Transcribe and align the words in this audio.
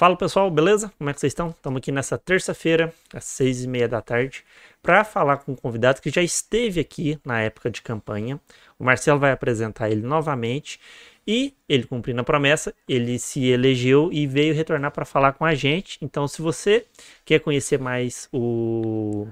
Fala 0.00 0.16
pessoal, 0.16 0.50
beleza? 0.50 0.90
Como 0.96 1.10
é 1.10 1.12
que 1.12 1.20
vocês 1.20 1.30
estão? 1.30 1.50
Estamos 1.50 1.76
aqui 1.76 1.92
nessa 1.92 2.16
terça-feira, 2.16 2.90
às 3.12 3.24
seis 3.24 3.64
e 3.64 3.68
meia 3.68 3.86
da 3.86 4.00
tarde, 4.00 4.42
para 4.82 5.04
falar 5.04 5.36
com 5.36 5.52
um 5.52 5.54
convidado 5.54 6.00
que 6.00 6.08
já 6.08 6.22
esteve 6.22 6.80
aqui 6.80 7.20
na 7.22 7.42
época 7.42 7.68
de 7.68 7.82
campanha. 7.82 8.40
O 8.78 8.84
Marcelo 8.84 9.20
vai 9.20 9.30
apresentar 9.30 9.90
ele 9.90 10.00
novamente 10.00 10.80
e 11.26 11.52
ele 11.68 11.84
cumprindo 11.84 12.18
a 12.18 12.24
promessa, 12.24 12.72
ele 12.88 13.18
se 13.18 13.44
elegeu 13.44 14.08
e 14.10 14.26
veio 14.26 14.54
retornar 14.54 14.90
para 14.90 15.04
falar 15.04 15.34
com 15.34 15.44
a 15.44 15.54
gente. 15.54 15.98
Então, 16.00 16.26
se 16.26 16.40
você 16.40 16.86
quer 17.22 17.40
conhecer 17.40 17.78
mais 17.78 18.26
o 18.32 19.28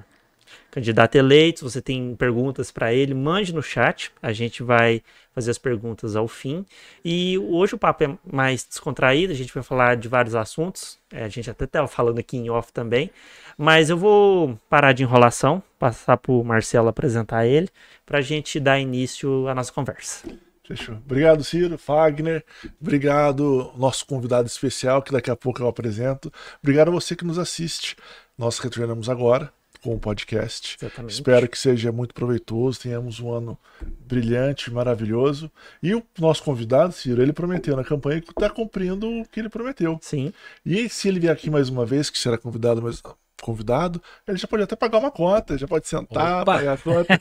candidato 0.71 1.17
eleito, 1.17 1.61
se 1.61 1.65
você 1.65 1.83
tem 1.83 2.15
perguntas 2.15 2.71
para 2.71 2.93
ele, 2.93 3.15
mande 3.15 3.55
no 3.55 3.63
chat, 3.63 4.13
a 4.23 4.33
gente 4.33 4.63
vai 4.63 5.03
fazer 5.35 5.51
as 5.51 5.59
perguntas 5.59 6.17
ao 6.17 6.27
fim. 6.27 6.65
E 7.05 7.39
hoje 7.39 7.75
o 7.75 7.79
papo 7.79 8.05
é 8.05 8.19
mais 8.31 8.65
descontraído, 8.65 9.33
a 9.33 9.37
gente 9.37 9.55
vai 9.55 9.63
falar 9.63 9.97
de 9.97 10.09
vários 10.09 10.35
assuntos, 10.35 10.99
é, 11.13 11.25
a 11.25 11.29
gente 11.29 11.51
até 11.51 11.65
estava 11.65 11.87
falando 11.87 12.19
aqui 12.19 12.37
em 12.37 12.51
off 12.51 12.73
também, 12.73 13.11
mas 13.57 13.91
eu 13.91 13.97
vou 13.97 14.59
parar 14.69 14.93
de 14.93 15.03
enrolação, 15.03 15.63
passar 15.79 16.17
para 16.17 16.33
o 16.33 16.45
Marcelo 16.45 16.89
apresentar 16.89 17.47
ele, 17.47 17.69
para 18.05 18.19
a 18.19 18.23
gente 18.23 18.59
dar 18.59 18.79
início 18.79 19.49
à 19.49 19.55
nossa 19.55 19.73
conversa. 19.73 20.29
Fechou. 20.69 20.97
Obrigado, 20.97 21.43
Ciro, 21.43 21.79
Fagner. 21.79 22.45
Obrigado, 22.79 23.73
nosso 23.75 24.05
convidado 24.05 24.47
especial, 24.47 25.03
que 25.03 25.11
daqui 25.11 25.31
a 25.31 25.37
pouco 25.37 25.63
eu 25.63 25.67
apresento. 25.67 26.31
Obrigado 26.63 26.89
a 26.89 26.91
você 26.91 27.17
que 27.17 27.25
nos 27.25 27.39
assiste. 27.39 27.97
Nós 28.37 28.59
retornamos 28.59 29.09
agora 29.09 29.51
com 29.89 29.95
o 29.95 29.99
podcast. 29.99 30.77
Exatamente. 30.79 31.15
Espero 31.15 31.49
que 31.49 31.59
seja 31.59 31.91
muito 31.91 32.13
proveitoso, 32.13 32.81
tenhamos 32.81 33.21
um 33.21 33.33
ano 33.33 33.59
brilhante, 34.07 34.71
maravilhoso. 34.71 35.51
E 35.83 35.95
o 35.95 36.03
nosso 36.19 36.43
convidado, 36.43 36.93
Ciro, 36.93 37.23
ele 37.23 37.33
prometeu 37.33 37.75
na 37.75 37.83
campanha 37.83 38.21
que 38.21 38.31
está 38.31 38.51
cumprindo 38.51 39.09
o 39.09 39.25
que 39.25 39.41
ele 39.41 39.49
prometeu. 39.49 39.99
Sim. 40.03 40.33
E 40.65 40.89
se 40.91 41.09
ele 41.09 41.19
vier 41.19 41.33
aqui 41.33 41.49
mais 41.49 41.71
uma 41.71 41.87
vez, 41.87 42.11
que 42.11 42.19
será 42.19 42.37
convidado 42.37 42.83
mais 42.83 43.03
convidado, 43.41 44.03
ele 44.27 44.37
já 44.37 44.49
pode 44.49 44.65
até 44.65 44.75
pagar 44.75 44.99
uma 44.99 45.13
conta, 45.13 45.57
já 45.57 45.67
pode 45.67 45.87
sentar, 45.87 46.43
Opa. 46.43 46.57
pagar 46.57 46.73
a 46.73 46.77
conta. 46.77 47.19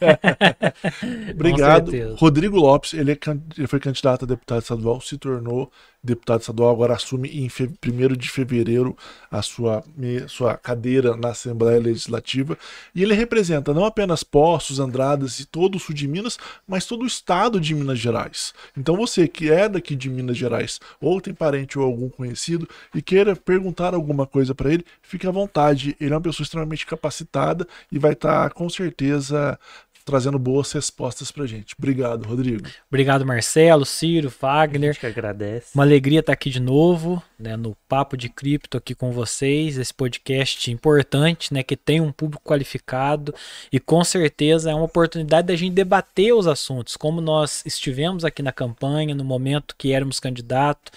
Obrigado. 1.32 2.16
Rodrigo 2.16 2.58
Lopes, 2.58 2.94
ele, 2.94 3.12
é, 3.12 3.18
ele 3.56 3.68
foi 3.68 3.80
candidato 3.80 4.26
a 4.26 4.28
deputado 4.28 4.62
estadual, 4.62 5.00
se 5.00 5.18
tornou 5.18 5.72
deputado 6.04 6.42
estadual, 6.42 6.72
agora 6.72 6.94
assume 6.94 7.30
em 7.30 7.48
1 7.48 8.16
de 8.16 8.30
fevereiro 8.30 8.96
a 9.30 9.42
sua, 9.42 9.84
sua 10.28 10.56
cadeira 10.58 11.16
na 11.18 11.30
Assembleia 11.30 11.80
Legislativa. 11.80 12.58
E 12.96 13.04
ele 13.04 13.14
representa 13.14 13.74
não 13.74 13.86
apenas 13.86 14.24
Poços, 14.24 14.80
Andradas 14.80 15.40
e 15.40 15.46
todo 15.46 15.76
o 15.76 15.80
sul 15.80 15.94
de 15.94 16.08
Minas, 16.08 16.38
mas 16.68 16.86
todo 16.86 17.04
o 17.04 17.08
estado 17.08 17.60
de 17.60 17.74
Minas 17.74 18.00
Gerais. 18.00 18.54
Então 18.76 18.96
você 18.96 19.28
que 19.28 19.52
é 19.52 19.68
daqui 19.68 19.96
de 19.96 20.10
Minas 20.10 20.38
Gerais, 20.38 20.80
ou 21.02 21.20
tem 21.20 21.34
parente 21.34 21.78
ou 21.78 21.86
algum 21.86 22.10
conhecido, 22.10 22.68
e 22.94 23.02
queira 23.02 23.36
perguntar 23.36 23.94
alguma 23.94 24.26
coisa 24.26 24.56
para 24.56 24.74
ele, 24.74 24.86
fique 25.02 25.28
à 25.28 25.32
vontade. 25.32 25.96
Ele 26.00 26.14
é 26.14 26.16
uma 26.16 26.22
pessoa 26.22 26.44
extremamente 26.44 26.86
capacitada 26.86 27.68
e 27.92 28.00
vai 28.00 28.14
estar 28.14 28.52
com 28.52 28.70
certeza 28.70 29.60
trazendo 30.08 30.40
boas 30.40 30.72
respostas 30.72 31.32
pra 31.32 31.46
gente. 31.46 31.76
Obrigado, 31.78 32.26
Rodrigo. 32.26 32.66
Obrigado, 32.90 33.26
Marcelo, 33.26 33.86
Ciro, 33.86 34.34
Wagner. 34.42 34.92
A 34.92 34.94
gente 34.94 35.02
que 35.02 35.06
agradece. 35.06 35.72
Uma 35.76 35.84
alegria 35.84 36.22
estar 36.22 36.32
aqui 36.32 36.50
de 36.50 36.62
novo, 36.62 37.22
né, 37.38 37.58
no 37.58 37.76
Papo 37.90 38.16
de 38.16 38.30
Cripto 38.30 38.78
aqui 38.78 38.96
com 38.96 39.12
vocês, 39.12 39.78
esse 39.78 39.94
podcast 39.94 40.72
importante, 40.72 41.54
né, 41.54 41.62
que 41.62 41.76
tem 41.76 42.00
um 42.00 42.12
público 42.12 42.42
qualificado 42.42 43.36
e 43.70 43.82
com 43.82 44.02
certeza 44.02 44.72
é 44.72 44.74
uma 44.74 44.86
oportunidade 44.86 45.48
da 45.48 45.56
gente 45.58 45.74
debater 45.74 46.34
os 46.34 46.48
assuntos, 46.48 46.96
como 46.96 47.20
nós 47.20 47.62
estivemos 47.66 48.24
aqui 48.24 48.42
na 48.42 48.54
campanha, 48.54 49.14
no 49.14 49.26
momento 49.26 49.76
que 49.78 49.92
éramos 49.92 50.22
candidatos, 50.22 50.94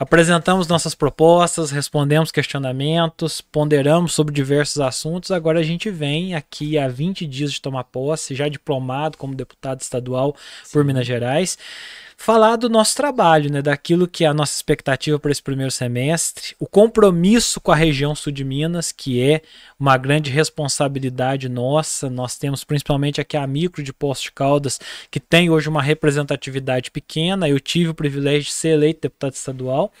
Apresentamos 0.00 0.68
nossas 0.68 0.94
propostas, 0.94 1.72
respondemos 1.72 2.30
questionamentos, 2.30 3.40
ponderamos 3.40 4.12
sobre 4.12 4.32
diversos 4.32 4.80
assuntos. 4.80 5.32
Agora 5.32 5.58
a 5.58 5.62
gente 5.64 5.90
vem 5.90 6.36
aqui 6.36 6.78
há 6.78 6.86
20 6.86 7.26
dias 7.26 7.52
de 7.52 7.60
tomar 7.60 7.82
posse, 7.82 8.32
já 8.32 8.48
diplomado 8.48 9.18
como 9.18 9.34
deputado 9.34 9.80
estadual 9.80 10.36
Sim. 10.62 10.72
por 10.72 10.84
Minas 10.84 11.04
Gerais 11.04 11.58
falar 12.20 12.56
do 12.56 12.68
nosso 12.68 12.96
trabalho, 12.96 13.50
né, 13.50 13.62
daquilo 13.62 14.08
que 14.08 14.24
é 14.24 14.26
a 14.26 14.34
nossa 14.34 14.52
expectativa 14.52 15.20
para 15.20 15.30
esse 15.30 15.40
primeiro 15.40 15.70
semestre, 15.70 16.54
o 16.58 16.66
compromisso 16.66 17.60
com 17.60 17.70
a 17.70 17.76
região 17.76 18.12
sul 18.12 18.32
de 18.32 18.44
Minas, 18.44 18.90
que 18.90 19.22
é 19.22 19.40
uma 19.78 19.96
grande 19.96 20.28
responsabilidade 20.28 21.48
nossa. 21.48 22.10
Nós 22.10 22.36
temos 22.36 22.64
principalmente 22.64 23.20
aqui 23.20 23.36
a 23.36 23.46
micro 23.46 23.84
de 23.84 23.92
Poços 23.92 24.24
de 24.24 24.32
Caldas, 24.32 24.80
que 25.12 25.20
tem 25.20 25.48
hoje 25.48 25.68
uma 25.68 25.80
representatividade 25.80 26.90
pequena. 26.90 27.48
Eu 27.48 27.60
tive 27.60 27.90
o 27.90 27.94
privilégio 27.94 28.48
de 28.48 28.52
ser 28.52 28.70
eleito 28.70 29.02
deputado 29.02 29.34
estadual, 29.34 29.92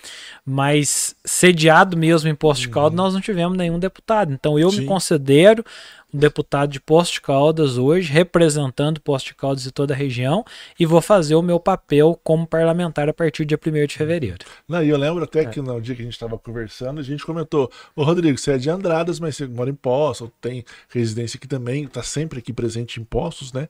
mas 0.44 1.14
sediado 1.24 1.96
mesmo 1.96 2.28
em 2.28 2.34
Poços 2.34 2.64
uhum. 2.64 2.68
de 2.68 2.74
Caldas, 2.74 2.96
nós 2.96 3.14
não 3.14 3.20
tivemos 3.20 3.56
nenhum 3.56 3.78
deputado. 3.78 4.32
Então 4.32 4.58
eu 4.58 4.70
Sim. 4.72 4.80
me 4.80 4.86
considero 4.86 5.64
um 6.12 6.18
deputado 6.18 6.70
de 6.70 6.80
Poços 6.80 7.14
de 7.14 7.20
Caldas 7.20 7.76
hoje, 7.76 8.10
representando 8.10 9.00
Poços 9.00 9.28
de 9.28 9.34
Caldas 9.34 9.66
e 9.66 9.70
toda 9.70 9.92
a 9.92 9.96
região, 9.96 10.44
e 10.78 10.86
vou 10.86 11.02
fazer 11.02 11.34
o 11.34 11.42
meu 11.42 11.60
papel 11.60 12.18
como 12.24 12.46
parlamentar 12.46 13.08
a 13.08 13.12
partir 13.12 13.44
do 13.44 13.48
dia 13.48 13.58
1 13.58 13.86
de 13.86 13.96
fevereiro. 13.96 14.38
Não, 14.66 14.82
e 14.82 14.88
eu 14.88 14.96
lembro 14.96 15.24
até 15.24 15.40
é. 15.42 15.44
que 15.46 15.60
no 15.60 15.80
dia 15.80 15.94
que 15.94 16.02
a 16.02 16.04
gente 16.04 16.14
estava 16.14 16.38
conversando, 16.38 17.00
a 17.00 17.02
gente 17.02 17.24
comentou: 17.24 17.70
Ô 17.94 18.02
Rodrigo, 18.02 18.38
você 18.38 18.52
é 18.52 18.58
de 18.58 18.70
Andradas, 18.70 19.20
mas 19.20 19.36
você 19.36 19.46
mora 19.46 19.68
em 19.68 19.74
Poços, 19.74 20.30
tem 20.40 20.64
residência 20.88 21.36
aqui 21.36 21.46
também, 21.46 21.84
está 21.84 22.02
sempre 22.02 22.38
aqui 22.38 22.52
presente 22.52 23.00
em 23.00 23.04
Poços, 23.04 23.52
né? 23.52 23.68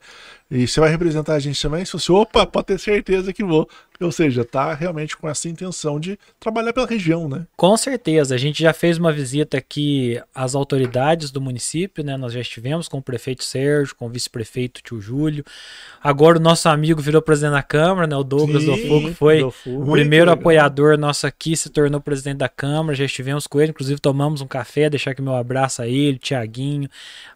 E 0.50 0.67
você 0.67 0.81
vai 0.81 0.90
representar 0.90 1.35
a 1.35 1.38
gente 1.38 1.61
também? 1.61 1.85
Se 1.85 1.93
você, 1.93 2.12
opa, 2.12 2.46
pode 2.46 2.67
ter 2.67 2.79
certeza 2.79 3.32
que 3.32 3.43
vou. 3.43 3.69
Ou 4.00 4.12
seja, 4.12 4.44
tá 4.44 4.72
realmente 4.74 5.16
com 5.16 5.28
essa 5.28 5.48
intenção 5.48 5.98
de 5.98 6.16
trabalhar 6.38 6.72
pela 6.72 6.86
região, 6.86 7.28
né? 7.28 7.46
Com 7.56 7.76
certeza. 7.76 8.34
A 8.34 8.38
gente 8.38 8.62
já 8.62 8.72
fez 8.72 8.96
uma 8.96 9.12
visita 9.12 9.58
aqui 9.58 10.20
às 10.32 10.54
autoridades 10.54 11.32
do 11.32 11.40
município, 11.40 12.04
né? 12.04 12.16
Nós 12.16 12.32
já 12.32 12.40
estivemos 12.40 12.86
com 12.86 12.98
o 12.98 13.02
prefeito 13.02 13.42
Sérgio, 13.42 13.96
com 13.96 14.06
o 14.06 14.08
vice-prefeito 14.08 14.80
Tio 14.82 15.00
Júlio. 15.00 15.44
Agora 16.00 16.38
o 16.38 16.40
nosso 16.40 16.68
amigo 16.68 17.02
virou 17.02 17.20
presidente 17.20 17.54
da 17.54 17.62
Câmara, 17.62 18.06
né? 18.06 18.14
O 18.14 18.22
Douglas 18.22 18.62
Sim, 18.62 18.70
Dofuco 18.70 19.14
foi 19.14 19.42
o 19.42 19.90
primeiro 19.90 20.30
apoiador 20.30 20.96
nosso 20.96 21.26
aqui, 21.26 21.56
se 21.56 21.68
tornou 21.68 22.00
presidente 22.00 22.38
da 22.38 22.48
Câmara. 22.48 22.94
Já 22.94 23.04
estivemos 23.04 23.48
com 23.48 23.60
ele, 23.60 23.70
inclusive 23.70 24.00
tomamos 24.00 24.40
um 24.40 24.46
café, 24.46 24.88
deixar 24.88 25.10
aqui 25.10 25.22
meu 25.22 25.34
abraço 25.34 25.82
a 25.82 25.88
ele, 25.88 26.18
Tiaguinho, 26.18 26.88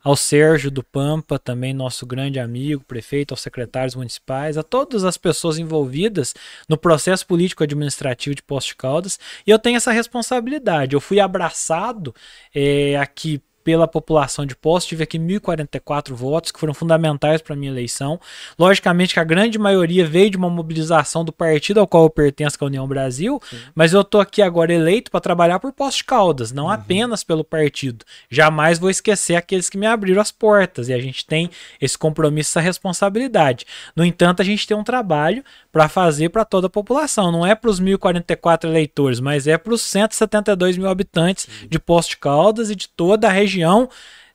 ao 0.04 0.14
Sérgio 0.14 0.70
do 0.70 0.84
Pampa, 0.84 1.40
também 1.40 1.74
nosso 1.74 2.06
grande 2.06 2.38
amigo, 2.38 2.84
prefeito, 2.84 3.32
aos 3.32 3.40
secretários 3.40 3.96
municipais, 3.96 4.56
a 4.56 4.62
todas 4.62 5.02
as 5.02 5.16
pessoas 5.16 5.58
envolvidas 5.58 6.34
no 6.68 6.76
processo 6.76 7.26
político 7.26 7.62
administrativo 7.62 8.34
de 8.34 8.42
Poços 8.42 8.68
de 8.68 8.76
Caldas, 8.76 9.18
e 9.46 9.50
eu 9.50 9.58
tenho 9.58 9.76
essa 9.76 9.92
responsabilidade. 9.92 10.94
Eu 10.94 11.00
fui 11.00 11.20
abraçado 11.20 12.14
é, 12.54 12.96
aqui 12.96 13.42
pela 13.64 13.86
população 13.86 14.44
de 14.44 14.54
Poços, 14.54 14.88
tive 14.88 15.04
aqui 15.04 15.18
1.044 15.18 16.12
votos 16.12 16.50
que 16.50 16.58
foram 16.58 16.74
fundamentais 16.74 17.40
para 17.40 17.54
a 17.54 17.56
minha 17.56 17.70
eleição. 17.70 18.20
Logicamente 18.58 19.14
que 19.14 19.20
a 19.20 19.24
grande 19.24 19.58
maioria 19.58 20.06
veio 20.06 20.30
de 20.30 20.36
uma 20.36 20.50
mobilização 20.50 21.24
do 21.24 21.32
partido 21.32 21.80
ao 21.80 21.86
qual 21.86 22.04
eu 22.04 22.10
pertenço, 22.10 22.58
que 22.58 22.64
é 22.64 22.66
a 22.66 22.68
União 22.68 22.86
Brasil, 22.86 23.40
Sim. 23.48 23.58
mas 23.74 23.92
eu 23.92 24.00
estou 24.00 24.20
aqui 24.20 24.42
agora 24.42 24.72
eleito 24.72 25.10
para 25.10 25.20
trabalhar 25.20 25.58
por 25.58 25.72
Poços 25.72 25.96
de 25.96 26.04
Caldas, 26.04 26.52
não 26.52 26.64
uhum. 26.64 26.70
apenas 26.70 27.24
pelo 27.24 27.44
partido. 27.44 28.04
Jamais 28.30 28.78
vou 28.78 28.90
esquecer 28.90 29.36
aqueles 29.36 29.70
que 29.70 29.78
me 29.78 29.86
abriram 29.86 30.20
as 30.20 30.30
portas 30.30 30.88
e 30.88 30.92
a 30.92 31.00
gente 31.00 31.24
tem 31.24 31.50
esse 31.80 31.96
compromisso, 31.96 32.50
essa 32.50 32.60
responsabilidade. 32.60 33.64
No 33.94 34.04
entanto, 34.04 34.42
a 34.42 34.44
gente 34.44 34.66
tem 34.66 34.76
um 34.76 34.84
trabalho 34.84 35.44
para 35.70 35.88
fazer 35.88 36.28
para 36.28 36.44
toda 36.44 36.66
a 36.66 36.70
população, 36.70 37.32
não 37.32 37.46
é 37.46 37.54
para 37.54 37.70
os 37.70 37.80
1.044 37.80 38.64
eleitores, 38.64 39.20
mas 39.20 39.46
é 39.46 39.56
para 39.56 39.72
os 39.72 39.82
172 39.82 40.76
mil 40.76 40.88
habitantes 40.88 41.46
uhum. 41.46 41.68
de 41.68 41.78
Poços 41.78 42.10
de 42.10 42.16
Caldas 42.18 42.70
e 42.70 42.76
de 42.76 42.88
toda 42.88 43.28
a 43.28 43.30
região 43.30 43.51
região 43.52 43.88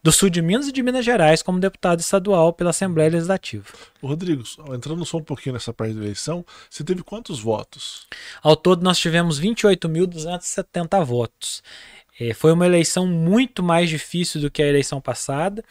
do 0.04 0.12
sul 0.12 0.30
de 0.30 0.42
Minas 0.42 0.68
e 0.68 0.72
de 0.72 0.84
Minas 0.84 1.04
Gerais 1.04 1.42
como 1.42 1.60
deputado 1.60 2.00
estadual 2.00 2.54
pela 2.54 2.70
Assembleia 2.70 3.10
Legislativa. 3.10 3.66
Rodrigo, 4.02 4.44
entrando 4.74 5.04
só 5.06 5.18
um 5.18 5.24
pouquinho 5.24 5.54
nessa 5.54 5.74
parte 5.74 5.96
da 5.96 6.02
eleição, 6.02 6.46
você 6.70 6.84
teve 6.84 7.04
quantos 7.04 7.40
votos? 7.40 8.08
Ao 8.42 8.56
todo 8.56 8.84
nós 8.84 9.00
tivemos 9.00 9.42
28.270 9.42 11.04
votos. 11.04 11.64
É, 12.20 12.34
foi 12.34 12.52
uma 12.52 12.66
eleição 12.66 13.06
muito 13.06 13.62
mais 13.62 13.90
difícil 13.90 14.42
do 14.42 14.50
que 14.50 14.62
a 14.62 14.68
eleição 14.68 15.00
passada. 15.00 15.64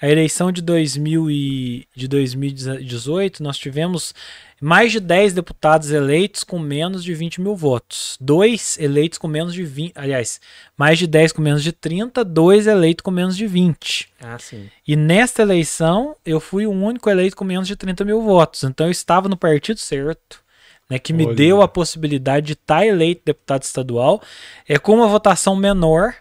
A 0.00 0.08
eleição 0.08 0.50
de, 0.50 0.62
2000 0.62 1.30
e, 1.30 1.88
de 1.94 2.08
2018, 2.08 3.42
nós 3.42 3.58
tivemos 3.58 4.14
mais 4.60 4.92
de 4.92 5.00
10 5.00 5.32
deputados 5.32 5.90
eleitos 5.90 6.44
com 6.44 6.58
menos 6.58 7.02
de 7.02 7.14
20 7.14 7.40
mil 7.40 7.56
votos. 7.56 8.16
Dois 8.20 8.78
eleitos 8.78 9.18
com 9.18 9.26
menos 9.26 9.54
de 9.54 9.64
20. 9.64 9.92
Aliás, 9.94 10.40
mais 10.76 10.98
de 10.98 11.06
10 11.06 11.32
com 11.32 11.42
menos 11.42 11.62
de 11.62 11.72
30, 11.72 12.24
dois 12.24 12.66
eleitos 12.66 13.02
com 13.02 13.10
menos 13.10 13.36
de 13.36 13.46
20. 13.46 14.08
Ah, 14.20 14.38
sim. 14.38 14.68
E 14.86 14.94
nesta 14.96 15.42
eleição, 15.42 16.14
eu 16.24 16.38
fui 16.38 16.66
o 16.66 16.70
único 16.70 17.08
eleito 17.08 17.36
com 17.36 17.44
menos 17.44 17.66
de 17.66 17.74
30 17.76 18.04
mil 18.04 18.20
votos. 18.20 18.62
Então 18.64 18.86
eu 18.86 18.92
estava 18.92 19.28
no 19.28 19.36
partido 19.36 19.78
certo 19.78 20.42
né, 20.90 20.98
que 20.98 21.12
me 21.12 21.24
Olha. 21.24 21.36
deu 21.36 21.62
a 21.62 21.68
possibilidade 21.68 22.48
de 22.48 22.52
estar 22.54 22.84
eleito 22.84 23.22
deputado 23.24 23.62
estadual, 23.62 24.20
é 24.68 24.76
com 24.76 24.96
uma 24.96 25.06
votação 25.06 25.54
menor, 25.54 26.16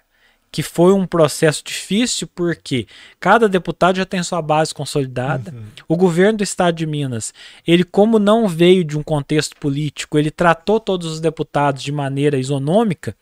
que 0.51 0.63
foi 0.63 0.93
um 0.93 1.05
processo 1.05 1.63
difícil, 1.63 2.27
porque 2.33 2.87
cada 3.19 3.47
deputado 3.47 3.97
já 3.97 4.05
tem 4.05 4.23
sua 4.23 4.41
base 4.41 4.73
consolidada. 4.73 5.51
Uhum. 5.51 5.63
O 5.87 5.95
governo 5.95 6.39
do 6.39 6.43
estado 6.43 6.75
de 6.75 6.85
Minas, 6.85 7.33
ele, 7.65 7.83
como 7.83 8.17
não 8.17 8.47
veio 8.47 8.83
de 8.83 8.97
um 8.97 9.03
contexto 9.03 9.55
político, 9.57 10.17
ele 10.17 10.31
tratou 10.31 10.79
todos 10.79 11.11
os 11.11 11.19
deputados 11.19 11.83
de 11.83 11.91
maneira 11.91 12.37
isonômica. 12.37 13.15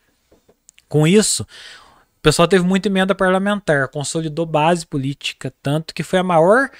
Com 0.88 1.06
isso, 1.06 1.42
o 1.42 2.22
pessoal 2.22 2.48
teve 2.48 2.64
muita 2.64 2.88
emenda 2.88 3.14
parlamentar, 3.14 3.88
consolidou 3.88 4.46
base 4.46 4.86
política, 4.86 5.52
tanto 5.62 5.94
que 5.94 6.02
foi 6.02 6.18
a 6.18 6.24
maior 6.24 6.70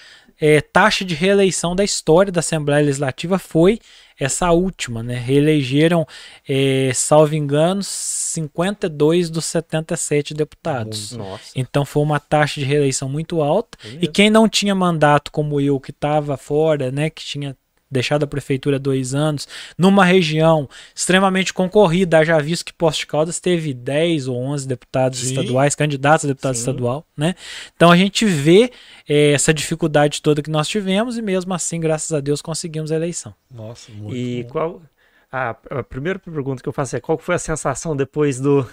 é, 0.40 0.60
taxa 0.60 1.04
de 1.04 1.14
reeleição 1.14 1.76
da 1.76 1.84
história 1.84 2.32
da 2.32 2.40
Assembleia 2.40 2.84
Legislativa 2.84 3.38
foi 3.38 3.78
essa 4.18 4.50
última, 4.50 5.02
né? 5.02 5.14
Reelegeram, 5.14 6.06
é, 6.48 6.90
salvo 6.94 7.34
engano, 7.34 7.82
52 7.82 9.30
dos 9.30 9.44
77 9.46 10.34
deputados. 10.34 11.12
Nossa. 11.12 11.52
Então 11.54 11.84
foi 11.84 12.02
uma 12.02 12.18
taxa 12.18 12.60
de 12.60 12.66
reeleição 12.66 13.08
muito 13.08 13.40
alta. 13.40 13.78
É 13.84 13.98
e 14.02 14.08
quem 14.08 14.28
não 14.28 14.48
tinha 14.48 14.74
mandato, 14.74 15.30
como 15.30 15.60
eu, 15.60 15.78
que 15.78 15.90
estava 15.90 16.36
fora, 16.36 16.90
né? 16.90 17.10
Que 17.10 17.24
tinha 17.24 17.56
deixado 17.90 18.24
a 18.24 18.26
prefeitura 18.26 18.78
dois 18.78 19.14
anos, 19.14 19.48
numa 19.76 20.04
região 20.04 20.68
extremamente 20.94 21.52
concorrida, 21.52 22.24
já 22.24 22.38
visto 22.38 22.64
que 22.64 22.72
Posto 22.72 23.00
de 23.00 23.06
Caldas 23.06 23.40
teve 23.40 23.72
10 23.72 24.28
ou 24.28 24.36
11 24.36 24.68
deputados 24.68 25.18
Sim. 25.20 25.26
estaduais, 25.28 25.74
candidatos 25.74 26.24
a 26.24 26.28
deputado 26.28 26.54
Sim. 26.54 26.60
estadual, 26.60 27.06
né? 27.16 27.34
Então 27.74 27.90
a 27.90 27.96
gente 27.96 28.24
vê 28.24 28.70
é, 29.08 29.32
essa 29.32 29.52
dificuldade 29.54 30.20
toda 30.22 30.42
que 30.42 30.50
nós 30.50 30.68
tivemos 30.68 31.16
e 31.16 31.22
mesmo 31.22 31.52
assim, 31.54 31.80
graças 31.80 32.12
a 32.12 32.20
Deus, 32.20 32.42
conseguimos 32.42 32.92
a 32.92 32.96
eleição. 32.96 33.34
Nossa, 33.50 33.90
muito 33.92 34.14
E 34.16 34.42
bom. 34.44 34.48
qual... 34.50 34.82
a 35.30 35.54
primeira 35.88 36.18
pergunta 36.18 36.62
que 36.62 36.68
eu 36.68 36.72
faço 36.72 36.96
é 36.96 37.00
qual 37.00 37.18
foi 37.18 37.34
a 37.34 37.38
sensação 37.38 37.96
depois 37.96 38.38
do 38.40 38.68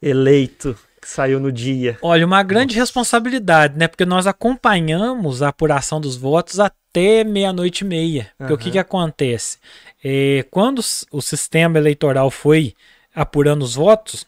eleito 0.00 0.76
que 1.06 1.12
saiu 1.12 1.38
no 1.38 1.52
dia? 1.52 1.98
Olha, 2.02 2.26
uma 2.26 2.42
grande 2.42 2.76
responsabilidade, 2.76 3.78
né? 3.78 3.86
Porque 3.86 4.04
nós 4.04 4.26
acompanhamos 4.26 5.42
a 5.42 5.48
apuração 5.48 6.00
dos 6.00 6.16
votos 6.16 6.58
até 6.58 6.76
até 6.96 7.22
meia-noite 7.24 7.84
e 7.84 7.86
meia. 7.86 8.30
Porque 8.38 8.52
uhum. 8.52 8.58
o 8.58 8.58
que, 8.58 8.70
que 8.70 8.78
acontece? 8.78 9.58
É, 10.02 10.44
quando 10.50 10.80
o 11.12 11.20
sistema 11.20 11.78
eleitoral 11.78 12.30
foi 12.30 12.74
apurando 13.14 13.62
os 13.62 13.74
votos, 13.74 14.26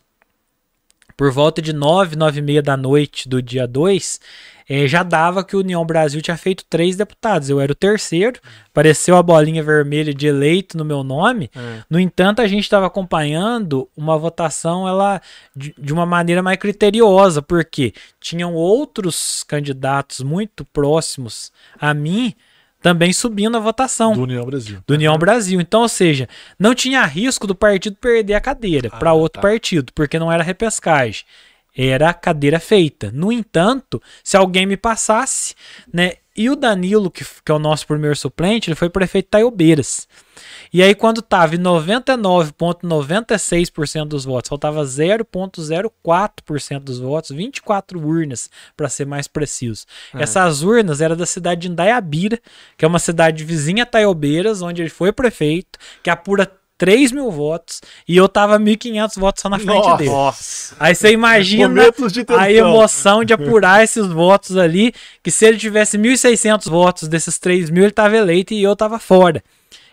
por 1.18 1.32
volta 1.32 1.60
de 1.60 1.72
nove, 1.72 2.14
nove 2.14 2.38
e 2.38 2.42
meia 2.42 2.62
da 2.62 2.76
noite 2.76 3.28
do 3.28 3.42
dia 3.42 3.66
2, 3.66 4.20
é, 4.68 4.86
já 4.86 5.02
dava 5.02 5.42
que 5.42 5.56
o 5.56 5.58
União 5.58 5.84
Brasil 5.84 6.22
tinha 6.22 6.36
feito 6.36 6.64
três 6.70 6.94
deputados. 6.94 7.50
Eu 7.50 7.60
era 7.60 7.72
o 7.72 7.74
terceiro, 7.74 8.38
apareceu 8.68 9.16
a 9.16 9.22
bolinha 9.22 9.60
vermelha 9.60 10.14
de 10.14 10.28
eleito 10.28 10.78
no 10.78 10.84
meu 10.84 11.02
nome. 11.02 11.50
É. 11.56 11.82
No 11.90 11.98
entanto, 11.98 12.40
a 12.40 12.46
gente 12.46 12.62
estava 12.62 12.86
acompanhando 12.86 13.88
uma 13.96 14.16
votação 14.16 14.86
ela 14.86 15.20
de, 15.56 15.74
de, 15.76 15.92
uma 15.92 16.06
maneira 16.06 16.40
mais 16.40 16.56
criteriosa, 16.56 17.42
porque 17.42 17.92
tinham 18.20 18.54
outros 18.54 19.42
candidatos 19.42 20.20
muito 20.20 20.64
próximos 20.66 21.50
a 21.80 21.92
mim 21.92 22.32
também 22.80 23.12
subindo 23.12 23.56
a 23.56 23.60
votação. 23.60 24.12
Do 24.12 24.22
União 24.22 24.44
Brasil. 24.44 24.78
Do 24.86 24.94
União 24.94 25.16
Brasil. 25.18 25.60
Então, 25.60 25.82
ou 25.82 25.88
seja, 25.88 26.28
não 26.58 26.74
tinha 26.74 27.04
risco 27.04 27.46
do 27.46 27.54
partido 27.54 27.96
perder 28.00 28.34
a 28.34 28.40
cadeira 28.40 28.88
ah, 28.92 28.96
para 28.96 29.12
outro 29.12 29.40
tá. 29.40 29.48
partido, 29.48 29.92
porque 29.92 30.18
não 30.18 30.30
era 30.30 30.42
repescagem. 30.42 31.24
Era 31.76 32.12
cadeira 32.12 32.58
feita. 32.58 33.10
No 33.12 33.30
entanto, 33.30 34.02
se 34.22 34.36
alguém 34.36 34.66
me 34.66 34.76
passasse, 34.76 35.54
né? 35.92 36.14
E 36.36 36.48
o 36.48 36.54
Danilo, 36.54 37.10
que, 37.10 37.24
que 37.24 37.50
é 37.50 37.54
o 37.54 37.58
nosso 37.58 37.84
primeiro 37.84 38.14
suplente, 38.14 38.70
ele 38.70 38.76
foi 38.76 38.88
prefeito 38.88 39.26
de 39.26 39.30
Taiobeiras. 39.30 40.06
E 40.72 40.80
aí, 40.82 40.94
quando 40.94 41.18
estava 41.18 41.56
em 41.56 41.58
99,96% 41.58 44.06
dos 44.06 44.24
votos, 44.24 44.48
faltava 44.48 44.82
0,04% 44.84 46.78
dos 46.78 47.00
votos, 47.00 47.30
24 47.30 48.00
urnas, 48.00 48.48
para 48.76 48.88
ser 48.88 49.04
mais 49.06 49.26
preciso. 49.26 49.84
É. 50.14 50.22
Essas 50.22 50.62
urnas 50.62 51.00
eram 51.00 51.16
da 51.16 51.26
cidade 51.26 51.62
de 51.62 51.68
Indaiabira, 51.68 52.38
que 52.76 52.84
é 52.84 52.88
uma 52.88 53.00
cidade 53.00 53.44
vizinha 53.44 53.82
a 53.82 53.86
Taiobeiras, 53.86 54.62
onde 54.62 54.82
ele 54.82 54.90
foi 54.90 55.10
prefeito, 55.10 55.76
que 56.02 56.10
apura 56.10 56.48
3 56.78 57.10
mil 57.12 57.30
votos 57.30 57.80
e 58.06 58.16
eu 58.16 58.28
tava 58.28 58.58
1.500 58.58 59.18
votos 59.18 59.42
só 59.42 59.48
na 59.48 59.58
frente 59.58 59.84
Nossa. 59.84 59.96
dele. 59.96 60.76
Aí 60.80 60.94
você 60.94 61.12
imagina 61.12 61.82
a 62.38 62.50
emoção 62.50 63.24
de 63.24 63.34
apurar 63.34 63.82
esses 63.82 64.06
votos 64.06 64.56
ali, 64.56 64.94
que 65.22 65.30
se 65.30 65.44
ele 65.44 65.58
tivesse 65.58 65.98
1.600 65.98 66.70
votos 66.70 67.08
desses 67.08 67.38
3 67.38 67.68
mil, 67.68 67.82
ele 67.82 67.92
tava 67.92 68.16
eleito 68.16 68.54
e 68.54 68.62
eu 68.62 68.76
tava 68.76 68.98
fora. 68.98 69.42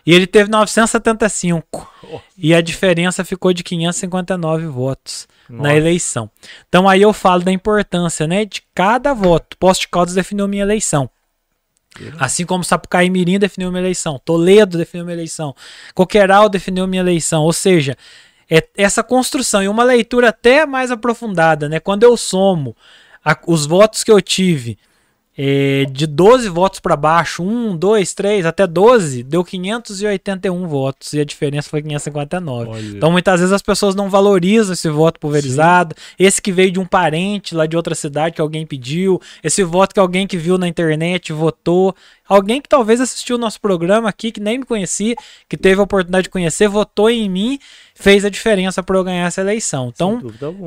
E 0.06 0.14
ele 0.14 0.26
teve 0.26 0.48
975. 0.48 1.92
Oh. 2.04 2.20
E 2.38 2.54
a 2.54 2.60
diferença 2.60 3.24
ficou 3.24 3.52
de 3.52 3.64
559 3.64 4.66
votos 4.66 5.26
Nossa. 5.50 5.62
na 5.64 5.76
eleição. 5.76 6.30
Então 6.68 6.88
aí 6.88 7.02
eu 7.02 7.12
falo 7.12 7.42
da 7.42 7.50
importância, 7.50 8.24
né, 8.24 8.44
de 8.44 8.62
cada 8.72 9.12
voto. 9.12 9.56
Posto 9.58 9.80
de 9.80 9.88
Caldas 9.88 10.14
definiu 10.14 10.46
minha 10.46 10.62
eleição. 10.62 11.10
Assim 12.18 12.44
como 12.44 12.64
Sapucaí 12.64 13.10
Mirim 13.10 13.38
definiu 13.38 13.70
minha 13.70 13.82
eleição, 13.82 14.20
Toledo 14.24 14.78
definiu 14.78 15.04
minha 15.04 15.16
eleição, 15.16 15.54
Coqueiral 15.94 16.48
definiu 16.48 16.86
minha 16.86 17.02
eleição. 17.02 17.42
Ou 17.42 17.52
seja, 17.52 17.96
é 18.50 18.66
essa 18.76 19.02
construção 19.02 19.62
e 19.62 19.68
uma 19.68 19.84
leitura 19.84 20.28
até 20.28 20.66
mais 20.66 20.90
aprofundada, 20.90 21.68
né? 21.68 21.80
Quando 21.80 22.02
eu 22.02 22.16
somo 22.16 22.76
a, 23.24 23.36
os 23.46 23.66
votos 23.66 24.04
que 24.04 24.10
eu 24.10 24.20
tive 24.20 24.78
é, 25.38 25.84
de 25.90 26.06
12 26.06 26.48
votos 26.48 26.80
para 26.80 26.96
baixo, 26.96 27.42
1, 27.42 27.76
2, 27.76 28.14
3, 28.14 28.46
até 28.46 28.66
12, 28.66 29.22
deu 29.22 29.44
581 29.44 30.66
votos 30.66 31.12
e 31.12 31.20
a 31.20 31.24
diferença 31.24 31.68
foi 31.68 31.82
559. 31.82 32.70
Olha. 32.70 32.80
Então 32.80 33.10
muitas 33.10 33.40
vezes 33.40 33.52
as 33.52 33.62
pessoas 33.62 33.94
não 33.94 34.08
valorizam 34.08 34.72
esse 34.72 34.88
voto 34.88 35.20
pulverizado, 35.20 35.94
Sim. 35.96 36.14
esse 36.18 36.40
que 36.40 36.50
veio 36.50 36.70
de 36.70 36.80
um 36.80 36.86
parente 36.86 37.54
lá 37.54 37.66
de 37.66 37.76
outra 37.76 37.94
cidade 37.94 38.36
que 38.36 38.40
alguém 38.40 38.64
pediu, 38.64 39.20
esse 39.42 39.62
voto 39.62 39.92
que 39.92 40.00
alguém 40.00 40.26
que 40.26 40.38
viu 40.38 40.56
na 40.56 40.66
internet 40.66 41.32
votou. 41.32 41.94
Alguém 42.28 42.60
que 42.60 42.68
talvez 42.68 43.00
assistiu 43.00 43.36
o 43.36 43.38
nosso 43.38 43.60
programa 43.60 44.08
aqui, 44.08 44.32
que 44.32 44.40
nem 44.40 44.58
me 44.58 44.64
conhecia, 44.64 45.14
que 45.48 45.56
teve 45.56 45.80
a 45.80 45.84
oportunidade 45.84 46.24
de 46.24 46.30
conhecer, 46.30 46.66
votou 46.66 47.08
em 47.08 47.28
mim, 47.30 47.58
fez 47.96 48.24
a 48.24 48.28
diferença 48.28 48.82
para 48.82 48.96
eu 48.96 49.02
ganhar 49.02 49.26
essa 49.26 49.40
eleição. 49.40 49.90
Então, 49.92 50.22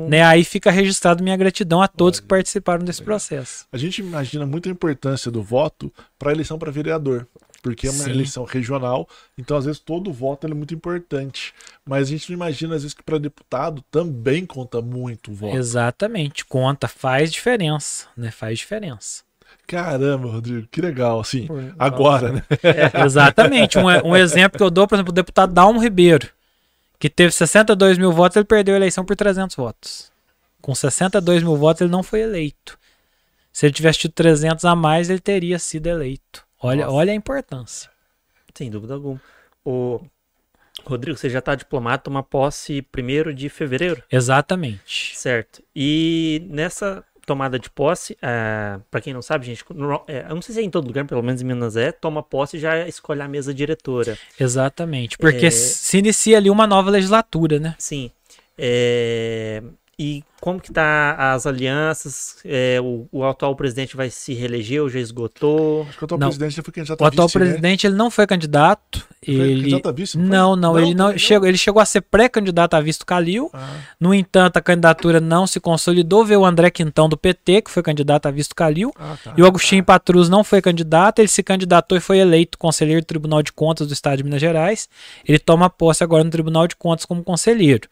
né, 0.08 0.22
aí 0.22 0.44
fica 0.44 0.70
registrado 0.70 1.22
minha 1.22 1.36
gratidão 1.36 1.80
a 1.80 1.88
todos 1.88 2.18
Olha, 2.18 2.22
que 2.22 2.28
participaram 2.28 2.84
desse 2.84 3.02
processo. 3.02 3.66
A 3.72 3.78
gente 3.78 4.00
imagina 4.00 4.44
muito 4.44 4.68
a 4.68 4.72
importância 4.72 5.30
do 5.30 5.42
voto 5.42 5.92
para 6.18 6.30
a 6.30 6.32
eleição 6.32 6.58
para 6.58 6.70
vereador 6.70 7.26
porque 7.62 7.86
é 7.86 7.90
uma 7.90 8.04
Sim. 8.04 8.10
eleição 8.10 8.44
regional, 8.44 9.06
então 9.36 9.54
às 9.54 9.66
vezes 9.66 9.78
todo 9.78 10.10
voto 10.10 10.46
é 10.46 10.54
muito 10.54 10.74
importante. 10.74 11.52
Mas 11.84 12.08
a 12.08 12.10
gente 12.10 12.30
não 12.30 12.36
imagina, 12.36 12.74
às 12.74 12.82
vezes, 12.82 12.94
que 12.94 13.02
para 13.02 13.18
deputado 13.18 13.84
também 13.90 14.46
conta 14.46 14.80
muito 14.80 15.30
o 15.30 15.34
voto. 15.34 15.56
Exatamente, 15.56 16.44
conta, 16.44 16.88
faz 16.88 17.30
diferença, 17.30 18.06
né? 18.16 18.30
Faz 18.30 18.58
diferença. 18.58 19.22
Caramba, 19.66 20.28
Rodrigo, 20.28 20.66
que 20.70 20.80
legal, 20.80 21.20
assim, 21.20 21.48
agora, 21.78 22.32
né? 22.32 22.42
É, 22.62 23.04
exatamente. 23.04 23.78
Um, 23.78 23.86
um, 24.08 24.16
exemplo 24.16 24.58
que 24.58 24.64
eu 24.64 24.70
dou, 24.70 24.86
por 24.86 24.94
exemplo, 24.96 25.10
o 25.10 25.14
deputado 25.14 25.52
Dalmo 25.52 25.80
Ribeiro, 25.80 26.28
que 27.00 27.08
teve 27.08 27.32
62 27.32 27.96
mil 27.96 28.12
votos, 28.12 28.36
ele 28.36 28.44
perdeu 28.44 28.74
a 28.74 28.76
eleição 28.76 29.04
por 29.04 29.16
300 29.16 29.56
votos. 29.56 30.12
Com 30.60 30.74
62 30.74 31.42
mil 31.42 31.56
votos, 31.56 31.80
ele 31.80 31.90
não 31.90 32.02
foi 32.02 32.20
eleito. 32.20 32.78
Se 33.50 33.64
ele 33.64 33.72
tivesse 33.72 34.00
tido 34.00 34.12
300 34.12 34.66
a 34.66 34.76
mais, 34.76 35.08
ele 35.08 35.18
teria 35.18 35.58
sido 35.58 35.86
eleito. 35.86 36.46
Olha, 36.62 36.90
olha 36.90 37.12
a 37.12 37.16
importância. 37.16 37.90
Sem 38.54 38.70
dúvida 38.70 38.94
alguma. 38.94 39.20
O 39.64 40.00
Rodrigo, 40.84 41.16
você 41.16 41.30
já 41.30 41.38
está 41.38 41.54
diplomado, 41.54 42.02
toma 42.02 42.22
posse 42.22 42.86
1 42.96 43.34
de 43.34 43.48
fevereiro? 43.48 44.02
Exatamente. 44.12 45.16
Certo. 45.16 45.62
E 45.74 46.46
nessa 46.50 47.02
tomada 47.26 47.58
de 47.58 47.70
posse, 47.70 48.16
é, 48.22 48.78
para 48.90 49.00
quem 49.00 49.12
não 49.12 49.22
sabe, 49.22 49.46
gente, 49.46 49.64
no, 49.70 50.02
é, 50.06 50.26
eu 50.28 50.34
não 50.34 50.42
sei 50.42 50.54
se 50.54 50.60
é 50.60 50.64
em 50.64 50.70
todo 50.70 50.86
lugar, 50.86 51.04
pelo 51.04 51.22
menos 51.22 51.40
em 51.40 51.44
Minas 51.44 51.76
é, 51.76 51.92
toma 51.92 52.22
posse 52.22 52.56
e 52.56 52.60
já 52.60 52.86
escolhe 52.88 53.20
a 53.22 53.28
mesa 53.28 53.52
diretora. 53.52 54.18
Exatamente, 54.38 55.16
porque 55.18 55.46
é... 55.46 55.50
se 55.50 55.98
inicia 55.98 56.36
ali 56.36 56.50
uma 56.50 56.66
nova 56.66 56.90
legislatura, 56.90 57.58
né? 57.58 57.74
Sim. 57.78 58.10
É, 58.56 59.62
e 59.98 60.22
como 60.40 60.60
que 60.60 60.72
tá 60.72 61.34
as 61.34 61.46
alianças? 61.46 62.36
É, 62.44 62.80
o, 62.80 63.06
o, 63.12 63.24
atual 63.24 63.54
presidente 63.54 63.96
vai 63.96 64.08
se 64.10 64.32
reeleger 64.32 64.82
ou 64.82 64.88
já 64.88 64.98
esgotou? 64.98 65.82
Acho 65.82 65.98
que 65.98 66.04
o 66.04 66.06
atual 66.06 66.20
não. 66.20 66.28
presidente 66.28 66.56
já 66.56 66.62
foi 66.62 66.72
candidato 66.72 67.00
o 67.00 67.04
a 67.04 67.10
vice. 67.10 67.20
O 67.20 67.24
atual 67.24 67.28
né? 67.28 67.46
presidente 67.46 67.86
ele 67.86 67.96
não 67.96 68.10
foi 68.10 68.26
candidato. 68.26 69.06
Foi 69.24 69.34
ele... 69.34 69.62
candidato 69.62 69.88
a 69.88 69.92
vice? 69.92 70.18
Não, 70.18 70.56
não, 70.56 70.56
não, 70.56 70.78
ele 70.78 70.94
não, 70.94 71.10
não, 71.10 71.18
chegou, 71.18 71.46
ele 71.46 71.58
chegou 71.58 71.80
a 71.80 71.84
ser 71.84 72.00
pré-candidato 72.00 72.74
a 72.74 72.80
vice 72.80 72.98
do 72.98 73.06
Calil. 73.06 73.50
Ah. 73.52 73.76
No 73.98 74.14
entanto, 74.14 74.56
a 74.56 74.60
candidatura 74.60 75.20
não 75.20 75.46
se 75.46 75.60
consolidou. 75.60 76.24
Veio 76.24 76.40
o 76.40 76.46
André 76.46 76.70
Quintão 76.70 77.08
do 77.08 77.16
PT, 77.16 77.62
que 77.62 77.70
foi 77.70 77.82
candidato 77.82 78.26
a 78.26 78.30
vice 78.30 78.48
do 78.48 78.54
Calil. 78.54 78.92
Ah, 78.98 79.16
tá, 79.22 79.34
e 79.36 79.42
o 79.42 79.46
Agostinho 79.46 79.82
tá. 79.82 79.92
Patrus 79.92 80.28
não 80.28 80.42
foi 80.42 80.62
candidato. 80.62 81.18
Ele 81.18 81.28
se 81.28 81.42
candidatou 81.42 81.98
e 81.98 82.00
foi 82.00 82.18
eleito 82.18 82.56
conselheiro 82.56 83.02
do 83.02 83.06
Tribunal 83.06 83.42
de 83.42 83.52
Contas 83.52 83.86
do 83.86 83.92
Estado 83.92 84.18
de 84.18 84.24
Minas 84.24 84.40
Gerais. 84.40 84.88
Ele 85.26 85.38
toma 85.38 85.68
posse 85.68 86.02
agora 86.02 86.24
no 86.24 86.30
Tribunal 86.30 86.66
de 86.66 86.76
Contas 86.76 87.04
como 87.04 87.22
conselheiro. 87.22 87.88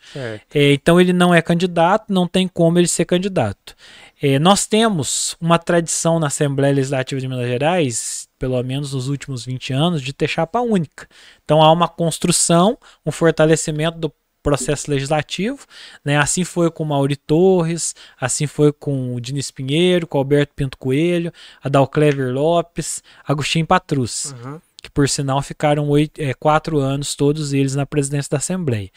É, 0.54 0.72
então 0.72 1.00
ele 1.00 1.12
não 1.12 1.34
é 1.34 1.42
candidato, 1.42 2.12
não 2.12 2.26
tem 2.26 2.37
como 2.46 2.78
ele 2.78 2.86
ser 2.86 3.06
candidato. 3.06 3.74
É, 4.20 4.38
nós 4.38 4.66
temos 4.66 5.36
uma 5.40 5.58
tradição 5.58 6.18
na 6.18 6.26
Assembleia 6.26 6.74
Legislativa 6.74 7.20
de 7.20 7.28
Minas 7.28 7.46
Gerais, 7.46 8.28
pelo 8.38 8.62
menos 8.62 8.92
nos 8.92 9.08
últimos 9.08 9.44
20 9.44 9.72
anos, 9.72 10.02
de 10.02 10.12
ter 10.12 10.28
chapa 10.28 10.60
única. 10.60 11.08
Então 11.44 11.62
há 11.62 11.72
uma 11.72 11.88
construção, 11.88 12.76
um 13.06 13.10
fortalecimento 13.10 13.98
do 13.98 14.12
processo 14.42 14.90
legislativo, 14.90 15.58
né? 16.04 16.16
Assim 16.16 16.44
foi 16.44 16.70
com 16.70 16.84
Mauri 16.84 17.16
Torres, 17.16 17.94
assim 18.20 18.46
foi 18.46 18.72
com 18.72 19.14
o 19.14 19.20
Diniz 19.20 19.50
Pinheiro, 19.50 20.06
com 20.06 20.18
Alberto 20.18 20.54
Pinto 20.54 20.78
Coelho, 20.78 21.32
Adalclever 21.62 22.32
Lopes, 22.32 23.02
Agostinho 23.26 23.66
Patrus, 23.66 24.32
uhum. 24.44 24.60
que 24.82 24.90
por 24.90 25.08
sinal 25.08 25.42
ficaram 25.42 25.88
oito, 25.88 26.20
é, 26.20 26.32
quatro 26.34 26.78
anos 26.78 27.14
todos 27.14 27.52
eles 27.52 27.74
na 27.74 27.84
presidência 27.84 28.30
da 28.30 28.38
Assembleia. 28.38 28.90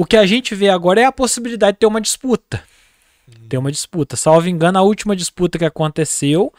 O 0.00 0.06
que 0.06 0.16
a 0.16 0.24
gente 0.24 0.54
vê 0.54 0.70
agora 0.70 1.02
é 1.02 1.04
a 1.04 1.12
possibilidade 1.12 1.74
de 1.74 1.80
ter 1.80 1.86
uma 1.86 2.00
disputa. 2.00 2.64
Ter 3.50 3.58
uma 3.58 3.70
disputa. 3.70 4.16
Salvo 4.16 4.48
engano, 4.48 4.78
a 4.78 4.82
última 4.82 5.14
disputa 5.14 5.58
que 5.58 5.64
aconteceu 5.66 6.50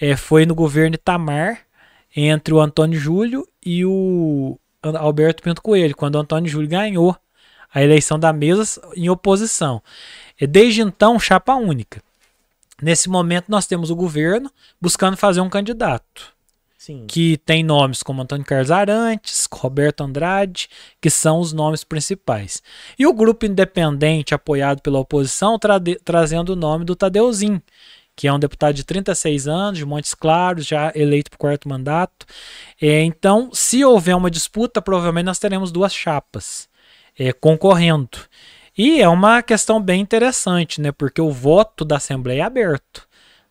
é, 0.00 0.16
foi 0.16 0.44
no 0.44 0.52
governo 0.52 0.96
Itamar 0.96 1.60
entre 2.16 2.52
o 2.52 2.60
Antônio 2.60 2.98
Júlio 2.98 3.46
e 3.64 3.84
o 3.84 4.58
Alberto 4.82 5.44
Pinto 5.44 5.62
Coelho, 5.62 5.94
quando 5.94 6.16
o 6.16 6.18
Antônio 6.18 6.50
Júlio 6.50 6.68
ganhou 6.68 7.16
a 7.72 7.80
eleição 7.80 8.18
da 8.18 8.32
mesa 8.32 8.82
em 8.96 9.08
oposição. 9.08 9.80
Desde 10.48 10.80
então, 10.80 11.20
chapa 11.20 11.54
única. 11.54 12.02
Nesse 12.82 13.08
momento, 13.08 13.44
nós 13.48 13.64
temos 13.64 13.90
o 13.92 13.94
governo 13.94 14.50
buscando 14.80 15.16
fazer 15.16 15.40
um 15.40 15.48
candidato. 15.48 16.34
Sim. 16.78 17.06
Que 17.08 17.36
tem 17.38 17.64
nomes 17.64 18.04
como 18.04 18.22
Antônio 18.22 18.46
Carlos 18.46 18.70
Arantes, 18.70 19.48
Roberto 19.52 20.02
Andrade, 20.02 20.68
que 21.00 21.10
são 21.10 21.40
os 21.40 21.52
nomes 21.52 21.82
principais. 21.82 22.62
E 22.96 23.04
o 23.04 23.12
grupo 23.12 23.44
independente, 23.44 24.32
apoiado 24.32 24.80
pela 24.80 25.00
oposição, 25.00 25.58
tra 25.58 25.80
trazendo 26.04 26.50
o 26.50 26.56
nome 26.56 26.84
do 26.84 26.94
Tadeuzinho, 26.94 27.60
que 28.14 28.28
é 28.28 28.32
um 28.32 28.38
deputado 28.38 28.76
de 28.76 28.84
36 28.84 29.48
anos, 29.48 29.78
de 29.78 29.84
Montes 29.84 30.14
Claros, 30.14 30.64
já 30.64 30.92
eleito 30.94 31.30
para 31.30 31.36
o 31.36 31.40
quarto 31.40 31.68
mandato. 31.68 32.24
É, 32.80 33.02
então, 33.02 33.50
se 33.52 33.84
houver 33.84 34.14
uma 34.14 34.30
disputa, 34.30 34.80
provavelmente 34.80 35.26
nós 35.26 35.38
teremos 35.40 35.72
duas 35.72 35.92
chapas 35.92 36.68
é, 37.18 37.32
concorrendo. 37.32 38.18
E 38.76 39.02
é 39.02 39.08
uma 39.08 39.42
questão 39.42 39.82
bem 39.82 40.00
interessante, 40.00 40.80
né? 40.80 40.92
Porque 40.92 41.20
o 41.20 41.32
voto 41.32 41.84
da 41.84 41.96
Assembleia 41.96 42.42
é 42.42 42.44
aberto. 42.44 43.07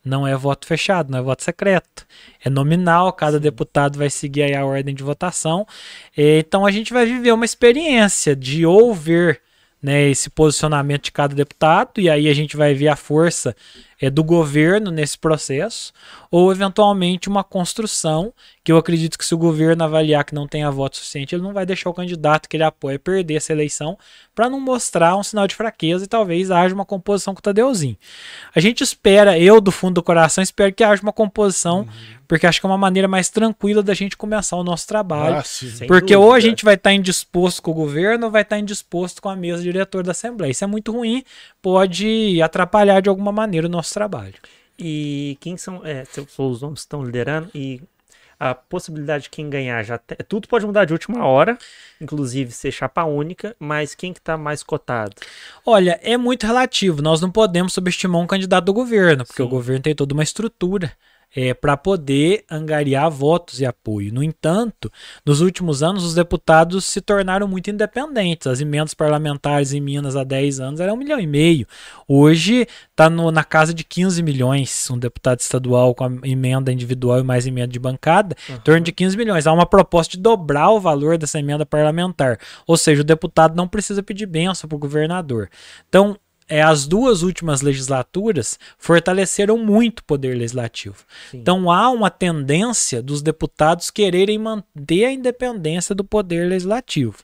Não 0.07 0.27
é 0.27 0.35
voto 0.35 0.65
fechado, 0.65 1.11
não 1.11 1.19
é 1.19 1.21
voto 1.21 1.43
secreto. 1.43 2.05
É 2.43 2.49
nominal, 2.49 3.11
cada 3.13 3.37
Sim. 3.37 3.43
deputado 3.43 3.97
vai 3.97 4.09
seguir 4.09 4.55
a 4.55 4.65
ordem 4.65 4.95
de 4.95 5.03
votação. 5.03 5.67
Então 6.15 6.65
a 6.65 6.71
gente 6.71 6.93
vai 6.93 7.05
viver 7.05 7.31
uma 7.31 7.45
experiência 7.45 8.35
de 8.35 8.65
ouvir 8.65 9.41
né, 9.81 10.09
esse 10.09 10.29
posicionamento 10.29 11.05
de 11.05 11.11
cada 11.11 11.35
deputado, 11.35 11.99
e 11.99 12.09
aí 12.09 12.27
a 12.27 12.33
gente 12.33 12.57
vai 12.57 12.73
ver 12.73 12.87
a 12.87 12.95
força 12.95 13.55
é, 14.01 14.09
do 14.09 14.23
governo 14.23 14.91
nesse 14.91 15.17
processo, 15.17 15.93
ou 16.31 16.51
eventualmente 16.51 17.29
uma 17.29 17.43
construção, 17.43 18.33
que 18.63 18.71
eu 18.71 18.77
acredito 18.77 19.17
que 19.17 19.25
se 19.25 19.35
o 19.35 19.37
governo 19.37 19.83
avaliar 19.83 20.23
que 20.23 20.33
não 20.33 20.47
tenha 20.47 20.69
voto 20.71 20.97
suficiente, 20.97 21.35
ele 21.35 21.43
não 21.43 21.53
vai 21.53 21.65
deixar 21.65 21.89
o 21.89 21.93
candidato 21.93 22.49
que 22.49 22.57
ele 22.57 22.63
apoia 22.63 22.97
perder 22.97 23.35
essa 23.35 23.53
eleição, 23.53 23.97
para 24.37 24.51
não 24.51 24.59
mostrar 24.59 25.17
um 25.17 25.23
sinal 25.23 25.47
de 25.47 25.55
fraqueza 25.55 26.05
e 26.05 26.07
talvez 26.07 26.51
haja 26.51 26.75
uma 26.75 26.85
composição 26.85 27.33
com 27.33 27.39
o 27.39 27.41
Tadeuzinho. 27.41 27.97
A 28.53 28.59
gente 28.59 28.83
espera, 28.83 29.35
eu 29.39 29.59
do 29.59 29.71
fundo 29.71 29.95
do 29.95 30.03
coração, 30.03 30.43
espero 30.43 30.71
que 30.71 30.83
haja 30.83 31.01
uma 31.01 31.11
composição, 31.11 31.79
uhum. 31.79 31.87
porque 32.27 32.45
acho 32.45 32.59
que 32.59 32.67
é 32.67 32.69
uma 32.69 32.77
maneira 32.77 33.07
mais 33.07 33.29
tranquila 33.29 33.81
da 33.81 33.95
gente 33.95 34.15
começar 34.15 34.55
o 34.55 34.63
nosso 34.63 34.85
trabalho. 34.85 35.37
Ah, 35.37 35.43
porque 35.87 36.13
dúvida. 36.13 36.19
ou 36.19 36.33
a 36.33 36.39
gente 36.39 36.63
vai 36.63 36.75
estar 36.75 36.91
tá 36.91 36.93
indisposto 36.93 37.63
com 37.63 37.71
o 37.71 37.73
governo 37.73 38.27
ou 38.27 38.31
vai 38.31 38.43
estar 38.43 38.57
tá 38.57 38.59
indisposto 38.59 39.23
com 39.23 39.27
a 39.27 39.35
mesa 39.35 39.63
diretora 39.63 40.03
da 40.03 40.11
Assembleia. 40.11 40.51
Isso 40.51 40.63
é 40.63 40.67
muito 40.67 40.91
ruim, 40.91 41.23
pode 41.59 42.39
atrapalhar 42.39 43.01
de 43.01 43.09
alguma 43.09 43.31
maneira 43.31 43.65
o 43.65 43.71
nosso 43.71 43.91
trabalho. 43.91 44.35
E 44.77 45.35
quem 45.39 45.57
são 45.57 45.81
é, 45.83 46.03
os 46.37 46.61
nomes 46.61 46.81
que 46.81 46.85
estão 46.85 47.03
liderando 47.03 47.49
e 47.55 47.81
a 48.39 48.53
possibilidade 48.53 49.25
de 49.25 49.29
quem 49.29 49.49
ganhar 49.49 49.83
já 49.83 49.97
te... 49.97 50.15
tudo 50.27 50.47
pode 50.47 50.65
mudar 50.65 50.85
de 50.85 50.93
última 50.93 51.25
hora, 51.25 51.57
inclusive 51.99 52.51
ser 52.51 52.71
chapa 52.71 53.03
única, 53.03 53.55
mas 53.59 53.95
quem 53.95 54.13
que 54.13 54.21
tá 54.21 54.37
mais 54.37 54.61
cotado? 54.63 55.15
Olha, 55.65 55.99
é 56.03 56.17
muito 56.17 56.45
relativo. 56.45 57.01
Nós 57.01 57.19
não 57.19 57.31
podemos 57.31 57.73
subestimar 57.73 58.21
um 58.21 58.27
candidato 58.27 58.65
do 58.65 58.73
governo, 58.73 59.25
porque 59.25 59.41
Sim. 59.41 59.47
o 59.47 59.49
governo 59.49 59.81
tem 59.81 59.95
toda 59.95 60.13
uma 60.13 60.23
estrutura 60.23 60.91
é, 61.35 61.53
para 61.53 61.77
poder 61.77 62.43
angariar 62.49 63.09
votos 63.09 63.59
e 63.59 63.65
apoio. 63.65 64.13
No 64.13 64.23
entanto, 64.23 64.91
nos 65.25 65.41
últimos 65.41 65.83
anos, 65.83 66.03
os 66.03 66.13
deputados 66.13 66.85
se 66.85 67.01
tornaram 67.01 67.47
muito 67.47 67.69
independentes. 67.69 68.47
As 68.47 68.61
emendas 68.61 68.93
parlamentares 68.93 69.73
em 69.73 69.81
Minas 69.81 70.15
há 70.15 70.23
10 70.23 70.59
anos 70.59 70.79
eram 70.79 70.93
um 70.95 70.97
milhão 70.97 71.19
e 71.19 71.27
meio. 71.27 71.67
Hoje 72.07 72.67
está 72.89 73.09
na 73.09 73.43
casa 73.43 73.73
de 73.73 73.83
15 73.83 74.23
milhões. 74.23 74.89
Um 74.89 74.97
deputado 74.97 75.39
estadual 75.39 75.93
com 75.93 76.05
a 76.05 76.11
emenda 76.23 76.71
individual 76.71 77.19
e 77.19 77.23
mais 77.23 77.45
emenda 77.45 77.67
de 77.67 77.79
bancada, 77.79 78.35
uhum. 78.49 78.55
em 78.55 78.59
torno 78.59 78.81
de 78.81 78.91
15 78.91 79.17
milhões. 79.17 79.47
Há 79.47 79.53
uma 79.53 79.65
proposta 79.65 80.17
de 80.17 80.23
dobrar 80.23 80.71
o 80.71 80.79
valor 80.79 81.17
dessa 81.17 81.39
emenda 81.39 81.65
parlamentar. 81.65 82.39
Ou 82.65 82.77
seja, 82.77 83.01
o 83.01 83.05
deputado 83.05 83.55
não 83.55 83.67
precisa 83.67 84.01
pedir 84.01 84.25
benção 84.25 84.67
para 84.67 84.75
o 84.75 84.79
governador. 84.79 85.49
Então, 85.87 86.17
é, 86.47 86.61
as 86.61 86.87
duas 86.87 87.23
últimas 87.23 87.61
legislaturas 87.61 88.57
fortaleceram 88.77 89.57
muito 89.57 89.99
o 89.99 90.03
poder 90.03 90.37
legislativo. 90.37 90.97
Sim. 91.29 91.39
Então 91.39 91.69
há 91.69 91.89
uma 91.89 92.09
tendência 92.09 93.01
dos 93.01 93.21
deputados 93.21 93.91
quererem 93.91 94.37
manter 94.37 95.05
a 95.05 95.11
independência 95.11 95.93
do 95.93 96.03
poder 96.03 96.47
legislativo. 96.47 97.17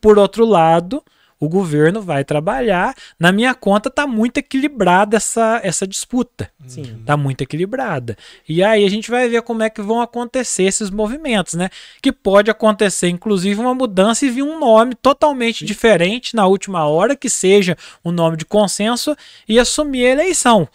Por 0.00 0.18
outro 0.18 0.44
lado, 0.44 1.02
o 1.40 1.48
governo 1.48 2.02
vai 2.02 2.22
trabalhar. 2.22 2.94
Na 3.18 3.32
minha 3.32 3.54
conta 3.54 3.88
está 3.88 4.06
muito 4.06 4.36
equilibrada 4.36 5.16
essa, 5.16 5.58
essa 5.64 5.86
disputa. 5.86 6.50
Sim. 6.66 7.02
Tá 7.06 7.16
muito 7.16 7.40
equilibrada. 7.40 8.16
E 8.46 8.62
aí 8.62 8.84
a 8.84 8.90
gente 8.90 9.10
vai 9.10 9.26
ver 9.28 9.40
como 9.40 9.62
é 9.62 9.70
que 9.70 9.80
vão 9.80 10.02
acontecer 10.02 10.64
esses 10.64 10.90
movimentos, 10.90 11.54
né? 11.54 11.70
Que 12.02 12.12
pode 12.12 12.50
acontecer, 12.50 13.08
inclusive, 13.08 13.58
uma 13.58 13.74
mudança 13.74 14.26
e 14.26 14.30
vir 14.30 14.42
um 14.42 14.58
nome 14.58 14.94
totalmente 14.94 15.60
Sim. 15.60 15.64
diferente 15.64 16.36
na 16.36 16.46
última 16.46 16.84
hora, 16.84 17.16
que 17.16 17.30
seja 17.30 17.76
um 18.04 18.12
nome 18.12 18.36
de 18.36 18.44
consenso 18.44 19.16
e 19.48 19.58
assumir 19.58 20.06
a 20.06 20.10
eleição. 20.10 20.68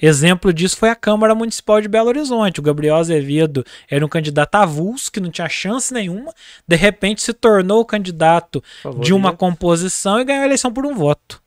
Exemplo 0.00 0.52
disso 0.52 0.76
foi 0.76 0.90
a 0.90 0.96
Câmara 0.96 1.34
Municipal 1.34 1.80
de 1.80 1.88
Belo 1.88 2.08
Horizonte. 2.08 2.60
O 2.60 2.62
Gabriel 2.62 2.96
Azevedo 2.96 3.64
era 3.88 4.04
um 4.04 4.08
candidato 4.08 4.56
avulso, 4.56 5.10
que 5.10 5.20
não 5.20 5.30
tinha 5.30 5.48
chance 5.48 5.94
nenhuma. 5.94 6.32
De 6.66 6.76
repente 6.76 7.22
se 7.22 7.32
tornou 7.32 7.80
o 7.80 7.84
candidato 7.84 8.62
de 9.00 9.12
uma 9.12 9.32
composição 9.32 10.20
e 10.20 10.24
ganhou 10.24 10.42
a 10.42 10.46
eleição 10.46 10.72
por 10.72 10.84
um 10.84 10.94
voto. 10.94 11.40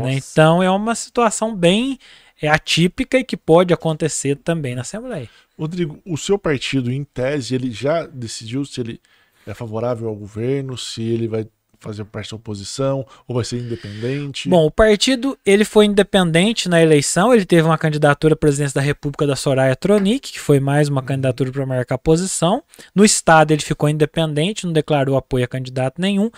Né? 0.00 0.14
Então 0.14 0.62
é 0.62 0.70
uma 0.70 0.94
situação 0.94 1.54
bem 1.54 1.98
é, 2.40 2.48
atípica 2.48 3.18
e 3.18 3.24
que 3.24 3.36
pode 3.36 3.74
acontecer 3.74 4.36
também 4.36 4.74
na 4.74 4.82
Assembleia. 4.82 5.28
Rodrigo, 5.58 6.00
o 6.06 6.16
seu 6.16 6.38
partido, 6.38 6.90
em 6.90 7.04
tese, 7.04 7.54
ele 7.54 7.70
já 7.70 8.06
decidiu 8.06 8.64
se 8.64 8.80
ele 8.80 9.00
é 9.46 9.52
favorável 9.52 10.08
ao 10.08 10.14
governo, 10.14 10.78
se 10.78 11.02
ele 11.02 11.28
vai 11.28 11.46
fazer 11.80 12.04
parte 12.04 12.30
da 12.30 12.36
oposição 12.36 13.06
ou 13.26 13.34
vai 13.34 13.44
ser 13.44 13.58
independente? 13.58 14.48
Bom, 14.48 14.66
o 14.66 14.70
partido 14.70 15.36
ele 15.44 15.64
foi 15.64 15.86
independente 15.86 16.68
na 16.68 16.80
eleição, 16.80 17.32
ele 17.32 17.46
teve 17.46 17.62
uma 17.62 17.78
candidatura 17.78 18.34
à 18.34 18.36
presidência 18.36 18.74
da 18.74 18.84
República 18.84 19.26
da 19.26 19.34
Soraya 19.34 19.74
Tronic, 19.74 20.32
que 20.32 20.40
foi 20.40 20.60
mais 20.60 20.88
uma 20.88 21.02
candidatura 21.02 21.50
para 21.50 21.66
marcar 21.66 21.98
posição. 21.98 22.62
No 22.94 23.04
estado 23.04 23.52
ele 23.52 23.62
ficou 23.62 23.88
independente, 23.88 24.66
não 24.66 24.72
declarou 24.72 25.16
apoio 25.16 25.44
a 25.44 25.48
candidato 25.48 26.00
nenhum. 26.00 26.30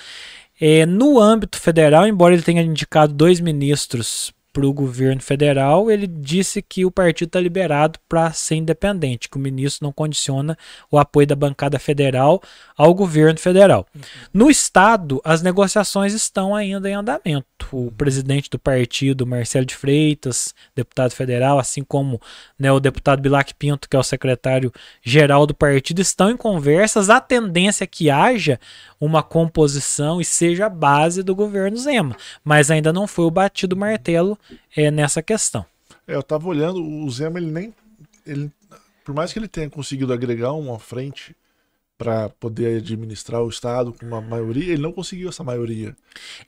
É, 0.60 0.86
no 0.86 1.18
âmbito 1.18 1.58
federal, 1.58 2.06
embora 2.06 2.34
ele 2.34 2.42
tenha 2.42 2.62
indicado 2.62 3.12
dois 3.12 3.40
ministros 3.40 4.32
para 4.52 4.66
o 4.66 4.72
governo 4.72 5.22
federal, 5.22 5.90
ele 5.90 6.06
disse 6.06 6.60
que 6.60 6.84
o 6.84 6.90
partido 6.90 7.28
está 7.28 7.40
liberado 7.40 7.98
para 8.08 8.32
ser 8.32 8.56
independente, 8.56 9.28
que 9.28 9.36
o 9.36 9.40
ministro 9.40 9.86
não 9.86 9.92
condiciona 9.92 10.58
o 10.90 10.98
apoio 10.98 11.26
da 11.26 11.34
bancada 11.34 11.78
federal 11.78 12.42
ao 12.76 12.92
governo 12.92 13.38
federal. 13.38 13.86
Uhum. 13.94 14.00
No 14.34 14.50
estado, 14.50 15.20
as 15.24 15.40
negociações 15.40 16.12
estão 16.12 16.54
ainda 16.54 16.88
em 16.90 16.94
andamento. 16.94 17.46
O 17.72 17.90
presidente 17.90 18.50
do 18.50 18.58
partido, 18.58 19.26
Marcelo 19.26 19.64
de 19.64 19.74
Freitas, 19.74 20.54
deputado 20.74 21.12
federal, 21.12 21.58
assim 21.58 21.82
como 21.82 22.20
né, 22.58 22.70
o 22.70 22.80
deputado 22.80 23.22
Bilac 23.22 23.54
Pinto, 23.54 23.88
que 23.88 23.96
é 23.96 23.98
o 23.98 24.02
secretário-geral 24.02 25.46
do 25.46 25.54
partido, 25.54 26.00
estão 26.00 26.30
em 26.30 26.36
conversas. 26.36 27.08
A 27.08 27.20
tendência 27.20 27.84
é 27.84 27.86
que 27.86 28.10
haja 28.10 28.60
uma 29.00 29.22
composição 29.22 30.20
e 30.20 30.24
seja 30.24 30.66
a 30.66 30.68
base 30.68 31.22
do 31.22 31.34
governo 31.34 31.76
Zema, 31.76 32.16
mas 32.44 32.70
ainda 32.70 32.92
não 32.92 33.06
foi 33.06 33.24
o 33.24 33.30
batido 33.30 33.76
martelo 33.76 34.38
é, 34.76 34.90
nessa 34.90 35.22
questão. 35.22 35.64
É, 36.06 36.14
eu 36.14 36.20
estava 36.20 36.48
olhando, 36.48 36.82
o 36.82 37.10
Zema, 37.10 37.38
ele 37.38 37.50
nem. 37.50 37.74
Ele, 38.26 38.50
por 39.04 39.14
mais 39.14 39.32
que 39.32 39.38
ele 39.38 39.48
tenha 39.48 39.68
conseguido 39.68 40.12
agregar 40.12 40.52
uma 40.52 40.78
frente 40.78 41.34
para 42.02 42.28
poder 42.30 42.78
administrar 42.78 43.42
o 43.42 43.48
Estado 43.48 43.92
com 43.92 44.04
uma 44.04 44.20
maioria, 44.20 44.72
ele 44.72 44.82
não 44.82 44.92
conseguiu 44.92 45.28
essa 45.28 45.44
maioria. 45.44 45.96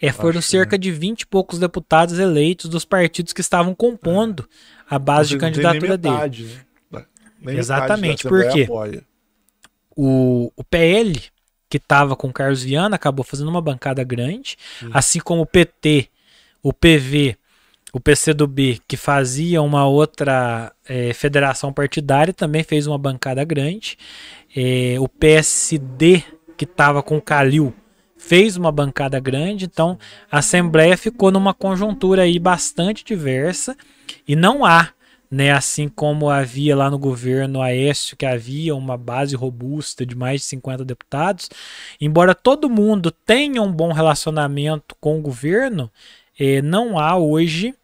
É, 0.01 0.11
foram 0.11 0.41
Acho 0.41 0.49
cerca 0.49 0.77
que, 0.77 0.83
de 0.83 0.91
20 0.91 1.21
e 1.21 1.27
poucos 1.27 1.61
deputados 1.61 2.19
eleitos 2.19 2.69
dos 2.69 2.85
partidos 2.85 3.33
que 3.33 3.41
estavam 3.41 3.75
compondo 3.75 4.49
é. 4.91 4.95
a 4.95 4.99
base 4.99 5.31
de 5.31 5.39
candidatura 5.39 5.97
metade, 5.97 6.45
dele. 6.45 6.61
Né? 6.91 7.07
Nem 7.41 7.57
Exatamente, 7.57 8.27
porque 8.27 8.69
o, 9.97 10.51
o 10.57 10.65
PL, 10.65 11.21
que 11.69 11.77
estava 11.77 12.17
com 12.17 12.33
Carlos 12.33 12.65
Viana, 12.65 12.97
acabou 12.97 13.25
fazendo 13.25 13.49
uma 13.49 13.63
bancada 13.63 14.03
grande, 14.03 14.57
Sim. 14.81 14.91
assim 14.93 15.21
como 15.21 15.43
o 15.43 15.47
PT, 15.47 16.09
o 16.63 16.73
PV 16.73 17.37
o 17.95 18.01
PCdoB, 18.01 18.81
que 18.89 18.97
fazia 18.97 19.63
uma 19.63 19.87
outra 19.87 20.73
é, 20.85 21.13
federação 21.15 21.73
partidária, 21.73 22.35
também 22.35 22.65
fez 22.65 22.89
uma 22.89 22.99
bancada 22.99 23.45
grande. 23.45 23.97
É, 24.55 24.97
o 24.99 25.09
PSD, 25.09 26.25
que 26.57 26.65
estava 26.65 27.05
com 27.05 27.19
o 27.19 27.23
Calil, 27.23 27.73
fez 28.17 28.57
uma 28.57 28.73
bancada 28.73 29.21
grande. 29.21 29.67
Então, 29.67 29.97
a 30.29 30.39
Assembleia 30.39 30.97
ficou 30.97 31.31
numa 31.31 31.55
conjuntura 31.55 32.23
aí 32.23 32.37
bastante 32.37 33.05
diversa 33.05 33.77
e 34.27 34.35
não 34.35 34.65
há 34.65 34.93
né? 35.31 35.51
Assim 35.51 35.89
como 35.89 36.31
havia 36.31 36.77
lá 36.77 36.89
no 36.89 36.99
governo 36.99 37.61
Aécio, 37.61 38.17
que 38.17 38.25
havia 38.25 38.75
uma 38.75 38.97
base 38.97 39.35
robusta 39.35 40.07
de 40.07 40.15
mais 40.15 40.43
de 40.43 40.47
50 40.47 40.85
deputados, 40.85 41.51
embora 42.01 42.37
todo 42.37 42.71
mundo 42.71 43.11
tenha 43.11 43.61
um 43.61 43.73
bom 43.73 43.93
relacionamento 43.93 44.95
com 45.01 45.19
o 45.19 45.23
governo, 45.23 45.91
eh, 46.39 46.63
não 46.63 46.97
há 46.99 47.17
hoje 47.17 47.75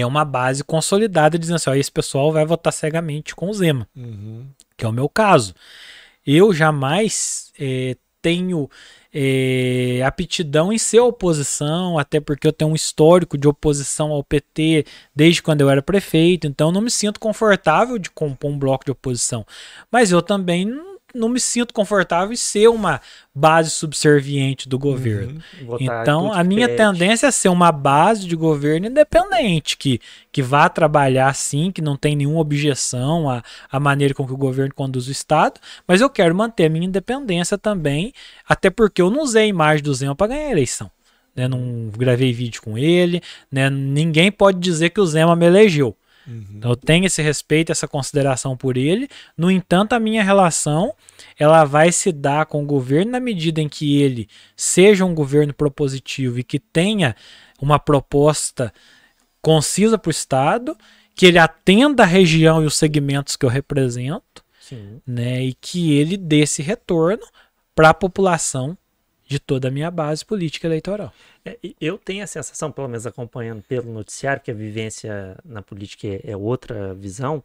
é 0.00 0.04
uma 0.04 0.24
base 0.24 0.64
consolidada 0.64 1.38
dizendo 1.38 1.56
assim, 1.56 1.70
ó, 1.70 1.74
esse 1.74 1.90
pessoal 1.90 2.32
vai 2.32 2.44
votar 2.44 2.72
cegamente 2.72 3.34
com 3.34 3.48
o 3.48 3.54
Zema, 3.54 3.88
uhum. 3.96 4.46
que 4.76 4.84
é 4.84 4.88
o 4.88 4.92
meu 4.92 5.08
caso. 5.08 5.54
Eu 6.26 6.52
jamais 6.52 7.52
eh, 7.60 7.96
tenho 8.20 8.68
é, 9.12 10.02
aptidão 10.04 10.72
em 10.72 10.78
ser 10.78 10.98
oposição, 10.98 11.96
até 11.96 12.18
porque 12.18 12.48
eu 12.48 12.52
tenho 12.52 12.72
um 12.72 12.74
histórico 12.74 13.38
de 13.38 13.46
oposição 13.46 14.10
ao 14.10 14.24
PT 14.24 14.84
desde 15.14 15.40
quando 15.40 15.60
eu 15.60 15.70
era 15.70 15.80
prefeito, 15.80 16.48
então 16.48 16.68
eu 16.68 16.72
não 16.72 16.80
me 16.80 16.90
sinto 16.90 17.20
confortável 17.20 17.96
de 17.96 18.10
compor 18.10 18.50
um 18.50 18.58
bloco 18.58 18.84
de 18.84 18.90
oposição. 18.90 19.46
Mas 19.92 20.10
eu 20.10 20.20
também 20.20 20.64
não 20.64 20.93
me 21.28 21.38
sinto 21.38 21.72
confortável 21.72 22.32
em 22.32 22.36
ser 22.36 22.68
uma 22.68 23.00
base 23.34 23.70
subserviente 23.70 24.68
do 24.68 24.78
governo. 24.78 25.40
Uhum, 25.60 25.76
então, 25.80 26.32
a 26.32 26.42
minha 26.42 26.68
pede. 26.68 26.78
tendência 26.78 27.28
é 27.28 27.30
ser 27.30 27.48
uma 27.48 27.70
base 27.70 28.26
de 28.26 28.34
governo 28.34 28.86
independente, 28.86 29.76
que, 29.76 30.00
que 30.32 30.42
vá 30.42 30.68
trabalhar 30.68 31.34
sim, 31.34 31.70
que 31.70 31.80
não 31.80 31.96
tem 31.96 32.16
nenhuma 32.16 32.40
objeção 32.40 33.30
à, 33.30 33.42
à 33.70 33.78
maneira 33.78 34.12
com 34.12 34.26
que 34.26 34.32
o 34.32 34.36
governo 34.36 34.74
conduz 34.74 35.06
o 35.06 35.12
Estado, 35.12 35.60
mas 35.86 36.00
eu 36.00 36.10
quero 36.10 36.34
manter 36.34 36.66
a 36.66 36.68
minha 36.68 36.86
independência 36.86 37.56
também, 37.56 38.12
até 38.48 38.68
porque 38.68 39.00
eu 39.00 39.10
não 39.10 39.22
usei 39.22 39.44
a 39.44 39.46
imagem 39.46 39.82
do 39.82 39.94
Zema 39.94 40.14
para 40.14 40.28
ganhar 40.28 40.48
a 40.48 40.52
eleição. 40.52 40.90
Né? 41.34 41.48
Não 41.48 41.90
gravei 41.96 42.32
vídeo 42.32 42.60
com 42.62 42.76
ele, 42.76 43.22
né? 43.50 43.70
ninguém 43.70 44.30
pode 44.30 44.58
dizer 44.58 44.90
que 44.90 45.00
o 45.00 45.06
Zema 45.06 45.34
me 45.34 45.46
elegeu. 45.46 45.96
Uhum. 46.26 46.44
Então 46.56 46.70
eu 46.70 46.76
tenho 46.76 47.06
esse 47.06 47.22
respeito, 47.22 47.70
essa 47.70 47.86
consideração 47.86 48.56
por 48.56 48.76
ele. 48.76 49.08
No 49.36 49.50
entanto, 49.50 49.92
a 49.92 50.00
minha 50.00 50.22
relação 50.22 50.94
ela 51.38 51.64
vai 51.64 51.92
se 51.92 52.12
dar 52.12 52.46
com 52.46 52.62
o 52.62 52.66
governo 52.66 53.12
na 53.12 53.20
medida 53.20 53.60
em 53.60 53.68
que 53.68 54.00
ele 54.00 54.28
seja 54.56 55.04
um 55.04 55.14
governo 55.14 55.52
propositivo 55.52 56.38
e 56.38 56.44
que 56.44 56.58
tenha 56.58 57.14
uma 57.60 57.78
proposta 57.78 58.72
concisa 59.40 59.98
para 59.98 60.08
o 60.08 60.10
Estado, 60.10 60.76
que 61.14 61.26
ele 61.26 61.38
atenda 61.38 62.02
a 62.02 62.06
região 62.06 62.62
e 62.62 62.66
os 62.66 62.76
segmentos 62.76 63.36
que 63.36 63.44
eu 63.44 63.50
represento, 63.50 64.42
Sim. 64.58 65.00
né, 65.06 65.44
e 65.44 65.52
que 65.52 65.92
ele 65.92 66.16
dê 66.16 66.40
esse 66.40 66.62
retorno 66.62 67.22
para 67.74 67.90
a 67.90 67.94
população 67.94 68.76
de 69.26 69.38
toda 69.38 69.68
a 69.68 69.70
minha 69.70 69.90
base 69.90 70.24
política 70.24 70.66
eleitoral. 70.66 71.12
É, 71.44 71.58
eu 71.80 71.98
tenho 71.98 72.22
a 72.22 72.26
sensação, 72.26 72.70
pelo 72.70 72.88
menos 72.88 73.06
acompanhando 73.06 73.62
pelo 73.62 73.92
noticiário, 73.92 74.42
que 74.42 74.50
a 74.50 74.54
vivência 74.54 75.36
na 75.44 75.62
política 75.62 76.06
é, 76.06 76.20
é 76.24 76.36
outra 76.36 76.94
visão, 76.94 77.42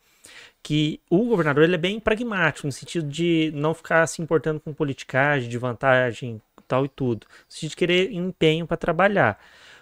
que 0.61 0.99
o 1.09 1.25
governador 1.25 1.63
ele 1.63 1.75
é 1.75 1.77
bem 1.77 1.99
pragmático, 1.99 2.67
no 2.67 2.73
sentido 2.73 3.07
de 3.07 3.51
não 3.53 3.73
ficar 3.73 4.05
se 4.07 4.21
importando 4.21 4.59
com 4.59 4.73
politicagem, 4.73 5.49
de 5.49 5.57
vantagem, 5.57 6.41
tal 6.67 6.85
e 6.85 6.89
tudo. 6.89 7.25
No 7.29 7.51
sentido 7.53 7.69
de 7.71 7.75
querer 7.75 8.11
empenho 8.11 8.67
para 8.67 8.77
trabalhar. 8.77 9.39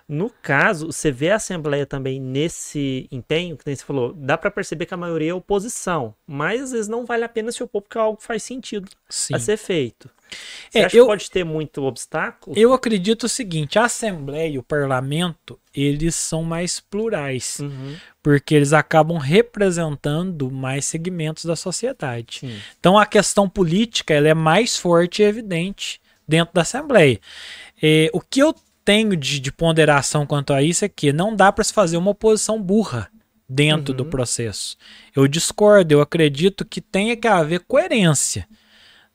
No 0.08 0.30
caso, 0.30 0.88
você 0.88 1.12
vê 1.12 1.32
a 1.32 1.36
Assembleia 1.36 1.86
também 1.86 2.18
nesse 2.20 3.10
empenho, 3.12 3.58
que 3.58 3.64
nem 3.66 3.76
você 3.76 3.84
falou, 3.84 4.14
dá 4.14 4.38
para 4.38 4.50
perceber 4.50 4.86
que 4.86 4.94
a 4.94 4.98
maioria 4.98 5.32
é 5.32 5.34
oposição, 5.34 6.16
mas 6.26 6.62
às 6.62 6.72
vezes 6.72 6.88
não 6.88 7.06
vale 7.06 7.26
a 7.26 7.30
pena 7.30 7.52
se 7.52 7.62
opor 7.62 7.82
porque 7.82 7.98
algo 7.98 8.22
faz 8.22 8.42
sentido 8.42 8.90
Sim. 9.10 9.36
a 9.36 9.40
ser 9.40 9.58
feito. 9.58 10.10
Você 10.70 10.80
é, 10.80 10.86
acha 10.86 10.98
eu, 10.98 11.06
que 11.06 11.10
pode 11.10 11.32
ter 11.32 11.44
muito 11.44 11.84
obstáculo? 11.84 12.58
Eu 12.58 12.74
acredito 12.74 13.24
o 13.24 13.30
seguinte: 13.30 13.80
a 13.80 13.86
Assembleia 13.86 14.50
e 14.50 14.58
o 14.58 14.64
Parlamento 14.64 15.60
eles 15.74 16.16
são 16.16 16.44
mais 16.44 16.80
plurais, 16.80 17.60
uhum. 17.60 17.96
porque 18.22 18.56
eles 18.56 18.74
acabam 18.74 19.18
representando 19.18 20.50
mais 20.52 20.86
segmentos 20.86 21.46
da 21.46 21.56
sociedade. 21.56 22.40
Sim. 22.42 22.60
Então 22.80 22.98
a 22.98 23.06
questão 23.06 23.48
política 23.48 24.14
ela 24.14 24.28
é 24.28 24.34
mais 24.34 24.78
forte 24.78 25.22
e 25.22 25.26
evidente 25.26 26.02
dentro 26.28 26.54
da 26.54 26.62
Assembleia. 26.62 27.20
É, 27.82 28.10
o 28.12 28.20
que 28.20 28.40
eu 28.40 28.54
tenho 28.88 29.18
de, 29.18 29.42
de, 29.42 29.52
ponderação 29.52 30.26
quanto 30.26 30.54
a 30.54 30.64
isso 30.64 30.86
é 30.86 30.88
que 30.88 31.12
não 31.12 31.36
dá 31.36 31.52
para 31.52 31.62
se 31.62 31.74
fazer 31.74 31.98
uma 31.98 32.12
oposição 32.12 32.62
burra 32.62 33.10
dentro 33.48 33.92
uhum. 33.92 33.98
do 33.98 34.06
processo. 34.06 34.78
Eu 35.14 35.28
discordo, 35.28 35.94
eu 35.94 36.00
acredito 36.00 36.64
que 36.64 36.80
tenha 36.80 37.18
que 37.18 37.28
haver 37.28 37.60
coerência. 37.68 38.48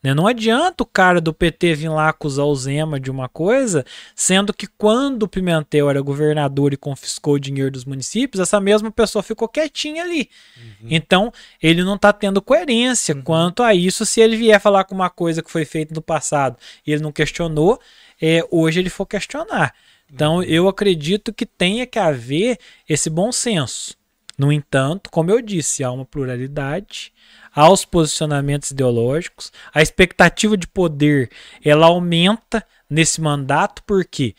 Né? 0.02 0.12
Não 0.12 0.26
adianta 0.26 0.82
o 0.82 0.86
cara 0.86 1.22
do 1.22 1.32
PT 1.32 1.74
vir 1.74 1.88
lá 1.88 2.10
acusar 2.10 2.44
o 2.44 2.54
Zema 2.54 3.00
de 3.00 3.10
uma 3.10 3.30
coisa, 3.30 3.82
sendo 4.14 4.52
que 4.52 4.66
quando 4.66 5.22
o 5.22 5.28
Pimentel 5.28 5.88
era 5.88 6.02
governador 6.02 6.74
e 6.74 6.76
confiscou 6.76 7.34
o 7.34 7.40
dinheiro 7.40 7.70
dos 7.70 7.86
municípios, 7.86 8.42
essa 8.42 8.60
mesma 8.60 8.90
pessoa 8.90 9.22
ficou 9.22 9.48
quietinha 9.48 10.02
ali. 10.02 10.28
Uhum. 10.54 10.88
Então, 10.90 11.32
ele 11.62 11.82
não 11.82 11.94
está 11.94 12.12
tendo 12.12 12.42
coerência 12.42 13.14
uhum. 13.14 13.22
quanto 13.22 13.62
a 13.62 13.74
isso. 13.74 14.04
Se 14.04 14.20
ele 14.20 14.36
vier 14.36 14.60
falar 14.60 14.84
com 14.84 14.94
uma 14.94 15.08
coisa 15.08 15.42
que 15.42 15.50
foi 15.50 15.64
feita 15.64 15.94
no 15.94 16.02
passado 16.02 16.58
e 16.86 16.92
ele 16.92 17.02
não 17.02 17.10
questionou, 17.10 17.80
é, 18.22 18.46
hoje 18.52 18.78
ele 18.78 18.88
for 18.88 19.04
questionar. 19.04 19.74
Então, 20.10 20.36
uhum. 20.36 20.42
eu 20.44 20.68
acredito 20.68 21.32
que 21.32 21.44
tenha 21.44 21.84
que 21.84 21.98
haver 21.98 22.58
esse 22.88 23.10
bom 23.10 23.32
senso. 23.32 23.96
No 24.38 24.52
entanto, 24.52 25.10
como 25.10 25.30
eu 25.30 25.42
disse, 25.42 25.82
há 25.82 25.90
uma 25.90 26.04
pluralidade, 26.04 27.12
há 27.54 27.70
os 27.70 27.84
posicionamentos 27.84 28.70
ideológicos, 28.70 29.52
a 29.74 29.82
expectativa 29.82 30.56
de 30.56 30.66
poder 30.66 31.30
ela 31.64 31.86
aumenta 31.86 32.64
nesse 32.88 33.20
mandato 33.20 33.82
porque 33.84 34.34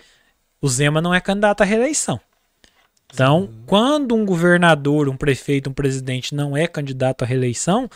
o 0.62 0.68
Zema 0.68 1.02
não 1.02 1.14
é 1.14 1.20
candidato 1.20 1.62
à 1.62 1.66
reeleição. 1.66 2.20
Então, 3.14 3.48
quando 3.68 4.16
um 4.16 4.26
governador, 4.26 5.08
um 5.08 5.16
prefeito, 5.16 5.70
um 5.70 5.74
presidente 5.74 6.34
não 6.34 6.58
é 6.58 6.66
candidato 6.66 7.24
à 7.24 7.28
reeleição, 7.28 7.88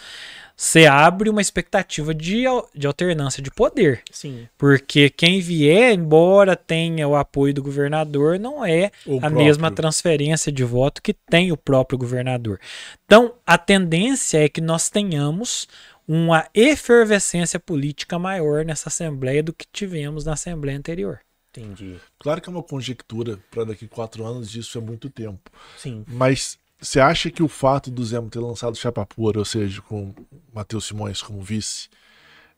você 0.59 0.87
abre 0.87 1.29
uma 1.29 1.39
expectativa 1.39 2.15
de, 2.15 2.45
de 2.73 2.87
alternância 2.87 3.43
de 3.43 3.51
poder. 3.51 4.01
Sim. 4.11 4.49
Porque 4.57 5.07
quem 5.07 5.39
vier, 5.39 5.93
embora 5.93 6.55
tenha 6.55 7.07
o 7.07 7.15
apoio 7.15 7.53
do 7.53 7.61
governador, 7.61 8.39
não 8.39 8.65
é 8.65 8.91
o 9.05 9.17
a 9.17 9.19
próprio. 9.19 9.37
mesma 9.37 9.69
transferência 9.69 10.51
de 10.51 10.63
voto 10.63 10.99
que 11.03 11.13
tem 11.13 11.51
o 11.51 11.57
próprio 11.57 11.99
governador. 11.99 12.59
Então, 13.05 13.35
a 13.45 13.55
tendência 13.55 14.43
é 14.43 14.49
que 14.49 14.59
nós 14.59 14.89
tenhamos 14.89 15.67
uma 16.07 16.47
efervescência 16.55 17.59
política 17.59 18.17
maior 18.17 18.65
nessa 18.65 18.89
Assembleia 18.89 19.43
do 19.43 19.53
que 19.53 19.65
tivemos 19.71 20.25
na 20.25 20.33
Assembleia 20.33 20.77
anterior. 20.77 21.19
Entendi. 21.51 21.97
Claro 22.17 22.41
que 22.41 22.49
é 22.49 22.51
uma 22.51 22.63
conjectura 22.63 23.39
para 23.51 23.65
daqui 23.65 23.87
quatro 23.87 24.25
anos, 24.25 24.55
isso 24.55 24.77
é 24.77 24.81
muito 24.81 25.09
tempo. 25.09 25.51
Sim. 25.77 26.03
Mas 26.07 26.57
você 26.79 26.99
acha 26.99 27.29
que 27.29 27.41
o 27.41 27.47
fato 27.47 27.89
do 27.89 28.05
Zemo 28.05 28.29
ter 28.29 28.39
lançado 28.39 28.77
Chapa 28.77 29.05
Pura, 29.05 29.39
ou 29.39 29.45
seja, 29.45 29.81
com 29.81 30.13
Matheus 30.53 30.85
Simões 30.85 31.21
como 31.21 31.41
vice, 31.41 31.89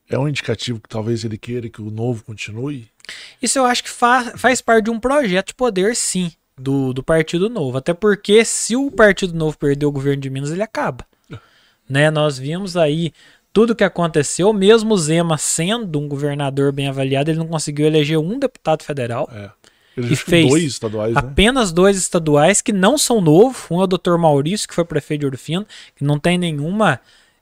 é 0.09 0.17
um 0.17 0.27
indicativo 0.27 0.79
que 0.79 0.89
talvez 0.89 1.23
ele 1.23 1.37
queira 1.37 1.69
que 1.69 1.81
o 1.81 1.89
novo 1.89 2.23
continue? 2.23 2.89
Isso 3.41 3.57
eu 3.57 3.65
acho 3.65 3.83
que 3.83 3.89
fa 3.89 4.37
faz 4.37 4.61
parte 4.61 4.85
de 4.85 4.91
um 4.91 4.99
projeto 4.99 5.47
de 5.47 5.53
poder, 5.53 5.95
sim, 5.95 6.31
do, 6.57 6.93
do 6.93 7.01
Partido 7.01 7.49
Novo. 7.49 7.77
Até 7.77 7.93
porque 7.93 8.43
se 8.43 8.75
o 8.75 8.91
Partido 8.91 9.33
Novo 9.33 9.57
perder 9.57 9.85
o 9.85 9.91
governo 9.91 10.21
de 10.21 10.29
Minas, 10.29 10.51
ele 10.51 10.61
acaba. 10.61 11.05
né? 11.87 12.11
Nós 12.11 12.37
vimos 12.37 12.75
aí 12.75 13.13
tudo 13.51 13.75
que 13.75 13.83
aconteceu, 13.83 14.53
mesmo 14.53 14.95
Zema 14.97 15.37
sendo 15.37 15.99
um 15.99 16.07
governador 16.07 16.71
bem 16.71 16.87
avaliado, 16.87 17.31
ele 17.31 17.39
não 17.39 17.47
conseguiu 17.47 17.87
eleger 17.87 18.19
um 18.19 18.37
deputado 18.37 18.83
federal. 18.83 19.27
É. 19.33 19.49
Ele 19.97 20.13
e 20.13 20.15
fez 20.15 20.49
dois 20.49 20.63
estaduais, 20.63 21.13
né? 21.13 21.19
apenas 21.19 21.71
dois 21.71 21.97
estaduais 21.97 22.61
que 22.61 22.71
não 22.71 22.97
são 22.97 23.19
novos. 23.19 23.65
Um 23.69 23.81
é 23.81 23.83
o 23.83 23.87
Dr. 23.87 24.17
Maurício, 24.17 24.67
que 24.67 24.73
foi 24.73 24.85
prefeito 24.85 25.21
de 25.21 25.25
Ouro 25.25 25.37
Fino, 25.37 25.65
que 25.95 26.03
não 26.03 26.19
tem 26.19 26.37
nenhuma 26.37 26.99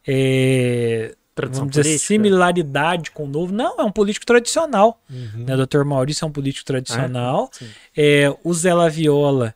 é, 0.08 1.14
vamos 1.46 1.72
dizer, 1.72 2.00
similaridade 2.00 3.12
com 3.12 3.26
o 3.26 3.28
novo. 3.28 3.54
Não, 3.54 3.78
é 3.80 3.84
um 3.84 3.92
político 3.92 4.26
tradicional. 4.26 5.00
Uhum. 5.10 5.46
Né? 5.46 5.56
O 5.56 5.66
Dr. 5.66 5.84
Maurício 5.84 6.26
é 6.26 6.28
um 6.28 6.32
político 6.32 6.66
tradicional. 6.66 7.52
É, 7.96 8.24
é, 8.24 8.38
o 8.44 8.54
Zé 8.54 8.74
Laviola, 8.74 9.54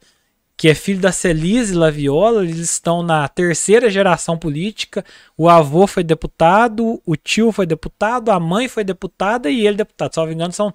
que 0.57 0.67
é 0.67 0.75
filho 0.75 0.99
da 0.99 1.11
Celise 1.11 1.73
Laviola, 1.73 2.43
eles 2.43 2.59
estão 2.59 3.01
na 3.01 3.27
terceira 3.27 3.89
geração 3.89 4.37
política. 4.37 5.03
O 5.37 5.49
avô 5.49 5.87
foi 5.87 6.03
deputado, 6.03 7.01
o 7.05 7.15
tio 7.15 7.51
foi 7.51 7.65
deputado, 7.65 8.29
a 8.29 8.39
mãe 8.39 8.67
foi 8.67 8.83
deputada 8.83 9.49
e 9.49 9.65
ele 9.65 9.77
deputado. 9.77 10.13
Se 10.13 10.19
não 10.19 10.27
me 10.27 10.33
engano, 10.33 10.53
são 10.53 10.71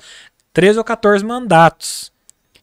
13 0.56 0.78
ou 0.78 0.84
14 0.84 1.22
mandatos. 1.22 2.10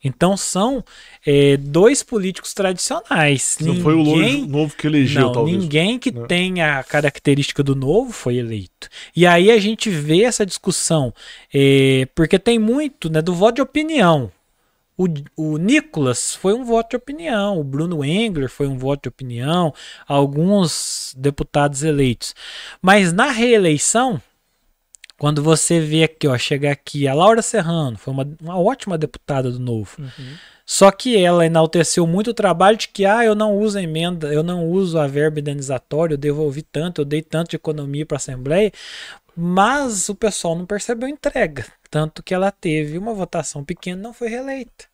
Então 0.03 0.35
são 0.35 0.83
é, 1.23 1.57
dois 1.57 2.01
políticos 2.01 2.51
tradicionais. 2.51 3.57
Não 3.61 3.67
ninguém, 3.67 3.83
foi 3.83 3.93
o 3.93 4.47
novo 4.47 4.75
que 4.75 4.87
elegeu, 4.87 5.21
não, 5.21 5.31
talvez. 5.31 5.59
Ninguém 5.59 5.99
que 5.99 6.11
não. 6.11 6.25
tenha 6.25 6.79
a 6.79 6.83
característica 6.83 7.61
do 7.61 7.75
novo 7.75 8.11
foi 8.11 8.37
eleito. 8.37 8.89
E 9.15 9.27
aí 9.27 9.51
a 9.51 9.59
gente 9.59 9.91
vê 9.91 10.23
essa 10.23 10.43
discussão, 10.43 11.13
é, 11.53 12.07
porque 12.15 12.39
tem 12.39 12.57
muito 12.57 13.11
né, 13.11 13.21
do 13.21 13.35
voto 13.35 13.57
de 13.57 13.61
opinião. 13.61 14.31
O, 14.97 15.05
o 15.37 15.57
Nicolas 15.57 16.33
foi 16.33 16.55
um 16.55 16.65
voto 16.65 16.89
de 16.89 16.95
opinião, 16.95 17.59
o 17.59 17.63
Bruno 17.63 18.03
Engler 18.03 18.49
foi 18.49 18.65
um 18.65 18.77
voto 18.77 19.03
de 19.03 19.09
opinião, 19.09 19.71
alguns 20.07 21.13
deputados 21.15 21.83
eleitos. 21.83 22.33
Mas 22.81 23.13
na 23.13 23.29
reeleição, 23.29 24.19
Quando 25.23 25.41
você 25.41 25.79
vê 25.79 26.03
aqui, 26.03 26.27
ó, 26.27 26.37
chega 26.37 26.69
aqui, 26.69 27.07
a 27.07 27.13
Laura 27.13 27.41
Serrano 27.41 27.97
foi 27.97 28.13
uma, 28.13 28.29
uma 28.41 28.59
ótima 28.59 28.97
deputada 28.97 29.49
do 29.49 29.57
Novo. 29.57 29.95
Uhum. 29.97 30.35
Só 30.65 30.91
que 30.91 31.15
ela 31.15 31.45
enalteceu 31.45 32.05
muito 32.05 32.31
o 32.31 32.33
trabalho 32.33 32.75
de 32.75 32.89
que, 32.89 33.05
ah, 33.05 33.23
eu 33.23 33.33
não 33.33 33.57
uso 33.57 33.77
a 33.77 33.81
emenda, 33.81 34.33
eu 34.33 34.43
não 34.43 34.67
uso 34.67 34.99
a 34.99 35.07
verba 35.07 35.39
indenizatória, 35.39 36.15
eu 36.15 36.17
devolvi 36.17 36.61
tanto, 36.61 36.99
eu 36.99 37.05
dei 37.05 37.21
tanto 37.21 37.51
de 37.51 37.55
economia 37.55 38.05
para 38.05 38.15
a 38.15 38.17
Assembleia, 38.17 38.69
mas 39.33 40.09
o 40.09 40.15
pessoal 40.15 40.57
não 40.57 40.65
percebeu 40.65 41.07
entrega. 41.07 41.67
Tanto 41.89 42.21
que 42.21 42.33
ela 42.33 42.51
teve 42.51 42.97
uma 42.97 43.13
votação 43.13 43.63
pequena 43.63 44.01
e 44.01 44.03
não 44.03 44.11
foi 44.11 44.27
reeleita. 44.27 44.87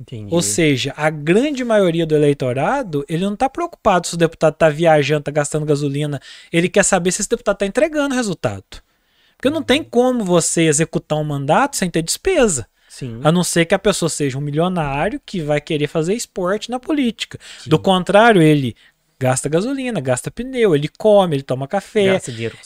Entendi. 0.00 0.32
Ou 0.32 0.40
seja, 0.40 0.94
a 0.96 1.10
grande 1.10 1.64
maioria 1.64 2.06
do 2.06 2.14
eleitorado, 2.14 3.04
ele 3.08 3.24
não 3.24 3.34
está 3.34 3.48
preocupado 3.48 4.06
se 4.06 4.14
o 4.14 4.16
deputado 4.16 4.54
está 4.54 4.68
viajando, 4.68 5.22
está 5.22 5.32
gastando 5.32 5.66
gasolina. 5.66 6.20
Ele 6.52 6.68
quer 6.68 6.84
saber 6.84 7.10
se 7.10 7.20
esse 7.20 7.28
deputado 7.28 7.56
está 7.56 7.66
entregando 7.66 8.14
resultado. 8.14 8.80
Porque 9.42 9.52
não 9.52 9.60
tem 9.60 9.82
como 9.82 10.24
você 10.24 10.62
executar 10.62 11.18
um 11.18 11.24
mandato 11.24 11.76
sem 11.76 11.90
ter 11.90 12.00
despesa. 12.00 12.64
Sim. 12.88 13.20
A 13.24 13.32
não 13.32 13.42
ser 13.42 13.64
que 13.64 13.74
a 13.74 13.78
pessoa 13.78 14.08
seja 14.08 14.38
um 14.38 14.40
milionário 14.40 15.20
que 15.26 15.40
vai 15.40 15.60
querer 15.60 15.88
fazer 15.88 16.14
esporte 16.14 16.70
na 16.70 16.78
política. 16.78 17.40
Sim. 17.58 17.68
Do 17.68 17.76
contrário, 17.76 18.40
ele 18.40 18.76
gasta 19.18 19.48
gasolina, 19.48 20.00
gasta 20.00 20.30
pneu, 20.30 20.76
ele 20.76 20.88
come, 20.96 21.34
ele 21.34 21.42
toma 21.42 21.66
café, 21.66 22.20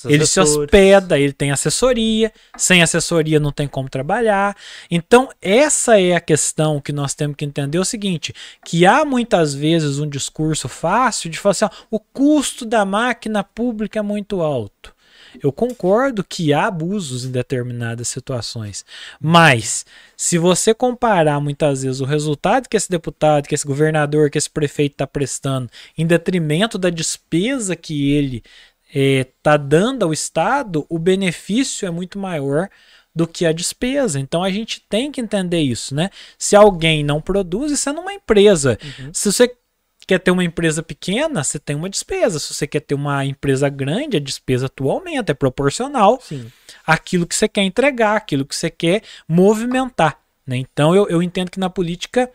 ele 0.05 0.27
se 0.27 0.39
hospeda, 0.39 1.19
ele 1.19 1.33
tem 1.33 1.51
assessoria, 1.51 2.31
sem 2.59 2.83
assessoria 2.83 3.41
não 3.41 3.53
tem 3.53 3.67
como 3.67 3.89
trabalhar. 3.89 4.55
Então, 4.91 5.31
essa 5.41 5.99
é 5.99 6.15
a 6.15 6.21
questão 6.21 6.79
que 6.79 6.93
nós 6.93 7.15
temos 7.15 7.37
que 7.37 7.45
entender 7.47 7.79
é 7.79 7.81
o 7.81 7.87
seguinte, 7.87 8.35
que 8.63 8.85
há 8.85 9.03
muitas 9.03 9.55
vezes 9.55 9.99
um 9.99 10.09
discurso 10.09 10.69
fácil 10.69 11.31
de 11.31 11.39
falar 11.39 11.53
assim, 11.53 11.65
ó, 11.65 11.71
o 11.91 11.99
custo 11.99 12.67
da 12.67 12.85
máquina 12.85 13.43
pública 13.43 13.99
é 13.99 14.03
muito 14.03 14.43
alto. 14.43 14.96
Eu 15.43 15.53
concordo 15.53 16.25
que 16.25 16.53
há 16.53 16.67
abusos 16.67 17.25
em 17.25 17.31
determinadas 17.31 18.09
situações, 18.09 18.85
mas 19.21 19.85
se 20.17 20.39
você 20.39 20.73
comparar 20.75 21.41
muitas 21.41 21.83
vezes 21.83 22.01
o 22.01 22.05
resultado 22.05 22.69
que 22.69 22.77
esse 22.77 22.91
deputado, 22.91 23.47
que 23.47 23.55
esse 23.55 23.67
governador, 23.67 24.31
que 24.31 24.39
esse 24.39 24.51
prefeito 24.51 24.93
está 24.93 25.07
prestando, 25.07 25.71
em 25.97 26.07
detrimento 26.07 26.79
da 26.79 26.91
despesa 26.91 27.77
que 27.77 28.13
ele 28.13 28.43
está 28.89 29.55
é, 29.55 29.59
dando 29.59 30.05
ao 30.05 30.13
Estado, 30.13 30.87
o 30.89 30.99
benefício 30.99 31.87
é 31.87 31.91
muito 31.91 32.19
maior 32.19 32.69
do 33.15 33.27
que 33.27 33.47
a 33.47 33.53
despesa. 33.53 34.21
Então 34.21 34.43
a 34.43 34.51
gente 34.51 34.83
tem 34.89 35.11
que 35.11 35.21
entender 35.21 35.61
isso, 35.61 35.95
né? 35.95 36.11
Se 36.39 36.55
alguém 36.55 37.03
não 37.03 37.21
produz, 37.21 37.73
isso 37.73 37.89
é 37.89 37.93
numa 37.93 38.13
empresa. 38.13 38.79
Uhum. 38.83 39.11
Se 39.13 39.33
você 39.33 39.57
quer 40.07 40.21
ter 40.21 40.31
uma 40.31 40.45
empresa 40.45 40.83
pequena, 40.83 41.43
você 41.43 41.59
tem 41.59 41.75
uma 41.75 41.91
despesa. 41.91 42.39
Se 42.39 42.55
você 42.55 42.67
quer 42.67 42.81
ter 42.81 42.95
uma 42.95 43.25
empresa 43.25 43.69
grande, 43.69 44.17
a 44.17 44.21
despesa 44.21 44.69
tua 44.69 44.93
aumenta, 44.93 45.33
é 45.33 45.35
proporcional 45.35 46.21
Sim. 46.23 46.51
àquilo 46.87 47.27
que 47.27 47.35
você 47.35 47.49
quer 47.49 47.63
entregar, 47.63 48.17
aquilo 48.17 48.45
que 48.45 48.55
você 48.55 48.71
quer 48.71 49.03
movimentar. 49.29 50.19
Né? 50.47 50.59
Então 50.59 50.95
eu, 50.95 51.09
eu 51.09 51.23
entendo 51.23 51.51
que 51.51 51.59
na 51.59 51.69
política 51.69 52.31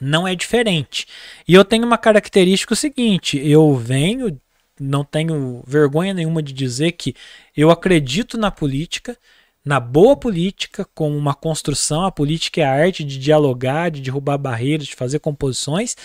não 0.00 0.26
é 0.26 0.34
diferente. 0.34 1.06
E 1.48 1.54
eu 1.54 1.64
tenho 1.64 1.86
uma 1.86 1.96
característica 1.96 2.74
seguinte: 2.74 3.38
eu 3.38 3.74
venho, 3.74 4.38
não 4.78 5.04
tenho 5.04 5.62
vergonha 5.66 6.12
nenhuma 6.12 6.42
de 6.42 6.52
dizer 6.52 6.92
que 6.92 7.14
eu 7.56 7.70
acredito 7.70 8.36
na 8.36 8.50
política, 8.50 9.16
na 9.64 9.78
boa 9.78 10.16
política, 10.16 10.86
como 10.94 11.16
uma 11.16 11.34
construção. 11.34 12.04
A 12.04 12.12
política 12.12 12.60
é 12.60 12.64
a 12.64 12.72
arte 12.72 13.04
de 13.04 13.18
dialogar, 13.18 13.90
de 13.90 14.00
derrubar 14.00 14.36
barreiras, 14.36 14.88
de 14.88 14.96
fazer 14.96 15.20
composições. 15.20 15.96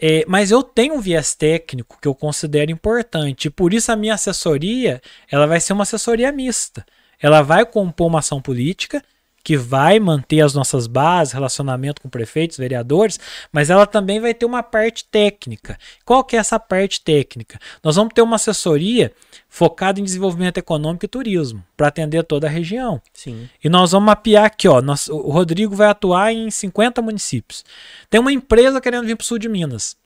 É, 0.00 0.24
mas 0.28 0.50
eu 0.50 0.62
tenho 0.62 0.94
um 0.94 1.00
viés 1.00 1.34
técnico 1.34 1.98
que 2.00 2.06
eu 2.06 2.14
considero 2.14 2.70
importante. 2.70 3.50
Por 3.50 3.74
isso 3.74 3.90
a 3.90 3.96
minha 3.96 4.14
assessoria 4.14 5.02
ela 5.30 5.46
vai 5.46 5.60
ser 5.60 5.72
uma 5.72 5.82
assessoria 5.82 6.30
mista. 6.30 6.86
Ela 7.20 7.42
vai 7.42 7.66
compor 7.66 8.06
uma 8.06 8.20
ação 8.20 8.40
política 8.40 9.02
que 9.42 9.56
vai 9.56 9.98
manter 9.98 10.40
as 10.40 10.54
nossas 10.54 10.86
bases, 10.86 11.32
relacionamento 11.32 12.02
com 12.02 12.08
prefeitos, 12.08 12.58
vereadores, 12.58 13.18
mas 13.52 13.70
ela 13.70 13.86
também 13.86 14.20
vai 14.20 14.34
ter 14.34 14.44
uma 14.44 14.62
parte 14.62 15.04
técnica. 15.04 15.78
Qual 16.04 16.22
que 16.22 16.36
é 16.36 16.38
essa 16.38 16.58
parte 16.58 17.00
técnica? 17.00 17.58
Nós 17.82 17.96
vamos 17.96 18.12
ter 18.12 18.22
uma 18.22 18.36
assessoria 18.36 19.12
focada 19.48 20.00
em 20.00 20.04
desenvolvimento 20.04 20.58
econômico 20.58 21.04
e 21.04 21.08
turismo, 21.08 21.64
para 21.76 21.88
atender 21.88 22.22
toda 22.24 22.46
a 22.46 22.50
região. 22.50 23.00
Sim. 23.12 23.48
E 23.62 23.68
nós 23.68 23.92
vamos 23.92 24.06
mapear 24.06 24.44
aqui, 24.44 24.68
ó, 24.68 24.82
nós, 24.82 25.08
o 25.08 25.30
Rodrigo 25.30 25.74
vai 25.74 25.88
atuar 25.88 26.32
em 26.32 26.50
50 26.50 27.00
municípios. 27.00 27.64
Tem 28.10 28.20
uma 28.20 28.32
empresa 28.32 28.80
querendo 28.80 29.06
vir 29.06 29.16
para 29.16 29.24
o 29.24 29.26
sul 29.26 29.38
de 29.38 29.48
Minas. 29.48 29.96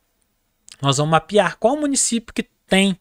Nós 0.80 0.98
vamos 0.98 1.10
mapear 1.10 1.56
qual 1.58 1.76
município 1.76 2.34
que 2.34 2.44
tem 2.66 2.96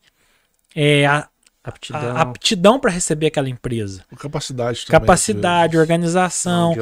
é, 0.75 1.05
a, 1.05 1.27
aptidão, 1.63 2.17
aptidão 2.17 2.79
para 2.79 2.91
receber 2.91 3.27
aquela 3.27 3.49
empresa. 3.49 4.03
Capacidade 4.17 4.85
também, 4.85 4.99
Capacidade, 4.99 5.77
organização, 5.77 6.73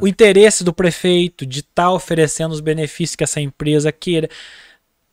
o 0.00 0.08
interesse 0.08 0.64
do 0.64 0.72
prefeito 0.72 1.44
de 1.44 1.60
estar 1.60 1.84
tá 1.84 1.92
oferecendo 1.92 2.52
os 2.52 2.60
benefícios 2.60 3.16
que 3.16 3.24
essa 3.24 3.40
empresa 3.40 3.92
queira. 3.92 4.28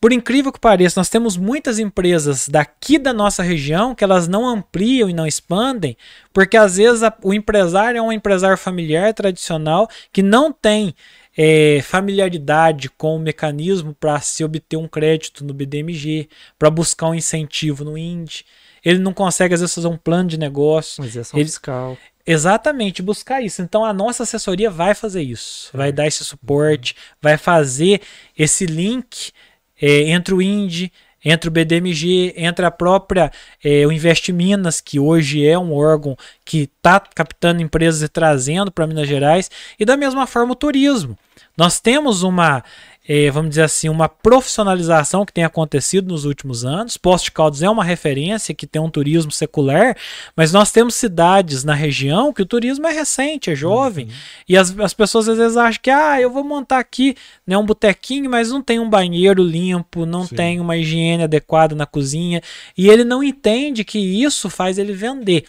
Por 0.00 0.12
incrível 0.12 0.50
que 0.50 0.58
pareça, 0.58 0.98
nós 0.98 1.08
temos 1.08 1.36
muitas 1.36 1.78
empresas 1.78 2.48
daqui 2.48 2.98
da 2.98 3.12
nossa 3.12 3.40
região 3.40 3.94
que 3.94 4.02
elas 4.02 4.26
não 4.26 4.48
ampliam 4.48 5.08
e 5.08 5.12
não 5.12 5.26
expandem, 5.26 5.96
porque 6.32 6.56
às 6.56 6.76
vezes 6.76 7.04
a, 7.04 7.16
o 7.22 7.32
empresário 7.32 7.98
é 7.98 8.02
um 8.02 8.10
empresário 8.10 8.58
familiar 8.58 9.14
tradicional 9.14 9.88
que 10.12 10.20
não 10.20 10.50
tem 10.52 10.92
é, 11.36 11.80
familiaridade 11.82 12.90
com 12.90 13.14
o 13.14 13.20
mecanismo 13.20 13.94
para 13.94 14.20
se 14.20 14.42
obter 14.42 14.76
um 14.76 14.88
crédito 14.88 15.44
no 15.44 15.54
BDMG, 15.54 16.28
para 16.58 16.68
buscar 16.68 17.06
um 17.08 17.14
incentivo 17.14 17.84
no 17.84 17.96
INDE. 17.96 18.44
Ele 18.84 18.98
não 18.98 19.12
consegue, 19.12 19.54
às 19.54 19.60
vezes, 19.60 19.74
fazer 19.74 19.88
um 19.88 19.96
plano 19.96 20.28
de 20.28 20.38
negócio. 20.38 21.04
Isenção 21.04 21.38
ele... 21.38 21.48
fiscal. 21.48 21.96
Exatamente, 22.24 23.02
buscar 23.02 23.42
isso. 23.42 23.62
Então 23.62 23.84
a 23.84 23.92
nossa 23.92 24.22
assessoria 24.22 24.70
vai 24.70 24.94
fazer 24.94 25.22
isso, 25.22 25.70
vai 25.74 25.90
dar 25.90 26.06
esse 26.06 26.24
suporte, 26.24 26.94
vai 27.20 27.36
fazer 27.36 28.00
esse 28.38 28.64
link 28.64 29.32
é, 29.80 30.10
entre 30.10 30.32
o 30.32 30.40
INDE, 30.40 30.92
entre 31.24 31.48
o 31.48 31.52
BDMG, 31.52 32.34
entre 32.36 32.64
a 32.64 32.70
própria 32.70 33.30
é, 33.62 33.86
o 33.86 33.92
Invest 33.92 34.32
Minas, 34.32 34.80
que 34.80 34.98
hoje 34.98 35.46
é 35.46 35.58
um 35.58 35.72
órgão 35.72 36.16
que 36.44 36.70
está 36.76 37.00
captando 37.00 37.62
empresas 37.62 38.02
e 38.02 38.08
trazendo 38.08 38.70
para 38.70 38.86
Minas 38.86 39.08
Gerais, 39.08 39.50
e 39.78 39.84
da 39.84 39.96
mesma 39.96 40.26
forma 40.26 40.52
o 40.52 40.56
turismo. 40.56 41.18
Nós 41.56 41.80
temos 41.80 42.22
uma 42.22 42.62
é, 43.06 43.28
vamos 43.32 43.50
dizer 43.50 43.62
assim, 43.62 43.88
uma 43.88 44.08
profissionalização 44.08 45.26
que 45.26 45.32
tem 45.32 45.42
acontecido 45.42 46.08
nos 46.08 46.24
últimos 46.24 46.64
anos. 46.64 46.96
Posto 46.96 47.24
de 47.24 47.32
Caldas 47.32 47.60
é 47.60 47.68
uma 47.68 47.82
referência 47.82 48.54
que 48.54 48.66
tem 48.66 48.80
um 48.80 48.88
turismo 48.88 49.32
secular, 49.32 49.96
mas 50.36 50.52
nós 50.52 50.70
temos 50.70 50.94
cidades 50.94 51.64
na 51.64 51.74
região 51.74 52.32
que 52.32 52.42
o 52.42 52.46
turismo 52.46 52.86
é 52.86 52.92
recente, 52.92 53.50
é 53.50 53.56
jovem, 53.56 54.06
uhum. 54.06 54.12
e 54.48 54.56
as, 54.56 54.78
as 54.78 54.94
pessoas 54.94 55.28
às 55.28 55.36
vezes 55.36 55.56
acham 55.56 55.80
que, 55.82 55.90
ah, 55.90 56.20
eu 56.20 56.30
vou 56.30 56.44
montar 56.44 56.78
aqui 56.78 57.16
né, 57.44 57.58
um 57.58 57.66
botequinho, 57.66 58.30
mas 58.30 58.50
não 58.50 58.62
tem 58.62 58.78
um 58.78 58.88
banheiro 58.88 59.42
limpo, 59.42 60.06
não 60.06 60.24
Sim. 60.24 60.36
tem 60.36 60.60
uma 60.60 60.76
higiene 60.76 61.24
adequada 61.24 61.74
na 61.74 61.86
cozinha, 61.86 62.40
e 62.78 62.88
ele 62.88 63.02
não 63.02 63.22
entende 63.22 63.84
que 63.84 63.98
isso 63.98 64.48
faz 64.48 64.78
ele 64.78 64.92
vender. 64.92 65.44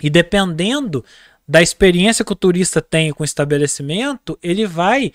E 0.00 0.08
dependendo 0.08 1.04
da 1.46 1.60
experiência 1.60 2.24
que 2.24 2.32
o 2.32 2.36
turista 2.36 2.80
tem 2.80 3.10
com 3.10 3.22
o 3.22 3.26
estabelecimento, 3.26 4.38
ele 4.42 4.64
vai 4.64 5.12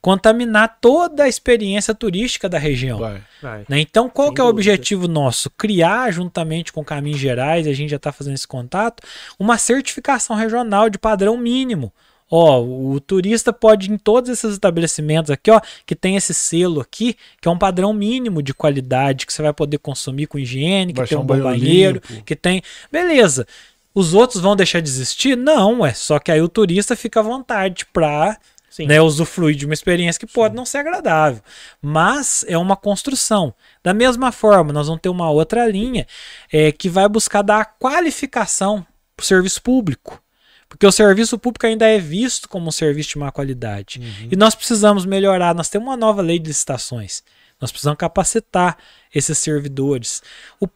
contaminar 0.00 0.78
toda 0.80 1.24
a 1.24 1.28
experiência 1.28 1.94
turística 1.94 2.48
da 2.48 2.58
região. 2.58 2.98
Vai, 2.98 3.22
vai. 3.42 3.64
Né? 3.68 3.80
Então, 3.80 4.08
qual 4.08 4.28
Sem 4.28 4.34
que 4.34 4.40
é 4.40 4.44
o 4.44 4.48
objetivo 4.48 5.08
nosso? 5.08 5.50
Criar, 5.50 6.12
juntamente 6.12 6.72
com 6.72 6.84
Caminhos 6.84 7.18
Gerais, 7.18 7.66
a 7.66 7.72
gente 7.72 7.90
já 7.90 7.96
está 7.96 8.12
fazendo 8.12 8.34
esse 8.34 8.46
contato, 8.46 9.02
uma 9.38 9.58
certificação 9.58 10.36
regional 10.36 10.88
de 10.88 10.98
padrão 10.98 11.36
mínimo. 11.36 11.92
Ó, 12.30 12.60
o 12.62 13.00
turista 13.00 13.52
pode 13.54 13.88
ir 13.88 13.94
em 13.94 13.98
todos 13.98 14.28
esses 14.28 14.52
estabelecimentos 14.52 15.30
aqui, 15.30 15.50
ó, 15.50 15.60
que 15.86 15.96
tem 15.96 16.14
esse 16.14 16.34
selo 16.34 16.80
aqui, 16.80 17.16
que 17.40 17.48
é 17.48 17.50
um 17.50 17.56
padrão 17.56 17.92
mínimo 17.92 18.42
de 18.42 18.52
qualidade 18.52 19.24
que 19.24 19.32
você 19.32 19.40
vai 19.40 19.52
poder 19.52 19.78
consumir 19.78 20.26
com 20.26 20.38
higiene, 20.38 20.92
que 20.92 21.06
tem 21.06 21.16
um 21.16 21.24
bom 21.24 21.40
banheiro, 21.40 22.02
limpo. 22.10 22.24
que 22.24 22.36
tem. 22.36 22.62
Beleza. 22.92 23.46
Os 23.94 24.12
outros 24.12 24.42
vão 24.42 24.54
deixar 24.54 24.80
de 24.80 24.88
existir? 24.88 25.36
Não, 25.36 25.84
é 25.84 25.94
só 25.94 26.18
que 26.18 26.30
aí 26.30 26.40
o 26.40 26.48
turista 26.48 26.94
fica 26.94 27.20
à 27.20 27.22
vontade 27.22 27.86
para 27.86 28.38
né, 28.86 29.00
usufruir 29.00 29.56
de 29.56 29.64
uma 29.64 29.74
experiência 29.74 30.18
que 30.18 30.32
pode 30.32 30.52
Sim. 30.52 30.56
não 30.56 30.66
ser 30.66 30.78
agradável, 30.78 31.42
mas 31.80 32.44
é 32.48 32.56
uma 32.56 32.76
construção. 32.76 33.54
Da 33.82 33.94
mesma 33.94 34.30
forma, 34.32 34.72
nós 34.72 34.86
vamos 34.86 35.02
ter 35.02 35.08
uma 35.08 35.30
outra 35.30 35.66
linha 35.66 36.06
é, 36.52 36.70
que 36.72 36.88
vai 36.88 37.08
buscar 37.08 37.42
dar 37.42 37.76
qualificação 37.78 38.86
para 39.16 39.24
o 39.24 39.26
serviço 39.26 39.62
público. 39.62 40.22
Porque 40.68 40.86
o 40.86 40.92
serviço 40.92 41.38
público 41.38 41.66
ainda 41.66 41.86
é 41.86 41.98
visto 41.98 42.48
como 42.48 42.68
um 42.68 42.70
serviço 42.70 43.10
de 43.10 43.18
má 43.18 43.32
qualidade. 43.32 44.00
Uhum. 44.00 44.28
E 44.30 44.36
nós 44.36 44.54
precisamos 44.54 45.06
melhorar. 45.06 45.54
Nós 45.54 45.70
temos 45.70 45.88
uma 45.88 45.96
nova 45.96 46.20
lei 46.20 46.38
de 46.38 46.48
licitações. 46.48 47.22
Nós 47.60 47.72
precisamos 47.72 47.98
capacitar 47.98 48.78
esses 49.14 49.38
servidores. 49.38 50.22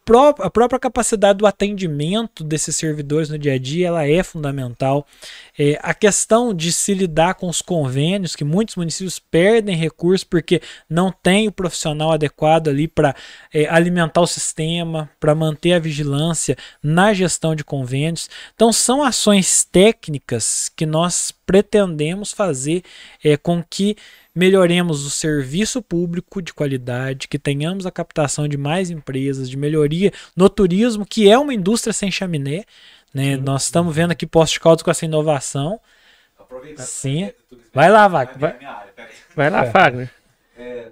Pró 0.05 0.33
a 0.39 0.49
própria 0.49 0.79
capacidade 0.79 1.39
do 1.39 1.47
atendimento 1.47 2.43
desses 2.43 2.75
servidores 2.75 3.29
no 3.29 3.37
dia 3.37 3.53
a 3.53 3.57
dia 3.57 3.87
ela 3.87 4.07
é 4.07 4.23
fundamental. 4.23 5.05
É, 5.57 5.79
a 5.81 5.93
questão 5.93 6.53
de 6.53 6.71
se 6.71 6.93
lidar 6.93 7.35
com 7.35 7.47
os 7.47 7.61
convênios, 7.61 8.35
que 8.35 8.43
muitos 8.43 8.75
municípios 8.75 9.19
perdem 9.19 9.75
recursos 9.75 10.23
porque 10.23 10.61
não 10.89 11.11
tem 11.11 11.47
o 11.47 11.51
profissional 11.51 12.11
adequado 12.11 12.69
ali 12.69 12.87
para 12.87 13.15
é, 13.53 13.67
alimentar 13.67 14.21
o 14.21 14.27
sistema, 14.27 15.09
para 15.19 15.35
manter 15.35 15.73
a 15.73 15.79
vigilância 15.79 16.57
na 16.81 17.13
gestão 17.13 17.55
de 17.55 17.63
convênios. 17.63 18.29
Então, 18.55 18.73
são 18.73 19.03
ações 19.03 19.63
técnicas 19.63 20.69
que 20.75 20.85
nós 20.85 21.31
pretendemos 21.45 22.31
fazer 22.31 22.83
é, 23.23 23.37
com 23.37 23.63
que 23.63 23.95
melhoremos 24.35 25.05
o 25.05 25.09
serviço 25.09 25.81
público 25.81 26.41
de 26.41 26.53
qualidade, 26.53 27.27
que 27.27 27.37
tenhamos 27.37 27.85
a 27.85 27.91
captação 27.91 28.47
de 28.47 28.57
mais 28.57 28.89
empresas, 28.89 29.49
de 29.49 29.57
melhoria 29.57 30.11
no 30.35 30.49
turismo, 30.49 31.05
que 31.05 31.29
é 31.29 31.37
uma 31.37 31.53
indústria 31.53 31.93
sem 31.93 32.09
chaminé. 32.11 32.65
Né? 33.13 33.35
Sim, 33.35 33.41
Nós 33.41 33.65
estamos 33.65 33.95
vendo 33.95 34.11
aqui 34.11 34.25
Posto 34.25 34.53
de 34.53 34.59
Caldas 34.59 34.81
com 34.81 34.91
essa 34.91 35.05
inovação. 35.05 35.79
Sim. 36.77 37.31
Vai 37.73 37.89
lá, 37.89 38.07
Wagner. 38.07 38.39
Vai, 38.39 38.59
vai 39.35 39.49
lá, 39.49 39.65
é. 39.65 39.69
Wagner. 39.69 40.13
É, 40.55 40.91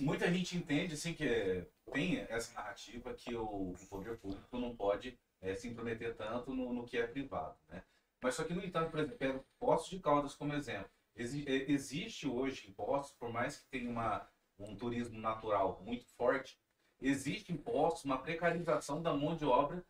muita 0.00 0.30
gente 0.32 0.56
entende 0.56 0.94
assim 0.94 1.12
que 1.12 1.64
tem 1.92 2.24
essa 2.28 2.54
narrativa 2.54 3.12
que 3.14 3.34
o, 3.34 3.42
o 3.42 3.76
poder 3.88 4.16
público 4.18 4.58
não 4.58 4.74
pode 4.74 5.18
é, 5.42 5.54
se 5.54 5.68
intrometer 5.68 6.14
tanto 6.14 6.54
no, 6.54 6.72
no, 6.72 6.84
que 6.84 6.98
é 6.98 7.06
privado. 7.06 7.54
Né? 7.68 7.82
Mas 8.22 8.34
só 8.34 8.44
que, 8.44 8.54
no 8.54 8.64
entanto, 8.64 8.90
por 8.90 9.00
exemplo, 9.00 9.18
pego 9.18 9.44
Poços 9.58 9.90
de 9.90 9.98
Caldas 9.98 10.34
como 10.34 10.54
exemplo. 10.54 10.90
É, 11.16 11.22
existe 11.70 12.26
hoje 12.26 12.68
impostos, 12.68 13.16
por 13.16 13.30
mais 13.30 13.58
que 13.58 13.68
tenha 13.68 13.90
uma, 13.90 14.28
um 14.58 14.76
turismo 14.76 15.18
natural 15.18 15.82
muito 15.84 16.06
forte, 16.16 16.58
existe 17.00 17.52
impostos, 17.52 18.04
uma 18.04 18.18
precarização 18.18 19.02
da 19.02 19.12
mão 19.12 19.36
de 19.36 19.44
obra 19.44 19.84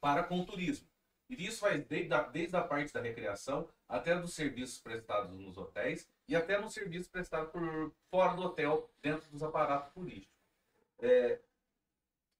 para 0.00 0.22
com 0.22 0.40
o 0.40 0.46
turismo. 0.46 0.88
E 1.28 1.46
isso 1.46 1.60
vai 1.60 1.78
desde 1.78 2.12
a, 2.12 2.22
desde 2.22 2.56
a 2.56 2.62
parte 2.62 2.92
da 2.92 3.00
recreação 3.00 3.68
até 3.88 4.18
dos 4.18 4.34
serviços 4.34 4.80
prestados 4.80 5.32
nos 5.38 5.56
hotéis 5.56 6.08
e 6.26 6.34
até 6.34 6.60
nos 6.60 6.72
serviços 6.72 7.08
prestados 7.08 7.52
por 7.52 7.92
fora 8.10 8.34
do 8.34 8.42
hotel, 8.42 8.90
dentro 9.00 9.30
dos 9.30 9.42
aparatos 9.42 9.92
turísticos. 9.92 10.34
É, 10.98 11.40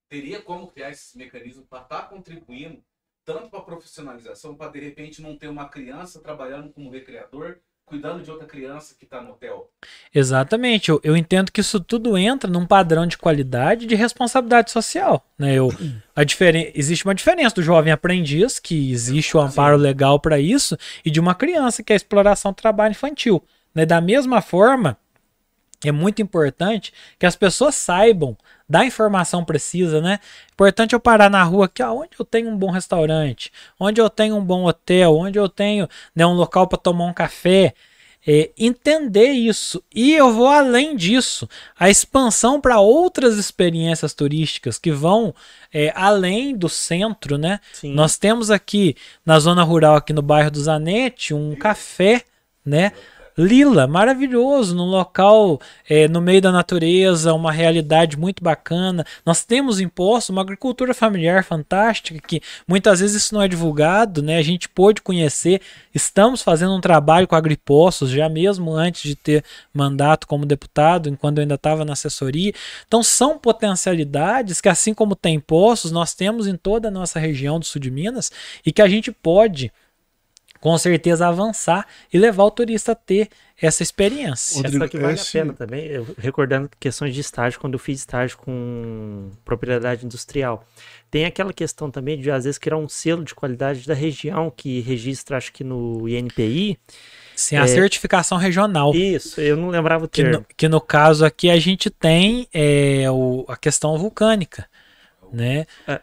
teria 0.08 0.42
como 0.42 0.66
criar 0.66 0.90
esses 0.90 1.14
mecanismos 1.14 1.66
para 1.66 1.82
estar 1.82 2.02
tá 2.02 2.08
contribuindo 2.08 2.84
tanto 3.24 3.48
para 3.48 3.60
a 3.60 3.64
profissionalização, 3.64 4.56
para 4.56 4.72
de 4.72 4.80
repente 4.80 5.22
não 5.22 5.38
ter 5.38 5.48
uma 5.48 5.68
criança 5.68 6.20
trabalhando 6.20 6.72
como 6.72 6.90
recreador 6.90 7.60
cuidando 7.90 8.22
de 8.22 8.30
outra 8.30 8.46
criança 8.46 8.94
que 8.96 9.04
está 9.04 9.20
no 9.20 9.32
hotel. 9.32 9.68
Exatamente. 10.14 10.88
Eu, 10.88 11.00
eu 11.02 11.16
entendo 11.16 11.50
que 11.50 11.60
isso 11.60 11.80
tudo 11.80 12.16
entra 12.16 12.48
num 12.48 12.64
padrão 12.64 13.04
de 13.04 13.18
qualidade 13.18 13.84
de 13.84 13.96
responsabilidade 13.96 14.70
social. 14.70 15.26
Né? 15.36 15.56
Eu, 15.56 15.74
a 16.14 16.22
diferen 16.22 16.70
existe 16.74 17.04
uma 17.04 17.14
diferença 17.14 17.56
do 17.56 17.62
jovem 17.62 17.92
aprendiz, 17.92 18.60
que 18.60 18.92
existe 18.92 19.36
o 19.36 19.40
amparo 19.40 19.76
Sim. 19.76 19.82
legal 19.82 20.20
para 20.20 20.38
isso, 20.38 20.78
e 21.04 21.10
de 21.10 21.18
uma 21.18 21.34
criança, 21.34 21.82
que 21.82 21.92
é 21.92 21.94
a 21.94 21.96
exploração 21.96 22.52
do 22.52 22.56
trabalho 22.56 22.92
infantil. 22.92 23.42
Né? 23.74 23.84
Da 23.84 24.00
mesma 24.00 24.40
forma, 24.40 24.96
é 25.88 25.92
muito 25.92 26.20
importante 26.20 26.92
que 27.18 27.24
as 27.24 27.34
pessoas 27.34 27.74
saibam 27.74 28.36
da 28.68 28.84
informação 28.84 29.44
precisa, 29.44 30.00
né? 30.00 30.20
Importante 30.52 30.92
eu 30.94 31.00
parar 31.00 31.28
na 31.28 31.42
rua 31.42 31.64
aqui, 31.64 31.82
onde 31.82 32.10
eu 32.18 32.24
tenho 32.24 32.48
um 32.50 32.56
bom 32.56 32.70
restaurante, 32.70 33.50
onde 33.78 34.00
eu 34.00 34.08
tenho 34.08 34.36
um 34.36 34.44
bom 34.44 34.64
hotel, 34.64 35.16
onde 35.16 35.38
eu 35.38 35.48
tenho 35.48 35.88
né, 36.14 36.24
um 36.24 36.34
local 36.34 36.68
para 36.68 36.78
tomar 36.78 37.06
um 37.06 37.12
café. 37.12 37.74
É, 38.26 38.50
entender 38.58 39.30
isso. 39.30 39.82
E 39.94 40.12
eu 40.12 40.30
vou 40.30 40.46
além 40.46 40.94
disso, 40.94 41.48
a 41.74 41.88
expansão 41.88 42.60
para 42.60 42.78
outras 42.78 43.38
experiências 43.38 44.12
turísticas 44.12 44.78
que 44.78 44.92
vão 44.92 45.34
é, 45.72 45.90
além 45.96 46.54
do 46.54 46.68
centro, 46.68 47.38
né? 47.38 47.60
Sim. 47.72 47.94
Nós 47.94 48.18
temos 48.18 48.50
aqui 48.50 48.94
na 49.24 49.40
zona 49.40 49.62
rural, 49.62 49.96
aqui 49.96 50.12
no 50.12 50.20
bairro 50.20 50.50
do 50.50 50.60
Zanete, 50.60 51.32
um 51.32 51.56
café, 51.56 52.22
né? 52.62 52.92
Lila, 53.36 53.86
maravilhoso, 53.86 54.74
num 54.74 54.86
local 54.86 55.60
é, 55.88 56.08
no 56.08 56.20
meio 56.20 56.42
da 56.42 56.52
natureza, 56.52 57.32
uma 57.32 57.52
realidade 57.52 58.16
muito 58.16 58.42
bacana. 58.42 59.04
Nós 59.24 59.44
temos 59.44 59.80
imposto, 59.80 60.32
uma 60.32 60.42
agricultura 60.42 60.92
familiar 60.92 61.44
fantástica, 61.44 62.20
que 62.26 62.42
muitas 62.66 63.00
vezes 63.00 63.22
isso 63.22 63.34
não 63.34 63.42
é 63.42 63.48
divulgado, 63.48 64.22
né? 64.22 64.36
A 64.36 64.42
gente 64.42 64.68
pôde 64.68 65.00
conhecer. 65.00 65.60
Estamos 65.94 66.42
fazendo 66.42 66.74
um 66.74 66.80
trabalho 66.80 67.26
com 67.26 67.36
agripostos, 67.36 68.10
já 68.10 68.28
mesmo 68.28 68.72
antes 68.72 69.02
de 69.02 69.16
ter 69.16 69.44
mandato 69.72 70.26
como 70.26 70.44
deputado, 70.44 71.08
enquanto 71.08 71.38
eu 71.38 71.42
ainda 71.42 71.54
estava 71.54 71.84
na 71.84 71.92
assessoria. 71.92 72.52
Então, 72.86 73.02
são 73.02 73.38
potencialidades 73.38 74.60
que, 74.60 74.68
assim 74.68 74.92
como 74.92 75.16
tem 75.16 75.40
postos, 75.40 75.92
nós 75.92 76.14
temos 76.14 76.46
em 76.46 76.56
toda 76.56 76.88
a 76.88 76.90
nossa 76.90 77.18
região 77.18 77.58
do 77.58 77.64
sul 77.64 77.80
de 77.80 77.90
Minas 77.90 78.30
e 78.64 78.72
que 78.72 78.82
a 78.82 78.88
gente 78.88 79.10
pode 79.12 79.72
com 80.60 80.76
certeza 80.76 81.26
avançar 81.26 81.86
e 82.12 82.18
levar 82.18 82.44
o 82.44 82.50
turista 82.50 82.92
a 82.92 82.94
ter 82.94 83.28
essa 83.60 83.82
experiência. 83.82 84.56
Rodrigo, 84.56 84.84
Essa 84.84 84.90
que 84.90 84.98
vale 84.98 85.14
esse... 85.14 85.38
a 85.38 85.42
pena 85.42 85.52
também, 85.54 85.86
eu, 85.86 86.06
recordando 86.18 86.70
questões 86.78 87.14
de 87.14 87.20
estágio, 87.20 87.58
quando 87.58 87.74
eu 87.74 87.78
fiz 87.78 88.00
estágio 88.00 88.38
com 88.38 89.30
propriedade 89.44 90.04
industrial. 90.04 90.64
Tem 91.10 91.24
aquela 91.24 91.52
questão 91.52 91.90
também 91.90 92.18
de, 92.18 92.30
às 92.30 92.44
vezes, 92.44 92.58
criar 92.58 92.76
um 92.76 92.88
selo 92.88 93.24
de 93.24 93.34
qualidade 93.34 93.86
da 93.86 93.94
região 93.94 94.52
que 94.54 94.80
registra, 94.80 95.36
acho 95.36 95.52
que 95.52 95.64
no 95.64 96.08
INPI. 96.08 96.78
Sim, 97.34 97.56
a 97.56 97.64
é... 97.64 97.66
certificação 97.66 98.38
regional. 98.38 98.94
Isso, 98.94 99.40
eu 99.40 99.56
não 99.56 99.68
lembrava 99.68 100.04
o 100.04 100.08
termo. 100.08 100.30
Que 100.30 100.38
no, 100.38 100.46
que 100.56 100.68
no 100.68 100.80
caso 100.80 101.24
aqui 101.24 101.50
a 101.50 101.58
gente 101.58 101.90
tem 101.90 102.46
é, 102.52 103.10
o, 103.10 103.44
a 103.48 103.56
questão 103.56 103.96
vulcânica, 103.98 104.66
né? 105.32 105.66
É. 105.86 106.00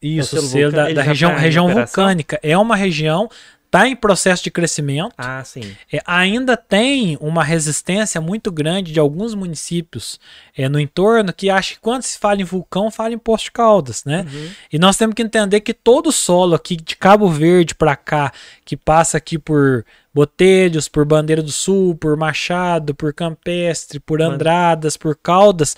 Isso, 0.00 0.36
o 0.36 0.42
selo, 0.42 0.72
da, 0.72 0.92
da 0.92 1.02
região, 1.02 1.30
tá 1.30 1.36
região 1.36 1.68
vulcânica. 1.68 2.38
É 2.42 2.58
uma 2.58 2.74
região 2.74 3.28
está 3.72 3.88
em 3.88 3.96
processo 3.96 4.44
de 4.44 4.50
crescimento. 4.50 5.14
Ah, 5.16 5.42
sim. 5.42 5.74
É, 5.90 6.02
ainda 6.04 6.58
tem 6.58 7.16
uma 7.22 7.42
resistência 7.42 8.20
muito 8.20 8.52
grande 8.52 8.92
de 8.92 9.00
alguns 9.00 9.34
municípios 9.34 10.20
é, 10.54 10.68
no 10.68 10.78
entorno 10.78 11.32
que 11.32 11.48
acham 11.48 11.76
que 11.76 11.80
quando 11.80 12.02
se 12.02 12.18
fala 12.18 12.42
em 12.42 12.44
vulcão, 12.44 12.90
fala 12.90 13.14
em 13.14 13.18
Posto 13.18 13.44
de 13.44 13.52
Caldas, 13.52 14.04
né? 14.04 14.26
Uhum. 14.30 14.50
E 14.74 14.78
nós 14.78 14.98
temos 14.98 15.14
que 15.14 15.22
entender 15.22 15.60
que 15.60 15.72
todo 15.72 16.08
o 16.08 16.12
solo 16.12 16.54
aqui 16.54 16.76
de 16.76 16.94
Cabo 16.94 17.30
Verde 17.30 17.74
para 17.74 17.96
cá, 17.96 18.30
que 18.62 18.76
passa 18.76 19.16
aqui 19.16 19.38
por 19.38 19.86
Botelhos, 20.12 20.86
por 20.86 21.06
Bandeira 21.06 21.42
do 21.42 21.50
Sul, 21.50 21.96
por 21.96 22.14
Machado, 22.14 22.94
por 22.94 23.14
Campestre, 23.14 23.98
por 23.98 24.20
Andradas, 24.20 24.98
por 24.98 25.16
Caldas, 25.16 25.74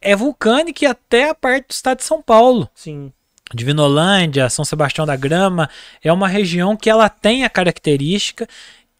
é 0.00 0.16
vulcânico 0.16 0.82
e 0.82 0.86
até 0.86 1.30
a 1.30 1.34
parte 1.36 1.68
do 1.68 1.70
estado 1.70 1.98
de 1.98 2.04
São 2.04 2.20
Paulo. 2.20 2.68
Sim. 2.74 3.12
Divinolândia, 3.54 4.48
São 4.48 4.64
Sebastião 4.64 5.06
da 5.06 5.16
Grama, 5.16 5.68
é 6.02 6.12
uma 6.12 6.28
região 6.28 6.76
que 6.76 6.90
ela 6.90 7.08
tem 7.08 7.44
a 7.44 7.50
característica 7.50 8.48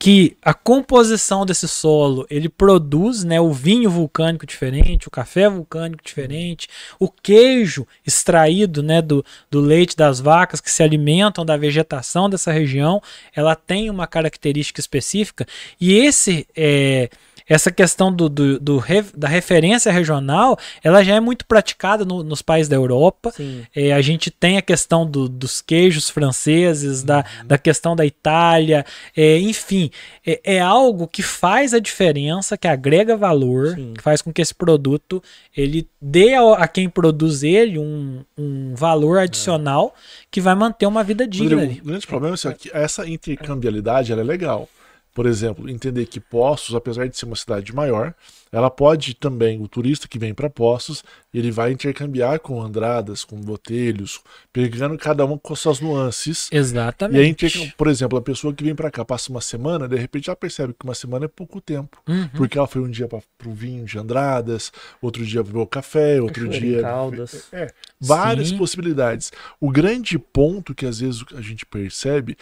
que 0.02 0.36
a 0.42 0.52
composição 0.52 1.46
desse 1.46 1.68
solo 1.68 2.26
ele 2.28 2.48
produz 2.48 3.22
né, 3.22 3.40
o 3.40 3.52
vinho 3.52 3.88
vulcânico 3.88 4.44
diferente, 4.44 5.06
o 5.06 5.10
café 5.12 5.48
vulcânico 5.48 6.02
diferente, 6.02 6.66
o 6.98 7.08
queijo 7.08 7.86
extraído 8.04 8.82
né, 8.82 9.00
do, 9.00 9.24
do 9.48 9.60
leite 9.60 9.96
das 9.96 10.18
vacas 10.18 10.60
que 10.60 10.72
se 10.72 10.82
alimentam 10.82 11.44
da 11.44 11.56
vegetação 11.56 12.28
dessa 12.28 12.50
região, 12.50 13.00
ela 13.32 13.54
tem 13.54 13.88
uma 13.88 14.08
característica 14.08 14.80
específica. 14.80 15.46
E 15.80 15.94
esse 15.94 16.48
é, 16.56 17.08
essa 17.52 17.70
questão 17.70 18.10
do, 18.10 18.28
do, 18.28 18.58
do 18.58 18.82
da 19.14 19.28
referência 19.28 19.92
regional, 19.92 20.58
ela 20.82 21.04
já 21.04 21.14
é 21.16 21.20
muito 21.20 21.44
praticada 21.44 22.04
no, 22.04 22.22
nos 22.22 22.40
países 22.40 22.68
da 22.68 22.76
Europa. 22.76 23.32
É, 23.74 23.92
a 23.92 24.00
gente 24.00 24.30
tem 24.30 24.56
a 24.56 24.62
questão 24.62 25.06
do, 25.06 25.28
dos 25.28 25.60
queijos 25.60 26.08
franceses, 26.08 27.00
uhum. 27.00 27.06
da, 27.06 27.24
da 27.44 27.58
questão 27.58 27.94
da 27.94 28.06
Itália, 28.06 28.86
é, 29.14 29.38
enfim, 29.38 29.90
é, 30.26 30.40
é, 30.44 30.60
algo 30.60 31.06
que 31.06 31.22
faz 31.22 31.74
a 31.74 31.78
diferença, 31.78 32.56
que 32.56 32.66
agrega 32.66 33.16
valor, 33.16 33.74
Sim. 33.74 33.92
que 33.94 34.02
faz 34.02 34.22
com 34.22 34.32
que 34.32 34.40
esse 34.40 34.54
produto 34.54 35.22
ele 35.54 35.86
dê 36.00 36.34
a, 36.34 36.52
a 36.54 36.68
quem 36.68 36.88
produz 36.88 37.42
ele 37.42 37.78
um, 37.78 38.24
um 38.36 38.74
valor 38.74 39.18
adicional 39.18 39.94
que 40.30 40.40
vai 40.40 40.54
manter 40.54 40.86
uma 40.86 41.04
vida 41.04 41.26
digna. 41.26 41.60
Rodrigo, 41.60 41.82
o 41.82 41.84
grande 41.84 42.06
problema 42.06 42.34
é 42.34 42.52
que 42.54 42.70
essa 42.72 43.06
intercambialidade 43.06 44.10
é 44.10 44.16
legal 44.16 44.68
por 45.14 45.26
exemplo, 45.26 45.68
entender 45.68 46.06
que 46.06 46.18
Poços, 46.18 46.74
apesar 46.74 47.08
de 47.08 47.16
ser 47.16 47.26
uma 47.26 47.36
cidade 47.36 47.74
maior, 47.74 48.14
ela 48.50 48.70
pode 48.70 49.14
também, 49.14 49.60
o 49.60 49.68
turista 49.68 50.08
que 50.08 50.18
vem 50.18 50.34
para 50.34 50.48
Poços, 50.48 51.04
ele 51.32 51.50
vai 51.50 51.72
intercambiar 51.72 52.38
com 52.40 52.60
Andradas, 52.60 53.24
com 53.24 53.40
Botelhos, 53.40 54.20
pegando 54.52 54.96
cada 54.98 55.24
uma 55.24 55.38
com 55.38 55.54
suas 55.54 55.80
nuances. 55.80 56.48
Exatamente. 56.52 57.44
E 57.44 57.46
aí, 57.46 57.72
por 57.76 57.88
exemplo, 57.88 58.18
a 58.18 58.22
pessoa 58.22 58.52
que 58.54 58.64
vem 58.64 58.74
para 58.74 58.90
cá 58.90 59.04
passa 59.04 59.30
uma 59.30 59.40
semana, 59.40 59.88
de 59.88 59.96
repente 59.96 60.26
já 60.26 60.36
percebe 60.36 60.74
que 60.78 60.84
uma 60.84 60.94
semana 60.94 61.26
é 61.26 61.28
pouco 61.28 61.60
tempo. 61.60 62.02
Uhum. 62.06 62.28
Porque 62.28 62.58
ela 62.58 62.66
foi 62.66 62.82
um 62.82 62.90
dia 62.90 63.08
para 63.08 63.22
o 63.46 63.52
vinho 63.52 63.84
de 63.84 63.98
Andradas, 63.98 64.72
outro 65.00 65.24
dia 65.24 65.42
para 65.42 65.58
o 65.58 65.66
café, 65.66 66.20
outro 66.20 66.48
dia. 66.48 66.82
Caldas. 66.82 67.48
É, 67.52 67.64
é, 67.64 67.68
várias 68.00 68.48
Sim. 68.48 68.58
possibilidades. 68.58 69.32
O 69.60 69.70
grande 69.70 70.18
ponto 70.18 70.74
que 70.74 70.86
às 70.86 71.00
vezes 71.00 71.24
a 71.34 71.40
gente 71.40 71.64
percebe 71.64 72.36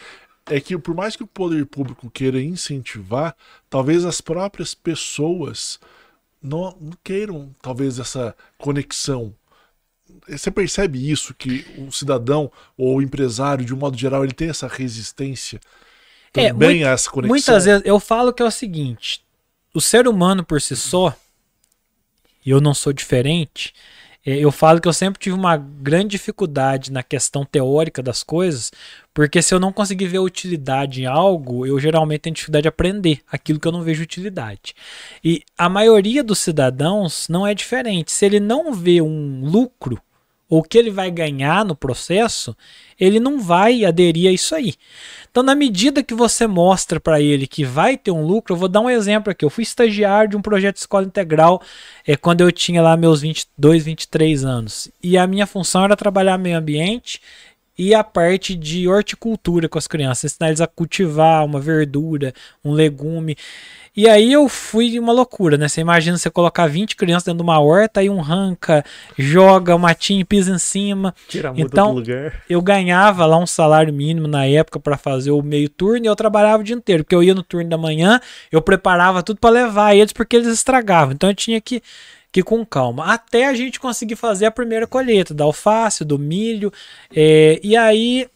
é 0.46 0.60
que 0.60 0.76
por 0.78 0.94
mais 0.94 1.16
que 1.16 1.22
o 1.22 1.26
poder 1.26 1.66
público 1.66 2.10
queira 2.10 2.40
incentivar, 2.40 3.36
talvez 3.68 4.04
as 4.04 4.20
próprias 4.20 4.74
pessoas 4.74 5.78
não, 6.42 6.76
não 6.80 6.92
queiram, 7.04 7.54
talvez, 7.60 7.98
essa 7.98 8.34
conexão. 8.58 9.34
Você 10.28 10.50
percebe 10.50 11.10
isso, 11.10 11.34
que 11.34 11.66
o 11.78 11.92
cidadão 11.92 12.50
ou 12.76 12.96
o 12.96 13.02
empresário, 13.02 13.64
de 13.64 13.74
um 13.74 13.78
modo 13.78 13.96
geral, 13.96 14.24
ele 14.24 14.32
tem 14.32 14.48
essa 14.48 14.66
resistência 14.66 15.60
é, 16.34 16.48
também 16.48 16.82
é, 16.82 16.88
a 16.88 16.92
essa 16.92 17.10
conexão? 17.10 17.34
Muitas 17.34 17.64
vezes 17.64 17.82
eu 17.84 18.00
falo 18.00 18.32
que 18.32 18.42
é 18.42 18.46
o 18.46 18.50
seguinte: 18.50 19.24
o 19.74 19.80
ser 19.80 20.08
humano 20.08 20.44
por 20.44 20.60
si 20.60 20.76
só, 20.76 21.14
e 22.44 22.50
eu 22.50 22.60
não 22.60 22.74
sou 22.74 22.92
diferente, 22.92 23.74
eu 24.24 24.52
falo 24.52 24.80
que 24.80 24.88
eu 24.88 24.92
sempre 24.92 25.18
tive 25.18 25.34
uma 25.34 25.56
grande 25.56 26.08
dificuldade 26.08 26.92
na 26.92 27.02
questão 27.02 27.44
teórica 27.44 28.02
das 28.02 28.22
coisas, 28.22 28.70
porque 29.14 29.40
se 29.40 29.54
eu 29.54 29.60
não 29.60 29.72
conseguir 29.72 30.06
ver 30.08 30.18
utilidade 30.18 31.02
em 31.02 31.06
algo, 31.06 31.66
eu 31.66 31.78
geralmente 31.80 32.20
tenho 32.20 32.34
dificuldade 32.34 32.62
de 32.62 32.68
aprender 32.68 33.20
aquilo 33.30 33.58
que 33.58 33.66
eu 33.66 33.72
não 33.72 33.82
vejo 33.82 34.02
utilidade. 34.02 34.74
E 35.24 35.42
a 35.56 35.68
maioria 35.68 36.22
dos 36.22 36.38
cidadãos 36.38 37.28
não 37.28 37.46
é 37.46 37.54
diferente. 37.54 38.12
Se 38.12 38.26
ele 38.26 38.40
não 38.40 38.74
vê 38.74 39.00
um 39.00 39.44
lucro, 39.44 40.00
ou 40.50 40.64
que 40.64 40.76
ele 40.76 40.90
vai 40.90 41.12
ganhar 41.12 41.64
no 41.64 41.76
processo, 41.76 42.56
ele 42.98 43.20
não 43.20 43.38
vai 43.38 43.84
aderir 43.84 44.28
a 44.28 44.32
isso 44.32 44.52
aí. 44.52 44.74
Então, 45.30 45.44
na 45.44 45.54
medida 45.54 46.02
que 46.02 46.12
você 46.12 46.44
mostra 46.44 46.98
para 46.98 47.20
ele 47.20 47.46
que 47.46 47.64
vai 47.64 47.96
ter 47.96 48.10
um 48.10 48.26
lucro, 48.26 48.52
eu 48.52 48.58
vou 48.58 48.68
dar 48.68 48.80
um 48.80 48.90
exemplo 48.90 49.30
aqui. 49.30 49.44
Eu 49.44 49.48
fui 49.48 49.62
estagiário 49.62 50.30
de 50.30 50.36
um 50.36 50.42
projeto 50.42 50.74
de 50.74 50.80
escola 50.80 51.06
integral 51.06 51.62
é, 52.04 52.16
quando 52.16 52.40
eu 52.40 52.50
tinha 52.50 52.82
lá 52.82 52.96
meus 52.96 53.20
22, 53.20 53.84
23 53.84 54.44
anos. 54.44 54.90
E 55.00 55.16
a 55.16 55.24
minha 55.28 55.46
função 55.46 55.84
era 55.84 55.96
trabalhar 55.96 56.36
meio 56.36 56.58
ambiente 56.58 57.20
e 57.78 57.94
a 57.94 58.04
parte 58.04 58.54
de 58.54 58.86
horticultura 58.86 59.66
com 59.66 59.78
as 59.78 59.86
crianças, 59.86 60.32
ensinar 60.32 60.48
eles 60.48 60.60
a 60.60 60.66
cultivar 60.66 61.44
uma 61.46 61.58
verdura, 61.58 62.34
um 62.62 62.72
legume. 62.72 63.36
E 63.96 64.08
aí 64.08 64.32
eu 64.32 64.48
fui 64.48 64.98
uma 64.98 65.12
loucura, 65.12 65.56
né? 65.56 65.68
Você 65.68 65.80
imagina 65.80 66.16
você 66.16 66.30
colocar 66.30 66.66
20 66.66 66.94
crianças 66.94 67.24
dentro 67.24 67.38
de 67.38 67.42
uma 67.42 67.58
horta, 67.58 68.02
e 68.02 68.08
um 68.08 68.20
ranca, 68.20 68.84
joga 69.18 69.74
o 69.74 69.78
matinho, 69.78 70.24
pisa 70.24 70.52
em 70.54 70.58
cima. 70.58 71.14
Tira 71.28 71.50
a 71.50 71.54
então, 71.56 71.94
do 71.94 72.00
lugar. 72.00 72.42
eu 72.48 72.62
ganhava 72.62 73.26
lá 73.26 73.36
um 73.36 73.46
salário 73.46 73.92
mínimo 73.92 74.28
na 74.28 74.46
época 74.46 74.78
para 74.78 74.96
fazer 74.96 75.32
o 75.32 75.42
meio 75.42 75.68
turno 75.68 76.04
e 76.04 76.08
eu 76.08 76.16
trabalhava 76.16 76.62
o 76.62 76.64
dia 76.64 76.76
inteiro, 76.76 77.02
porque 77.02 77.14
eu 77.14 77.22
ia 77.22 77.34
no 77.34 77.42
turno 77.42 77.68
da 77.68 77.76
manhã, 77.76 78.20
eu 78.52 78.62
preparava 78.62 79.22
tudo 79.22 79.40
para 79.40 79.50
levar 79.50 79.94
eles 79.94 80.12
porque 80.12 80.36
eles 80.36 80.48
estragavam. 80.48 81.12
Então 81.12 81.28
eu 81.28 81.34
tinha 81.34 81.60
que 81.60 81.82
que 82.32 82.44
com 82.44 82.64
calma, 82.64 83.06
até 83.12 83.48
a 83.48 83.54
gente 83.54 83.80
conseguir 83.80 84.14
fazer 84.14 84.46
a 84.46 84.52
primeira 84.52 84.86
colheita 84.86 85.34
da 85.34 85.42
alface, 85.42 86.04
do 86.04 86.16
milho, 86.16 86.72
é, 87.12 87.58
e 87.60 87.76
aí 87.76 88.28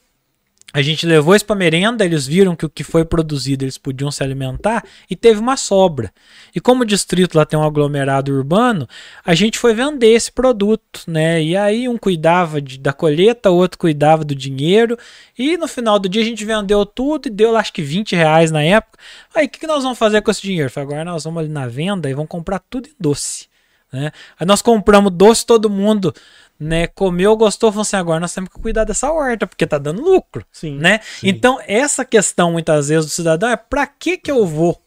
a 0.75 0.83
gente 0.83 1.07
levou 1.07 1.37
isso 1.37 1.47
para 1.47 1.55
merenda, 1.55 2.05
eles 2.05 2.27
viram 2.27 2.57
que 2.57 2.67
o 2.67 2.69
que 2.69 2.83
foi 2.83 3.05
produzido 3.05 3.65
eles 3.65 3.79
podiam 3.79 4.11
se 4.11 4.25
alimentar 4.25 4.83
e 5.09 5.15
teve 5.15 5.39
uma 5.39 5.57
sobra. 5.57 6.13
E 6.53 6.61
como 6.61 6.83
o 6.83 6.85
distrito 6.85 7.39
lá 7.39 7.47
tem 7.47 7.57
um 7.57 7.63
aglomerado 7.63 8.33
urbano, 8.33 8.89
a 9.25 9.37
gente 9.37 9.57
foi 9.57 9.73
vender 9.73 10.09
esse 10.09 10.33
produto, 10.33 11.03
né? 11.07 11.41
E 11.41 11.57
aí 11.57 11.89
um 11.89 11.97
cuidava 11.97 12.61
de, 12.61 12.77
da 12.77 12.93
colheita, 12.93 13.51
outro 13.51 13.79
cuidava 13.79 14.25
do 14.25 14.35
dinheiro. 14.35 14.99
E 15.39 15.57
no 15.57 15.69
final 15.69 15.97
do 15.97 16.09
dia 16.09 16.23
a 16.23 16.25
gente 16.25 16.45
vendeu 16.45 16.85
tudo 16.85 17.29
e 17.29 17.31
deu 17.31 17.57
acho 17.57 17.73
que 17.73 17.81
20 17.81 18.17
reais 18.17 18.51
na 18.51 18.65
época. 18.65 18.99
Aí 19.33 19.47
o 19.47 19.49
que, 19.49 19.61
que 19.61 19.69
nós 19.69 19.85
vamos 19.85 19.97
fazer 19.97 20.23
com 20.23 20.31
esse 20.33 20.43
dinheiro? 20.43 20.69
Falei, 20.73 20.89
agora 20.89 21.05
nós 21.05 21.23
vamos 21.23 21.39
ali 21.39 21.49
na 21.49 21.69
venda 21.69 22.11
e 22.11 22.15
vamos 22.15 22.29
comprar 22.29 22.59
tudo 22.59 22.89
em 22.89 22.95
doce. 22.99 23.47
Né? 23.95 24.11
Aí 24.41 24.45
nós 24.45 24.61
compramos 24.61 25.13
doce, 25.13 25.47
todo 25.47 25.71
mundo 25.71 26.13
né, 26.59 26.87
comeu, 26.87 27.37
gostou, 27.37 27.71
falou 27.71 27.83
assim, 27.83 27.97
agora 27.97 28.21
nós 28.21 28.33
temos 28.33 28.51
que 28.51 28.61
cuidar 28.61 28.85
dessa 28.85 29.11
horta, 29.11 29.47
porque 29.47 29.67
tá 29.67 29.79
dando 29.79 30.03
lucro, 30.03 30.47
sim, 30.53 30.79
né? 30.79 31.01
Sim. 31.03 31.29
Então, 31.29 31.59
essa 31.67 32.05
questão 32.05 32.53
muitas 32.53 32.89
vezes 32.89 33.07
do 33.07 33.11
cidadão 33.11 33.49
é 33.49 33.57
para 33.57 33.87
que 33.87 34.17
que 34.17 34.31
eu 34.31 34.47
vou 34.47 34.81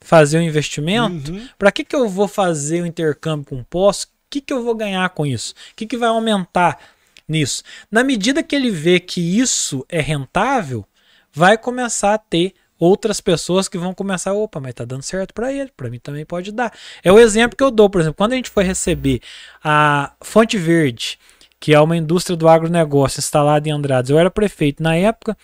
fazer 0.00 0.38
o 0.38 0.40
um 0.40 0.44
investimento? 0.44 1.32
Uhum. 1.32 1.48
Para 1.58 1.72
que 1.72 1.84
que 1.84 1.96
eu 1.96 2.08
vou 2.08 2.28
fazer 2.28 2.80
o 2.80 2.84
um 2.84 2.86
intercâmbio 2.86 3.46
com 3.46 3.64
poço? 3.64 4.06
O 4.06 4.10
que 4.30 4.40
que 4.40 4.52
eu 4.52 4.62
vou 4.62 4.74
ganhar 4.74 5.08
com 5.10 5.26
isso? 5.26 5.52
O 5.72 5.74
que 5.74 5.86
que 5.86 5.96
vai 5.96 6.08
aumentar 6.08 6.78
nisso? 7.26 7.62
Na 7.90 8.04
medida 8.04 8.42
que 8.42 8.54
ele 8.54 8.70
vê 8.70 9.00
que 9.00 9.20
isso 9.20 9.84
é 9.88 10.00
rentável, 10.00 10.86
vai 11.32 11.58
começar 11.58 12.14
a 12.14 12.18
ter 12.18 12.54
outras 12.78 13.20
pessoas 13.20 13.68
que 13.68 13.78
vão 13.78 13.94
começar, 13.94 14.32
opa, 14.32 14.60
mas 14.60 14.74
tá 14.74 14.84
dando 14.84 15.02
certo 15.02 15.32
para 15.32 15.52
ele, 15.52 15.70
para 15.76 15.88
mim 15.90 15.98
também 15.98 16.24
pode 16.24 16.52
dar. 16.52 16.72
É 17.02 17.10
o 17.10 17.18
exemplo 17.18 17.56
que 17.56 17.64
eu 17.64 17.70
dou, 17.70 17.88
por 17.88 18.00
exemplo, 18.00 18.16
quando 18.16 18.32
a 18.32 18.36
gente 18.36 18.50
foi 18.50 18.64
receber 18.64 19.20
a 19.62 20.12
Fonte 20.20 20.58
Verde, 20.58 21.18
que 21.58 21.74
é 21.74 21.80
uma 21.80 21.96
indústria 21.96 22.36
do 22.36 22.48
agronegócio 22.48 23.18
instalada 23.18 23.68
em 23.68 23.72
Andrades, 23.72 24.10
eu 24.10 24.18
era 24.18 24.30
prefeito 24.30 24.82
na 24.82 24.94
época, 24.94 25.36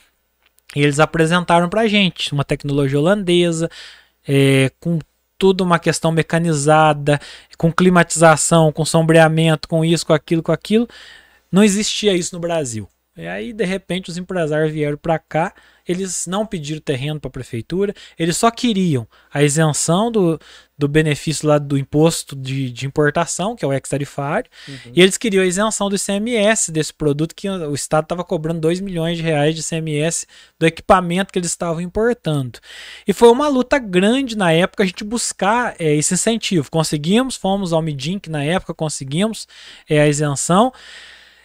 e 0.74 0.83
eles 0.83 1.01
apresentaram 1.01 1.68
pra 1.68 1.87
gente 1.87 2.33
uma 2.33 2.45
tecnologia 2.45 2.99
holandesa, 2.99 3.70
é, 4.26 4.70
com 4.80 4.99
tudo 5.39 5.64
uma 5.64 5.78
questão 5.78 6.12
mecanizada, 6.12 7.20
com 7.59 7.72
climatização, 7.72 8.70
com 8.70 8.85
sombreamento, 8.85 9.66
com 9.66 9.85
isso, 9.85 10.07
com 10.07 10.12
aquilo, 10.12 10.43
com 10.43 10.53
aquilo. 10.53 10.89
Não 11.51 11.64
existia 11.64 12.14
isso 12.14 12.35
no 12.35 12.41
Brasil. 12.41 12.89
E 13.15 13.27
aí, 13.27 13.53
de 13.53 13.65
repente, 13.67 14.09
os 14.09 14.17
empresários 14.17 14.73
vieram 14.73 14.97
para 14.97 15.19
cá, 15.19 15.53
eles 15.87 16.27
não 16.27 16.47
pediram 16.47 16.81
terreno 16.81 17.21
para 17.21 17.29
a 17.29 17.33
prefeitura, 17.33 17.93
eles 18.19 18.39
só 18.39 18.51
queriam 18.51 19.07
a 19.31 19.43
isenção 19.43 20.11
do, 20.11 20.41
do 20.79 20.89
benefício 20.89 21.47
lá 21.47 21.59
do 21.59 21.77
imposto 21.77 22.35
de, 22.35 22.71
de 22.71 22.87
importação, 22.87 23.55
que 23.55 23.67
é 23.67 23.69
o 23.69 23.73
ex-tarifário, 23.73 24.51
uhum. 24.67 24.93
e 24.95 25.03
eles 25.03 25.19
queriam 25.19 25.45
a 25.45 25.47
isenção 25.47 25.91
do 25.91 25.97
ICMS 25.97 26.73
desse 26.73 26.95
produto, 26.95 27.35
que 27.35 27.51
o 27.51 27.75
Estado 27.75 28.05
estava 28.05 28.25
cobrando 28.25 28.61
2 28.61 28.81
milhões 28.81 29.19
de 29.19 29.23
reais 29.23 29.55
de 29.55 29.61
ICMS 29.61 30.27
do 30.59 30.67
equipamento 30.67 31.35
que 31.35 31.39
eles 31.39 31.51
estavam 31.51 31.83
importando. 31.83 32.61
E 33.07 33.13
foi 33.13 33.29
uma 33.29 33.47
luta 33.47 33.79
grande 33.79 34.39
na 34.39 34.53
época 34.53 34.85
a 34.85 34.87
gente 34.87 35.05
buscar 35.05 35.75
é, 35.79 35.95
esse 35.95 36.15
incentivo. 36.15 36.71
Conseguimos, 36.71 37.37
fomos 37.37 37.75
ao 37.75 37.83
Midink 37.83 38.31
na 38.31 38.43
época, 38.43 38.73
conseguimos 38.73 39.47
é, 39.87 40.01
a 40.01 40.09
isenção. 40.09 40.73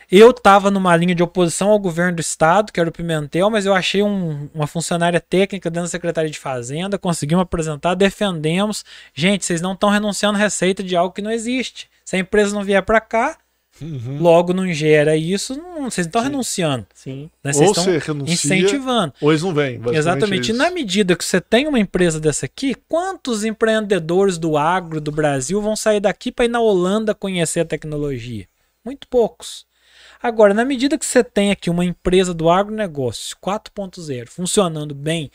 Eu 0.10 0.32
estava 0.32 0.72
numa 0.72 0.95
linha 0.95 1.14
de 1.14 1.22
oposição 1.22 1.70
ao 1.70 1.80
governo 1.80 2.16
do 2.16 2.22
estado, 2.22 2.72
que 2.72 2.80
era 2.80 2.89
o 2.89 2.93
Pimentel, 2.93 3.49
mas 3.49 3.66
eu 3.66 3.74
achei 3.74 4.01
um, 4.01 4.49
uma 4.53 4.66
funcionária 4.66 5.20
técnica 5.20 5.70
dentro 5.70 5.84
da 5.84 5.91
Secretaria 5.91 6.32
de 6.32 6.39
Fazenda, 6.39 6.97
conseguimos 6.97 7.43
apresentar, 7.43 7.93
defendemos. 7.93 8.86
Gente, 9.14 9.45
vocês 9.45 9.60
não 9.60 9.74
estão 9.74 9.89
renunciando 9.89 10.38
receita 10.38 10.82
de 10.82 10.95
algo 10.95 11.14
que 11.14 11.22
não 11.22 11.32
existe. 11.32 11.89
Se 12.05 12.16
a 12.16 12.20
empresa 12.20 12.55
não 12.55 12.64
vier 12.64 12.82
para 12.84 13.01
cá, 13.01 13.38
uhum. 13.82 14.18
logo 14.22 14.53
não 14.53 14.72
gera 14.72 15.18
isso, 15.18 15.58
não, 15.58 15.91
vocês 15.91 16.08
não 16.08 16.10
estão 16.10 16.22
renunciando. 16.22 16.88
Sim. 16.93 17.30
Né? 17.43 17.51
Vocês 17.51 17.68
ou 17.68 17.76
você 17.76 17.97
renuncia, 17.97 18.34
incentivando. 18.34 19.14
Ou 19.20 19.34
eles 19.34 19.43
não 19.43 19.53
vêm. 19.53 19.82
Exatamente. 19.91 20.51
É 20.51 20.55
e 20.55 20.58
na 20.58 20.72
medida 20.72 21.18
que 21.18 21.26
você 21.26 21.41
tem 21.41 21.68
uma 21.68 21.82
empresa 21.82 22.18
dessa 22.18 22.45
aqui, 22.45 22.74
quantos 22.88 23.43
empreendedores 23.43 24.38
do 24.38 24.58
agro 24.58 25.01
do 25.01 25.12
Brasil 25.12 25.62
vão 25.62 25.76
sair 25.76 25.99
daqui 25.99 26.32
para 26.32 26.45
ir 26.45 26.49
na 26.49 26.62
Holanda 26.62 27.14
conhecer 27.14 27.60
a 27.60 27.66
tecnologia? 27.66 28.47
Muito 28.86 29.05
poucos. 29.10 29.66
Agora, 30.22 30.53
na 30.53 30.65
medida 30.65 30.97
que 30.97 31.05
você 31.05 31.24
tem 31.24 31.51
aqui 31.51 31.70
uma 31.70 31.86
empresa 31.86 32.34
do 32.34 32.49
agronegócio 32.49 33.38
4.0 33.38 34.28
funcionando 34.28 34.95
bem, 34.95 35.32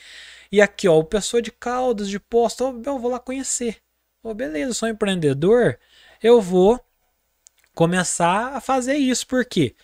e 0.51 0.61
aqui, 0.61 0.89
ó, 0.89 0.99
o 0.99 1.05
pessoa 1.05 1.41
de 1.41 1.51
Caldas, 1.53 2.09
de 2.09 2.19
Posto, 2.19 2.65
oh, 2.65 2.91
eu 2.91 2.99
vou 2.99 3.11
lá 3.11 3.19
conhecer. 3.19 3.79
Oh, 4.23 4.35
beleza, 4.35 4.75
sou 4.75 4.89
empreendedor, 4.89 5.79
eu 6.23 6.41
vou 6.41 6.81
começar 7.75 8.55
a 8.55 8.61
fazer 8.61 8.97
isso. 8.97 9.27
Por 9.27 9.45
quê? 9.45 9.75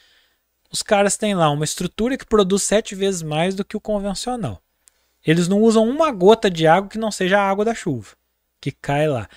Os 0.71 0.83
caras 0.83 1.17
têm 1.17 1.35
lá 1.35 1.51
uma 1.51 1.65
estrutura 1.65 2.19
que 2.19 2.27
produz 2.27 2.63
sete 2.63 2.95
vezes 2.95 3.23
mais 3.23 3.55
do 3.55 3.65
que 3.65 3.77
o 3.77 3.81
convencional. 3.81 4.63
Eles 5.27 5.49
não 5.49 5.61
usam 5.63 5.89
uma 5.89 6.11
gota 6.11 6.51
de 6.51 6.67
água 6.67 6.89
que 6.89 6.99
não 6.99 7.11
seja 7.11 7.39
a 7.39 7.49
água 7.49 7.65
da 7.65 7.75
chuva, 7.75 8.17
que 8.61 8.71
cai 8.71 9.09
lá. 9.09 9.29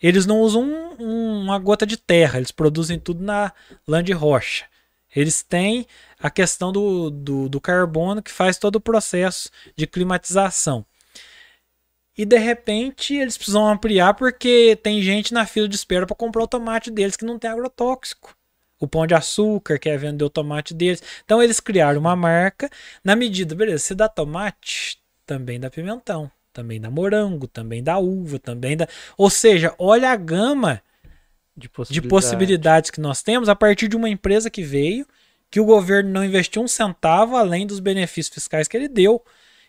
Eles 0.00 0.26
não 0.26 0.40
usam 0.40 0.62
um, 0.62 0.96
um, 1.02 1.42
uma 1.42 1.58
gota 1.58 1.86
de 1.86 1.96
terra, 1.96 2.38
eles 2.38 2.50
produzem 2.50 2.98
tudo 2.98 3.22
na 3.22 3.52
lã 3.86 4.02
de 4.02 4.12
rocha. 4.12 4.64
Eles 5.14 5.42
têm 5.42 5.86
a 6.18 6.30
questão 6.30 6.70
do, 6.72 7.10
do, 7.10 7.48
do 7.48 7.60
carbono 7.60 8.22
que 8.22 8.30
faz 8.30 8.58
todo 8.58 8.76
o 8.76 8.80
processo 8.80 9.50
de 9.76 9.86
climatização. 9.86 10.84
E 12.16 12.24
de 12.24 12.36
repente 12.36 13.14
eles 13.14 13.36
precisam 13.36 13.68
ampliar 13.68 14.14
porque 14.14 14.76
tem 14.82 15.00
gente 15.00 15.32
na 15.32 15.46
fila 15.46 15.68
de 15.68 15.76
espera 15.76 16.04
para 16.04 16.16
comprar 16.16 16.42
o 16.42 16.48
tomate 16.48 16.90
deles 16.90 17.16
que 17.16 17.24
não 17.24 17.38
tem 17.38 17.48
agrotóxico. 17.48 18.36
O 18.80 18.88
pão 18.88 19.06
de 19.06 19.14
açúcar 19.14 19.78
quer 19.78 19.96
vender 19.98 20.24
o 20.24 20.30
tomate 20.30 20.74
deles. 20.74 21.02
Então 21.24 21.42
eles 21.42 21.60
criaram 21.60 22.00
uma 22.00 22.16
marca 22.16 22.68
na 23.04 23.14
medida, 23.14 23.54
beleza, 23.54 23.84
se 23.84 23.94
dá 23.94 24.08
tomate, 24.08 24.98
também 25.24 25.60
dá 25.60 25.70
pimentão, 25.70 26.30
também 26.52 26.80
dá 26.80 26.90
morango, 26.90 27.46
também 27.46 27.82
dá 27.82 27.98
uva, 27.98 28.38
também 28.38 28.76
dá. 28.76 28.88
Ou 29.16 29.30
seja, 29.30 29.74
olha 29.78 30.10
a 30.10 30.16
gama 30.16 30.82
de, 31.58 31.70
de 31.90 32.02
possibilidades 32.02 32.90
que 32.90 33.00
nós 33.00 33.22
temos 33.22 33.48
a 33.48 33.56
partir 33.56 33.88
de 33.88 33.96
uma 33.96 34.08
empresa 34.08 34.48
que 34.48 34.62
veio, 34.62 35.06
que 35.50 35.60
o 35.60 35.64
governo 35.64 36.10
não 36.10 36.24
investiu 36.24 36.62
um 36.62 36.68
centavo 36.68 37.36
além 37.36 37.66
dos 37.66 37.80
benefícios 37.80 38.32
fiscais 38.32 38.68
que 38.68 38.76
ele 38.76 38.88
deu. 38.88 39.22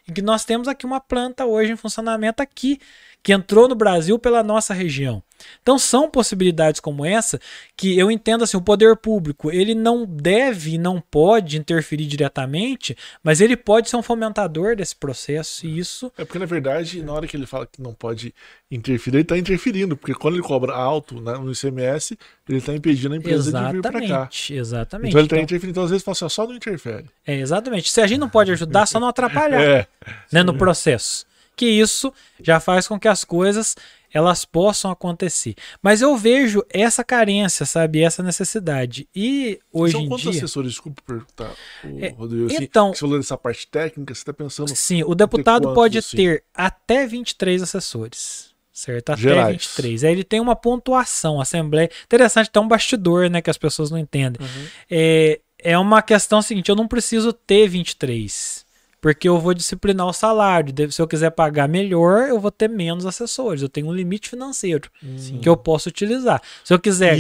E 0.07 0.11
que 0.11 0.21
nós 0.21 0.43
temos 0.43 0.67
aqui 0.67 0.85
uma 0.85 0.99
planta 0.99 1.45
hoje 1.45 1.71
em 1.71 1.75
funcionamento 1.75 2.41
aqui, 2.41 2.79
que 3.21 3.33
entrou 3.33 3.67
no 3.67 3.75
Brasil 3.75 4.17
pela 4.17 4.41
nossa 4.41 4.73
região. 4.73 5.21
Então 5.61 5.77
são 5.79 6.09
possibilidades 6.09 6.79
como 6.79 7.05
essa 7.05 7.39
que 7.75 7.97
eu 7.97 8.11
entendo 8.11 8.43
assim, 8.43 8.57
o 8.57 8.61
poder 8.61 8.97
público, 8.97 9.51
ele 9.51 9.73
não 9.73 10.05
deve, 10.05 10.77
não 10.77 11.01
pode 11.01 11.57
interferir 11.57 12.05
diretamente, 12.05 12.95
mas 13.23 13.39
ele 13.39 13.55
pode 13.55 13.89
ser 13.89 13.95
um 13.95 14.03
fomentador 14.03 14.75
desse 14.75 14.95
processo 14.95 15.65
e 15.65 15.79
isso 15.79 16.11
É 16.17 16.25
porque 16.25 16.39
na 16.39 16.45
verdade, 16.45 17.01
na 17.01 17.13
hora 17.13 17.27
que 17.27 17.37
ele 17.37 17.45
fala 17.45 17.65
que 17.65 17.81
não 17.81 17.93
pode 17.93 18.33
interferir, 18.69 19.17
ele 19.17 19.23
está 19.23 19.37
interferindo, 19.37 19.95
porque 19.95 20.13
quando 20.13 20.35
ele 20.35 20.43
cobra 20.43 20.73
alto 20.73 21.21
né, 21.21 21.33
no 21.37 21.51
ICMS, 21.51 22.17
ele 22.47 22.57
está 22.57 22.73
impedindo 22.73 23.13
a 23.13 23.17
empresa 23.17 23.49
exatamente, 23.49 23.69
de 23.69 23.75
vir 23.75 23.81
para 23.81 24.07
cá. 24.07 24.29
Exatamente. 24.49 25.09
Então 25.09 25.19
ele 25.21 25.25
está 25.25 25.35
então, 25.35 25.43
interferindo, 25.43 25.71
então 25.71 25.83
às 25.83 25.89
vezes 25.89 26.03
fala 26.03 26.13
assim, 26.13 26.29
só 26.29 26.45
não 26.45 26.55
interfere. 26.55 27.05
É, 27.25 27.35
exatamente. 27.39 27.91
Se 27.91 28.01
a 28.01 28.07
gente 28.07 28.19
não 28.19 28.29
pode 28.29 28.51
ajudar, 28.51 28.85
só 28.85 28.99
não 28.99 29.07
atrapalhar 29.07 29.61
é, 29.61 29.87
né, 30.31 30.43
no 30.43 30.53
processo. 30.53 31.28
Que 31.59 31.65
isso 31.65 32.13
já 32.41 32.57
faz 32.57 32.87
com 32.87 32.97
que 32.97 33.09
as 33.09 33.25
coisas 33.25 33.75
elas 34.13 34.45
possam 34.45 34.89
acontecer. 34.89 35.55
Mas 35.81 36.01
eu 36.01 36.15
vejo 36.15 36.63
essa 36.69 37.03
carência, 37.03 37.65
sabe? 37.65 38.01
Essa 38.01 38.23
necessidade. 38.23 39.09
E 39.13 39.59
hoje 39.69 39.91
São 39.91 40.01
em 40.01 40.07
quantos 40.07 40.23
dia... 40.23 40.31
assessores, 40.31 40.71
desculpa 40.71 41.01
perguntar, 41.05 41.53
é, 41.83 42.11
Rodrigo, 42.11 42.45
assim, 42.45 42.63
então, 42.63 42.93
você 42.93 43.01
falou 43.01 43.17
dessa 43.17 43.37
parte 43.37 43.67
técnica, 43.67 44.15
você 44.15 44.21
está 44.21 44.31
pensando... 44.31 44.73
Sim, 44.73 45.03
o 45.03 45.13
deputado 45.13 45.63
quantos, 45.63 45.75
pode 45.75 45.97
assim? 45.97 46.15
ter 46.15 46.43
até 46.55 47.05
23 47.05 47.61
assessores. 47.61 48.55
Certo? 48.71 49.09
Até 49.09 49.21
Gerais. 49.21 49.51
23. 49.51 50.05
Aí 50.05 50.13
ele 50.13 50.23
tem 50.23 50.39
uma 50.39 50.55
pontuação, 50.55 51.41
assembleia. 51.41 51.91
Interessante, 52.05 52.49
tem 52.49 52.61
um 52.61 52.67
bastidor, 52.69 53.29
né? 53.29 53.41
Que 53.41 53.49
as 53.49 53.57
pessoas 53.57 53.91
não 53.91 53.97
entendem. 53.97 54.41
Uhum. 54.41 54.65
É, 54.89 55.41
é 55.59 55.77
uma 55.77 56.01
questão 56.01 56.41
seguinte: 56.41 56.69
eu 56.69 56.77
não 56.77 56.87
preciso 56.87 57.33
ter 57.33 57.67
23 57.67 58.65
porque 59.01 59.27
eu 59.27 59.39
vou 59.39 59.53
disciplinar 59.53 60.07
o 60.07 60.13
salário. 60.13 60.73
Se 60.91 61.01
eu 61.01 61.07
quiser 61.07 61.31
pagar 61.31 61.67
melhor, 61.67 62.29
eu 62.29 62.39
vou 62.39 62.51
ter 62.51 62.67
menos 62.67 63.05
assessores. 63.05 63.61
Eu 63.61 63.69
tenho 63.69 63.87
um 63.87 63.93
limite 63.93 64.29
financeiro 64.29 64.89
hum. 65.03 65.39
que 65.41 65.47
eu 65.47 65.55
posso 65.55 65.89
utilizar. 65.89 66.41
Se 66.63 66.73
eu 66.73 66.79
quiser 66.79 67.17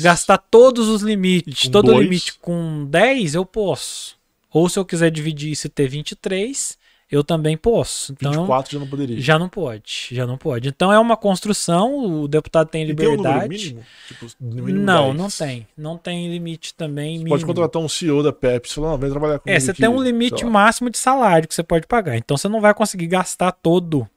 gastar 0.00 0.38
todos 0.38 0.88
os 0.88 1.02
limites, 1.02 1.68
todo 1.68 1.92
o 1.92 2.00
limite 2.00 2.34
com 2.38 2.86
10, 2.86 3.34
eu 3.34 3.44
posso. 3.44 4.16
Ou 4.52 4.68
se 4.68 4.78
eu 4.78 4.84
quiser 4.84 5.10
dividir 5.10 5.52
isso 5.52 5.66
e 5.66 5.70
ter 5.70 5.88
23, 5.88 6.78
eu 7.12 7.22
também 7.22 7.58
posso. 7.58 8.14
Então, 8.14 8.32
24 8.32 8.72
já 8.72 8.78
não 8.78 8.86
poderia. 8.88 9.20
Já 9.20 9.38
não 9.38 9.46
pode, 9.46 10.08
já 10.10 10.26
não 10.26 10.38
pode. 10.38 10.70
Então 10.70 10.90
é 10.90 10.98
uma 10.98 11.14
construção, 11.14 12.22
o 12.22 12.26
deputado 12.26 12.68
tem 12.68 12.84
liberdade. 12.84 13.22
Tem 13.22 13.46
um 13.46 13.48
mínimo? 13.48 13.84
Tipo, 14.08 14.26
mínimo 14.40 14.78
não, 14.78 15.04
10. 15.08 15.16
não 15.16 15.28
tem. 15.28 15.66
Não 15.76 15.98
tem 15.98 16.32
limite 16.32 16.72
também. 16.72 17.18
Você 17.18 17.28
pode 17.28 17.44
contratar 17.44 17.82
um 17.82 17.88
CEO 17.88 18.22
da 18.22 18.32
Pepsi 18.32 18.72
e 18.72 18.74
falar, 18.76 18.92
não, 18.92 18.98
vem 18.98 19.10
trabalhar 19.10 19.38
comigo. 19.38 19.54
É, 19.54 19.60
você 19.60 19.72
aqui, 19.72 19.80
tem 19.82 19.90
um 19.90 20.02
limite 20.02 20.42
máximo 20.46 20.88
de 20.88 20.96
salário 20.96 21.46
que 21.46 21.54
você 21.54 21.62
pode 21.62 21.86
pagar. 21.86 22.16
Então 22.16 22.34
você 22.34 22.48
não 22.48 22.62
vai 22.62 22.72
conseguir 22.72 23.08
gastar 23.08 23.52
todo 23.52 24.08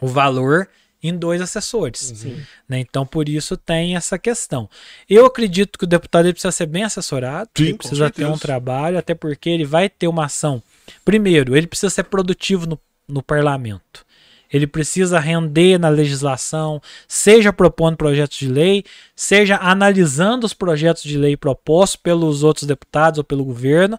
o 0.00 0.06
valor 0.06 0.68
em 1.02 1.16
dois 1.16 1.40
assessores. 1.40 2.22
Uhum. 2.24 2.40
Né? 2.68 2.78
Então, 2.78 3.04
por 3.04 3.28
isso 3.28 3.56
tem 3.56 3.96
essa 3.96 4.16
questão. 4.18 4.70
Eu 5.10 5.26
acredito 5.26 5.76
que 5.76 5.84
o 5.84 5.88
deputado 5.88 6.30
precisa 6.30 6.52
ser 6.52 6.66
bem 6.66 6.84
assessorado, 6.84 7.50
Sim, 7.56 7.64
ele 7.64 7.74
precisa 7.74 8.08
ter 8.08 8.24
um 8.24 8.38
trabalho, 8.38 8.96
até 8.98 9.14
porque 9.14 9.50
ele 9.50 9.64
vai 9.64 9.88
ter 9.90 10.06
uma 10.06 10.26
ação. 10.26 10.62
Primeiro, 11.04 11.56
ele 11.56 11.66
precisa 11.66 11.90
ser 11.90 12.04
produtivo 12.04 12.66
no, 12.66 12.78
no 13.08 13.22
parlamento. 13.22 14.04
Ele 14.52 14.66
precisa 14.66 15.18
render 15.18 15.78
na 15.78 15.88
legislação, 15.88 16.80
seja 17.08 17.52
propondo 17.52 17.96
projetos 17.96 18.38
de 18.38 18.48
lei, 18.48 18.84
seja 19.16 19.56
analisando 19.56 20.46
os 20.46 20.54
projetos 20.54 21.02
de 21.02 21.18
lei 21.18 21.36
propostos 21.36 21.96
pelos 21.96 22.44
outros 22.44 22.64
deputados 22.64 23.18
ou 23.18 23.24
pelo 23.24 23.44
governo, 23.44 23.98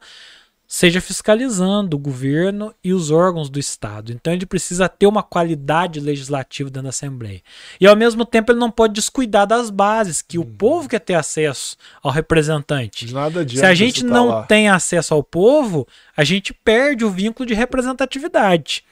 seja 0.68 1.00
fiscalizando 1.00 1.96
o 1.96 2.00
governo 2.00 2.74
e 2.84 2.92
os 2.92 3.12
órgãos 3.12 3.50
do 3.50 3.60
Estado. 3.60 4.12
Então 4.12 4.34
ele 4.34 4.46
precisa 4.46 4.90
ter 4.90 5.06
uma 5.06 5.22
qualidade 5.22 6.00
legislativa 6.00 6.70
dentro 6.70 6.84
da 6.84 6.90
Assembleia. 6.90 7.42
E 7.80 7.86
ao 7.86 7.96
mesmo 7.96 8.26
tempo 8.26 8.52
ele 8.52 8.60
não 8.60 8.72
pode 8.72 8.94
descuidar 8.94 9.46
das 9.46 9.70
bases, 9.70 10.22
que 10.22 10.38
hum. 10.40 10.42
o 10.42 10.46
uhum. 10.46 10.56
povo 10.56 10.90
quer 10.90 11.00
ter 11.00 11.14
acesso 11.14 11.78
ao 12.02 12.12
representante. 12.12 13.14
Nada 13.14 13.48
Se 13.48 13.66
a 13.66 13.74
gente 13.74 14.04
tá 14.04 14.10
não 14.10 14.28
lá. 14.28 14.44
tem 14.44 14.68
acesso 14.68 15.14
ao 15.14 15.24
povo, 15.24 15.88
a 16.18 16.24
gente 16.24 16.54
perde 16.54 17.06
o 17.06 17.12
vínculo 17.12 17.46
de 17.46 17.54
representatividade. 17.54 18.84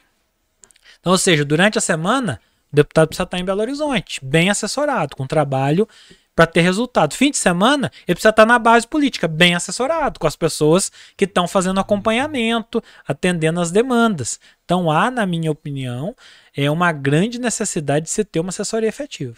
Então, 0.99 1.11
ou 1.11 1.17
seja, 1.17 1.43
durante 1.43 1.77
a 1.77 1.81
semana, 1.81 2.39
o 2.71 2.75
deputado 2.75 3.07
precisa 3.07 3.23
estar 3.23 3.39
em 3.39 3.43
Belo 3.43 3.61
Horizonte, 3.61 4.19
bem 4.23 4.49
assessorado, 4.49 5.15
com 5.15 5.27
trabalho 5.27 5.87
para 6.35 6.47
ter 6.47 6.61
resultado. 6.61 7.13
Fim 7.13 7.31
de 7.31 7.37
semana, 7.37 7.91
ele 8.07 8.15
precisa 8.15 8.29
estar 8.29 8.45
na 8.45 8.57
base 8.57 8.87
política, 8.87 9.27
bem 9.27 9.55
assessorado, 9.55 10.19
com 10.19 10.27
as 10.27 10.35
pessoas 10.35 10.91
que 11.15 11.25
estão 11.25 11.47
fazendo 11.47 11.79
acompanhamento, 11.79 12.81
atendendo 13.07 13.61
as 13.61 13.71
demandas. 13.71 14.39
Então, 14.65 14.89
há, 14.89 15.11
na 15.11 15.25
minha 15.25 15.51
opinião, 15.51 16.15
é 16.55 16.69
uma 16.69 16.91
grande 16.91 17.39
necessidade 17.39 18.05
de 18.05 18.11
se 18.11 18.23
ter 18.23 18.39
uma 18.39 18.49
assessoria 18.49 18.89
efetiva. 18.89 19.37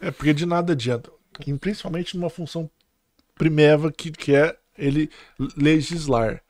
É, 0.00 0.10
porque 0.10 0.32
de 0.32 0.46
nada 0.46 0.72
adianta, 0.72 1.10
principalmente 1.60 2.16
numa 2.16 2.30
função 2.30 2.70
primeva 3.34 3.90
que, 3.90 4.10
que 4.10 4.34
é 4.34 4.56
ele 4.76 5.10
legislar. 5.56 6.42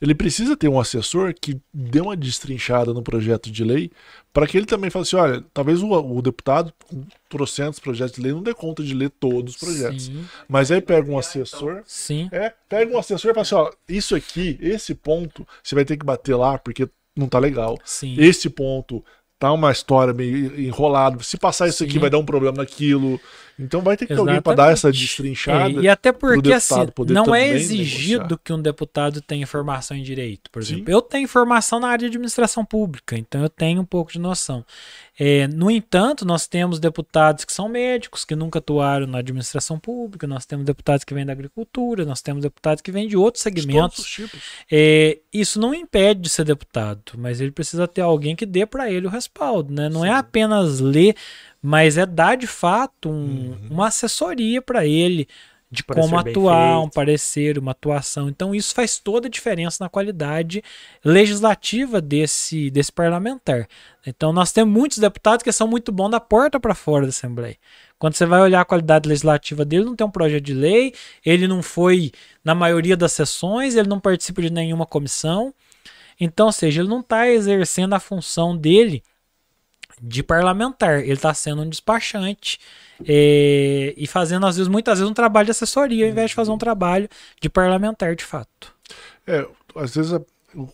Ele 0.00 0.14
precisa 0.14 0.56
ter 0.56 0.68
um 0.68 0.80
assessor 0.80 1.34
que 1.38 1.60
dê 1.74 2.00
uma 2.00 2.16
destrinchada 2.16 2.94
no 2.94 3.02
projeto 3.02 3.50
de 3.50 3.62
lei 3.62 3.90
para 4.32 4.46
que 4.46 4.56
ele 4.56 4.64
também 4.64 4.88
fale 4.88 5.02
assim: 5.02 5.16
olha, 5.16 5.44
talvez 5.52 5.82
o, 5.82 5.90
o, 5.90 6.22
deputado 6.22 6.72
com 6.88 7.04
trocentos 7.28 7.78
projetos 7.78 8.14
de 8.14 8.22
lei 8.22 8.32
não 8.32 8.42
dê 8.42 8.54
conta 8.54 8.82
de 8.82 8.94
ler 8.94 9.10
todos 9.10 9.54
os 9.54 9.60
projetos. 9.60 10.06
Sim. 10.06 10.24
Mas 10.48 10.70
aí 10.70 10.80
pega 10.80 11.10
um 11.10 11.18
assessor. 11.18 11.82
Sim. 11.84 12.28
É, 12.32 12.52
pega 12.68 12.94
um 12.94 12.98
assessor 12.98 13.30
e 13.30 13.34
fala 13.34 13.42
assim: 13.42 13.54
ó, 13.54 13.70
isso 13.86 14.16
aqui, 14.16 14.58
esse 14.62 14.94
ponto, 14.94 15.46
você 15.62 15.74
vai 15.74 15.84
ter 15.84 15.98
que 15.98 16.06
bater 16.06 16.34
lá 16.34 16.56
porque 16.56 16.88
não 17.14 17.28
tá 17.28 17.38
legal. 17.38 17.76
Sim. 17.84 18.16
Esse 18.18 18.48
ponto 18.48 19.04
tá 19.38 19.52
uma 19.52 19.72
história 19.72 20.12
meio 20.14 20.60
enrolada. 20.60 21.22
Se 21.22 21.36
passar 21.36 21.68
isso 21.68 21.78
Sim. 21.78 21.84
aqui, 21.84 21.98
vai 21.98 22.10
dar 22.10 22.18
um 22.18 22.24
problema 22.24 22.58
naquilo. 22.58 23.20
Então 23.60 23.80
vai 23.80 23.96
ter 23.96 24.06
que 24.06 24.14
ter 24.14 24.20
alguém 24.20 24.40
para 24.40 24.56
dar 24.56 24.72
essa 24.72 24.90
destrinchada. 24.90 25.80
É, 25.80 25.82
e 25.82 25.88
até 25.88 26.12
porque 26.12 26.52
assim, 26.52 26.86
não 27.08 27.34
é 27.34 27.48
exigido 27.48 28.22
negociar. 28.22 28.40
que 28.44 28.52
um 28.52 28.62
deputado 28.62 29.20
tenha 29.20 29.46
formação 29.46 29.96
em 29.96 30.02
direito. 30.02 30.50
Por 30.50 30.62
exemplo, 30.62 30.86
Sim. 30.86 30.92
eu 30.92 31.02
tenho 31.02 31.28
formação 31.28 31.80
na 31.80 31.88
área 31.88 31.98
de 32.00 32.06
administração 32.06 32.64
pública, 32.64 33.16
então 33.16 33.42
eu 33.42 33.48
tenho 33.48 33.80
um 33.80 33.84
pouco 33.84 34.12
de 34.12 34.18
noção. 34.18 34.64
É, 35.22 35.46
no 35.48 35.70
entanto, 35.70 36.24
nós 36.24 36.46
temos 36.46 36.80
deputados 36.80 37.44
que 37.44 37.52
são 37.52 37.68
médicos, 37.68 38.24
que 38.24 38.34
nunca 38.34 38.58
atuaram 38.58 39.06
na 39.06 39.18
administração 39.18 39.78
pública, 39.78 40.26
nós 40.26 40.46
temos 40.46 40.64
deputados 40.64 41.04
que 41.04 41.12
vêm 41.12 41.26
da 41.26 41.32
agricultura, 41.32 42.06
nós 42.06 42.22
temos 42.22 42.42
deputados 42.42 42.80
que 42.80 42.90
vêm 42.90 43.06
de 43.06 43.18
outros 43.18 43.42
segmentos. 43.42 44.02
De 44.06 44.30
é, 44.72 45.18
isso 45.30 45.60
não 45.60 45.74
impede 45.74 46.20
de 46.20 46.30
ser 46.30 46.44
deputado, 46.44 47.12
mas 47.18 47.38
ele 47.38 47.50
precisa 47.50 47.86
ter 47.86 48.00
alguém 48.00 48.34
que 48.34 48.46
dê 48.46 48.64
para 48.64 48.90
ele 48.90 49.06
o 49.06 49.10
respaldo. 49.10 49.70
Né? 49.74 49.90
Não 49.90 50.04
é 50.04 50.08
Sim. 50.08 50.14
é 50.14 50.18
apenas 50.18 50.80
ler 50.80 51.14
mas 51.62 51.98
é 51.98 52.06
dar 52.06 52.36
de 52.36 52.46
fato 52.46 53.08
um, 53.08 53.12
uhum. 53.12 53.58
uma 53.70 53.88
assessoria 53.88 54.62
para 54.62 54.86
ele 54.86 55.28
de 55.70 55.84
como 55.84 56.18
atuar, 56.18 56.80
um 56.80 56.88
parecer, 56.88 57.56
uma 57.56 57.70
atuação. 57.70 58.28
Então 58.28 58.52
isso 58.52 58.74
faz 58.74 58.98
toda 58.98 59.28
a 59.28 59.30
diferença 59.30 59.84
na 59.84 59.88
qualidade 59.88 60.64
legislativa 61.04 62.00
desse, 62.00 62.70
desse 62.70 62.90
parlamentar. 62.90 63.68
Então 64.04 64.32
nós 64.32 64.50
temos 64.50 64.74
muitos 64.74 64.98
deputados 64.98 65.44
que 65.44 65.52
são 65.52 65.68
muito 65.68 65.92
bons 65.92 66.10
da 66.10 66.18
porta 66.18 66.58
para 66.58 66.74
fora 66.74 67.04
da 67.04 67.10
Assembleia. 67.10 67.56
Quando 68.00 68.14
você 68.14 68.26
vai 68.26 68.40
olhar 68.40 68.62
a 68.62 68.64
qualidade 68.64 69.08
legislativa 69.08 69.64
dele, 69.64 69.84
não 69.84 69.94
tem 69.94 70.06
um 70.06 70.10
projeto 70.10 70.42
de 70.42 70.54
lei, 70.54 70.92
ele 71.24 71.46
não 71.46 71.62
foi 71.62 72.10
na 72.42 72.54
maioria 72.54 72.96
das 72.96 73.12
sessões, 73.12 73.76
ele 73.76 73.88
não 73.88 74.00
participa 74.00 74.42
de 74.42 74.50
nenhuma 74.50 74.86
comissão. 74.86 75.54
Então, 76.18 76.46
ou 76.46 76.52
seja, 76.52 76.80
ele 76.80 76.88
não 76.88 77.00
está 77.00 77.28
exercendo 77.28 77.94
a 77.94 78.00
função 78.00 78.56
dele 78.56 79.02
de 80.00 80.22
parlamentar. 80.22 81.00
Ele 81.00 81.12
está 81.12 81.34
sendo 81.34 81.62
um 81.62 81.68
despachante 81.68 82.58
é, 83.06 83.94
e 83.96 84.06
fazendo, 84.06 84.46
às 84.46 84.56
vezes, 84.56 84.68
muitas 84.68 84.98
vezes, 84.98 85.10
um 85.10 85.14
trabalho 85.14 85.46
de 85.46 85.50
assessoria, 85.52 86.06
ao 86.06 86.10
invés 86.10 86.30
de 86.30 86.36
fazer 86.36 86.50
um 86.50 86.58
trabalho 86.58 87.08
de 87.40 87.48
parlamentar 87.48 88.14
de 88.14 88.24
fato. 88.24 88.74
É, 89.26 89.46
às 89.74 89.94
vezes, 89.94 90.18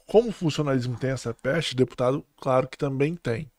como 0.07 0.29
o 0.29 0.33
funcionalismo 0.33 0.97
tem 0.97 1.11
essa 1.11 1.35
peste, 1.35 1.75
deputado, 1.75 2.25
claro 2.41 2.69
que 2.69 2.79
também 2.79 3.15
tem. 3.15 3.51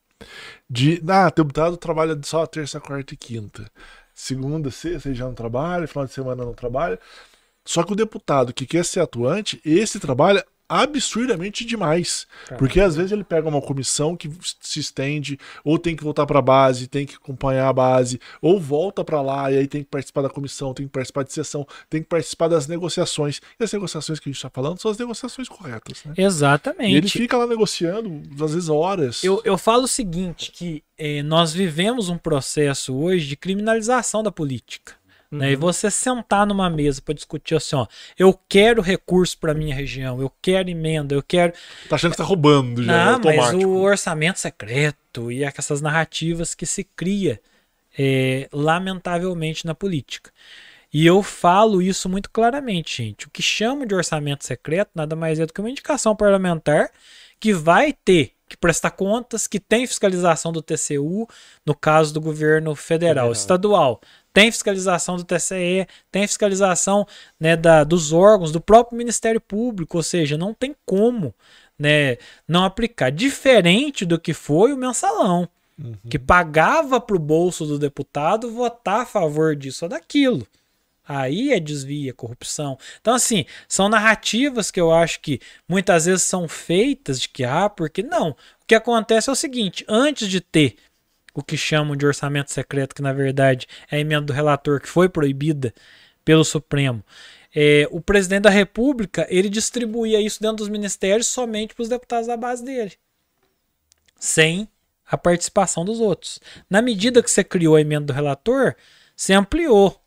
De, 0.70 1.02
ah, 1.08 1.30
deputado 1.30 1.78
trabalha 1.78 2.20
só 2.24 2.46
terça, 2.46 2.80
quarta 2.80 3.14
e 3.14 3.18
quinta. 3.18 3.70
Segunda, 4.14 4.72
sexta, 4.72 5.14
já 5.14 5.26
não 5.26 5.34
trabalha, 5.34 5.88
final 5.88 6.06
de 6.06 6.14
semana 6.14 6.44
não 6.44 6.54
trabalha. 6.54 7.00
Só 7.64 7.84
que 7.84 7.94
o 7.94 7.96
deputado 7.96 8.54
que 8.54 8.66
quer 8.66 8.84
ser 8.84 9.02
atuante, 9.02 9.62
esse 9.64 10.00
trabalha 10.00 10.44
absurdamente 10.70 11.66
demais. 11.66 12.28
Caramba. 12.46 12.60
Porque 12.60 12.80
às 12.80 12.96
vezes 12.96 13.12
ele 13.12 13.24
pega 13.24 13.48
uma 13.48 13.62
comissão 13.62 14.16
que 14.16 14.30
se 14.62 14.80
estende, 14.80 15.40
ou 15.64 15.78
tem 15.80 15.96
que 15.96 16.04
voltar 16.04 16.26
para 16.26 16.40
a 16.40 16.42
base, 16.42 16.88
tem 16.88 17.06
que 17.06 17.16
acompanhar 17.16 17.68
a 17.68 17.74
base, 17.74 18.20
ou 18.42 18.60
volta 18.60 19.04
para 19.04 19.22
lá 19.22 19.52
e 19.52 19.58
aí 19.58 19.68
tem 19.68 19.84
que 19.84 19.90
participar 19.90 20.22
da 20.22 20.30
comissão, 20.30 20.74
tem 20.74 20.86
que 20.86 20.92
participar 20.92 21.24
de 21.24 21.34
sessão, 21.34 21.66
tem 21.90 22.02
que 22.02 22.08
participar 22.08 22.48
das 22.48 22.68
negociações. 22.68 23.42
E 23.60 23.64
as 23.64 23.72
negociações 23.72 24.20
que 24.20 24.30
a 24.30 24.32
gente 24.32 24.38
está 24.38 24.50
falando 24.50 24.80
são 24.80 24.92
as 24.92 24.98
negociações 24.98 25.48
corretas. 25.48 26.04
Né? 26.04 26.14
Exatamente. 26.18 26.92
E 26.92 26.96
ele 26.96 27.10
fica 27.10 27.38
lá 27.38 27.48
negociando, 27.48 28.22
às 28.44 28.54
vezes 28.54 28.70
horas. 28.70 29.24
Eu, 29.24 29.42
eu 29.46 29.58
falo 29.58 29.84
o 29.84 29.88
seguinte, 29.88 30.52
que 30.52 30.84
eh, 30.98 31.24
nós 31.24 31.54
vivemos 31.54 32.10
um 32.10 32.18
processo 32.18 32.96
hoje 32.96 33.28
de 33.28 33.36
criminalização 33.36 34.22
da 34.22 34.32
política. 34.32 34.94
Uhum. 35.32 35.40
Né? 35.40 35.52
E 35.52 35.56
você 35.56 35.92
sentar 35.92 36.46
numa 36.46 36.70
mesa 36.70 37.02
para 37.02 37.14
discutir 37.14 37.56
assim, 37.56 37.76
ó, 37.76 37.86
eu 38.18 38.38
quero 38.48 38.82
recurso 38.82 39.38
para 39.38 39.54
minha 39.54 39.76
região, 39.76 40.22
eu 40.22 40.32
quero 40.42 40.70
emenda, 40.70 41.14
eu 41.14 41.24
quero. 41.24 41.54
Tá 41.90 41.96
achando 41.96 42.12
que 42.12 42.18
tá 42.18 42.24
roubando 42.24 42.84
já, 42.84 43.18
Não, 43.18 43.20
mas 43.24 43.54
o 43.54 43.78
orçamento 43.78 44.40
secreto 44.40 45.32
e 45.32 45.44
essas 45.44 45.82
narrativas 45.82 46.56
que 46.56 46.66
se 46.66 46.84
cria, 46.84 47.40
é, 47.98 48.48
lamentavelmente, 48.52 49.66
na 49.66 49.76
política. 49.76 50.32
E 50.94 51.06
eu 51.06 51.22
falo 51.22 51.82
isso 51.82 52.08
muito 52.08 52.30
claramente, 52.30 53.04
gente. 53.04 53.28
O 53.28 53.30
que 53.30 53.42
chamo 53.42 53.86
de 53.86 53.94
orçamento 53.94 54.46
secreto 54.46 54.92
nada 54.96 55.16
mais 55.16 55.40
é 55.40 55.46
do 55.46 55.52
que 55.52 55.60
uma 55.60 55.70
indicação 55.70 56.16
parlamentar 56.16 56.90
que 57.40 57.54
vai 57.54 57.92
ter 57.92 58.32
que 58.48 58.58
prestar 58.58 58.92
contas, 58.92 59.48
que 59.48 59.60
tem 59.60 59.86
fiscalização 59.86 60.52
do 60.52 60.62
TCU, 60.62 61.28
no 61.66 61.76
caso 61.76 62.14
do 62.14 62.22
governo 62.22 62.76
federal, 62.76 63.26
federal. 63.26 63.32
estadual, 63.32 64.02
tem 64.34 64.52
fiscalização 64.52 65.18
do 65.18 65.24
TCE, 65.24 65.88
tem 66.12 66.28
fiscalização 66.28 67.08
né, 67.40 67.56
da, 67.56 67.84
dos 67.84 68.14
órgãos, 68.14 68.52
do 68.52 68.62
próprio 68.62 68.98
Ministério 68.98 69.42
Público, 69.42 69.98
ou 69.98 70.04
seja, 70.04 70.38
não 70.38 70.54
tem 70.54 70.76
como 70.86 71.34
né, 71.78 72.18
não 72.48 72.64
aplicar. 72.64 73.12
Diferente 73.12 74.06
do 74.06 74.20
que 74.20 74.34
foi 74.34 74.72
o 74.74 74.78
mensalão, 74.78 75.50
uhum. 75.80 75.96
que 76.10 76.20
pagava 76.20 77.02
para 77.02 77.16
o 77.16 77.20
bolso 77.20 77.66
do 77.66 77.80
deputado 77.80 78.52
votar 78.52 79.02
a 79.02 79.06
favor 79.06 79.56
disso 79.56 79.86
ou 79.86 79.90
daquilo. 79.90 80.48
Aí 81.08 81.54
é 81.54 81.60
desvio, 81.60 82.10
é 82.10 82.14
corrupção. 82.14 82.78
Então, 83.00 83.14
assim, 83.14 83.46
são 83.68 83.88
narrativas 83.88 84.70
que 84.70 84.82
eu 84.82 84.92
acho 84.92 85.22
que 85.22 85.40
muitas 85.68 86.06
vezes 86.06 86.24
são 86.24 86.48
feitas 86.48 87.22
de 87.22 87.30
que, 87.30 87.46
ah, 87.46 87.70
porque 87.70 88.04
não. 88.04 88.32
O 88.32 88.36
que 88.68 88.76
acontece 88.76 89.30
é 89.30 89.34
o 89.34 89.36
seguinte: 89.36 89.86
antes 89.88 90.28
de 90.28 90.42
ter 90.42 90.76
o 91.34 91.42
que 91.42 91.56
chamam 91.56 91.96
de 91.96 92.06
orçamento 92.06 92.52
secreto, 92.52 92.96
que 92.96 93.02
na 93.02 93.14
verdade 93.14 93.68
é 93.90 93.98
a 93.98 94.00
emenda 94.00 94.26
do 94.26 94.34
relator 94.34 94.82
que 94.82 94.90
foi 94.90 95.08
proibida 95.08 95.74
pelo 96.26 96.44
Supremo, 96.44 97.04
é, 97.56 97.88
o 97.92 98.02
presidente 98.02 98.44
da 98.44 98.50
República 98.50 99.26
ele 99.30 99.48
distribuía 99.48 100.20
isso 100.20 100.42
dentro 100.42 100.58
dos 100.58 100.70
ministérios 100.70 101.28
somente 101.28 101.74
para 101.74 101.84
os 101.84 101.90
deputados 101.90 102.28
da 102.28 102.36
base 102.36 102.66
dele, 102.66 102.94
sem 104.20 104.68
a 105.06 105.18
participação 105.18 105.86
dos 105.86 106.02
outros. 106.02 106.40
Na 106.70 106.82
medida 106.82 107.24
que 107.24 107.32
você 107.32 107.44
criou 107.44 107.76
a 107.76 107.82
emenda 107.82 108.08
do 108.08 108.14
relator, 108.14 108.76
você 109.16 109.34
ampliou 109.34 110.00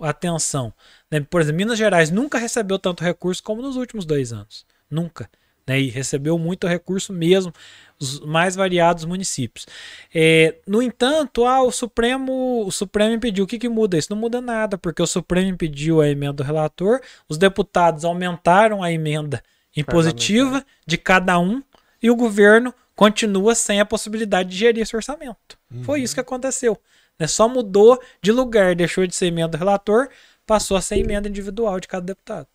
atenção. 0.00 0.72
Né? 1.10 1.20
Por 1.20 1.40
exemplo, 1.40 1.58
Minas 1.58 1.78
Gerais 1.78 2.10
nunca 2.10 2.38
recebeu 2.38 2.78
tanto 2.78 3.04
recurso 3.04 3.42
como 3.42 3.62
nos 3.62 3.76
últimos 3.76 4.04
dois 4.04 4.32
anos. 4.32 4.64
Nunca. 4.90 5.28
Né? 5.66 5.80
E 5.80 5.88
recebeu 5.88 6.38
muito 6.38 6.66
recurso 6.66 7.12
mesmo, 7.12 7.52
os 7.98 8.20
mais 8.20 8.56
variados 8.56 9.04
municípios. 9.04 9.66
É, 10.14 10.56
no 10.66 10.82
entanto, 10.82 11.44
ah, 11.44 11.62
o 11.62 11.70
Supremo 11.70 12.64
o 12.66 12.72
Supremo 12.72 13.14
impediu. 13.14 13.44
O 13.44 13.46
que, 13.46 13.58
que 13.58 13.68
muda 13.68 13.96
isso? 13.98 14.08
Não 14.10 14.16
muda 14.16 14.40
nada, 14.40 14.76
porque 14.78 15.02
o 15.02 15.06
Supremo 15.06 15.48
impediu 15.48 16.00
a 16.00 16.08
emenda 16.08 16.34
do 16.34 16.42
relator, 16.42 17.00
os 17.28 17.38
deputados 17.38 18.04
aumentaram 18.04 18.82
a 18.82 18.90
emenda 18.90 19.42
impositiva 19.76 20.64
de 20.86 20.98
cada 20.98 21.38
um 21.38 21.62
e 22.02 22.10
o 22.10 22.16
governo 22.16 22.74
continua 22.96 23.54
sem 23.54 23.80
a 23.80 23.84
possibilidade 23.84 24.50
de 24.50 24.56
gerir 24.56 24.82
esse 24.82 24.94
orçamento. 24.96 25.58
Uhum. 25.72 25.84
Foi 25.84 26.02
isso 26.02 26.14
que 26.14 26.20
aconteceu. 26.20 26.78
Né? 27.20 27.26
Só 27.26 27.46
mudou 27.46 28.00
de 28.22 28.32
lugar, 28.32 28.74
deixou 28.74 29.06
de 29.06 29.14
ser 29.14 29.26
emenda 29.26 29.48
do 29.48 29.58
relator, 29.58 30.08
passou 30.46 30.76
a 30.76 30.80
ser 30.80 30.96
emenda 30.96 31.28
individual 31.28 31.78
de 31.78 31.86
cada 31.86 32.06
deputado. 32.06 32.48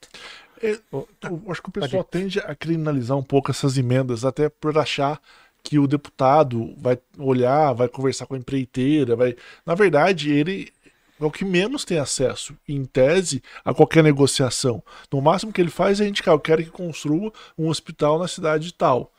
É, 0.61 0.80
eu, 0.91 1.07
acho 1.49 1.61
que 1.61 1.70
o 1.70 1.72
pessoal 1.72 2.03
tende 2.03 2.39
a 2.39 2.55
criminalizar 2.55 3.16
um 3.16 3.24
pouco 3.24 3.51
essas 3.51 3.78
emendas, 3.78 4.26
até 4.26 4.49
por 4.49 4.76
achar 4.78 5.22
que 5.61 5.78
o 5.78 5.88
deputado 5.88 6.74
vai 6.78 6.97
olhar, 7.18 7.74
vai 7.74 7.88
conversar 7.88 8.26
com 8.26 8.36
a 8.36 8.38
empreiteira, 8.38 9.16
vai. 9.16 9.36
Na 9.66 9.76
verdade, 9.76 10.32
ele 10.32 10.72
é 11.20 11.26
o 11.26 11.32
que 11.32 11.45
menos 11.45 11.86
tem 11.86 11.97
acesso, 11.97 12.55
em 12.68 12.84
tese, 12.86 13.41
a 13.63 13.74
qualquer 13.74 14.03
negociação. 14.03 14.84
No 15.11 15.22
máximo 15.22 15.51
que 15.51 15.61
ele 15.61 15.70
faz 15.70 15.99
é 15.99 16.07
indicar: 16.07 16.34
eu 16.34 16.39
quero 16.39 16.63
que 16.63 16.70
construa 16.70 17.32
um 17.57 17.68
hospital 17.68 18.20
na 18.20 18.28
cidade 18.28 18.74
tal. 18.74 19.11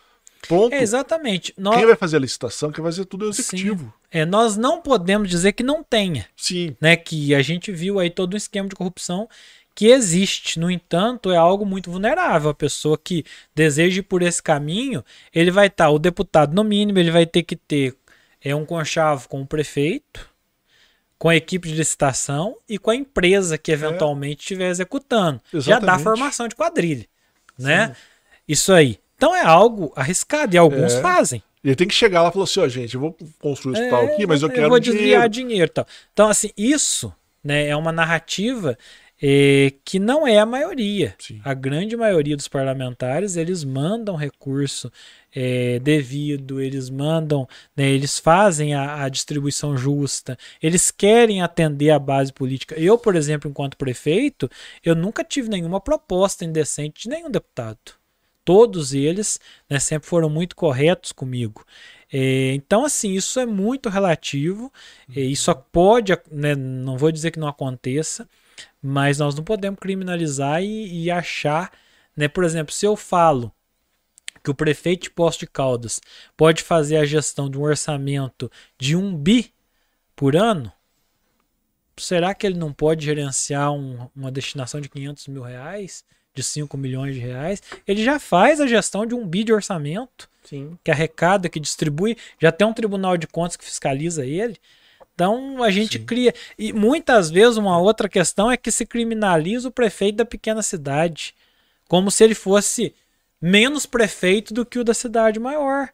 Ponto. 0.48 0.72
É, 0.72 0.80
exatamente. 0.80 1.52
Nós... 1.56 1.76
Quem 1.76 1.86
vai 1.86 1.96
fazer 1.96 2.16
a 2.16 2.20
licitação, 2.20 2.70
quem 2.70 2.82
vai 2.82 2.92
fazer 2.92 3.04
tudo 3.04 3.24
é 3.24 3.28
o 3.28 3.30
executivo. 3.30 3.92
É, 4.10 4.24
nós 4.24 4.56
não 4.56 4.80
podemos 4.80 5.28
dizer 5.28 5.52
que 5.52 5.62
não 5.62 5.82
tenha. 5.82 6.26
Sim. 6.36 6.76
Né, 6.80 6.96
que 6.96 7.34
a 7.34 7.42
gente 7.42 7.72
viu 7.72 7.98
aí 7.98 8.10
todo 8.10 8.34
um 8.34 8.36
esquema 8.36 8.68
de 8.68 8.76
corrupção 8.76 9.28
que 9.74 9.86
existe. 9.88 10.58
No 10.58 10.70
entanto, 10.70 11.30
é 11.30 11.36
algo 11.36 11.66
muito 11.66 11.90
vulnerável. 11.90 12.50
A 12.50 12.54
pessoa 12.54 12.96
que 12.96 13.24
deseja 13.54 14.00
ir 14.00 14.02
por 14.02 14.22
esse 14.22 14.42
caminho, 14.42 15.04
ele 15.32 15.50
vai 15.50 15.66
estar, 15.66 15.84
tá, 15.84 15.90
o 15.90 15.98
deputado, 15.98 16.54
no 16.54 16.64
mínimo, 16.64 16.98
ele 16.98 17.10
vai 17.10 17.26
ter 17.26 17.42
que 17.42 17.56
ter 17.56 17.94
é, 18.40 18.54
um 18.54 18.64
conchavo 18.64 19.28
com 19.28 19.42
o 19.42 19.46
prefeito, 19.46 20.28
com 21.18 21.28
a 21.28 21.36
equipe 21.36 21.68
de 21.68 21.74
licitação 21.74 22.56
e 22.68 22.78
com 22.78 22.90
a 22.90 22.96
empresa 22.96 23.58
que 23.58 23.72
eventualmente 23.72 24.40
estiver 24.40 24.70
executando. 24.70 25.40
Exatamente. 25.52 25.64
Já 25.64 25.78
dá 25.78 25.98
formação 25.98 26.48
de 26.48 26.54
quadrilha. 26.54 27.06
Né? 27.58 27.94
Isso 28.46 28.72
aí. 28.72 28.98
Então 29.16 29.34
é 29.34 29.42
algo 29.42 29.92
arriscado 29.96 30.54
e 30.54 30.58
alguns 30.58 30.94
é. 30.94 31.00
fazem. 31.00 31.42
Ele 31.64 31.74
tem 31.74 31.88
que 31.88 31.94
chegar 31.94 32.22
lá 32.22 32.28
e 32.28 32.32
falar 32.32 32.44
assim, 32.44 32.60
ó, 32.60 32.64
oh, 32.64 32.68
gente, 32.68 32.94
eu 32.94 33.00
vou 33.00 33.16
construir 33.40 33.76
é, 33.76 33.90
aqui, 33.90 34.24
mas 34.26 34.42
eu, 34.42 34.48
eu 34.48 34.54
quero 34.54 34.68
vou 34.68 34.78
desviar 34.78 35.28
dinheiro. 35.28 35.50
dinheiro 35.50 35.72
tal. 35.72 35.86
Então, 36.12 36.28
assim, 36.28 36.50
isso 36.56 37.12
né, 37.42 37.66
é 37.66 37.76
uma 37.76 37.90
narrativa 37.90 38.78
é, 39.20 39.72
que 39.84 39.98
não 39.98 40.28
é 40.28 40.38
a 40.38 40.46
maioria. 40.46 41.14
Sim. 41.18 41.40
A 41.44 41.54
grande 41.54 41.96
maioria 41.96 42.36
dos 42.36 42.46
parlamentares, 42.46 43.36
eles 43.36 43.64
mandam 43.64 44.14
recurso 44.14 44.92
é, 45.34 45.80
devido, 45.80 46.60
eles 46.60 46.88
mandam, 46.88 47.48
né, 47.76 47.88
eles 47.88 48.18
fazem 48.18 48.74
a, 48.74 49.02
a, 49.02 49.08
distribuição 49.08 49.76
justa, 49.76 50.38
eles 50.62 50.92
querem 50.92 51.42
atender 51.42 51.90
a 51.90 51.98
base 51.98 52.32
política. 52.32 52.78
Eu, 52.78 52.96
por 52.96 53.16
exemplo, 53.16 53.50
enquanto 53.50 53.76
prefeito, 53.76 54.48
eu 54.84 54.94
nunca 54.94 55.24
tive 55.24 55.48
nenhuma 55.48 55.80
proposta 55.80 56.44
indecente 56.44 57.02
de 57.02 57.08
nenhum 57.08 57.30
deputado 57.30 57.96
todos 58.46 58.94
eles 58.94 59.40
né, 59.68 59.80
sempre 59.80 60.08
foram 60.08 60.30
muito 60.30 60.54
corretos 60.54 61.10
comigo. 61.10 61.66
É, 62.12 62.52
então, 62.54 62.84
assim, 62.84 63.12
isso 63.12 63.40
é 63.40 63.44
muito 63.44 63.88
relativo, 63.88 64.72
é, 65.14 65.20
isso 65.20 65.52
pode, 65.72 66.16
né, 66.30 66.54
não 66.54 66.96
vou 66.96 67.10
dizer 67.10 67.32
que 67.32 67.40
não 67.40 67.48
aconteça, 67.48 68.28
mas 68.80 69.18
nós 69.18 69.34
não 69.34 69.42
podemos 69.42 69.80
criminalizar 69.80 70.62
e, 70.62 71.04
e 71.04 71.10
achar, 71.10 71.72
né, 72.16 72.28
por 72.28 72.44
exemplo, 72.44 72.72
se 72.72 72.86
eu 72.86 72.94
falo 72.96 73.52
que 74.44 74.50
o 74.50 74.54
prefeito 74.54 75.02
de 75.02 75.10
Posto 75.10 75.40
de 75.40 75.48
Caldas 75.48 76.00
pode 76.36 76.62
fazer 76.62 76.98
a 76.98 77.04
gestão 77.04 77.50
de 77.50 77.58
um 77.58 77.62
orçamento 77.62 78.48
de 78.78 78.94
um 78.94 79.16
bi 79.16 79.52
por 80.14 80.36
ano, 80.36 80.72
será 81.96 82.32
que 82.32 82.46
ele 82.46 82.56
não 82.56 82.72
pode 82.72 83.04
gerenciar 83.04 83.72
um, 83.72 84.08
uma 84.14 84.30
destinação 84.30 84.80
de 84.80 84.88
500 84.88 85.26
mil 85.26 85.42
reais? 85.42 86.04
De 86.36 86.42
5 86.42 86.76
milhões 86.76 87.14
de 87.14 87.20
reais, 87.20 87.62
ele 87.88 88.04
já 88.04 88.20
faz 88.20 88.60
a 88.60 88.66
gestão 88.66 89.06
de 89.06 89.14
um 89.14 89.26
bi 89.26 89.42
de 89.42 89.52
orçamento, 89.52 90.28
Sim. 90.44 90.78
que 90.84 90.90
arrecada, 90.90 91.48
que 91.48 91.58
distribui, 91.58 92.16
já 92.38 92.52
tem 92.52 92.66
um 92.66 92.74
tribunal 92.74 93.16
de 93.16 93.26
contas 93.26 93.56
que 93.56 93.64
fiscaliza 93.64 94.24
ele. 94.24 94.56
Então 95.14 95.62
a 95.62 95.70
gente 95.70 95.98
Sim. 95.98 96.04
cria. 96.04 96.34
E 96.58 96.74
muitas 96.74 97.30
vezes 97.30 97.56
uma 97.56 97.78
outra 97.78 98.06
questão 98.06 98.50
é 98.50 98.56
que 98.56 98.70
se 98.70 98.84
criminaliza 98.84 99.68
o 99.68 99.72
prefeito 99.72 100.16
da 100.16 100.26
pequena 100.26 100.62
cidade, 100.62 101.34
como 101.88 102.10
se 102.10 102.22
ele 102.22 102.34
fosse 102.34 102.94
menos 103.40 103.86
prefeito 103.86 104.52
do 104.52 104.66
que 104.66 104.78
o 104.78 104.84
da 104.84 104.92
cidade 104.92 105.40
maior. 105.40 105.88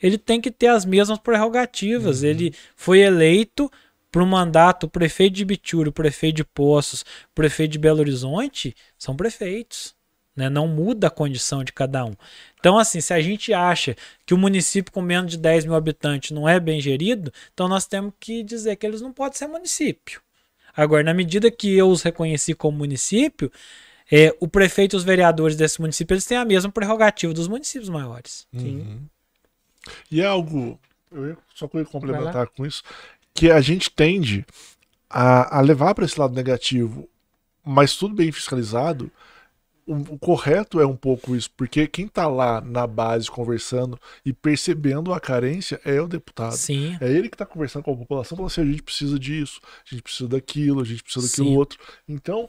Ele 0.00 0.18
tem 0.18 0.40
que 0.40 0.50
ter 0.50 0.68
as 0.68 0.84
mesmas 0.84 1.18
prerrogativas. 1.18 2.22
Uhum. 2.22 2.28
Ele 2.28 2.54
foi 2.76 3.00
eleito 3.00 3.72
para 4.10 4.22
o 4.22 4.26
mandato, 4.26 4.84
o 4.84 4.88
prefeito 4.88 5.34
de 5.34 5.44
Bitura, 5.44 5.90
o 5.90 5.92
prefeito 5.92 6.36
de 6.36 6.44
Poços, 6.44 7.02
o 7.02 7.34
prefeito 7.34 7.72
de 7.72 7.78
Belo 7.78 8.00
Horizonte, 8.00 8.74
são 8.96 9.14
prefeitos. 9.16 9.94
Né? 10.34 10.48
Não 10.48 10.68
muda 10.68 11.08
a 11.08 11.10
condição 11.10 11.64
de 11.64 11.72
cada 11.72 12.04
um. 12.04 12.14
Então, 12.58 12.78
assim, 12.78 13.00
se 13.00 13.12
a 13.12 13.20
gente 13.20 13.52
acha 13.52 13.96
que 14.24 14.32
o 14.32 14.38
município 14.38 14.92
com 14.92 15.02
menos 15.02 15.32
de 15.32 15.36
10 15.36 15.64
mil 15.64 15.74
habitantes 15.74 16.30
não 16.30 16.48
é 16.48 16.60
bem 16.60 16.80
gerido, 16.80 17.32
então 17.52 17.66
nós 17.66 17.86
temos 17.86 18.12
que 18.20 18.42
dizer 18.44 18.76
que 18.76 18.86
eles 18.86 19.00
não 19.00 19.12
podem 19.12 19.36
ser 19.36 19.48
município. 19.48 20.22
Agora, 20.76 21.02
na 21.02 21.12
medida 21.12 21.50
que 21.50 21.76
eu 21.76 21.88
os 21.90 22.02
reconheci 22.02 22.54
como 22.54 22.78
município, 22.78 23.50
é, 24.10 24.34
o 24.38 24.46
prefeito 24.46 24.94
e 24.94 24.96
os 24.96 25.02
vereadores 25.02 25.56
desse 25.56 25.80
município 25.80 26.14
eles 26.14 26.24
têm 26.24 26.38
a 26.38 26.44
mesma 26.44 26.70
prerrogativa 26.70 27.34
dos 27.34 27.48
municípios 27.48 27.88
maiores. 27.88 28.46
Uhum. 28.52 29.00
E 30.08 30.20
é 30.20 30.24
algo. 30.24 30.78
Eu 31.10 31.36
só 31.52 31.66
queria 31.66 31.84
complementar 31.84 32.46
com 32.48 32.64
isso 32.64 32.82
que 33.38 33.52
a 33.52 33.60
gente 33.60 33.88
tende 33.88 34.44
a, 35.08 35.58
a 35.58 35.60
levar 35.60 35.94
para 35.94 36.04
esse 36.04 36.18
lado 36.18 36.34
negativo, 36.34 37.08
mas 37.64 37.96
tudo 37.96 38.16
bem 38.16 38.32
fiscalizado. 38.32 39.12
O, 39.86 40.18
correto 40.18 40.80
é 40.80 40.86
um 40.86 40.96
pouco 40.96 41.36
isso, 41.36 41.50
porque 41.56 41.86
quem 41.86 42.06
está 42.06 42.26
lá 42.26 42.60
na 42.60 42.86
base 42.86 43.30
conversando 43.30 43.98
e 44.22 44.32
percebendo 44.34 45.14
a 45.14 45.20
carência 45.20 45.80
é 45.82 45.98
o 45.98 46.08
deputado. 46.08 46.56
Sim. 46.56 46.98
É 47.00 47.10
ele 47.10 47.28
que 47.28 47.36
está 47.36 47.46
conversando 47.46 47.84
com 47.84 47.92
a 47.92 47.96
população, 47.96 48.36
falando 48.36 48.50
assim: 48.50 48.60
a 48.60 48.66
gente 48.66 48.82
precisa 48.82 49.18
disso, 49.18 49.60
a 49.64 49.94
gente 49.94 50.02
precisa 50.02 50.28
daquilo, 50.28 50.82
a 50.82 50.84
gente 50.84 51.02
precisa 51.02 51.26
daquilo 51.26 51.48
Sim. 51.48 51.56
outro. 51.56 51.78
Então, 52.06 52.48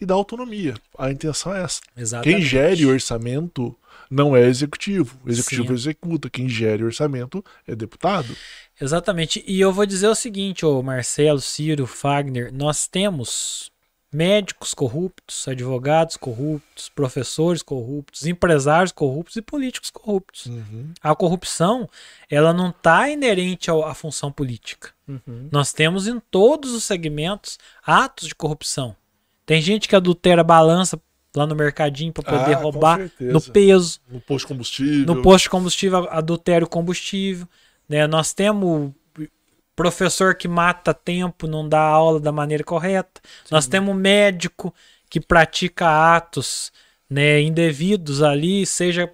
e 0.00 0.06
dar 0.06 0.14
autonomia. 0.14 0.74
A 0.98 1.10
intenção 1.10 1.54
é 1.54 1.62
essa. 1.62 1.80
Exatamente. 1.96 2.36
Quem 2.36 2.46
gere 2.46 2.86
o 2.86 2.90
orçamento 2.90 3.76
não 4.10 4.36
é 4.36 4.46
executivo. 4.46 5.18
O 5.24 5.30
executivo 5.30 5.68
Sim. 5.68 5.74
executa. 5.74 6.30
Quem 6.30 6.48
gere 6.48 6.82
o 6.82 6.86
orçamento 6.86 7.44
é 7.66 7.76
deputado. 7.76 8.34
Exatamente. 8.80 9.44
E 9.46 9.60
eu 9.60 9.72
vou 9.72 9.86
dizer 9.86 10.08
o 10.08 10.14
seguinte, 10.14 10.64
ô 10.64 10.82
Marcelo, 10.82 11.40
Ciro, 11.40 11.86
Fagner, 11.86 12.52
nós 12.52 12.88
temos 12.88 13.70
médicos 14.12 14.74
corruptos, 14.74 15.46
advogados 15.46 16.16
corruptos, 16.16 16.88
professores 16.88 17.62
corruptos, 17.62 18.26
empresários 18.26 18.90
corruptos 18.90 19.36
e 19.36 19.42
políticos 19.42 19.90
corruptos. 19.90 20.46
Uhum. 20.46 20.92
A 21.00 21.14
corrupção, 21.14 21.88
ela 22.28 22.52
não 22.52 22.70
está 22.70 23.08
inerente 23.08 23.70
à 23.70 23.94
função 23.94 24.32
política. 24.32 24.90
Uhum. 25.06 25.48
Nós 25.52 25.72
temos 25.72 26.08
em 26.08 26.18
todos 26.30 26.72
os 26.72 26.84
segmentos 26.84 27.58
atos 27.86 28.26
de 28.26 28.34
corrupção. 28.34 28.96
Tem 29.50 29.60
gente 29.60 29.88
que 29.88 29.96
adultera 29.96 30.44
balança 30.44 30.96
lá 31.34 31.44
no 31.44 31.56
mercadinho 31.56 32.12
para 32.12 32.22
poder 32.22 32.54
ah, 32.54 32.58
roubar 32.58 33.10
no 33.18 33.40
peso. 33.40 33.98
No 34.08 34.20
posto 34.20 34.46
de 34.46 34.52
combustível. 34.52 35.06
No 35.06 35.22
posto 35.22 35.42
de 35.46 35.50
combustível, 35.50 36.08
adultério 36.08 36.68
combustível. 36.68 37.48
Né? 37.88 38.06
Nós 38.06 38.32
temos 38.32 38.92
professor 39.74 40.36
que 40.36 40.46
mata 40.46 40.94
tempo, 40.94 41.48
não 41.48 41.68
dá 41.68 41.80
aula 41.80 42.20
da 42.20 42.30
maneira 42.30 42.62
correta. 42.62 43.20
Sim. 43.44 43.52
Nós 43.52 43.66
temos 43.66 43.96
médico 43.96 44.72
que 45.08 45.18
pratica 45.18 46.14
atos 46.14 46.70
né, 47.10 47.42
indevidos 47.42 48.22
ali, 48.22 48.64
seja 48.64 49.12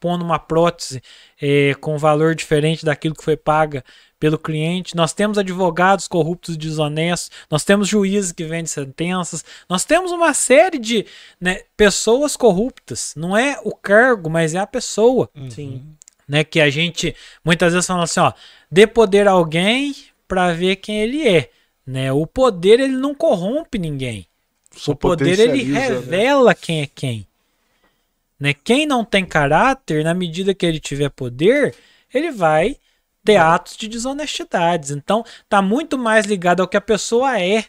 pondo 0.00 0.24
uma 0.24 0.38
prótese 0.38 1.02
é, 1.40 1.74
com 1.74 1.98
valor 1.98 2.34
diferente 2.34 2.84
daquilo 2.84 3.14
que 3.14 3.24
foi 3.24 3.36
paga 3.36 3.84
pelo 4.18 4.38
cliente. 4.38 4.96
Nós 4.96 5.12
temos 5.12 5.38
advogados 5.38 6.08
corruptos 6.08 6.54
e 6.54 6.58
desonestos, 6.58 7.30
nós 7.50 7.64
temos 7.64 7.88
juízes 7.88 8.32
que 8.32 8.44
vendem 8.44 8.66
sentenças, 8.66 9.44
nós 9.68 9.84
temos 9.84 10.10
uma 10.12 10.34
série 10.34 10.78
de 10.78 11.06
né, 11.40 11.62
pessoas 11.76 12.36
corruptas. 12.36 13.14
Não 13.16 13.36
é 13.36 13.58
o 13.64 13.74
cargo, 13.74 14.28
mas 14.28 14.54
é 14.54 14.58
a 14.58 14.66
pessoa. 14.66 15.28
Uhum. 15.34 15.50
Sim. 15.50 15.82
Né, 16.26 16.44
que 16.44 16.60
a 16.60 16.68
gente 16.68 17.16
muitas 17.42 17.72
vezes 17.72 17.86
fala 17.86 18.04
assim, 18.04 18.20
ó, 18.20 18.32
dê 18.70 18.86
poder 18.86 19.26
a 19.26 19.30
alguém 19.30 19.94
para 20.26 20.52
ver 20.52 20.76
quem 20.76 21.00
ele 21.00 21.26
é, 21.26 21.48
né? 21.86 22.12
O 22.12 22.26
poder 22.26 22.80
ele 22.80 22.96
não 22.98 23.14
corrompe 23.14 23.78
ninguém. 23.78 24.26
Só 24.76 24.92
o 24.92 24.96
poder 24.96 25.38
ele 25.38 25.64
né? 25.64 25.88
revela 25.88 26.50
né? 26.50 26.56
quem 26.60 26.82
é 26.82 26.86
quem. 26.86 27.27
Né? 28.38 28.54
Quem 28.54 28.86
não 28.86 29.04
tem 29.04 29.24
caráter, 29.24 30.04
na 30.04 30.14
medida 30.14 30.54
que 30.54 30.64
ele 30.64 30.78
tiver 30.78 31.10
poder, 31.10 31.74
ele 32.12 32.30
vai 32.30 32.76
ter 33.24 33.36
atos 33.36 33.76
de 33.76 33.88
desonestidades. 33.88 34.90
Então, 34.90 35.24
tá 35.48 35.60
muito 35.60 35.98
mais 35.98 36.24
ligado 36.24 36.60
ao 36.60 36.68
que 36.68 36.76
a 36.76 36.80
pessoa 36.80 37.40
é 37.40 37.66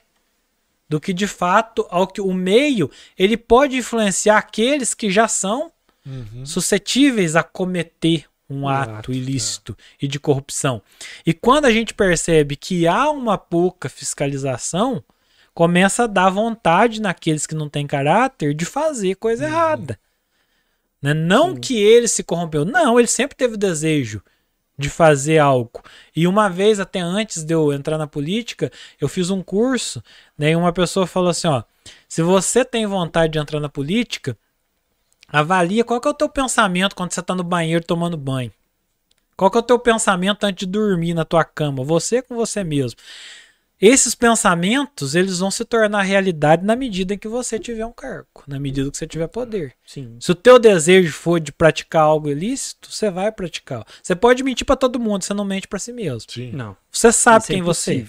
do 0.88 1.00
que 1.00 1.14
de 1.14 1.28
fato 1.28 1.86
ao 1.90 2.08
que 2.08 2.20
o 2.20 2.34
meio 2.34 2.90
ele 3.18 3.38
pode 3.38 3.78
influenciar 3.78 4.38
aqueles 4.38 4.94
que 4.96 5.12
já 5.12 5.28
são 5.28 5.72
uhum. 6.06 6.46
suscetíveis 6.46 7.36
a 7.36 7.44
cometer 7.44 8.26
um, 8.50 8.68
ato, 8.68 8.92
ato, 8.92 9.12
ilícito 9.12 9.78
é. 9.80 10.06
e 10.06 10.08
de 10.08 10.20
corrupção. 10.20 10.82
E 11.24 11.34
quando 11.34 11.66
a 11.66 11.72
gente 11.72 11.94
percebe 11.94 12.56
que 12.56 12.88
há 12.88 13.12
uma 13.12 13.38
pouca 13.38 13.88
fiscalização, 13.88 15.04
começa 15.54 16.06
a 16.06 16.08
dar 16.08 16.32
vontade 16.32 17.00
naqueles 17.00 17.46
que 17.46 17.54
não 17.54 17.70
têm 17.70 17.86
caráter 17.86 18.56
de 18.56 18.66
fazer 18.66 19.16
coisa 19.16 19.46
uhum. 19.46 19.52
errada. 19.52 20.00
Né? 21.02 21.14
Não 21.14 21.56
Sim. 21.56 21.62
que 21.62 21.78
ele 21.82 22.08
se 22.08 22.24
corrompeu, 22.24 22.66
não, 22.66 23.00
ele 23.00 23.08
sempre 23.08 23.36
teve 23.36 23.56
o 23.56 23.58
desejo 23.58 24.22
de 24.78 24.90
fazer 24.90 25.40
algo. 25.40 25.82
E 26.16 26.26
uma 26.28 26.50
vez, 26.50 26.80
até 26.80 27.00
antes 27.00 27.44
de 27.44 27.54
eu 27.54 27.74
entrar 27.74 27.98
na 27.98 28.08
política, 28.08 28.72
eu 29.00 29.10
fiz 29.10 29.30
um 29.30 29.42
curso, 29.42 30.02
né, 30.38 30.52
e 30.52 30.56
uma 30.56 30.72
pessoa 30.72 31.06
falou 31.06 31.30
assim, 31.30 31.48
ó, 31.48 31.64
se 32.08 32.22
você 32.22 32.64
tem 32.64 32.86
vontade 32.86 33.34
de 33.34 33.40
entrar 33.40 33.60
na 33.60 33.68
política, 33.68 34.38
Avalia 35.32 35.84
qual 35.84 36.02
que 36.02 36.08
é 36.08 36.12
o 36.12 36.14
teu 36.14 36.28
pensamento 36.28 36.96
quando 36.96 37.14
você 37.14 37.20
está 37.20 37.36
no 37.36 37.44
banheiro 37.44 37.84
tomando 37.86 38.18
banho. 38.18 38.52
Qual 39.38 39.50
que 39.50 39.58
é 39.58 39.60
o 39.60 39.64
teu 39.64 39.80
pensamento 39.80 40.44
antes 40.44 40.66
de 40.66 40.72
dormir 40.72 41.14
na 41.14 41.24
tua 41.24 41.46
cama? 41.46 41.84
Você 41.84 42.22
com 42.22 42.36
você 42.36 42.64
mesmo. 42.64 43.00
Esses 43.82 44.14
pensamentos, 44.14 45.16
eles 45.16 45.40
vão 45.40 45.50
se 45.50 45.64
tornar 45.64 46.02
realidade 46.02 46.66
na 46.66 46.76
medida 46.76 47.14
em 47.14 47.18
que 47.18 47.30
você 47.30 47.58
tiver 47.58 47.86
um 47.86 47.94
cargo, 47.94 48.44
na 48.46 48.60
medida 48.60 48.92
que 48.92 48.98
você 48.98 49.08
tiver 49.08 49.28
poder. 49.28 49.74
Sim. 49.86 50.18
Se 50.20 50.32
o 50.32 50.36
teu 50.36 50.60
desejo 50.60 51.14
for 51.14 51.40
de 51.40 51.54
praticar 51.54 52.02
algo 52.02 52.30
ilícito, 52.30 52.92
você 52.92 53.10
vai 53.10 53.32
praticar. 53.32 53.86
Você 54.04 54.16
pode 54.16 54.44
mentir 54.44 54.66
para 54.66 54.76
todo 54.76 55.00
mundo, 55.00 55.24
você 55.24 55.34
não 55.34 55.46
mente 55.46 55.68
para 55.68 55.80
si 55.80 55.94
mesmo. 55.94 56.30
Sim. 56.30 56.52
Não. 56.52 56.76
Você 56.92 57.12
sabe 57.12 57.44
Isso 57.44 57.52
é 57.52 57.56
quem 57.56 57.62
é 57.62 57.66
você 57.66 58.06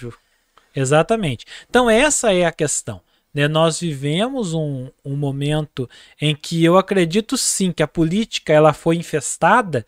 é. 0.74 0.80
Exatamente. 0.80 1.44
Então 1.68 1.88
essa 1.88 2.32
é 2.32 2.44
a 2.44 2.52
questão. 2.52 3.00
Né? 3.32 3.46
Nós 3.46 3.78
vivemos 3.78 4.54
um, 4.54 4.88
um 5.04 5.16
momento 5.16 5.88
em 6.20 6.34
que 6.34 6.64
eu 6.64 6.76
acredito 6.76 7.36
sim 7.36 7.70
que 7.70 7.82
a 7.82 7.88
política 7.88 8.52
ela 8.52 8.72
foi 8.72 8.96
infestada 8.96 9.86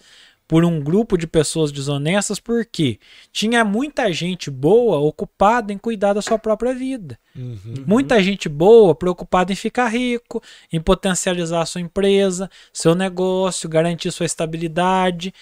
por 0.52 0.66
um 0.66 0.82
grupo 0.82 1.16
de 1.16 1.26
pessoas 1.26 1.72
desonestas 1.72 2.38
porque 2.38 2.98
tinha 3.32 3.64
muita 3.64 4.12
gente 4.12 4.50
boa 4.50 4.98
ocupada 4.98 5.72
em 5.72 5.78
cuidar 5.78 6.12
da 6.12 6.20
sua 6.20 6.38
própria 6.38 6.74
vida. 6.74 7.18
Uhum. 7.34 7.84
Muita 7.86 8.22
gente 8.22 8.50
boa 8.50 8.94
preocupada 8.94 9.50
em 9.50 9.56
ficar 9.56 9.88
rico, 9.88 10.42
em 10.70 10.78
potencializar 10.78 11.62
a 11.62 11.64
sua 11.64 11.80
empresa, 11.80 12.50
seu 12.70 12.94
negócio, 12.94 13.66
garantir 13.66 14.10
sua 14.10 14.26
estabilidade 14.26 15.32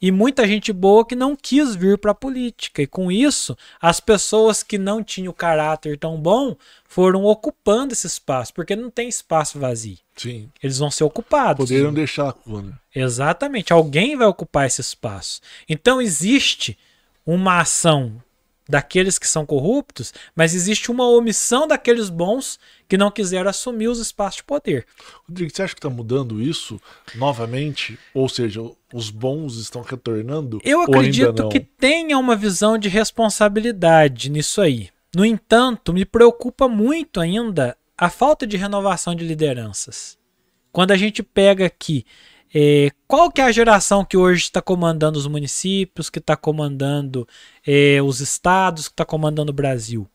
e 0.00 0.10
muita 0.10 0.46
gente 0.46 0.72
boa 0.72 1.04
que 1.04 1.14
não 1.14 1.36
quis 1.36 1.74
vir 1.74 1.98
para 1.98 2.12
a 2.12 2.14
política. 2.14 2.80
E 2.82 2.86
com 2.86 3.12
isso, 3.12 3.56
as 3.80 4.00
pessoas 4.00 4.62
que 4.62 4.78
não 4.78 5.04
tinham 5.04 5.32
caráter 5.32 5.98
tão 5.98 6.18
bom 6.18 6.56
foram 6.88 7.24
ocupando 7.24 7.92
esse 7.92 8.06
espaço, 8.06 8.54
porque 8.54 8.74
não 8.74 8.90
tem 8.90 9.08
espaço 9.08 9.58
vazio. 9.58 9.98
Sim. 10.16 10.50
Eles 10.62 10.78
vão 10.78 10.90
ser 10.90 11.04
ocupados. 11.04 11.68
Poderiam 11.68 11.92
deixar 11.92 12.30
a 12.30 12.62
né? 12.62 12.72
Exatamente. 12.94 13.72
Alguém 13.72 14.16
vai 14.16 14.26
ocupar 14.26 14.66
esse 14.66 14.80
espaço. 14.80 15.40
Então 15.68 16.00
existe 16.00 16.78
uma 17.26 17.60
ação 17.60 18.22
daqueles 18.70 19.18
que 19.18 19.26
são 19.26 19.44
corruptos, 19.44 20.14
mas 20.34 20.54
existe 20.54 20.90
uma 20.90 21.06
omissão 21.06 21.66
daqueles 21.66 22.08
bons 22.08 22.58
que 22.88 22.96
não 22.96 23.10
quiseram 23.10 23.50
assumir 23.50 23.88
os 23.88 23.98
espaços 23.98 24.36
de 24.36 24.44
poder. 24.44 24.86
Rodrigo, 25.28 25.50
você 25.54 25.62
acha 25.62 25.74
que 25.74 25.78
está 25.78 25.90
mudando 25.90 26.40
isso 26.40 26.80
novamente? 27.14 27.98
Ou 28.14 28.28
seja, 28.28 28.62
os 28.94 29.10
bons 29.10 29.56
estão 29.56 29.82
retornando? 29.82 30.60
Eu 30.64 30.80
acredito 30.82 31.48
que 31.48 31.60
tenha 31.60 32.16
uma 32.16 32.36
visão 32.36 32.78
de 32.78 32.88
responsabilidade 32.88 34.30
nisso 34.30 34.60
aí. 34.60 34.88
No 35.14 35.24
entanto, 35.24 35.92
me 35.92 36.04
preocupa 36.04 36.68
muito 36.68 37.20
ainda 37.20 37.76
a 37.98 38.08
falta 38.08 38.46
de 38.46 38.56
renovação 38.56 39.14
de 39.14 39.24
lideranças. 39.24 40.16
Quando 40.72 40.92
a 40.92 40.96
gente 40.96 41.22
pega 41.22 41.66
aqui 41.66 42.06
é, 42.54 42.90
qual 43.06 43.30
que 43.30 43.40
é 43.40 43.44
a 43.44 43.52
geração 43.52 44.04
que 44.04 44.16
hoje 44.16 44.44
está 44.44 44.60
comandando 44.60 45.18
os 45.18 45.26
municípios, 45.26 46.10
que 46.10 46.18
está 46.18 46.36
comandando 46.36 47.26
é, 47.66 48.00
os 48.02 48.20
estados, 48.20 48.88
que 48.88 48.94
está 48.94 49.04
comandando 49.04 49.50
o 49.50 49.54
Brasil? 49.54 50.08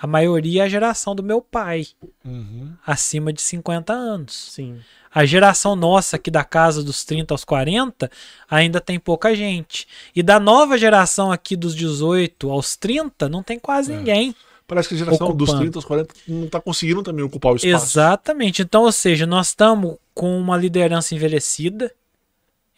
A 0.00 0.06
maioria 0.06 0.62
é 0.62 0.64
a 0.64 0.68
geração 0.68 1.14
do 1.14 1.22
meu 1.22 1.42
pai, 1.42 1.86
uhum. 2.24 2.72
acima 2.86 3.34
de 3.34 3.42
50 3.42 3.92
anos. 3.92 4.52
Sim. 4.52 4.80
A 5.14 5.26
geração 5.26 5.76
nossa 5.76 6.16
aqui 6.16 6.30
da 6.30 6.42
casa 6.42 6.82
dos 6.82 7.04
30 7.04 7.34
aos 7.34 7.44
40 7.44 8.10
ainda 8.48 8.80
tem 8.80 8.98
pouca 8.98 9.34
gente. 9.34 9.86
E 10.16 10.22
da 10.22 10.40
nova 10.40 10.78
geração 10.78 11.30
aqui 11.30 11.54
dos 11.54 11.76
18 11.76 12.50
aos 12.50 12.76
30 12.76 13.28
não 13.28 13.42
tem 13.42 13.58
quase 13.58 13.92
é. 13.92 13.96
ninguém. 13.96 14.34
Parece 14.70 14.88
que 14.88 14.94
a 14.94 14.98
geração 14.98 15.26
ocupando. 15.26 15.46
dos 15.46 15.58
30 15.58 15.78
aos 15.78 15.84
40 15.84 16.14
não 16.28 16.44
está 16.44 16.60
conseguindo 16.60 17.02
também 17.02 17.24
ocupar 17.24 17.54
o 17.54 17.56
espaço. 17.56 17.84
Exatamente. 17.86 18.62
Então, 18.62 18.84
ou 18.84 18.92
seja, 18.92 19.26
nós 19.26 19.48
estamos 19.48 19.96
com 20.14 20.38
uma 20.38 20.56
liderança 20.56 21.12
envelhecida, 21.12 21.92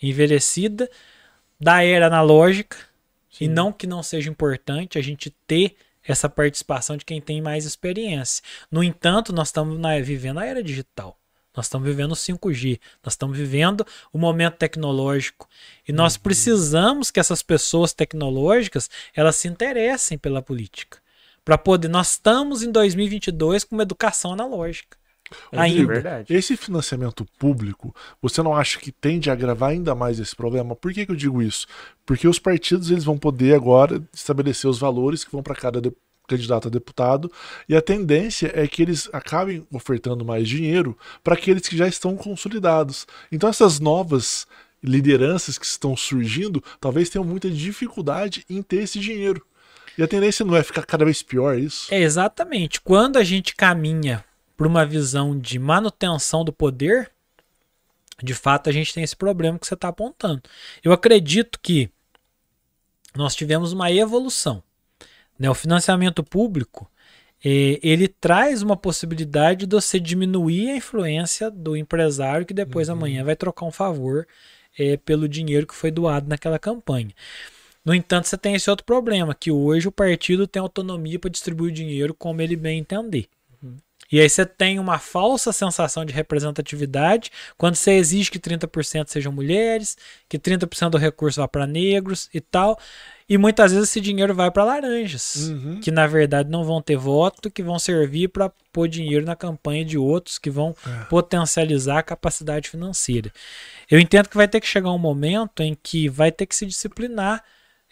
envelhecida, 0.03 0.90
da 1.61 1.84
era 1.84 2.07
analógica, 2.07 2.78
Sim. 3.30 3.45
e 3.45 3.49
não 3.49 3.70
que 3.70 3.86
não 3.86 4.03
seja 4.03 4.30
importante 4.30 4.97
a 4.97 5.03
gente 5.03 5.28
ter 5.47 5.76
essa 6.03 6.30
participação 6.30 6.97
de 6.97 7.05
quem 7.05 7.20
tem 7.20 7.43
mais 7.43 7.66
experiência. 7.66 8.43
No 8.70 8.82
entanto, 8.82 9.30
nós 9.30 9.49
estamos 9.49 9.78
na, 9.78 10.01
vivendo 10.01 10.40
a 10.40 10.47
era 10.47 10.62
digital. 10.62 11.18
Nós 11.55 11.66
estamos 11.66 11.86
vivendo 11.86 12.12
o 12.12 12.16
5G, 12.16 12.80
nós 13.05 13.12
estamos 13.12 13.36
vivendo 13.36 13.86
o 14.11 14.16
momento 14.16 14.55
tecnológico 14.55 15.47
e 15.86 15.93
nós 15.93 16.14
uhum. 16.14 16.22
precisamos 16.22 17.11
que 17.11 17.20
essas 17.20 17.43
pessoas 17.43 17.93
tecnológicas 17.93 18.88
elas 19.14 19.36
se 19.36 19.47
interessem 19.47 20.16
pela 20.16 20.40
política 20.40 21.03
para 21.45 21.59
poder. 21.59 21.88
Nós 21.88 22.11
estamos 22.11 22.62
em 22.62 22.70
2022 22.70 23.64
com 23.64 23.76
uma 23.76 23.82
educação 23.82 24.32
analógica. 24.32 24.97
Ainda. 25.51 25.95
Verdade. 25.95 26.34
Esse 26.34 26.57
financiamento 26.57 27.26
público, 27.38 27.95
você 28.20 28.43
não 28.43 28.55
acha 28.55 28.78
que 28.78 28.93
tende 28.93 29.30
a 29.30 29.32
agravar 29.32 29.70
ainda 29.70 29.95
mais 29.95 30.18
esse 30.18 30.36
problema? 30.36 30.76
Por 30.76 30.93
que, 30.93 31.07
que 31.07 31.12
eu 31.12 31.16
digo 31.16 31.43
isso? 31.43 31.66
Porque 32.05 32.28
os 32.28 32.38
partidos 32.38 32.90
eles 32.90 33.05
vão 33.05 33.16
poder 33.16 33.55
agora 33.55 34.03
estabelecer 34.12 34.68
os 34.68 34.78
valores 34.78 35.24
que 35.24 35.32
vão 35.32 35.43
para 35.43 35.55
cada 35.55 35.80
de, 35.80 35.93
candidato 36.28 36.68
a 36.68 36.70
deputado 36.70 37.30
e 37.68 37.76
a 37.76 37.82
tendência 37.82 38.51
é 38.55 38.66
que 38.66 38.82
eles 38.82 39.09
acabem 39.12 39.66
ofertando 39.72 40.24
mais 40.24 40.49
dinheiro 40.49 40.97
para 41.22 41.34
aqueles 41.34 41.68
que 41.68 41.76
já 41.76 41.88
estão 41.88 42.16
consolidados. 42.16 43.07
Então 43.30 43.49
essas 43.49 43.80
novas 43.80 44.47
lideranças 44.82 45.59
que 45.59 45.66
estão 45.66 45.97
surgindo 45.97 46.62
talvez 46.80 47.09
tenham 47.09 47.24
muita 47.24 47.51
dificuldade 47.51 48.45
em 48.49 48.62
ter 48.62 48.82
esse 48.82 48.99
dinheiro. 48.99 49.45
E 49.97 50.03
a 50.03 50.09
tendência 50.09 50.45
não 50.45 50.57
é 50.57 50.62
ficar 50.62 50.84
cada 50.86 51.05
vez 51.05 51.22
pior 51.22 51.57
é 51.57 51.61
isso? 51.61 51.93
É 51.93 52.01
exatamente. 52.01 52.80
Quando 52.80 53.16
a 53.16 53.24
gente 53.24 53.55
caminha 53.55 54.24
para 54.57 54.66
uma 54.66 54.86
visão 54.86 55.38
de 55.38 55.59
manutenção 55.59 56.45
do 56.45 56.53
poder, 56.53 57.11
de 58.22 58.34
fato 58.34 58.70
a 58.70 58.72
gente 58.72 58.95
tem 58.95 59.03
esse 59.03 59.16
problema 59.16 59.59
que 59.59 59.66
você 59.66 59.74
está 59.74 59.88
apontando. 59.88 60.43
Eu 60.82 60.93
acredito 60.93 61.59
que 61.61 61.90
nós 63.14 63.34
tivemos 63.34 63.72
uma 63.72 63.90
evolução. 63.90 64.62
Né? 65.38 65.51
O 65.51 65.55
financiamento 65.55 66.22
público 66.22 66.90
eh, 67.45 67.78
ele 67.82 68.09
traz 68.09 68.62
uma 68.62 68.76
possibilidade 68.76 69.66
de 69.66 69.74
você 69.74 69.99
diminuir 69.99 70.70
a 70.70 70.76
influência 70.76 71.51
do 71.51 71.76
empresário 71.76 72.47
que 72.47 72.55
depois 72.55 72.88
uhum. 72.88 72.95
amanhã 72.95 73.24
vai 73.24 73.36
trocar 73.36 73.66
um 73.66 73.72
favor 73.72 74.26
eh, 74.78 74.97
pelo 74.99 75.28
dinheiro 75.28 75.66
que 75.66 75.74
foi 75.74 75.90
doado 75.90 76.28
naquela 76.28 76.59
campanha. 76.59 77.11
No 77.85 77.95
entanto, 77.95 78.28
você 78.28 78.39
tem 78.39 78.55
esse 78.55 78.70
outro 78.70 78.85
problema, 78.85 79.35
que 79.35 79.51
hoje 79.51 79.89
o 79.89 79.93
partido 79.93 80.47
tem 80.47 80.61
autonomia 80.61 81.18
para 81.18 81.30
distribuir 81.30 81.72
dinheiro 81.72 82.14
como 82.14 82.41
ele 82.41 82.57
bem 82.57 82.78
entender. 82.78 83.28
E 84.12 84.20
aí 84.20 84.28
você 84.28 84.45
tem 84.45 84.78
uma 84.78 84.99
falsa 84.99 85.53
sensação 85.53 86.05
de 86.05 86.12
representatividade 86.12 87.33
quando 87.57 87.76
você 87.76 87.93
exige 87.93 88.30
que 88.30 88.39
30% 88.39 89.09
sejam 89.09 89.33
mulheres, 89.33 89.97
que 90.28 90.39
30% 90.39 90.91
do 90.91 90.99
recurso 90.99 91.41
vá 91.41 91.49
para 91.49 91.66
negros 91.66 92.28
e 92.35 92.39
tal. 92.39 92.78
E 93.26 93.39
muitas 93.39 93.72
vezes 93.72 93.89
esse 93.89 94.03
dinheiro 94.03 94.35
vai 94.35 94.51
para 94.51 94.64
laranjas, 94.64 95.49
uhum. 95.49 95.80
que 95.80 95.91
na 95.91 96.07
verdade 96.07 96.51
não 96.51 96.62
vão 96.62 96.83
ter 96.83 96.97
voto, 96.97 97.51
que 97.51 97.62
vão 97.62 97.78
servir 97.78 98.28
para 98.28 98.53
pôr 98.70 98.87
dinheiro 98.87 99.24
na 99.24 99.35
campanha 99.35 99.83
de 99.83 99.97
outros, 99.97 100.39
que 100.39 100.51
vão 100.51 100.76
é. 100.87 101.05
potencializar 101.05 102.01
a 102.01 102.03
capacidade 102.03 102.68
financeira. 102.68 103.33
Eu 103.91 103.99
entendo 103.99 104.28
que 104.28 104.37
vai 104.37 104.47
ter 104.47 104.61
que 104.61 104.66
chegar 104.66 104.93
um 104.93 104.99
momento 104.99 105.62
em 105.62 105.74
que 105.74 106.11
vai 106.11 106.30
ter 106.30 106.45
que 106.45 106.55
se 106.55 106.66
disciplinar 106.66 107.43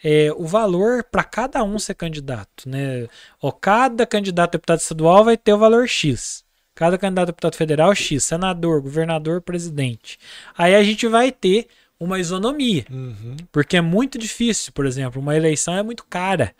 é, 0.03 0.31
o 0.35 0.45
valor 0.45 1.03
para 1.03 1.23
cada 1.23 1.63
um 1.63 1.77
ser 1.79 1.95
candidato. 1.95 2.67
Né? 2.67 3.07
Ou 3.41 3.51
cada 3.51 4.05
candidato 4.05 4.49
a 4.49 4.57
deputado 4.57 4.79
estadual 4.79 5.23
vai 5.23 5.37
ter 5.37 5.53
o 5.53 5.57
valor 5.57 5.87
X. 5.87 6.43
Cada 6.73 6.97
candidato 6.97 7.23
a 7.23 7.31
deputado 7.31 7.55
federal, 7.55 7.93
X. 7.93 8.23
Senador, 8.23 8.81
governador, 8.81 9.41
presidente. 9.41 10.17
Aí 10.57 10.75
a 10.75 10.83
gente 10.83 11.07
vai 11.07 11.31
ter 11.31 11.67
uma 11.99 12.19
isonomia. 12.19 12.85
Uhum. 12.89 13.37
Porque 13.51 13.77
é 13.77 13.81
muito 13.81 14.17
difícil, 14.17 14.73
por 14.73 14.85
exemplo, 14.85 15.21
uma 15.21 15.35
eleição 15.35 15.75
é 15.75 15.83
muito 15.83 16.05
cara. 16.09 16.55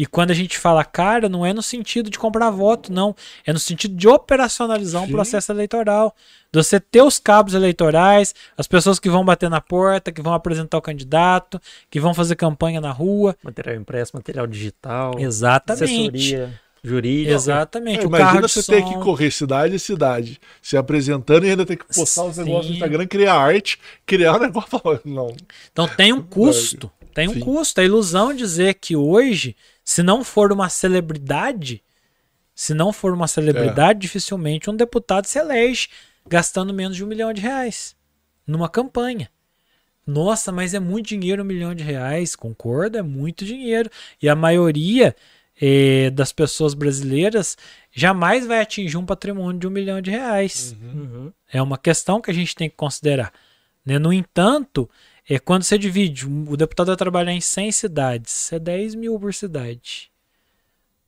E 0.00 0.06
quando 0.06 0.30
a 0.30 0.34
gente 0.34 0.56
fala 0.56 0.82
cara, 0.82 1.28
não 1.28 1.44
é 1.44 1.52
no 1.52 1.60
sentido 1.60 2.08
de 2.08 2.18
comprar 2.18 2.48
voto, 2.48 2.90
não. 2.90 3.14
É 3.44 3.52
no 3.52 3.58
sentido 3.58 3.94
de 3.94 4.08
operacionalizar 4.08 5.02
Sim. 5.02 5.08
um 5.08 5.12
processo 5.12 5.52
eleitoral. 5.52 6.16
De 6.50 6.56
você 6.56 6.80
ter 6.80 7.02
os 7.02 7.18
cabos 7.18 7.52
eleitorais, 7.52 8.34
as 8.56 8.66
pessoas 8.66 8.98
que 8.98 9.10
vão 9.10 9.22
bater 9.22 9.50
na 9.50 9.60
porta, 9.60 10.10
que 10.10 10.22
vão 10.22 10.32
apresentar 10.32 10.78
o 10.78 10.80
candidato, 10.80 11.60
que 11.90 12.00
vão 12.00 12.14
fazer 12.14 12.34
campanha 12.34 12.80
na 12.80 12.90
rua. 12.90 13.36
Material 13.42 13.76
impresso, 13.76 14.12
material 14.16 14.46
digital. 14.46 15.18
Exatamente. 15.18 15.84
Assessoria 15.84 16.60
jurídica. 16.82 17.34
Exatamente. 17.34 18.00
É, 18.00 18.04
imagina 18.04 18.48
você 18.48 18.62
ter 18.62 18.82
que 18.82 18.94
correr 19.00 19.30
cidade 19.30 19.76
a 19.76 19.78
cidade, 19.78 20.40
se 20.62 20.78
apresentando 20.78 21.44
e 21.44 21.50
ainda 21.50 21.66
ter 21.66 21.76
que 21.76 21.84
postar 21.84 22.24
os 22.24 22.38
negócios 22.38 22.68
no 22.68 22.72
Instagram, 22.72 23.06
criar 23.06 23.34
arte, 23.34 23.78
criar 24.06 24.36
um 24.36 24.40
negócio. 24.40 24.80
Não. 25.04 25.36
Então 25.70 25.86
tem 25.86 26.10
um 26.10 26.22
custo. 26.22 26.90
Tem 27.12 27.28
um 27.28 27.34
Sim. 27.34 27.40
custo. 27.40 27.82
A 27.82 27.84
ilusão 27.84 28.32
dizer 28.32 28.74
que 28.74 28.96
hoje 28.96 29.54
se 29.84 30.02
não 30.02 30.22
for 30.22 30.52
uma 30.52 30.68
celebridade, 30.68 31.82
se 32.54 32.74
não 32.74 32.92
for 32.92 33.12
uma 33.12 33.26
celebridade, 33.26 33.98
é. 33.98 34.00
dificilmente 34.00 34.68
um 34.68 34.76
deputado 34.76 35.26
se 35.26 35.38
elege 35.38 35.88
gastando 36.28 36.74
menos 36.74 36.96
de 36.96 37.04
um 37.04 37.08
milhão 37.08 37.32
de 37.32 37.40
reais 37.40 37.96
numa 38.46 38.68
campanha. 38.68 39.30
Nossa, 40.06 40.50
mas 40.50 40.74
é 40.74 40.80
muito 40.80 41.08
dinheiro 41.08 41.42
um 41.42 41.46
milhão 41.46 41.74
de 41.74 41.84
reais. 41.84 42.34
Concordo, 42.34 42.98
é 42.98 43.02
muito 43.02 43.44
dinheiro. 43.44 43.88
E 44.20 44.28
a 44.28 44.34
maioria 44.34 45.14
eh, 45.60 46.10
das 46.10 46.32
pessoas 46.32 46.74
brasileiras 46.74 47.56
jamais 47.92 48.46
vai 48.46 48.60
atingir 48.60 48.96
um 48.96 49.06
patrimônio 49.06 49.60
de 49.60 49.66
um 49.66 49.70
milhão 49.70 50.00
de 50.00 50.10
reais. 50.10 50.76
Uhum. 50.80 51.00
Uhum. 51.00 51.32
É 51.52 51.62
uma 51.62 51.78
questão 51.78 52.20
que 52.20 52.30
a 52.30 52.34
gente 52.34 52.54
tem 52.54 52.68
que 52.68 52.76
considerar. 52.76 53.32
Né? 53.84 53.98
No 53.98 54.12
entanto, 54.12 54.90
é 55.34 55.38
quando 55.38 55.62
você 55.62 55.78
divide, 55.78 56.26
o 56.26 56.56
deputado 56.56 56.88
vai 56.88 56.96
trabalhar 56.96 57.32
em 57.32 57.40
100 57.40 57.70
cidades, 57.70 58.52
é 58.52 58.58
10 58.58 58.96
mil 58.96 59.18
por 59.18 59.32
cidade. 59.32 60.10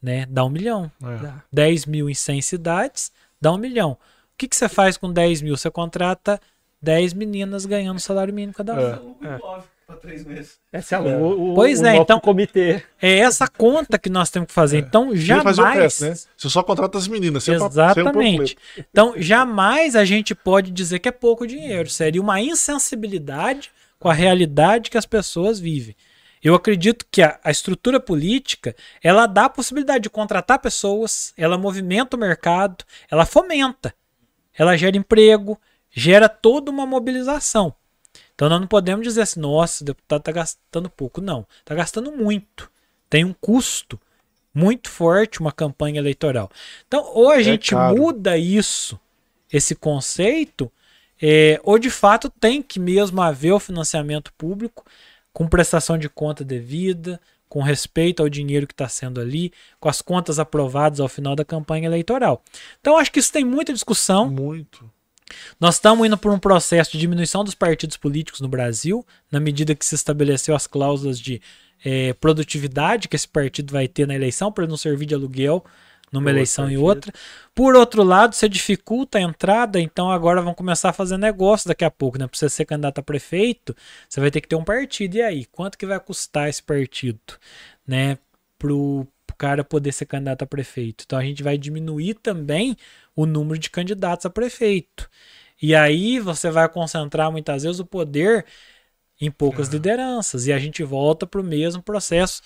Né? 0.00 0.26
Dá 0.28 0.44
um 0.44 0.48
milhão. 0.48 0.90
É. 1.02 1.16
Dá. 1.16 1.42
10 1.52 1.86
mil 1.86 2.08
em 2.08 2.14
100 2.14 2.40
cidades, 2.42 3.12
dá 3.40 3.52
um 3.52 3.58
milhão. 3.58 3.92
O 3.92 3.98
que, 4.38 4.46
que 4.46 4.54
você 4.54 4.68
faz 4.68 4.96
com 4.96 5.12
10 5.12 5.42
mil? 5.42 5.56
Você 5.56 5.70
contrata 5.70 6.40
10 6.80 7.14
meninas 7.14 7.66
ganhando 7.66 7.98
salário 7.98 8.32
mínimo 8.32 8.54
cada 8.54 8.74
uma. 8.74 9.16
É. 9.22 9.34
É. 9.34 9.96
Três 10.00 10.24
meses. 10.24 10.58
Esse 10.72 10.94
é 10.94 10.98
o, 10.98 11.52
o, 11.52 11.54
pois 11.54 11.80
o 11.80 11.86
é, 11.86 11.96
então 11.96 12.18
comitê. 12.18 12.82
É 13.00 13.18
essa 13.18 13.46
conta 13.46 13.98
que 13.98 14.08
nós 14.08 14.30
temos 14.30 14.46
que 14.46 14.54
fazer. 14.54 14.76
É. 14.78 14.80
Então 14.80 15.14
jamais. 15.14 15.56
Fazer 15.56 15.62
o 15.62 15.72
preço, 15.72 16.04
né? 16.04 16.14
Você 16.36 16.48
só 16.48 16.62
contrata 16.62 16.96
as 16.96 17.06
meninas. 17.06 17.46
Exatamente. 17.46 18.56
então 18.78 19.14
jamais 19.16 19.94
a 19.94 20.04
gente 20.04 20.34
pode 20.34 20.70
dizer 20.70 21.00
que 21.00 21.08
é 21.08 21.12
pouco 21.12 21.46
dinheiro. 21.46 21.90
Seria 21.90 22.22
uma 22.22 22.40
insensibilidade 22.40 23.70
com 24.02 24.08
a 24.08 24.12
realidade 24.12 24.90
que 24.90 24.98
as 24.98 25.06
pessoas 25.06 25.60
vivem. 25.60 25.94
Eu 26.42 26.56
acredito 26.56 27.06
que 27.08 27.22
a, 27.22 27.38
a, 27.44 27.52
estrutura 27.52 28.00
política 28.00 28.74
ela 29.00 29.28
dá 29.28 29.44
a 29.44 29.48
possibilidade 29.48 30.02
de 30.02 30.10
contratar 30.10 30.58
pessoas, 30.58 31.32
ela 31.36 31.56
movimenta 31.56 32.16
o 32.16 32.18
mercado, 32.18 32.84
ela 33.08 33.24
fomenta, 33.24 33.94
ela 34.58 34.76
gera 34.76 34.96
emprego, 34.96 35.56
gera 35.88 36.28
toda 36.28 36.68
uma 36.68 36.84
mobilização. 36.84 37.72
Então 38.34 38.48
nós 38.48 38.60
não 38.60 38.66
podemos 38.66 39.04
dizer 39.06 39.22
assim, 39.22 39.38
nossa, 39.38 39.84
o 39.84 39.86
deputado 39.86 40.18
está 40.18 40.32
gastando 40.32 40.90
pouco. 40.90 41.20
Não, 41.20 41.46
está 41.60 41.76
gastando 41.76 42.10
muito. 42.10 42.68
Tem 43.08 43.24
um 43.24 43.32
custo 43.32 44.00
muito 44.52 44.90
forte 44.90 45.38
uma 45.38 45.52
campanha 45.52 46.00
eleitoral. 46.00 46.50
Então, 46.88 47.08
ou 47.14 47.30
a 47.30 47.38
é 47.38 47.44
gente 47.44 47.70
caro. 47.70 47.96
muda 47.96 48.36
isso, 48.36 48.98
esse 49.52 49.76
conceito, 49.76 50.72
é, 51.22 51.60
ou 51.62 51.78
de 51.78 51.88
fato 51.88 52.28
tem 52.28 52.60
que 52.60 52.80
mesmo 52.80 53.22
haver 53.22 53.52
o 53.52 53.60
financiamento 53.60 54.32
público 54.32 54.84
com 55.32 55.46
prestação 55.46 55.96
de 55.96 56.08
conta 56.08 56.44
devida, 56.44 57.20
com 57.48 57.62
respeito 57.62 58.22
ao 58.22 58.28
dinheiro 58.28 58.66
que 58.66 58.74
está 58.74 58.88
sendo 58.88 59.20
ali, 59.20 59.52
com 59.78 59.88
as 59.88 60.02
contas 60.02 60.40
aprovadas 60.40 60.98
ao 60.98 61.08
final 61.08 61.36
da 61.36 61.44
campanha 61.44 61.86
eleitoral. 61.86 62.42
Então 62.80 62.98
acho 62.98 63.12
que 63.12 63.20
isso 63.20 63.32
tem 63.32 63.44
muita 63.44 63.72
discussão. 63.72 64.28
Muito. 64.28 64.90
Nós 65.60 65.76
estamos 65.76 66.06
indo 66.06 66.18
por 66.18 66.32
um 66.32 66.38
processo 66.38 66.92
de 66.92 66.98
diminuição 66.98 67.44
dos 67.44 67.54
partidos 67.54 67.96
políticos 67.96 68.40
no 68.40 68.48
Brasil, 68.48 69.06
na 69.30 69.38
medida 69.38 69.74
que 69.74 69.86
se 69.86 69.94
estabeleceu 69.94 70.56
as 70.56 70.66
cláusulas 70.66 71.20
de 71.20 71.40
é, 71.84 72.12
produtividade 72.14 73.08
que 73.08 73.16
esse 73.16 73.28
partido 73.28 73.72
vai 73.72 73.86
ter 73.86 74.06
na 74.06 74.14
eleição 74.14 74.50
para 74.50 74.66
não 74.66 74.76
servir 74.76 75.06
de 75.06 75.14
aluguel 75.14 75.64
numa 76.12 76.30
eleição 76.30 76.70
e 76.70 76.76
outra. 76.76 77.12
Por 77.54 77.74
outro 77.74 78.02
lado, 78.02 78.34
você 78.34 78.48
dificulta 78.48 79.16
a 79.18 79.20
entrada, 79.22 79.80
então 79.80 80.10
agora 80.10 80.42
vão 80.42 80.54
começar 80.54 80.90
a 80.90 80.92
fazer 80.92 81.16
negócio 81.16 81.66
daqui 81.66 81.84
a 81.84 81.90
pouco, 81.90 82.18
né? 82.18 82.26
Para 82.26 82.38
você 82.38 82.48
ser 82.50 82.66
candidato 82.66 82.98
a 82.98 83.02
prefeito, 83.02 83.74
você 84.08 84.20
vai 84.20 84.30
ter 84.30 84.42
que 84.42 84.48
ter 84.48 84.56
um 84.56 84.64
partido. 84.64 85.16
E 85.16 85.22
aí, 85.22 85.46
quanto 85.46 85.78
que 85.78 85.86
vai 85.86 85.98
custar 85.98 86.48
esse 86.48 86.62
partido, 86.62 87.18
né? 87.86 88.18
Pro, 88.58 89.08
pro 89.26 89.36
cara 89.36 89.64
poder 89.64 89.92
ser 89.92 90.06
candidato 90.06 90.42
a 90.42 90.46
prefeito. 90.46 91.04
Então 91.06 91.18
a 91.18 91.24
gente 91.24 91.42
vai 91.42 91.56
diminuir 91.56 92.14
também 92.14 92.76
o 93.16 93.26
número 93.26 93.58
de 93.58 93.70
candidatos 93.70 94.26
a 94.26 94.30
prefeito. 94.30 95.08
E 95.60 95.74
aí 95.74 96.18
você 96.18 96.50
vai 96.50 96.68
concentrar 96.68 97.30
muitas 97.32 97.62
vezes 97.62 97.80
o 97.80 97.86
poder 97.86 98.44
em 99.20 99.30
poucas 99.30 99.68
é. 99.68 99.72
lideranças. 99.72 100.46
E 100.46 100.52
a 100.52 100.58
gente 100.58 100.82
volta 100.82 101.26
para 101.26 101.40
o 101.40 101.44
mesmo 101.44 101.82
processo 101.82 102.42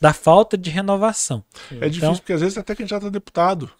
da 0.00 0.12
falta 0.12 0.56
de 0.56 0.70
renovação. 0.70 1.44
É 1.70 1.74
então, 1.74 1.88
difícil, 1.88 2.14
porque 2.16 2.32
às 2.32 2.40
vezes 2.40 2.58
até 2.58 2.74
candidato 2.74 3.06
a 3.06 3.10
deputado. 3.10 3.70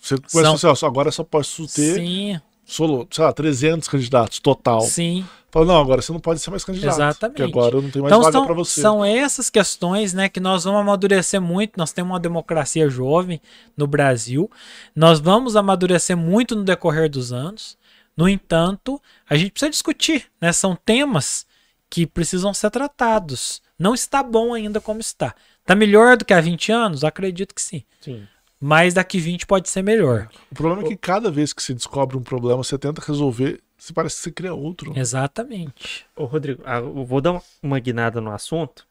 Você 0.00 0.16
começa 0.16 0.58
são, 0.58 0.70
assim, 0.70 0.84
ó, 0.84 0.88
agora 0.88 1.10
só 1.10 1.24
posso 1.24 1.66
ter 1.66 1.94
sim. 1.94 2.40
Solo, 2.66 3.06
sei 3.10 3.24
lá, 3.24 3.32
300 3.32 3.88
candidatos 3.88 4.38
total. 4.38 4.80
Sim. 4.82 5.24
Fala, 5.50 5.66
não, 5.66 5.80
agora 5.80 6.02
você 6.02 6.12
não 6.12 6.18
pode 6.18 6.40
ser 6.40 6.50
mais 6.50 6.64
candidato. 6.64 6.94
Exatamente. 6.94 7.36
Porque 7.36 7.50
agora 7.50 7.76
eu 7.76 7.82
não 7.82 7.90
tenho 7.90 8.02
mais 8.02 8.16
então, 8.16 8.22
vaga 8.22 8.44
para 8.44 8.54
você. 8.54 8.80
São 8.80 9.04
essas 9.04 9.48
questões 9.50 10.12
né, 10.12 10.28
que 10.28 10.40
nós 10.40 10.64
vamos 10.64 10.80
amadurecer 10.80 11.40
muito. 11.40 11.76
Nós 11.76 11.92
temos 11.92 12.10
uma 12.10 12.20
democracia 12.20 12.88
jovem 12.88 13.40
no 13.76 13.86
Brasil. 13.86 14.50
Nós 14.96 15.20
vamos 15.20 15.56
amadurecer 15.56 16.16
muito 16.16 16.56
no 16.56 16.64
decorrer 16.64 17.08
dos 17.08 17.32
anos. 17.32 17.78
No 18.16 18.28
entanto, 18.28 19.00
a 19.28 19.36
gente 19.36 19.52
precisa 19.52 19.70
discutir. 19.70 20.24
Né? 20.40 20.52
São 20.52 20.74
temas 20.74 21.46
que 21.88 22.06
precisam 22.06 22.52
ser 22.52 22.70
tratados. 22.70 23.62
Não 23.78 23.94
está 23.94 24.22
bom 24.22 24.54
ainda 24.54 24.80
como 24.80 25.00
está. 25.00 25.34
Está 25.60 25.74
melhor 25.74 26.16
do 26.16 26.24
que 26.24 26.32
há 26.32 26.40
20 26.40 26.70
anos? 26.70 27.04
Acredito 27.04 27.54
que 27.54 27.62
sim. 27.62 27.82
Sim. 28.00 28.26
Mas 28.60 28.94
daqui 28.94 29.18
20 29.18 29.46
pode 29.46 29.68
ser 29.68 29.82
melhor. 29.82 30.28
O 30.50 30.54
problema 30.54 30.82
é 30.82 30.88
que 30.88 30.96
cada 30.96 31.30
vez 31.30 31.52
que 31.52 31.62
se 31.62 31.74
descobre 31.74 32.16
um 32.16 32.22
problema, 32.22 32.62
você 32.62 32.78
tenta 32.78 33.02
resolver, 33.04 33.60
se 33.76 33.92
parece 33.92 34.16
que 34.16 34.22
você 34.22 34.32
cria 34.32 34.54
outro. 34.54 34.92
Exatamente. 34.96 36.06
Ô, 36.16 36.24
Rodrigo, 36.24 36.62
ah, 36.64 36.78
eu 36.78 37.04
vou 37.04 37.20
dar 37.20 37.42
uma 37.62 37.78
guinada 37.78 38.20
no 38.20 38.30
assunto, 38.30 38.86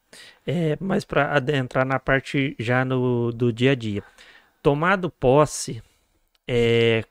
é, 0.46 0.78
mas 0.80 1.06
para 1.06 1.36
adentrar 1.36 1.86
na 1.86 1.98
parte 1.98 2.56
já 2.60 2.84
no, 2.84 3.32
do 3.32 3.52
dia 3.52 3.72
a 3.72 3.76
dia. 3.76 4.04
Tomado 4.62 5.10
posse, 5.10 5.82
é, 6.48 7.04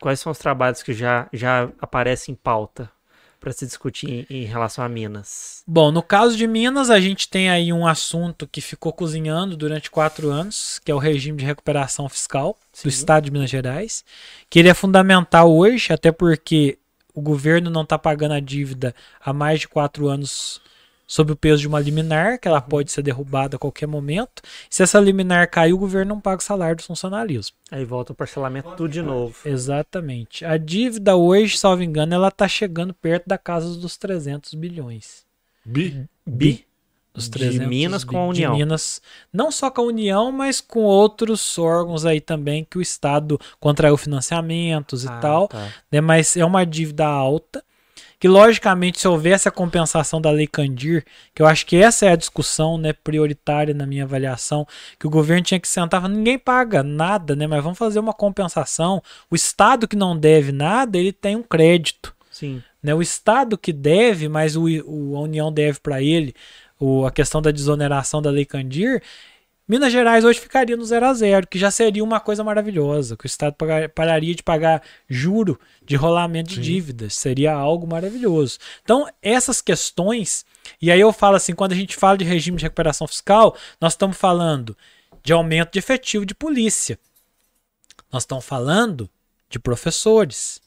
quais 0.00 0.20
são 0.20 0.32
os 0.32 0.38
trabalhos 0.38 0.82
que 0.82 0.94
já, 0.94 1.28
já 1.32 1.70
aparecem 1.80 2.32
em 2.32 2.36
pauta 2.36 2.90
para 3.38 3.52
se 3.52 3.66
discutir 3.66 4.26
em, 4.30 4.42
em, 4.42 4.44
relação 4.44 4.84
a 4.84 4.88
Minas? 4.88 5.62
Bom, 5.66 5.90
no 5.90 6.02
caso 6.02 6.36
de 6.36 6.46
Minas, 6.46 6.90
a 6.90 7.00
gente 7.00 7.28
tem 7.28 7.48
aí 7.48 7.72
um 7.72 7.86
assunto 7.86 8.46
que 8.46 8.60
ficou 8.60 8.92
cozinhando 8.92 9.56
durante 9.56 9.90
quatro 9.90 10.30
anos, 10.30 10.80
que 10.84 10.90
é 10.90 10.94
o 10.94 10.98
regime 10.98 11.38
de 11.38 11.44
recuperação 11.44 12.08
fiscal 12.08 12.58
Sim. 12.72 12.82
do 12.84 12.88
Estado 12.88 13.24
de 13.24 13.30
Minas 13.30 13.50
Gerais, 13.50 14.04
que 14.50 14.58
ele 14.58 14.68
é 14.68 14.74
fundamental 14.74 15.54
hoje, 15.54 15.92
até 15.92 16.10
porque 16.10 16.78
o 17.14 17.20
governo 17.20 17.70
não 17.70 17.82
está 17.82 17.98
pagando 17.98 18.34
a 18.34 18.40
dívida 18.40 18.94
há 19.20 19.32
mais 19.32 19.60
de 19.60 19.68
quatro 19.68 20.08
anos 20.08 20.60
sob 21.08 21.32
o 21.32 21.36
peso 21.36 21.62
de 21.62 21.66
uma 21.66 21.80
liminar, 21.80 22.38
que 22.38 22.46
ela 22.46 22.60
pode 22.60 22.92
ser 22.92 23.00
derrubada 23.00 23.56
a 23.56 23.58
qualquer 23.58 23.86
momento. 23.86 24.42
Se 24.68 24.82
essa 24.82 25.00
liminar 25.00 25.50
cair, 25.50 25.72
o 25.72 25.78
governo 25.78 26.14
não 26.14 26.20
paga 26.20 26.42
o 26.42 26.44
salário 26.44 26.76
do 26.76 26.82
funcionalismo. 26.82 27.56
Aí 27.70 27.84
volta 27.84 28.12
o 28.12 28.14
parcelamento 28.14 28.70
tudo 28.76 28.90
de 28.90 29.00
novo. 29.00 29.34
Exatamente. 29.44 30.44
A 30.44 30.58
dívida 30.58 31.16
hoje, 31.16 31.56
salvo 31.56 31.82
engano, 31.82 32.14
ela 32.14 32.28
está 32.28 32.46
chegando 32.46 32.92
perto 32.92 33.26
da 33.26 33.38
casa 33.38 33.74
dos 33.78 33.96
300 33.96 34.52
bilhões. 34.52 35.24
Bi? 35.64 36.06
Bi. 36.26 36.66
Dos 37.14 37.28
300 37.30 37.60
de 37.60 37.66
Minas 37.66 38.04
com 38.04 38.18
a 38.18 38.26
União. 38.26 38.52
De 38.52 38.58
Minas, 38.58 39.00
não 39.32 39.50
só 39.50 39.70
com 39.70 39.80
a 39.80 39.84
União, 39.84 40.30
mas 40.30 40.60
com 40.60 40.80
outros 40.82 41.58
órgãos 41.58 42.04
aí 42.04 42.20
também 42.20 42.64
que 42.70 42.78
o 42.78 42.82
Estado 42.82 43.40
contraiu 43.58 43.96
financiamentos 43.96 45.04
e 45.04 45.08
ah, 45.08 45.18
tal. 45.18 45.48
Tá. 45.48 45.72
Né? 45.90 46.00
Mas 46.00 46.36
é 46.36 46.44
uma 46.44 46.64
dívida 46.64 47.06
alta 47.06 47.64
que 48.18 48.26
logicamente 48.26 49.00
se 49.00 49.06
houvesse 49.06 49.48
a 49.48 49.52
compensação 49.52 50.20
da 50.20 50.30
Lei 50.30 50.46
Candir, 50.46 51.04
que 51.34 51.40
eu 51.40 51.46
acho 51.46 51.64
que 51.64 51.76
essa 51.76 52.06
é 52.06 52.10
a 52.10 52.16
discussão, 52.16 52.76
né, 52.76 52.92
prioritária 52.92 53.72
na 53.72 53.86
minha 53.86 54.04
avaliação, 54.04 54.66
que 54.98 55.06
o 55.06 55.10
governo 55.10 55.44
tinha 55.44 55.60
que 55.60 55.68
sentar, 55.68 56.00
falar, 56.00 56.12
ninguém 56.12 56.38
paga 56.38 56.82
nada, 56.82 57.36
né, 57.36 57.46
mas 57.46 57.62
vamos 57.62 57.78
fazer 57.78 58.00
uma 58.00 58.12
compensação. 58.12 59.02
O 59.30 59.36
estado 59.36 59.86
que 59.86 59.96
não 59.96 60.16
deve 60.16 60.50
nada, 60.50 60.98
ele 60.98 61.12
tem 61.12 61.36
um 61.36 61.42
crédito. 61.42 62.14
Sim. 62.30 62.62
Né, 62.82 62.94
o 62.94 63.02
estado 63.02 63.56
que 63.56 63.72
deve, 63.72 64.28
mas 64.28 64.56
o, 64.56 64.64
o 64.64 65.16
a 65.16 65.20
União 65.20 65.52
deve 65.52 65.78
para 65.80 66.02
ele, 66.02 66.34
o, 66.78 67.06
a 67.06 67.10
questão 67.10 67.40
da 67.40 67.50
desoneração 67.50 68.20
da 68.20 68.30
Lei 68.30 68.44
Candir, 68.44 69.02
Minas 69.68 69.92
Gerais 69.92 70.24
hoje 70.24 70.40
ficaria 70.40 70.76
no 70.78 70.84
zero 70.84 71.04
a 71.04 71.12
zero, 71.12 71.46
que 71.46 71.58
já 71.58 71.70
seria 71.70 72.02
uma 72.02 72.18
coisa 72.18 72.42
maravilhosa, 72.42 73.18
que 73.18 73.26
o 73.26 73.28
Estado 73.28 73.54
pararia 73.94 74.34
de 74.34 74.42
pagar 74.42 74.82
juro 75.06 75.60
de 75.84 75.94
rolamento 75.94 76.48
de 76.48 76.54
Sim. 76.56 76.62
dívidas, 76.62 77.14
seria 77.14 77.52
algo 77.52 77.86
maravilhoso. 77.86 78.58
Então, 78.82 79.06
essas 79.20 79.60
questões, 79.60 80.46
e 80.80 80.90
aí 80.90 80.98
eu 80.98 81.12
falo 81.12 81.36
assim, 81.36 81.54
quando 81.54 81.72
a 81.72 81.76
gente 81.76 81.96
fala 81.96 82.16
de 82.16 82.24
regime 82.24 82.56
de 82.56 82.62
recuperação 82.62 83.06
fiscal, 83.06 83.54
nós 83.78 83.92
estamos 83.92 84.16
falando 84.16 84.74
de 85.22 85.34
aumento 85.34 85.72
de 85.72 85.78
efetivo 85.78 86.24
de 86.24 86.34
polícia. 86.34 86.98
Nós 88.10 88.22
estamos 88.22 88.46
falando 88.46 89.10
de 89.50 89.58
professores. 89.58 90.62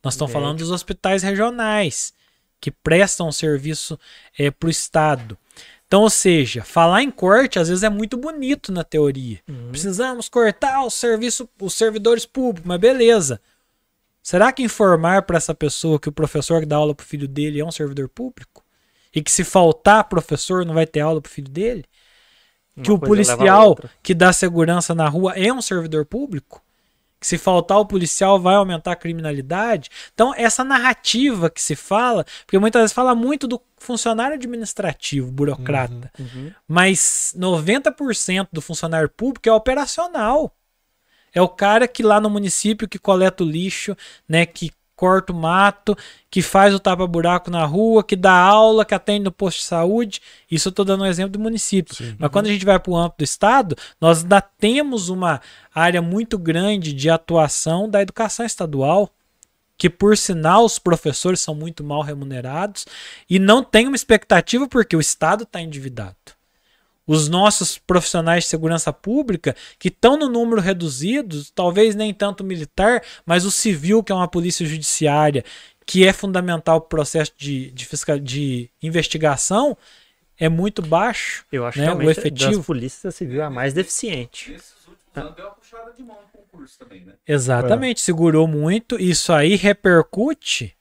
Nós 0.00 0.14
estamos 0.14 0.32
falando 0.32 0.58
dos 0.58 0.70
hospitais 0.70 1.24
regionais 1.24 2.14
que 2.60 2.70
prestam 2.70 3.32
serviço 3.32 3.98
é, 4.38 4.48
para 4.50 4.68
o 4.68 4.70
Estado. 4.70 5.36
Então, 5.94 6.02
ou 6.02 6.10
seja, 6.10 6.64
falar 6.64 7.04
em 7.04 7.10
corte 7.10 7.56
às 7.56 7.68
vezes 7.68 7.84
é 7.84 7.88
muito 7.88 8.16
bonito 8.16 8.72
na 8.72 8.82
teoria. 8.82 9.38
Uhum. 9.48 9.68
Precisamos 9.70 10.28
cortar 10.28 10.82
o 10.82 10.90
serviço, 10.90 11.48
os 11.62 11.72
servidores 11.72 12.26
públicos, 12.26 12.66
mas 12.66 12.80
beleza. 12.80 13.40
Será 14.20 14.50
que 14.50 14.64
informar 14.64 15.22
para 15.22 15.36
essa 15.36 15.54
pessoa 15.54 16.00
que 16.00 16.08
o 16.08 16.12
professor 16.12 16.58
que 16.58 16.66
dá 16.66 16.74
aula 16.74 16.96
para 16.96 17.04
o 17.04 17.06
filho 17.06 17.28
dele 17.28 17.60
é 17.60 17.64
um 17.64 17.70
servidor 17.70 18.08
público? 18.08 18.64
E 19.14 19.22
que 19.22 19.30
se 19.30 19.44
faltar 19.44 20.08
professor 20.08 20.66
não 20.66 20.74
vai 20.74 20.84
ter 20.84 20.98
aula 20.98 21.22
para 21.22 21.30
o 21.30 21.32
filho 21.32 21.48
dele? 21.48 21.84
Uma 22.76 22.84
que 22.84 22.90
o 22.90 22.98
policial 22.98 23.78
que 24.02 24.14
dá 24.14 24.32
segurança 24.32 24.96
na 24.96 25.08
rua 25.08 25.34
é 25.36 25.52
um 25.52 25.62
servidor 25.62 26.04
público? 26.04 26.60
Que 27.20 27.26
se 27.26 27.38
faltar 27.38 27.78
o 27.78 27.86
policial 27.86 28.38
vai 28.38 28.54
aumentar 28.54 28.92
a 28.92 28.96
criminalidade. 28.96 29.90
Então, 30.12 30.34
essa 30.36 30.62
narrativa 30.62 31.48
que 31.48 31.60
se 31.60 31.74
fala, 31.74 32.24
porque 32.44 32.58
muitas 32.58 32.80
vezes 32.82 32.94
fala 32.94 33.14
muito 33.14 33.46
do 33.46 33.60
funcionário 33.78 34.34
administrativo, 34.34 35.30
burocrata, 35.30 36.10
uhum, 36.18 36.26
uhum. 36.34 36.52
mas 36.68 37.34
90% 37.36 38.48
do 38.52 38.60
funcionário 38.60 39.08
público 39.08 39.48
é 39.48 39.52
operacional. 39.52 40.54
É 41.32 41.42
o 41.42 41.48
cara 41.48 41.88
que 41.88 42.02
lá 42.02 42.20
no 42.20 42.30
município 42.30 42.88
que 42.88 42.98
coleta 42.98 43.42
o 43.42 43.46
lixo, 43.46 43.96
né, 44.28 44.46
que 44.46 44.70
corta 44.96 45.32
o 45.32 45.36
mato, 45.36 45.96
que 46.30 46.42
faz 46.42 46.74
o 46.74 46.78
tapa-buraco 46.78 47.50
na 47.50 47.64
rua, 47.64 48.04
que 48.04 48.16
dá 48.16 48.32
aula, 48.32 48.84
que 48.84 48.94
atende 48.94 49.24
no 49.24 49.32
posto 49.32 49.58
de 49.58 49.64
saúde. 49.64 50.20
Isso 50.50 50.68
eu 50.68 50.70
estou 50.70 50.84
dando 50.84 51.04
um 51.04 51.06
exemplo 51.06 51.32
do 51.32 51.38
município. 51.38 51.94
Sim. 51.94 52.16
Mas 52.18 52.30
quando 52.30 52.46
a 52.46 52.50
gente 52.50 52.64
vai 52.64 52.78
para 52.78 52.92
o 52.92 52.96
âmbito 52.96 53.18
do 53.18 53.24
Estado, 53.24 53.76
nós 54.00 54.22
ainda 54.22 54.40
temos 54.40 55.08
uma 55.08 55.40
área 55.74 56.02
muito 56.02 56.38
grande 56.38 56.92
de 56.92 57.10
atuação 57.10 57.88
da 57.88 58.02
educação 58.02 58.44
estadual, 58.44 59.10
que 59.76 59.90
por 59.90 60.16
sinal 60.16 60.64
os 60.64 60.78
professores 60.78 61.40
são 61.40 61.54
muito 61.54 61.82
mal 61.82 62.02
remunerados 62.02 62.86
e 63.28 63.38
não 63.38 63.62
tem 63.62 63.86
uma 63.86 63.96
expectativa 63.96 64.68
porque 64.68 64.96
o 64.96 65.00
Estado 65.00 65.42
está 65.42 65.60
endividado 65.60 66.33
os 67.06 67.28
nossos 67.28 67.78
profissionais 67.78 68.44
de 68.44 68.50
segurança 68.50 68.92
pública, 68.92 69.54
que 69.78 69.88
estão 69.88 70.16
no 70.16 70.28
número 70.28 70.60
reduzido, 70.60 71.44
talvez 71.54 71.94
nem 71.94 72.14
tanto 72.14 72.42
militar, 72.42 73.02
mas 73.26 73.44
o 73.44 73.50
civil, 73.50 74.02
que 74.02 74.10
é 74.10 74.14
uma 74.14 74.28
polícia 74.28 74.64
judiciária, 74.64 75.44
que 75.86 76.06
é 76.06 76.12
fundamental 76.12 76.80
para 76.80 76.86
o 76.86 76.88
processo 76.88 77.32
de, 77.36 77.70
de, 77.70 77.84
fiscal, 77.84 78.18
de 78.18 78.70
investigação, 78.82 79.76
é 80.38 80.48
muito 80.48 80.80
baixo. 80.80 81.44
Eu 81.52 81.66
acho 81.66 81.78
né, 81.78 81.94
que 81.94 82.04
o 82.04 82.10
efetivo. 82.10 82.56
das 82.56 82.66
polícias 82.66 83.14
civil 83.14 83.42
é 83.42 83.44
a 83.44 83.50
mais 83.50 83.74
deficiente. 83.74 84.56
Anos 85.14 85.34
deu 85.36 85.44
uma 85.44 85.54
puxada 85.54 85.92
de 85.92 86.02
mão 86.02 86.16
no 86.16 86.40
concurso 86.40 86.78
também, 86.78 87.04
né? 87.04 87.12
Exatamente, 87.26 87.98
é. 87.98 88.02
segurou 88.02 88.48
muito. 88.48 89.00
Isso 89.00 89.32
aí 89.32 89.54
repercute 89.54 90.74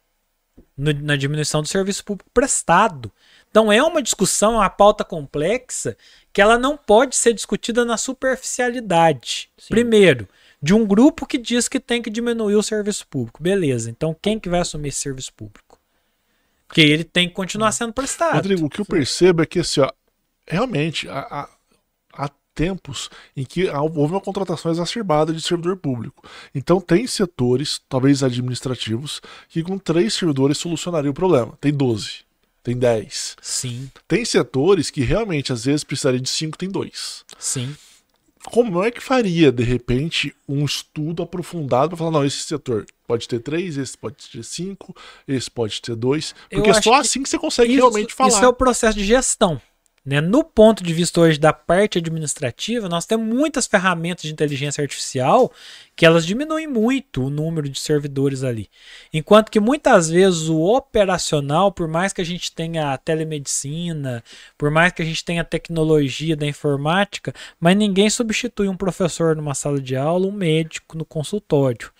no, 0.76 0.92
na 0.92 1.16
diminuição 1.16 1.62
do 1.62 1.68
serviço 1.68 2.04
público 2.04 2.30
prestado. 2.34 3.12
Então 3.54 3.72
é 3.72 3.84
uma 3.84 4.01
discussão, 4.01 4.56
é 4.56 4.58
uma 4.58 4.70
pauta 4.70 5.04
complexa 5.04 5.95
que 6.34 6.41
ela 6.41 6.58
não 6.58 6.76
pode 6.76 7.16
ser 7.16 7.34
discutida 7.34 7.86
na 7.86 7.97
superficialidade. 7.97 9.47
Sim. 9.60 9.68
Primeiro, 9.70 10.28
de 10.60 10.74
um 10.74 10.84
grupo 10.84 11.28
que 11.28 11.38
diz 11.38 11.68
que 11.68 11.80
tem 11.80 12.01
que 12.01 12.10
diminuir 12.10 12.56
o 12.56 12.64
serviço 12.64 13.06
público. 13.08 13.43
Beleza, 13.43 13.91
então 13.91 14.16
quem 14.20 14.39
que 14.39 14.49
vai 14.49 14.62
assumir 14.62 14.89
esse 14.89 15.01
serviço 15.01 15.32
público? 15.34 15.80
Porque 16.68 16.82
ele 16.82 17.04
tem 17.04 17.28
que 17.28 17.36
continuar 17.36 17.72
sendo 17.74 17.93
prestado. 17.93 18.34
Rodrigo, 18.34 18.66
o 18.66 18.70
que 18.72 18.82
eu 18.82 18.86
percebo 18.86 19.43
é 19.43 19.45
que 19.45 19.60
assim, 19.60 19.82
ó, 19.82 19.91
realmente 20.47 21.08
há, 21.08 21.47
há 22.12 22.30
tempos 22.56 23.08
em 23.38 23.45
que 23.45 23.70
houve 23.70 24.14
uma 24.14 24.22
contratação 24.22 24.72
exacerbada 24.72 25.32
de 25.32 25.39
servidor 25.43 25.78
público. 25.78 26.28
Então 26.56 26.82
tem 26.82 27.06
setores, 27.06 27.80
talvez 27.88 28.24
administrativos, 28.24 29.22
que 29.47 29.62
com 29.62 29.78
três 29.78 30.16
servidores 30.16 30.58
solucionariam 30.58 31.12
o 31.12 31.14
problema. 31.14 31.56
Tem 31.62 31.72
12 31.72 32.23
tem 32.64 32.78
10. 32.78 33.36
Sim. 33.41 33.91
Tem 34.07 34.24
setores 34.24 34.89
que 34.89 35.01
realmente 35.01 35.51
às 35.51 35.66
vezes 35.66 35.84
precisaria 35.84 36.20
de 36.20 36.30
5, 36.30 36.57
tem 36.57 36.70
2. 36.70 37.26
Sim. 37.38 37.76
Como 38.45 38.84
é 38.84 38.91
que 38.91 39.01
faria, 39.01 39.51
de 39.51 39.64
repente, 39.64 40.36
um 40.47 40.66
estudo 40.66 41.24
aprofundado 41.24 41.89
para 41.89 41.97
falar, 41.97 42.11
não, 42.11 42.26
esse 42.26 42.39
setor 42.39 42.86
pode 43.07 43.28
ter 43.28 43.39
3, 43.39 43.78
esse 43.78 43.97
pode 43.97 44.16
ter 44.30 44.43
5, 44.43 44.95
esse 45.28 45.49
pode 45.49 45.82
ter 45.82 45.95
2? 45.95 46.36
Porque 46.49 46.70
é 46.70 46.82
só 46.82 46.95
assim 46.95 47.24
que 47.24 47.30
você 47.30 47.39
consegue 47.39 47.72
isso, 47.72 47.80
realmente 47.80 48.14
falar. 48.14 48.30
Isso 48.30 48.43
é 48.43 48.47
o 48.47 48.53
processo 48.53 48.97
de 48.97 49.05
gestão. 49.05 49.61
Né? 50.06 50.20
No 50.20 50.43
ponto 50.43 50.84
de 50.84 50.93
vista 50.93 51.22
hoje 51.22 51.39
da 51.39 51.54
parte 51.54 51.97
administrativa, 51.97 52.89
nós 52.89 53.06
temos 53.06 53.26
muitas 53.26 53.66
ferramentas 53.66 54.24
de 54.24 54.34
inteligência 54.34 54.82
artificial 54.82 55.49
que 55.95 56.06
elas 56.06 56.26
diminuem 56.26 56.68
muito 56.68 57.24
o 57.24 57.30
número 57.30 57.70
de 57.70 57.80
servidores 57.80 58.43
ali. 58.43 58.70
Enquanto 59.14 59.49
que 59.49 59.62
muitas 59.62 60.10
vezes 60.10 60.49
o 60.49 60.60
operacional, 60.60 61.72
por 61.72 61.88
mais 61.88 62.12
que 62.12 62.20
a 62.20 62.26
gente 62.26 62.51
tenha 62.51 62.91
a 62.91 62.97
telemedicina, 62.97 64.22
por 64.58 64.70
mais 64.70 64.91
que 64.91 65.01
a 65.01 65.06
gente 65.06 65.24
tenha 65.24 65.41
a 65.41 65.45
tecnologia 65.45 66.36
da 66.36 66.45
informática, 66.45 67.34
mas 67.58 67.78
ninguém 67.78 68.10
substitui 68.10 68.68
um 68.68 68.76
professor 68.76 69.38
numa 69.38 69.56
sala 69.56 69.80
de 69.80 69.95
aula, 69.95 70.28
um 70.28 70.32
médico 70.34 70.97
no 70.97 71.06
consultório, 71.06 71.91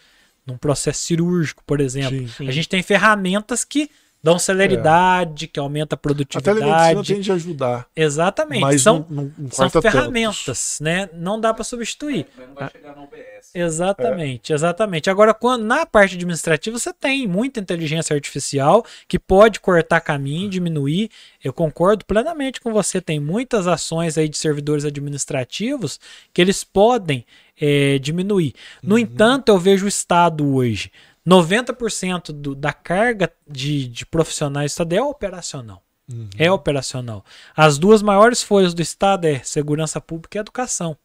num 0.46 0.58
processo 0.58 1.04
cirúrgico, 1.04 1.64
por 1.66 1.80
exemplo. 1.80 2.18
Sim, 2.18 2.28
sim. 2.28 2.48
A 2.50 2.52
gente 2.52 2.68
tem 2.68 2.84
ferramentas 2.84 3.64
que 3.64 3.90
dão 4.24 4.40
celeridade, 4.40 5.46
é. 5.46 5.48
que 5.50 5.60
aumenta 5.60 5.96
a 5.96 5.98
produtividade. 5.98 6.58
A 6.58 6.62
telemedicina 6.62 7.04
tende 7.04 7.32
a 7.32 7.36
ajudar. 7.36 7.88
Exatamente. 7.94 8.62
Mas 8.62 8.82
são, 8.82 9.06
não, 9.10 9.30
não 9.38 9.52
são 9.52 9.70
ferramentas, 9.70 10.46
tantos. 10.46 10.80
né? 10.80 11.10
Não 11.14 11.40
dá 11.40 11.54
para 11.54 11.66
substituir. 11.66 12.26
não 12.38 12.56
vai 12.56 12.72
chegar 12.72 12.96
no 12.96 13.04
OBS. 13.04 13.52
Exatamente, 13.54 14.54
é. 14.54 14.56
exatamente. 14.56 15.10
Agora, 15.10 15.34
quando, 15.34 15.66
na 15.66 15.86
parte 15.86 16.16
administrativa, 16.16 16.80
você 16.80 16.94
tem 16.94 17.28
muita 17.28 17.60
inteligência 17.60 18.16
artificial 18.16 18.86
que 19.08 19.20
pode 19.20 19.60
cortar 19.60 20.00
caminho, 20.00 20.50
diminuir. 20.50 21.12
Eu 21.44 21.52
concordo 21.52 22.06
plenamente 22.06 22.62
com 22.62 22.72
você. 22.72 23.02
Tem 23.02 23.20
muitas 23.20 23.68
ações 23.68 24.18
aí 24.18 24.30
de 24.30 24.38
servidores 24.38 24.86
administrativos 24.86 26.00
que 26.34 26.42
eles 26.42 26.64
podem 26.64 27.26
é, 27.60 28.00
diminuir. 28.00 28.56
No 28.82 28.96
uhum. 28.96 29.02
entanto, 29.02 29.50
eu 29.50 29.60
vejo 29.60 29.86
o 29.86 29.90
Estado 29.90 30.48
hoje 30.56 30.90
90% 31.28 32.32
do, 32.32 32.54
da 32.54 32.74
carga 32.74 33.32
de, 33.48 33.88
de 33.88 34.06
profissionais 34.06 34.72
do 34.72 34.74
Estado 34.74 34.94
é 34.94 35.02
operacional. 35.02 35.84
Uhum. 36.12 36.30
É 36.38 36.52
operacional. 36.52 37.24
As 37.56 37.78
duas 37.78 38.02
maiores 38.02 38.44
folhas 38.44 38.74
do 38.74 38.82
Estado 38.82 39.26
é 39.26 39.40
segurança 39.40 40.02
pública 40.02 40.38
e 40.38 40.42
educação. 40.42 40.98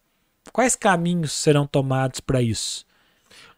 Quais 0.52 0.74
caminhos 0.74 1.32
serão 1.32 1.66
tomados 1.66 2.20
para 2.20 2.42
isso? 2.42 2.84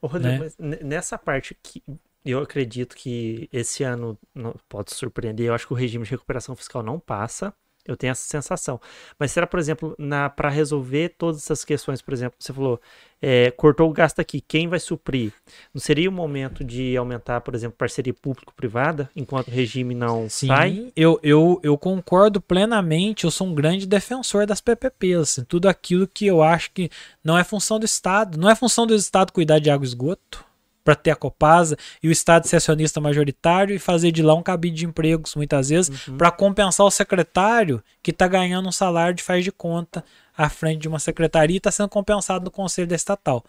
Ô, 0.03 0.07
Rodrigo, 0.07 0.45
né? 0.45 0.51
mas 0.59 0.81
nessa 0.81 1.17
parte 1.17 1.57
que 1.63 1.83
eu 2.25 2.41
acredito 2.41 2.95
que 2.95 3.49
esse 3.53 3.83
ano 3.83 4.19
não, 4.35 4.55
pode 4.69 4.95
surpreender. 4.95 5.47
Eu 5.47 5.55
acho 5.55 5.67
que 5.67 5.73
o 5.73 5.77
regime 5.77 6.05
de 6.05 6.11
recuperação 6.11 6.55
fiscal 6.55 6.83
não 6.83 6.99
passa. 6.99 7.55
Eu 7.87 7.97
tenho 7.97 8.11
essa 8.11 8.23
sensação. 8.23 8.81
Mas 9.19 9.33
será, 9.33 9.47
por 9.47 9.59
exemplo, 9.59 9.97
para 10.37 10.49
resolver 10.49 11.15
todas 11.17 11.43
essas 11.43 11.65
questões, 11.65 12.03
por 12.03 12.13
exemplo, 12.13 12.37
você 12.39 12.53
falou, 12.53 12.81
é, 13.23 13.51
cortou 13.51 13.89
o 13.89 13.93
gasto 13.93 14.21
aqui, 14.21 14.41
quem 14.41 14.69
vai 14.69 14.79
suprir? 14.79 15.33
Não 15.73 15.81
seria 15.81 16.09
o 16.09 16.13
momento 16.13 16.63
de 16.63 16.97
aumentar, 16.97 17.41
por 17.41 17.55
exemplo, 17.55 17.77
parceria 17.77 18.15
público-privada, 18.15 19.11
enquanto 19.17 19.49
o 19.49 19.51
regime 19.51 19.95
não 19.95 20.29
Sim, 20.29 20.47
sai? 20.49 20.93
Eu, 20.95 21.19
eu, 21.23 21.61
eu 21.63 21.77
concordo 21.77 22.41
plenamente, 22.41 23.25
eu 23.25 23.31
sou 23.31 23.47
um 23.47 23.55
grande 23.55 23.87
defensor 23.87 24.47
das 24.47 24.61
PPPs, 24.61 25.21
assim, 25.21 25.45
tudo 25.45 25.69
aquilo 25.69 26.07
que 26.07 26.27
eu 26.27 26.43
acho 26.43 26.71
que 26.73 26.91
não 27.25 27.37
é 27.37 27.45
função 27.45 27.79
do 27.79 27.85
Estado, 27.85 28.39
não 28.39 28.49
é 28.49 28.55
função 28.55 28.87
do 28.87 28.95
Estado 28.95 29.33
cuidar 29.33 29.59
de 29.59 29.71
água 29.71 29.85
e 29.85 29.89
esgoto, 29.89 30.50
para 30.91 30.97
ter 30.97 31.11
a 31.13 31.17
Copasa 31.17 31.77
e 32.03 32.09
o 32.09 32.11
Estado 32.11 32.49
ser 32.49 32.57
acionista 32.57 33.01
majoritário 33.01 33.75
e 33.75 33.79
fazer 33.79 34.11
de 34.11 34.23
lá 34.23 34.35
um 34.35 34.43
cabide 34.43 34.79
de 34.79 34.87
empregos, 34.87 35.37
muitas 35.37 35.69
vezes, 35.69 36.09
uhum. 36.09 36.17
para 36.17 36.33
compensar 36.33 36.85
o 36.85 36.91
secretário 36.91 37.83
que 38.03 38.11
está 38.11 38.27
ganhando 38.27 38.69
um 38.69 38.73
salário 38.73 39.15
de 39.15 39.23
faz 39.23 39.45
de 39.45 39.53
conta 39.53 40.05
à 40.37 40.49
frente 40.49 40.81
de 40.81 40.89
uma 40.89 40.99
secretaria 40.99 41.55
e 41.55 41.59
está 41.59 41.71
sendo 41.71 41.89
compensado 41.89 42.45
no 42.45 42.51
conselho 42.51 42.89
da 42.89 42.97
estatal. 42.97 43.45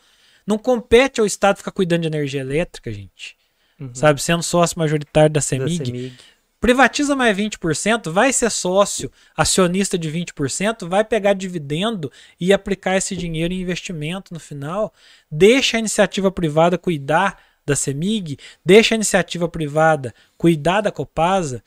Não 0.45 0.57
compete 0.57 1.19
ao 1.19 1.25
Estado 1.25 1.57
ficar 1.57 1.71
cuidando 1.71 2.01
de 2.01 2.07
energia 2.07 2.41
elétrica, 2.41 2.91
gente. 2.91 3.35
Uhum. 3.79 3.89
Sabe, 3.95 4.21
sendo 4.21 4.43
sócio 4.43 4.77
majoritário 4.77 5.31
da 5.31 5.41
CEMIG. 5.41 5.79
Da 5.79 5.85
CEMIG 5.85 6.13
privatiza 6.61 7.15
mais 7.15 7.35
20%, 7.35 8.11
vai 8.11 8.31
ser 8.31 8.51
sócio, 8.51 9.11
acionista 9.35 9.97
de 9.97 10.09
20%, 10.09 10.87
vai 10.87 11.03
pegar 11.03 11.33
dividendo 11.33 12.11
e 12.39 12.53
aplicar 12.53 12.95
esse 12.95 13.17
dinheiro 13.17 13.51
em 13.51 13.61
investimento 13.61 14.31
no 14.31 14.39
final. 14.39 14.93
Deixa 15.29 15.75
a 15.75 15.79
iniciativa 15.79 16.31
privada 16.31 16.77
cuidar 16.77 17.41
da 17.65 17.75
CEMIG, 17.75 18.37
deixa 18.63 18.93
a 18.93 18.97
iniciativa 18.97 19.49
privada 19.49 20.13
cuidar 20.37 20.81
da 20.81 20.91
Copasa, 20.91 21.63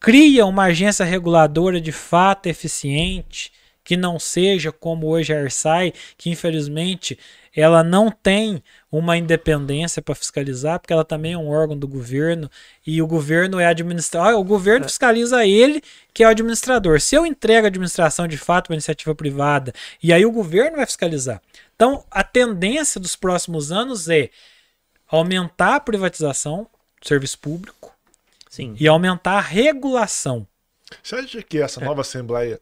cria 0.00 0.46
uma 0.46 0.64
agência 0.64 1.04
reguladora 1.04 1.78
de 1.78 1.92
fato 1.92 2.46
eficiente, 2.46 3.52
que 3.84 3.96
não 3.96 4.18
seja 4.18 4.72
como 4.72 5.08
hoje 5.08 5.34
a 5.34 5.40
Ersai, 5.40 5.92
que 6.16 6.30
infelizmente 6.30 7.18
ela 7.54 7.82
não 7.82 8.10
tem 8.10 8.62
uma 8.92 9.16
independência 9.16 10.02
para 10.02 10.14
fiscalizar, 10.14 10.78
porque 10.78 10.92
ela 10.92 11.04
também 11.04 11.32
é 11.32 11.38
um 11.38 11.48
órgão 11.48 11.78
do 11.78 11.88
governo 11.88 12.50
e 12.86 13.00
o 13.00 13.06
governo 13.06 13.58
é 13.58 13.64
administrador. 13.64 14.38
O 14.38 14.44
governo 14.44 14.84
é. 14.84 14.88
fiscaliza 14.88 15.46
ele, 15.46 15.82
que 16.12 16.22
é 16.22 16.26
o 16.26 16.30
administrador. 16.30 17.00
Se 17.00 17.14
eu 17.14 17.24
entrego 17.24 17.66
a 17.66 17.68
administração 17.68 18.28
de 18.28 18.36
fato 18.36 18.66
para 18.66 18.74
iniciativa 18.74 19.14
privada, 19.14 19.72
e 20.02 20.12
aí 20.12 20.26
o 20.26 20.30
governo 20.30 20.76
vai 20.76 20.84
fiscalizar. 20.84 21.40
Então, 21.74 22.04
a 22.10 22.22
tendência 22.22 23.00
dos 23.00 23.16
próximos 23.16 23.72
anos 23.72 24.10
é 24.10 24.28
aumentar 25.08 25.76
a 25.76 25.80
privatização 25.80 26.66
do 27.00 27.08
serviço 27.08 27.38
público 27.38 27.94
Sim. 28.50 28.76
e 28.78 28.86
aumentar 28.86 29.38
a 29.38 29.40
regulação. 29.40 30.46
Você 31.02 31.16
acha 31.16 31.42
que 31.42 31.58
essa 31.58 31.80
é. 31.80 31.84
nova 31.84 32.02
Assembleia 32.02 32.60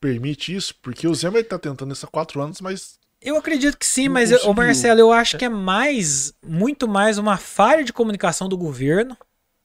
permite 0.00 0.54
isso? 0.54 0.74
Porque 0.82 1.06
o 1.06 1.14
Zema 1.14 1.38
está 1.38 1.56
tentando 1.56 1.92
isso 1.92 2.04
há 2.04 2.08
quatro 2.08 2.42
anos, 2.42 2.60
mas 2.60 2.98
eu 3.20 3.36
acredito 3.36 3.76
que 3.76 3.86
sim, 3.86 4.08
mas, 4.08 4.30
o 4.44 4.54
Marcelo, 4.54 5.00
eu 5.00 5.12
acho 5.12 5.36
que 5.36 5.44
é 5.44 5.48
mais, 5.48 6.32
muito 6.46 6.86
mais 6.86 7.18
uma 7.18 7.36
falha 7.36 7.82
de 7.82 7.92
comunicação 7.92 8.48
do 8.48 8.56
governo, 8.56 9.16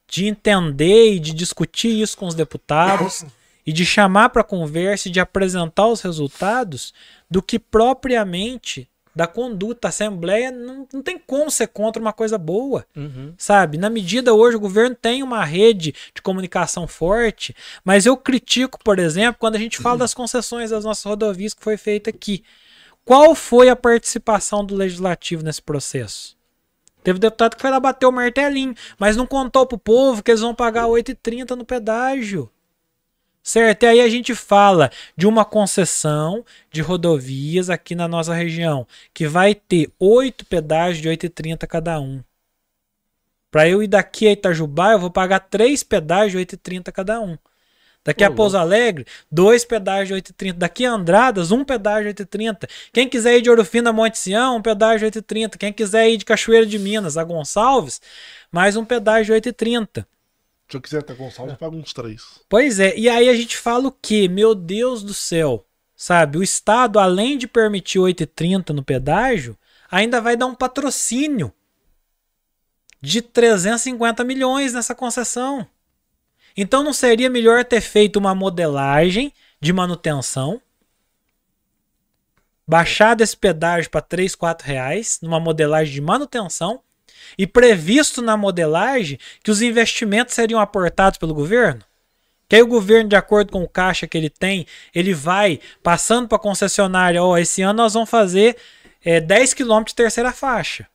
de 0.08 0.26
entender 0.26 1.14
e 1.14 1.20
de 1.20 1.34
discutir 1.34 2.01
isso 2.01 2.18
com 2.18 2.28
os 2.28 2.36
deputados 2.36 3.26
e 3.66 3.72
de 3.72 3.86
chamar 3.86 4.30
para 4.30 4.43
conversa 4.43 5.08
e 5.08 5.12
de 5.12 5.20
apresentar 5.20 5.88
os 5.88 6.01
resultados, 6.01 6.93
do 7.30 7.41
que 7.41 7.58
propriamente 7.58 8.89
da 9.16 9.28
conduta. 9.28 9.88
A 9.88 9.89
Assembleia 9.89 10.51
não, 10.51 10.88
não 10.91 11.01
tem 11.01 11.18
como 11.18 11.49
ser 11.51 11.68
contra 11.68 12.01
uma 12.01 12.14
coisa 12.14 12.38
boa, 12.38 12.86
uhum. 12.95 13.34
sabe? 13.38 13.78
Na 13.78 13.89
medida 13.89 14.34
hoje 14.34 14.58
o 14.58 14.60
governo 14.60 14.95
tem 14.95 15.22
uma 15.22 15.43
rede 15.45 15.93
de 16.14 16.22
comunicação 16.22 16.88
forte, 16.88 17.56
mas 17.86 18.06
eu 18.06 18.18
critico, 18.18 18.80
por 18.84 18.99
exemplo, 18.99 19.38
quando 19.39 19.56
a 19.56 19.60
gente 19.60 19.78
fala 19.78 19.97
das 19.99 20.14
concessões 20.14 20.72
das 20.72 20.84
nossas 20.84 21.04
rodovias 21.04 21.54
que 21.54 21.64
foi 21.64 21.78
feita 21.78 22.10
aqui. 22.10 22.43
Qual 23.06 23.36
foi 23.36 23.68
a 23.68 23.76
participação 23.76 24.66
do 24.66 24.76
legislativo 24.76 25.43
nesse 25.43 25.62
processo? 25.62 26.38
Teve 27.04 27.20
deputado 27.20 27.56
que 27.56 27.62
foi 27.62 27.70
lá 27.70 27.80
bater 27.80 28.06
o 28.06 28.12
martelinho, 28.12 28.74
mas 28.97 29.18
não 29.18 29.28
contou 29.28 29.66
pro 29.66 29.78
povo 29.78 30.24
que 30.24 30.32
eles 30.32 30.39
vão 30.39 30.56
pagar 30.56 30.86
8,30 30.86 31.51
no 31.51 31.66
pedágio. 31.66 32.49
Certo? 33.43 33.84
E 33.84 33.88
aí 33.88 34.01
a 34.01 34.08
gente 34.08 34.34
fala 34.34 34.89
de 35.18 35.28
uma 35.28 35.43
concessão 35.43 36.45
de 36.72 36.82
rodovias 36.82 37.70
aqui 37.70 37.93
na 37.93 38.08
nossa 38.08 38.34
região, 38.34 38.88
que 39.14 39.28
vai 39.28 39.54
ter 39.54 39.91
oito 39.99 40.45
pedágios 40.45 41.01
de 41.01 41.10
8,30 41.10 41.68
cada 41.68 41.99
um. 41.99 42.24
Para 43.51 43.68
eu 43.68 43.84
ir 43.84 43.88
daqui 43.88 44.28
a 44.28 44.32
Itajubá, 44.32 44.93
eu 44.93 44.99
vou 44.99 45.12
pagar 45.12 45.41
três 45.41 45.84
pedágios 45.84 46.32
de 46.32 46.56
8,30 46.56 46.91
cada 46.93 47.20
um. 47.20 47.38
Daqui 48.06 48.24
a 48.24 48.30
Pouso 48.30 48.58
Alegre, 48.58 49.06
dois 49.32 49.64
pedágios 49.64 50.22
de 50.22 50.34
8,30. 50.34 50.54
Daqui 50.54 50.86
a 50.86 50.91
Andradas, 50.91 51.51
um 51.51 51.64
pedágio 51.64 52.14
de 52.14 52.24
8,30. 52.26 52.70
Quem 52.91 53.08
quiser 53.08 53.38
ir 53.38 53.41
de 53.41 53.49
Ouro 53.49 53.64
Fino 53.64 53.89
a 53.89 53.93
Monte 53.93 54.18
Sião, 54.18 54.58
um 54.58 54.62
pedágio 54.62 55.10
de 55.10 55.20
8,30. 55.22 55.58
Quem 55.58 55.72
quiser 55.72 56.10
ir 56.10 56.18
de 56.18 56.26
Cachoeira 56.26 56.66
de 56.66 56.78
Minas 56.78 57.18
a 57.18 57.24
Gonçalves, 57.24 58.01
mais 58.51 58.76
um 58.76 58.84
pedágio 58.84 59.39
de 59.39 59.49
8,30. 59.49 60.06
Se 60.68 60.78
eu 60.78 60.82
quiser 60.82 60.99
até 60.99 61.14
Gonçalves, 61.14 61.56
paga 61.56 61.76
uns 61.76 61.93
três. 61.93 62.41
Pois 62.49 62.80
é, 62.80 62.97
e 62.97 63.08
aí 63.08 63.30
a 63.30 63.36
gente 63.36 63.58
fala 63.58 63.88
o 63.88 63.91
quê? 63.91 64.28
Meu 64.28 64.54
Deus 64.54 65.01
do 65.01 65.14
céu. 65.14 65.66
Sabe, 65.95 66.38
o 66.38 66.43
Estado, 66.43 66.99
além 66.99 67.38
de 67.38 67.47
permitir 67.47 67.99
8,30 67.99 68.72
no 68.72 68.84
pedágio, 68.84 69.58
ainda 69.89 70.20
vai 70.20 70.36
dar 70.36 70.47
um 70.47 70.56
patrocínio 70.56 71.54
de 72.99 73.22
350 73.22 74.24
milhões 74.24 74.74
nessa 74.74 74.93
concessão. 74.93 75.66
Então 76.56 76.84
não 76.84 76.93
seria 76.93 77.30
melhor 77.30 77.66
ter 77.66 77.82
feito 77.82 78.18
uma 78.18 78.36
modelagem 78.36 79.34
de 79.60 79.74
manutenção, 79.74 80.62
baixado 82.68 83.22
esse 83.22 83.36
pedágio 83.36 83.89
para 83.89 84.01
3, 84.01 84.36
4 84.36 84.68
reais, 84.68 85.20
numa 85.22 85.39
modelagem 85.39 85.93
de 85.93 86.01
manutenção, 86.01 86.82
e 87.38 87.47
previsto 87.47 88.22
na 88.22 88.38
modelagem 88.38 89.18
que 89.43 89.49
os 89.49 89.62
investimentos 89.62 90.34
seriam 90.36 90.60
aportados 90.60 91.18
pelo 91.18 91.34
governo? 91.34 91.84
Que 92.47 92.58
aí 92.58 92.62
o 92.62 92.68
governo, 92.68 93.10
de 93.10 93.16
acordo 93.16 93.51
com 93.51 93.64
o 93.64 93.70
caixa 93.70 94.06
que 94.06 94.18
ele 94.18 94.30
tem, 94.30 94.68
ele 94.93 95.14
vai 95.14 95.60
passando 95.82 96.28
para 96.28 96.36
a 96.36 96.41
concessionária, 96.41 97.24
ó, 97.24 97.32
oh, 97.32 97.38
esse 97.38 97.62
ano 97.62 97.78
nós 97.82 97.93
vamos 97.93 98.10
fazer 98.10 98.58
é, 99.04 99.20
10 99.20 99.54
quilômetros 99.54 99.93
de 99.93 99.95
terceira 99.95 100.32
faixa. 100.32 100.88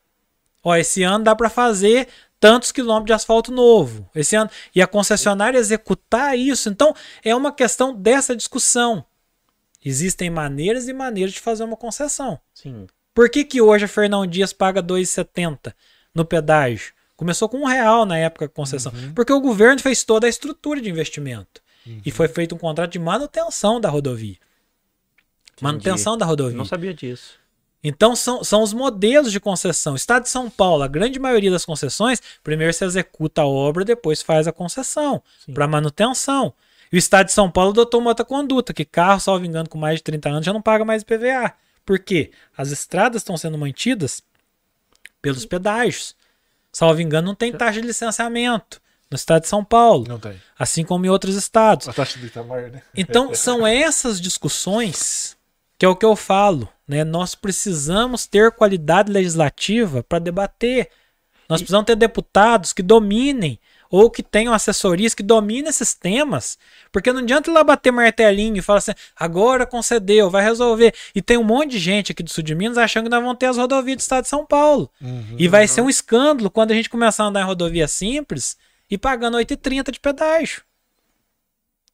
Ó, 0.63 0.77
esse 0.77 1.03
ano 1.03 1.25
dá 1.25 1.35
para 1.35 1.51
fazer 1.51 2.09
tantos 2.41 2.72
quilômetros 2.72 3.07
de 3.07 3.12
asfalto 3.12 3.51
novo 3.53 4.09
esse 4.14 4.36
ano 4.36 4.51
e 4.74 4.80
a 4.80 4.86
concessionária 4.86 5.59
executar 5.59 6.39
isso. 6.39 6.68
Então 6.68 6.95
é 7.24 7.34
uma 7.34 7.53
questão 7.53 7.95
dessa 7.95 8.34
discussão. 8.34 9.05
Existem 9.84 10.28
maneiras 10.28 10.89
e 10.89 10.93
maneiras 10.93 11.32
de 11.32 11.41
fazer 11.41 11.64
uma 11.64 11.76
concessão. 11.76 12.39
Sim. 12.53 12.86
Por 13.14 13.28
que, 13.30 13.45
que 13.45 13.61
hoje 13.61 13.84
a 13.84 13.89
Fernão 13.89 14.26
Dias 14.26 14.53
paga 14.53 14.82
2,70 14.82 15.72
no 16.14 16.24
pedágio? 16.24 16.93
Começou 17.16 17.49
com 17.49 17.59
um 17.59 17.66
real 17.66 18.07
na 18.07 18.16
época 18.16 18.47
da 18.47 18.53
concessão. 18.53 18.93
Uhum. 18.93 19.12
Porque 19.12 19.32
o 19.32 19.41
governo 19.41 19.80
fez 19.80 20.05
toda 20.05 20.26
a 20.26 20.30
estrutura 20.30 20.80
de 20.80 20.89
investimento. 20.89 21.61
Uhum. 21.84 22.01
E 22.05 22.11
foi 22.12 22.28
feito 22.28 22.55
um 22.55 22.59
contrato 22.59 22.93
de 22.93 22.99
manutenção 22.99 23.80
da 23.80 23.89
rodovia. 23.89 24.36
Entendi. 25.53 25.62
Manutenção 25.62 26.16
da 26.16 26.24
rodovia. 26.24 26.57
Não 26.57 26.64
sabia 26.64 26.95
disso. 26.95 27.41
Então 27.89 28.14
são, 28.14 28.45
são 28.45 28.62
os 28.62 28.74
modelos 28.74 29.32
de 29.32 29.41
concessão. 29.41 29.95
Estado 29.95 30.24
de 30.24 30.28
São 30.28 30.51
Paulo, 30.51 30.82
a 30.82 30.89
grande 30.89 31.18
maioria 31.18 31.51
das 31.51 31.64
concessões, 31.64 32.20
primeiro 32.45 32.70
se 32.74 32.84
executa 32.84 33.41
a 33.41 33.47
obra, 33.47 33.82
depois 33.82 34.20
faz 34.20 34.47
a 34.47 34.53
concessão 34.53 35.22
para 35.55 35.66
manutenção. 35.66 36.53
E 36.93 36.97
o 36.97 36.99
Estado 36.99 37.26
de 37.26 37.32
São 37.32 37.51
Paulo 37.51 37.70
adotou 37.70 37.99
uma 37.99 38.11
outra 38.11 38.26
conduta, 38.26 38.74
que 38.74 38.84
carro, 38.84 39.20
salvo 39.20 39.47
engano, 39.47 39.70
com 39.70 39.78
mais 39.78 39.97
de 39.97 40.03
30 40.03 40.28
anos 40.28 40.45
já 40.45 40.53
não 40.53 40.61
paga 40.61 40.84
mais 40.84 41.01
IPVA. 41.01 41.55
Por 41.84 41.99
quê? 41.99 42.30
As 42.55 42.70
estradas 42.70 43.22
estão 43.22 43.39
sendo 43.39 43.57
mantidas 43.57 44.22
pelos 45.22 45.47
pedágios. 45.47 46.14
Salvo 46.70 47.01
engano, 47.01 47.28
não 47.28 47.34
tem 47.34 47.51
taxa 47.53 47.80
de 47.80 47.86
licenciamento 47.86 48.82
no 49.11 49.14
estado 49.14 49.43
de 49.43 49.49
São 49.49 49.64
Paulo. 49.64 50.05
Não 50.07 50.18
tem. 50.18 50.39
Assim 50.59 50.84
como 50.84 51.07
em 51.07 51.09
outros 51.09 51.36
estados. 51.36 51.89
A 51.89 51.93
taxa 51.95 52.18
de 52.18 52.26
Itamar, 52.26 52.70
né? 52.70 52.82
Então, 52.95 53.34
são 53.34 53.66
essas 53.66 54.20
discussões 54.20 55.38
que 55.79 55.87
é 55.87 55.89
o 55.89 55.97
que 55.97 56.05
eu 56.05 56.16
falo. 56.16 56.68
Né? 56.87 57.05
Nós 57.05 57.35
precisamos 57.35 58.26
ter 58.26 58.51
qualidade 58.51 59.12
legislativa 59.12 60.03
para 60.03 60.18
debater. 60.18 60.91
Nós 61.49 61.61
precisamos 61.61 61.87
ter 61.87 61.97
deputados 61.97 62.72
que 62.72 62.83
dominem 62.83 63.59
ou 63.91 64.11
que 64.11 64.22
tenham 64.22 64.53
assessorias 64.53 65.14
que 65.14 65.22
dominem 65.22 65.68
esses 65.68 65.95
temas. 65.95 66.59
Porque 66.93 67.12
não 67.12 67.20
adianta 67.20 67.51
ir 67.51 67.55
lá 67.55 67.64
bater 67.64 67.91
martelinho 67.91 68.59
e 68.59 68.62
falar 68.62 68.79
assim, 68.79 68.93
agora 69.16 69.64
concedeu, 69.66 70.29
vai 70.29 70.43
resolver. 70.43 70.95
E 71.14 71.22
tem 71.22 71.39
um 71.39 71.45
monte 71.45 71.72
de 71.72 71.79
gente 71.79 72.12
aqui 72.12 72.22
do 72.22 72.31
sul 72.31 72.45
de 72.45 72.55
Minas 72.55 72.76
achando 72.76 73.05
que 73.05 73.11
nós 73.11 73.22
vamos 73.22 73.39
ter 73.39 73.47
as 73.47 73.57
rodovias 73.57 73.97
do 73.97 74.01
estado 74.01 74.24
de 74.24 74.29
São 74.29 74.45
Paulo. 74.45 74.91
Uhum, 75.01 75.37
e 75.39 75.49
vai 75.49 75.62
uhum. 75.62 75.68
ser 75.68 75.81
um 75.81 75.89
escândalo 75.89 76.51
quando 76.51 76.72
a 76.72 76.74
gente 76.74 76.91
começar 76.91 77.24
a 77.24 77.26
andar 77.29 77.41
em 77.43 77.47
rodovia 77.47 77.89
simples 77.89 78.57
e 78.91 78.99
pagando 78.99 79.39
8,30 79.39 79.91
de 79.91 80.01
pedágio. 80.01 80.62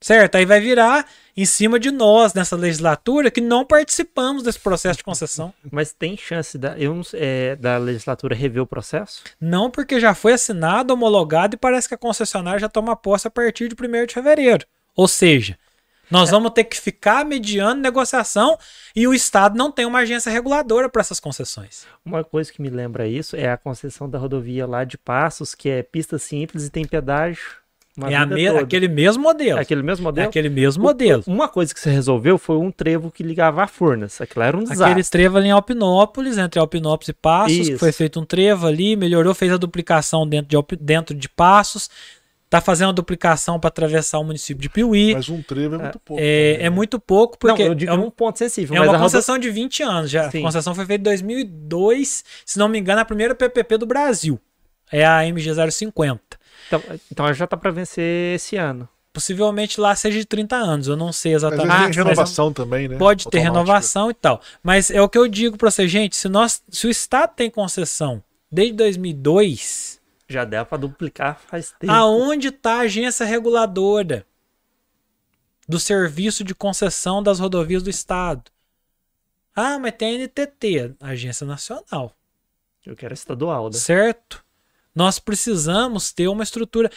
Certo? 0.04 0.34
Aí 0.34 0.44
vai 0.44 0.60
virar 0.60 1.06
em 1.34 1.46
cima 1.46 1.80
de 1.80 1.90
nós 1.90 2.34
nessa 2.34 2.54
legislatura 2.54 3.30
que 3.30 3.40
não 3.40 3.64
participamos 3.64 4.42
desse 4.42 4.60
processo 4.60 4.98
de 4.98 5.02
concessão. 5.02 5.50
Mas 5.72 5.94
tem 5.94 6.14
chance 6.14 6.58
da, 6.58 6.78
eu, 6.78 7.00
é, 7.14 7.56
da 7.56 7.78
legislatura 7.78 8.34
rever 8.34 8.62
o 8.62 8.66
processo? 8.66 9.22
Não, 9.40 9.70
porque 9.70 9.98
já 9.98 10.14
foi 10.14 10.34
assinado, 10.34 10.92
homologado 10.92 11.54
e 11.54 11.58
parece 11.58 11.88
que 11.88 11.94
a 11.94 11.98
concessionária 11.98 12.60
já 12.60 12.68
toma 12.68 12.94
posse 12.94 13.26
a 13.26 13.30
partir 13.30 13.66
de 13.66 13.74
1 13.74 14.04
de 14.04 14.12
fevereiro. 14.12 14.66
Ou 14.94 15.08
seja, 15.08 15.58
nós 16.10 16.28
é. 16.28 16.32
vamos 16.32 16.50
ter 16.50 16.64
que 16.64 16.78
ficar 16.78 17.24
mediando 17.24 17.80
negociação 17.80 18.58
e 18.94 19.08
o 19.08 19.14
Estado 19.14 19.56
não 19.56 19.72
tem 19.72 19.86
uma 19.86 20.00
agência 20.00 20.30
reguladora 20.30 20.86
para 20.90 21.00
essas 21.00 21.18
concessões. 21.18 21.86
Uma 22.04 22.22
coisa 22.22 22.52
que 22.52 22.60
me 22.60 22.68
lembra 22.68 23.08
isso 23.08 23.36
é 23.36 23.50
a 23.50 23.56
concessão 23.56 24.06
da 24.06 24.18
rodovia 24.18 24.66
lá 24.66 24.84
de 24.84 24.98
Passos, 24.98 25.54
que 25.54 25.70
é 25.70 25.82
pista 25.82 26.18
simples 26.18 26.66
e 26.66 26.70
tem 26.70 26.86
pedágio 26.86 27.63
é 28.02 28.26
me 28.26 28.48
aquele 28.48 28.88
mesmo 28.88 29.22
modelo. 29.22 29.58
É 29.58 29.62
aquele 29.62 29.82
mesmo 29.82 30.02
modelo? 30.02 30.26
É 30.26 30.28
aquele 30.28 30.48
mesmo 30.48 30.82
modelo. 30.82 31.22
Uma 31.26 31.48
coisa 31.48 31.72
que 31.72 31.78
você 31.78 31.90
resolveu 31.90 32.36
foi 32.38 32.56
um 32.56 32.70
trevo 32.70 33.10
que 33.10 33.22
ligava 33.22 33.62
a 33.62 33.68
Furnas. 33.68 34.20
Aquilo 34.20 34.44
era 34.44 34.56
um 34.56 34.60
desastre. 34.60 34.84
Aquele 34.86 35.04
trevo 35.04 35.36
ali 35.38 35.48
em 35.48 35.52
Alpinópolis, 35.52 36.36
entre 36.36 36.58
Alpinópolis 36.58 37.08
e 37.08 37.12
Passos, 37.12 37.56
Isso. 37.56 37.72
que 37.72 37.78
foi 37.78 37.92
feito 37.92 38.18
um 38.18 38.24
trevo 38.24 38.66
ali, 38.66 38.96
melhorou, 38.96 39.32
fez 39.32 39.52
a 39.52 39.56
duplicação 39.56 40.26
dentro 40.26 40.48
de, 40.48 40.76
dentro 40.76 41.14
de 41.14 41.28
Passos. 41.28 41.88
Tá 42.50 42.60
fazendo 42.60 42.90
a 42.90 42.92
duplicação 42.92 43.58
para 43.58 43.68
atravessar 43.68 44.18
o 44.18 44.24
município 44.24 44.60
de 44.60 44.68
Piuí. 44.68 45.14
Mas 45.14 45.28
um 45.28 45.42
trevo 45.42 45.76
é 45.76 45.78
muito 45.78 45.98
pouco. 46.00 46.22
É, 46.22 46.52
é 46.54 46.62
né? 46.62 46.70
muito 46.70 47.00
pouco 47.00 47.38
porque 47.38 47.62
não, 47.62 47.70
eu 47.70 47.74
digo 47.74 47.92
é 47.92 47.94
um 47.94 48.10
ponto 48.10 48.38
sensível. 48.38 48.76
É 48.76 48.80
uma 48.80 48.98
concessão 48.98 49.38
de 49.38 49.50
20 49.50 49.82
anos 49.84 50.10
já. 50.10 50.30
Sim. 50.30 50.38
A 50.38 50.42
concessão 50.42 50.74
foi 50.74 50.84
feita 50.84 51.00
em 51.00 51.04
2002, 51.04 52.24
se 52.44 52.58
não 52.58 52.68
me 52.68 52.78
engano, 52.78 53.00
a 53.00 53.04
primeira 53.04 53.34
PPP 53.34 53.78
do 53.78 53.86
Brasil. 53.86 54.40
É 54.92 55.04
a 55.04 55.26
MG 55.26 55.50
050. 55.70 56.20
Então, 56.66 56.82
então 57.10 57.34
já 57.34 57.46
tá 57.46 57.56
para 57.56 57.70
vencer 57.70 58.36
esse 58.36 58.56
ano. 58.56 58.88
Possivelmente 59.12 59.80
lá 59.80 59.94
seja 59.94 60.18
de 60.18 60.24
30 60.24 60.56
anos, 60.56 60.88
eu 60.88 60.96
não 60.96 61.12
sei 61.12 61.34
exatamente. 61.34 61.68
Mas 61.68 61.94
tem 61.94 62.04
renovação 62.04 62.46
mas, 62.46 62.54
também, 62.54 62.88
né? 62.88 62.96
Pode 62.96 63.28
ter 63.28 63.38
renovação 63.38 64.10
e 64.10 64.14
tal. 64.14 64.40
Mas 64.62 64.90
é 64.90 65.00
o 65.00 65.08
que 65.08 65.16
eu 65.16 65.28
digo 65.28 65.56
para 65.56 65.70
você, 65.70 65.86
gente, 65.86 66.16
se 66.16 66.28
nós 66.28 66.62
se 66.68 66.86
o 66.86 66.90
estado 66.90 67.32
tem 67.34 67.48
concessão 67.48 68.22
desde 68.50 68.74
2002, 68.74 70.00
já 70.28 70.44
deu 70.44 70.66
para 70.66 70.78
duplicar 70.78 71.38
faz 71.46 71.72
tempo. 71.78 71.92
Aonde 71.92 72.50
tá 72.50 72.78
a 72.78 72.80
agência 72.80 73.24
reguladora 73.24 74.26
do 75.68 75.78
serviço 75.78 76.42
de 76.42 76.54
concessão 76.54 77.22
das 77.22 77.38
rodovias 77.38 77.82
do 77.82 77.90
estado? 77.90 78.50
Ah, 79.54 79.78
mas 79.78 79.92
tem 79.92 80.16
a 80.16 80.18
NTT, 80.18 80.96
Agência 81.00 81.46
Nacional. 81.46 82.12
Eu 82.84 82.96
quero 82.96 83.14
estadual, 83.14 83.66
né? 83.66 83.74
Certo? 83.74 84.43
Nós 84.94 85.18
precisamos 85.18 86.12
ter 86.12 86.28
uma 86.28 86.42
estrutura. 86.42 86.90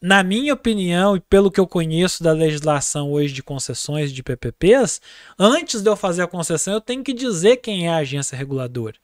Na 0.00 0.22
minha 0.22 0.54
opinião, 0.54 1.16
e 1.16 1.20
pelo 1.20 1.50
que 1.50 1.60
eu 1.60 1.66
conheço 1.66 2.22
da 2.22 2.32
legislação 2.32 3.10
hoje 3.10 3.34
de 3.34 3.42
concessões 3.42 4.12
de 4.12 4.22
PPPs, 4.22 5.00
antes 5.38 5.82
de 5.82 5.90
eu 5.90 5.96
fazer 5.96 6.22
a 6.22 6.26
concessão, 6.26 6.72
eu 6.72 6.80
tenho 6.80 7.02
que 7.02 7.12
dizer 7.12 7.56
quem 7.56 7.86
é 7.86 7.90
a 7.90 7.98
agência 7.98 8.36
reguladora. 8.36 8.96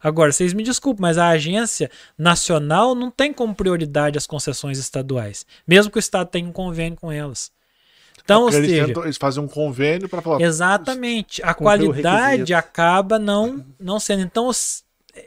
Agora, 0.00 0.32
vocês 0.32 0.52
me 0.52 0.62
desculpem, 0.62 1.02
mas 1.02 1.18
a 1.18 1.28
agência 1.28 1.90
nacional 2.16 2.94
não 2.94 3.10
tem 3.10 3.32
como 3.32 3.54
prioridade 3.54 4.16
as 4.16 4.26
concessões 4.26 4.78
estaduais, 4.78 5.44
mesmo 5.66 5.90
que 5.90 5.98
o 5.98 6.00
Estado 6.00 6.28
tenha 6.28 6.48
um 6.48 6.52
convênio 6.52 6.96
com 6.98 7.10
elas. 7.10 7.50
Então, 8.22 8.42
ou 8.42 8.50
eles, 8.50 8.70
seja, 8.70 8.86
tentam, 8.86 9.04
eles 9.04 9.16
fazem 9.16 9.42
um 9.42 9.48
convênio 9.48 10.08
para 10.08 10.20
falar. 10.20 10.40
Exatamente. 10.40 11.42
A 11.42 11.54
qualidade 11.54 12.52
acaba 12.52 13.18
não, 13.18 13.64
não 13.80 13.98
sendo. 13.98 14.22
Então, 14.22 14.50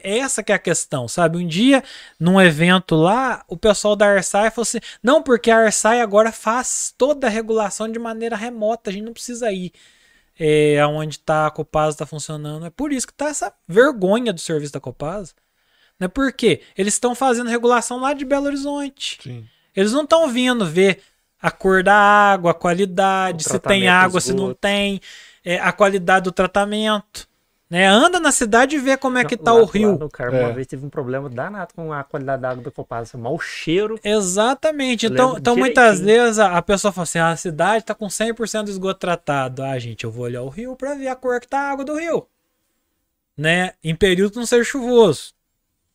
essa 0.03 0.43
que 0.43 0.51
é 0.51 0.55
a 0.55 0.59
questão, 0.59 1.07
sabe? 1.07 1.38
Um 1.38 1.47
dia, 1.47 1.84
num 2.19 2.39
evento 2.39 2.95
lá, 2.95 3.43
o 3.47 3.57
pessoal 3.57 3.95
da 3.95 4.07
Arsai 4.07 4.49
falou 4.51 4.63
assim: 4.63 4.80
não, 5.01 5.23
porque 5.23 5.49
a 5.51 5.57
Arsai 5.57 6.01
agora 6.01 6.31
faz 6.31 6.93
toda 6.97 7.27
a 7.27 7.30
regulação 7.30 7.91
de 7.91 7.99
maneira 7.99 8.35
remota, 8.35 8.89
a 8.89 8.93
gente 8.93 9.03
não 9.03 9.13
precisa 9.13 9.51
ir 9.51 9.72
é, 10.43 10.80
aonde 10.80 11.19
tá 11.19 11.45
a 11.45 11.51
Copasa 11.51 11.95
está 11.95 12.05
funcionando. 12.05 12.65
É 12.65 12.72
por 12.72 12.91
isso 12.91 13.05
que 13.05 13.13
tá 13.13 13.27
essa 13.27 13.53
vergonha 13.68 14.34
do 14.34 14.39
serviço 14.39 14.73
da 14.73 14.80
Copasa. 14.80 15.34
Não 15.99 16.05
é 16.05 16.07
porque 16.07 16.61
eles 16.76 16.95
estão 16.95 17.13
fazendo 17.13 17.47
regulação 17.47 17.99
lá 17.99 18.11
de 18.11 18.26
Belo 18.26 18.47
Horizonte. 18.47 19.19
Sim. 19.22 19.45
Eles 19.76 19.91
não 19.91 20.01
estão 20.01 20.27
vindo 20.27 20.65
ver 20.65 20.99
a 21.39 21.51
cor 21.51 21.84
da 21.84 21.93
água, 21.93 22.51
a 22.51 22.55
qualidade, 22.55 23.43
se 23.43 23.59
tem 23.59 23.88
água, 23.88 24.19
se 24.19 24.34
não 24.34 24.51
tem, 24.53 24.99
é, 25.45 25.59
a 25.59 25.72
qualidade 25.72 26.23
do 26.23 26.31
tratamento. 26.31 27.30
Né? 27.72 27.88
Anda 27.88 28.19
na 28.19 28.34
cidade 28.34 28.76
e 28.76 28.80
vê 28.80 28.98
como 28.98 29.18
é 29.18 29.23
que 29.23 29.38
tá 29.38 29.53
lá, 29.53 29.61
o 29.61 29.64
rio. 29.64 29.98
no 29.98 30.10
Carmo, 30.10 30.35
é. 30.35 30.43
uma 30.43 30.52
vez 30.52 30.68
teve 30.68 30.85
um 30.85 30.89
problema 30.89 31.30
danado 31.30 31.73
com 31.73 31.93
a 31.93 32.03
qualidade 32.03 32.41
da 32.41 32.49
água 32.49 32.61
do 32.61 32.69
Copasa, 32.69 33.18
mau 33.18 33.39
cheiro. 33.39 33.98
Exatamente. 34.03 35.06
Então, 35.06 35.38
então 35.38 35.56
muitas 35.56 36.02
vezes 36.02 36.38
a, 36.38 36.57
a, 36.57 36.61
pessoa 36.61 36.91
fala 36.91 37.03
assim: 37.03 37.19
ah, 37.19 37.30
a 37.30 37.38
cidade 37.38 37.85
tá 37.85 37.95
com 37.95 38.07
100% 38.07 38.65
de 38.65 38.72
esgoto 38.72 38.99
tratado. 38.99 39.64
Ah, 39.64 39.80
gente, 39.80 40.03
eu 40.03 40.11
vou 40.11 40.26
olhar 40.26 40.41
o 40.41 40.49
rio 40.49 40.76
para 40.76 40.95
ver 40.95 41.07
a 41.07 41.15
cor 41.15 41.39
que 41.39 41.48
tá 41.48 41.60
a 41.60 41.72
água 41.72 41.85
do 41.85 41.98
rio. 41.98 42.27
Né? 43.38 43.72
Em 43.81 43.95
período 43.95 44.35
não 44.35 44.45
ser 44.45 44.65
chuvoso. 44.65 45.34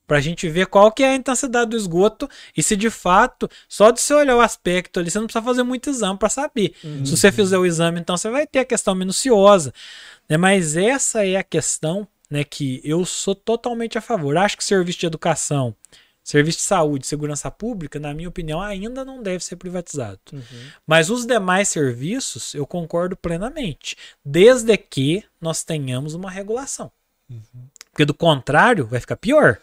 Pra 0.07 0.21
gente 0.21 0.49
ver 0.49 0.67
qual 0.67 0.93
que 0.93 1.03
é 1.03 1.11
a 1.11 1.15
intensidade 1.17 1.71
do 1.71 1.77
esgoto 1.77 2.29
e 2.57 2.63
se 2.63 2.77
de 2.77 2.91
fato, 2.91 3.51
só 3.69 3.91
de 3.91 4.01
você 4.01 4.15
olhar 4.15 4.37
o 4.37 4.41
aspecto 4.41 5.01
ali, 5.01 5.11
você 5.11 5.19
não 5.19 5.27
precisa 5.27 5.45
fazer 5.45 5.63
muito 5.65 5.91
exame 5.91 6.19
para 6.19 6.29
saber. 6.29 6.75
Uhum. 6.85 7.05
Se 7.05 7.17
você 7.17 7.33
fizer 7.33 7.59
o 7.59 7.67
exame, 7.67 8.01
então 8.01 8.17
você 8.17 8.31
vai 8.31 8.47
ter 8.47 8.61
a 8.61 8.65
questão 8.65 8.95
minuciosa. 8.95 9.75
Né? 10.29 10.37
Mas 10.37 10.77
essa 10.77 11.27
é 11.27 11.37
a 11.37 11.43
questão 11.43 12.07
né, 12.31 12.45
que 12.45 12.81
eu 12.85 13.05
sou 13.05 13.35
totalmente 13.35 13.99
a 13.99 14.01
favor. 14.01 14.37
Acho 14.37 14.57
que 14.57 14.65
serviço 14.65 15.01
de 15.01 15.07
educação, 15.07 15.75
serviço 16.23 16.59
de 16.59 16.65
saúde, 16.65 17.07
segurança 17.07 17.51
pública, 17.51 17.99
na 17.99 18.13
minha 18.13 18.29
opinião, 18.29 18.61
ainda 18.61 19.05
não 19.05 19.23
deve 19.23 19.45
ser 19.45 19.57
privatizado. 19.57 20.21
Uhum. 20.33 20.41
Mas 20.87 21.11
os 21.11 21.25
demais 21.27 21.69
serviços, 21.69 22.55
eu 22.55 22.67
concordo 22.67 23.17
plenamente, 23.17 23.97
desde 24.25 24.77
que 24.77 25.25
nós 25.41 25.63
tenhamos 25.63 26.15
uma 26.15 26.31
regulação. 26.31 26.91
Uhum. 27.31 27.69
Porque 27.93 28.05
do 28.05 28.15
contrário, 28.15 28.87
vai 28.87 29.01
ficar 29.01 29.17
pior. 29.17 29.59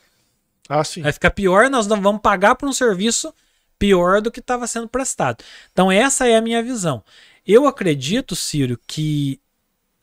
Ah, 0.70 0.84
sim. 0.84 1.02
Vai 1.02 1.12
ficar 1.12 1.32
pior, 1.32 1.70
nós 1.70 1.88
não 1.88 2.02
vamos 2.02 2.22
pagar 2.22 2.56
por 2.56 2.68
um 2.68 2.74
serviço 2.74 3.34
pior 3.78 4.22
do 4.22 4.32
que 4.32 4.40
estava 4.40 4.66
sendo 4.66 4.88
prestado. 4.88 5.44
Então, 5.72 5.92
essa 5.92 6.28
é 6.28 6.36
a 6.38 6.42
minha 6.42 6.64
visão. 6.64 7.04
Eu 7.46 7.68
acredito, 7.68 8.36
Ciro, 8.36 8.80
que 8.88 9.40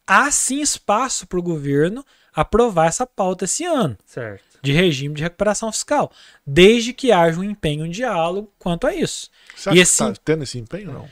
há 0.06 0.30
sim 0.30 0.60
espaço 0.60 1.26
para 1.26 1.38
o 1.38 1.42
governo 1.42 2.04
aprovar 2.34 2.88
essa 2.88 3.06
pauta 3.06 3.44
esse 3.44 3.64
ano. 3.64 3.96
Certo. 4.04 4.44
De 4.62 4.72
regime 4.72 5.14
de 5.14 5.22
recuperação 5.22 5.72
fiscal. 5.72 6.12
Desde 6.46 6.92
que 6.92 7.10
haja 7.12 7.40
um 7.40 7.44
empenho, 7.44 7.84
um 7.84 7.90
diálogo 7.90 8.52
quanto 8.58 8.86
a 8.86 8.94
isso. 8.94 9.30
Você 9.56 9.70
acha 9.70 9.78
e 9.78 9.80
esse, 9.80 10.04
que 10.04 10.12
tá 10.12 10.20
tendo 10.24 10.42
esse 10.42 10.58
empenho 10.58 10.92
não? 10.92 11.08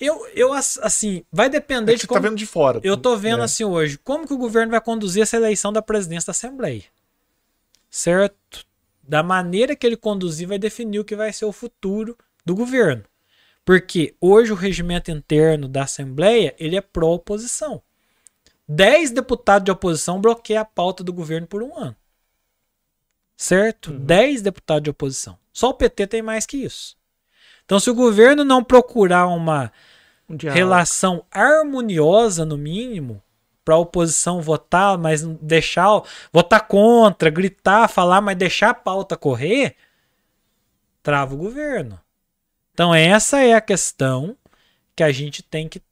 Eu, 0.00 0.26
eu 0.34 0.52
assim, 0.52 1.24
vai 1.32 1.48
depender 1.48 1.92
é 1.92 1.96
de 1.96 2.06
como. 2.06 2.18
Você 2.18 2.22
tá 2.22 2.28
vendo 2.28 2.38
de 2.38 2.46
fora. 2.46 2.80
Eu 2.82 2.96
tô 2.96 3.16
vendo 3.16 3.40
é. 3.40 3.44
assim 3.44 3.64
hoje, 3.64 3.98
como 3.98 4.26
que 4.26 4.34
o 4.34 4.38
governo 4.38 4.70
vai 4.70 4.80
conduzir 4.80 5.22
essa 5.22 5.36
eleição 5.36 5.72
da 5.72 5.82
presidência 5.82 6.26
da 6.26 6.30
Assembleia. 6.32 6.84
Certo? 7.90 8.64
Da 9.12 9.22
maneira 9.22 9.76
que 9.76 9.86
ele 9.86 9.94
conduzir, 9.94 10.48
vai 10.48 10.58
definir 10.58 10.98
o 10.98 11.04
que 11.04 11.14
vai 11.14 11.30
ser 11.34 11.44
o 11.44 11.52
futuro 11.52 12.16
do 12.46 12.54
governo. 12.54 13.04
Porque 13.62 14.16
hoje 14.18 14.50
o 14.50 14.54
regimento 14.54 15.10
interno 15.10 15.68
da 15.68 15.82
Assembleia, 15.82 16.54
ele 16.58 16.76
é 16.76 16.80
pró-oposição. 16.80 17.82
10 18.66 19.10
deputados 19.10 19.66
de 19.66 19.70
oposição 19.70 20.18
bloqueiam 20.18 20.62
a 20.62 20.64
pauta 20.64 21.04
do 21.04 21.12
governo 21.12 21.46
por 21.46 21.62
um 21.62 21.76
ano. 21.76 21.94
Certo? 23.36 23.90
Uhum. 23.90 23.98
10 23.98 24.40
deputados 24.40 24.84
de 24.84 24.88
oposição. 24.88 25.38
Só 25.52 25.68
o 25.68 25.74
PT 25.74 26.06
tem 26.06 26.22
mais 26.22 26.46
que 26.46 26.56
isso. 26.56 26.96
Então, 27.66 27.78
se 27.78 27.90
o 27.90 27.94
governo 27.94 28.46
não 28.46 28.64
procurar 28.64 29.26
uma 29.26 29.70
um 30.26 30.38
relação 30.38 31.22
harmoniosa, 31.30 32.46
no 32.46 32.56
mínimo, 32.56 33.22
para 33.64 33.74
a 33.74 33.78
oposição 33.78 34.40
votar, 34.40 34.98
mas 34.98 35.22
deixar 35.22 36.02
votar 36.32 36.66
contra, 36.66 37.30
gritar, 37.30 37.88
falar, 37.88 38.20
mas 38.20 38.36
deixar 38.36 38.70
a 38.70 38.74
pauta 38.74 39.16
correr, 39.16 39.76
trava 41.02 41.34
o 41.34 41.38
governo. 41.38 42.00
Então, 42.72 42.94
essa 42.94 43.40
é 43.40 43.54
a 43.54 43.60
questão 43.60 44.36
que 44.96 45.02
a 45.02 45.12
gente 45.12 45.42
tem 45.42 45.68
que 45.68 45.82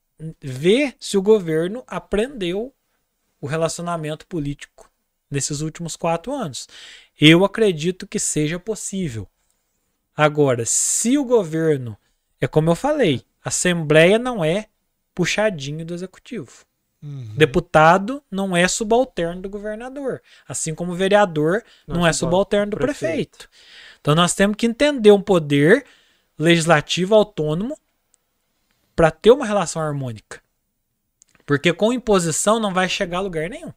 ver 0.40 0.94
se 0.98 1.16
o 1.16 1.22
governo 1.22 1.82
aprendeu 1.86 2.74
o 3.40 3.46
relacionamento 3.46 4.26
político 4.26 4.90
nesses 5.30 5.60
últimos 5.60 5.96
quatro 5.96 6.32
anos. 6.32 6.68
Eu 7.18 7.44
acredito 7.44 8.06
que 8.06 8.18
seja 8.18 8.58
possível. 8.58 9.28
Agora, 10.16 10.64
se 10.66 11.16
o 11.16 11.24
governo, 11.24 11.96
é 12.40 12.46
como 12.46 12.70
eu 12.70 12.74
falei, 12.74 13.24
a 13.42 13.48
Assembleia 13.48 14.18
não 14.18 14.44
é 14.44 14.66
puxadinho 15.14 15.84
do 15.84 15.94
Executivo. 15.94 16.66
Uhum. 17.02 17.32
Deputado 17.34 18.22
não 18.30 18.56
é 18.56 18.68
subalterno 18.68 19.40
do 19.40 19.48
governador. 19.48 20.20
Assim 20.46 20.74
como 20.74 20.94
vereador 20.94 21.62
não, 21.86 21.96
não 21.96 22.06
é 22.06 22.12
subalterno 22.12 22.72
do 22.72 22.76
prefeito. 22.76 23.38
prefeito. 23.38 23.48
Então 24.00 24.14
nós 24.14 24.34
temos 24.34 24.56
que 24.56 24.66
entender 24.66 25.10
um 25.10 25.20
poder 25.20 25.84
legislativo 26.38 27.14
autônomo 27.14 27.78
para 28.94 29.10
ter 29.10 29.30
uma 29.30 29.46
relação 29.46 29.80
harmônica. 29.80 30.42
Porque 31.46 31.72
com 31.72 31.92
imposição 31.92 32.60
não 32.60 32.72
vai 32.72 32.88
chegar 32.88 33.18
a 33.18 33.22
lugar 33.22 33.48
nenhum. 33.48 33.72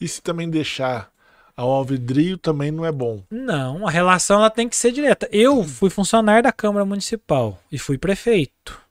E 0.00 0.06
se 0.06 0.20
também 0.20 0.50
deixar 0.50 1.10
ao 1.56 1.70
alvidrio 1.70 2.36
também 2.36 2.70
não 2.70 2.84
é 2.84 2.92
bom. 2.92 3.22
Não, 3.30 3.86
a 3.86 3.90
relação 3.90 4.38
ela 4.38 4.50
tem 4.50 4.68
que 4.68 4.76
ser 4.76 4.92
direta. 4.92 5.28
Eu 5.30 5.62
fui 5.64 5.88
funcionário 5.88 6.42
da 6.42 6.52
Câmara 6.52 6.84
Municipal 6.84 7.60
e 7.70 7.78
fui 7.78 7.96
prefeito. 7.96 8.83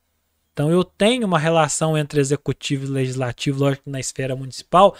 Então 0.54 0.72
eu 0.72 0.84
tenho 0.84 1.26
uma 1.26 1.40
relação 1.40 1.98
entre 1.98 2.22
executivo 2.22 2.86
e 2.86 2.90
legislativo, 2.90 3.60
lógico, 3.60 3.90
na 3.90 4.00
esfera 4.00 4.36
municipal, 4.36 4.96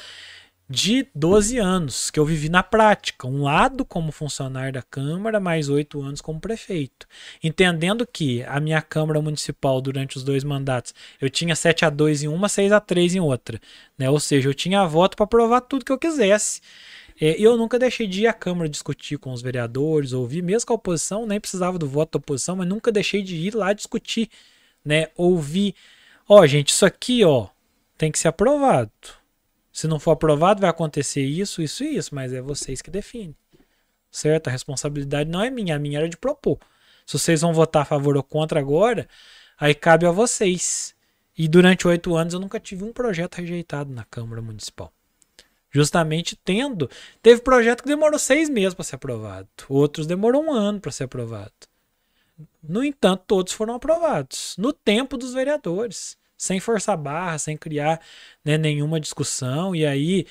de 0.68 1.08
12 1.14 1.60
anos, 1.60 2.10
que 2.10 2.20
eu 2.20 2.26
vivi 2.26 2.50
na 2.50 2.64
prática. 2.64 3.28
Um 3.28 3.44
lado 3.44 3.86
como 3.86 4.12
funcionário 4.12 4.74
da 4.74 4.82
Câmara, 4.82 5.40
mais 5.40 5.70
oito 5.70 6.02
anos 6.02 6.22
como 6.22 6.40
prefeito. 6.40 7.06
Entendendo 7.44 8.08
que 8.08 8.42
a 8.44 8.60
minha 8.60 8.82
Câmara 8.82 9.22
Municipal, 9.22 9.80
durante 9.80 10.18
os 10.18 10.24
dois 10.24 10.44
mandatos, 10.44 10.96
eu 11.22 11.30
tinha 11.30 11.56
7 11.56 11.86
a 11.86 11.90
2 11.92 12.24
em 12.24 12.28
uma, 12.28 12.50
6 12.50 12.72
a 12.72 12.80
3 12.80 13.16
em 13.16 13.20
outra. 13.20 13.60
Né? 13.98 14.10
Ou 14.10 14.20
seja, 14.20 14.50
eu 14.50 14.54
tinha 14.54 14.84
voto 14.86 15.16
para 15.16 15.26
aprovar 15.26 15.62
tudo 15.62 15.86
que 15.86 15.92
eu 15.92 16.00
quisesse. 16.00 16.62
É, 17.22 17.40
eu 17.40 17.56
nunca 17.58 17.78
deixei 17.78 18.08
de 18.08 18.24
ir 18.24 18.28
à 18.28 18.34
Câmara 18.34 18.68
discutir 18.68 19.18
com 19.18 19.32
os 19.32 19.42
vereadores, 19.42 20.14
ouvir, 20.14 20.42
mesmo 20.42 20.68
com 20.68 20.74
a 20.74 20.76
oposição, 20.76 21.26
nem 21.28 21.40
precisava 21.40 21.78
do 21.78 21.88
voto 21.88 22.14
da 22.14 22.18
oposição, 22.18 22.56
mas 22.56 22.68
nunca 22.68 22.92
deixei 22.92 23.22
de 23.22 23.36
ir 23.36 23.54
lá 23.54 23.74
discutir, 23.74 24.30
né? 24.84 25.08
Ouvir, 25.16 25.76
ó, 26.28 26.46
gente, 26.46 26.70
isso 26.70 26.86
aqui, 26.86 27.24
ó, 27.24 27.48
tem 27.98 28.12
que 28.12 28.20
ser 28.20 28.28
aprovado. 28.28 28.92
Se 29.72 29.88
não 29.88 30.00
for 30.00 30.12
aprovado, 30.12 30.62
vai 30.62 30.70
acontecer 30.70 31.24
isso, 31.24 31.62
isso 31.62 31.84
e 31.84 31.96
isso, 31.96 32.14
mas 32.14 32.32
é 32.32 32.42
vocês 32.42 32.82
que 32.82 32.92
definem. 32.92 33.36
Certo? 34.12 34.48
A 34.48 34.52
responsabilidade 34.52 35.30
não 35.30 35.42
é 35.42 35.50
minha, 35.50 35.76
a 35.76 35.80
minha 35.80 35.98
era 35.98 36.08
de 36.08 36.18
propor. 36.18 36.60
Se 37.06 37.18
vocês 37.18 37.42
vão 37.42 37.54
votar 37.54 37.82
a 37.82 37.86
favor 37.86 38.16
ou 38.16 38.24
contra 38.24 38.60
agora, 38.60 39.08
aí 39.58 39.74
cabe 39.74 40.06
a 40.06 40.12
vocês. 40.12 40.96
E 41.36 41.48
durante 41.48 41.88
oito 41.88 42.16
anos 42.16 42.34
eu 42.34 42.40
nunca 42.40 42.60
tive 42.60 42.84
um 42.84 42.94
projeto 42.94 43.36
rejeitado 43.36 43.92
na 43.92 44.04
Câmara 44.04 44.42
Municipal. 44.42 44.94
Justamente 45.72 46.36
tendo. 46.36 46.88
Teve 47.22 47.42
projeto 47.42 47.82
que 47.82 47.90
demorou 47.90 48.20
seis 48.20 48.48
meses 48.48 48.76
para 48.76 48.84
ser 48.84 48.96
aprovado. 48.96 49.50
Outros 49.68 50.06
demorou 50.06 50.44
um 50.44 50.54
ano 50.54 50.80
para 50.80 50.92
ser 50.92 51.06
aprovado. 51.06 51.52
No 52.68 52.84
entanto, 52.84 53.24
todos 53.28 53.52
foram 53.52 53.76
aprovados. 53.76 54.56
No 54.58 54.72
tempo 54.72 55.18
dos 55.18 55.34
vereadores. 55.34 56.18
Sem 56.38 56.60
forçar 56.60 56.98
barra, 56.98 57.38
sem 57.38 57.56
criar 57.56 58.02
né, 58.44 58.58
nenhuma 58.58 59.00
discussão. 59.00 59.76
E 59.76 59.86
aí. 59.86 60.26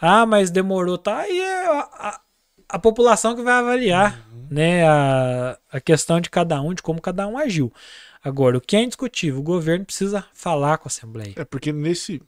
Ah, 0.00 0.26
mas 0.26 0.50
demorou. 0.50 0.98
Tá 0.98 1.18
aí 1.18 1.38
é 1.38 1.66
a, 1.66 1.80
a, 1.80 2.20
a 2.68 2.78
população 2.78 3.34
que 3.34 3.42
vai 3.42 3.54
avaliar 3.54 4.26
uhum. 4.32 4.46
né, 4.50 4.86
a, 4.86 5.58
a 5.72 5.80
questão 5.80 6.20
de 6.20 6.30
cada 6.30 6.60
um, 6.60 6.74
de 6.74 6.82
como 6.82 7.00
cada 7.00 7.26
um 7.26 7.38
agiu. 7.38 7.72
Agora, 8.22 8.58
o 8.58 8.60
que 8.60 8.76
é 8.76 8.82
indiscutível, 8.82 9.40
o 9.40 9.44
governo 9.44 9.84
precisa 9.84 10.24
falar 10.34 10.78
com 10.78 10.86
a 10.86 10.90
Assembleia. 10.90 11.34
É 11.36 11.44
porque 11.44 11.72
nesse, 11.72 12.20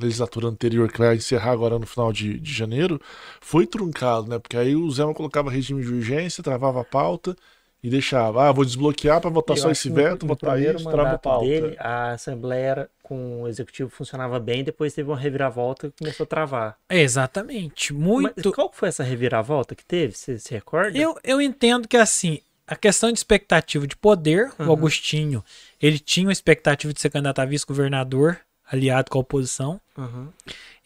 legislatura 0.00 0.48
anterior, 0.48 0.90
que 0.90 0.98
vai 0.98 1.16
encerrar 1.16 1.52
agora 1.52 1.78
no 1.78 1.86
final 1.86 2.12
de, 2.12 2.38
de 2.38 2.52
janeiro, 2.52 3.00
foi 3.40 3.66
truncado, 3.66 4.28
né? 4.28 4.38
Porque 4.38 4.56
aí 4.56 4.74
o 4.74 4.90
Zema 4.90 5.14
colocava 5.14 5.50
regime 5.50 5.82
de 5.82 5.92
urgência, 5.92 6.42
travava 6.42 6.80
a 6.80 6.84
pauta 6.84 7.36
e 7.84 7.90
deixava. 7.90 8.48
Ah, 8.48 8.50
vou 8.50 8.64
desbloquear 8.64 9.20
para 9.20 9.28
votar 9.28 9.58
só 9.58 9.70
esse 9.70 9.90
veto, 9.90 10.26
votar 10.26 10.58
isso, 10.58 10.90
trava 10.90 11.10
a 11.12 11.18
pauta. 11.18 11.44
Dele, 11.44 11.76
a 11.78 12.12
Assembleia 12.12 12.64
era, 12.64 12.90
com 13.02 13.42
o 13.42 13.48
Executivo 13.48 13.90
funcionava 13.90 14.40
bem, 14.40 14.64
depois 14.64 14.94
teve 14.94 15.10
uma 15.10 15.18
reviravolta 15.18 15.90
que 15.90 15.98
começou 15.98 16.24
a 16.24 16.26
travar. 16.26 16.78
exatamente. 16.88 17.92
Muito. 17.92 18.32
Mas 18.42 18.54
qual 18.54 18.72
foi 18.72 18.88
essa 18.88 19.02
reviravolta 19.04 19.74
que 19.74 19.84
teve? 19.84 20.14
Você 20.14 20.38
se 20.38 20.54
recorda? 20.54 20.96
Eu, 20.96 21.14
eu 21.22 21.42
entendo 21.42 21.86
que 21.86 21.98
assim. 21.98 22.40
A 22.66 22.74
questão 22.74 23.12
de 23.12 23.18
expectativa 23.18 23.86
de 23.86 23.94
poder, 23.94 24.50
uhum. 24.58 24.68
o 24.68 24.72
Agostinho, 24.72 25.44
ele 25.78 25.98
tinha 25.98 26.26
uma 26.26 26.32
expectativa 26.32 26.94
de 26.94 26.98
ser 26.98 27.10
candidato 27.10 27.40
a 27.40 27.44
vice-governador, 27.44 28.40
aliado 28.66 29.10
com 29.10 29.18
a 29.18 29.20
oposição, 29.20 29.78
uhum. 29.98 30.28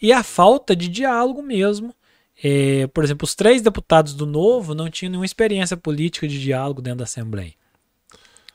e 0.03 0.13
a 0.13 0.25
falta 0.25 0.75
de 0.75 0.89
diálogo 0.89 1.41
mesmo. 1.41 1.95
É, 2.43 2.87
por 2.89 3.03
exemplo, 3.03 3.25
os 3.25 3.35
três 3.35 3.63
deputados 3.63 4.15
do 4.15 4.25
Novo 4.25 4.75
não 4.75 4.89
tinham 4.89 5.11
nenhuma 5.11 5.27
experiência 5.27 5.77
política 5.77 6.29
de 6.29 6.41
diálogo 6.41 6.81
dentro 6.81 6.99
da 6.99 7.05
Assembleia. 7.05 7.53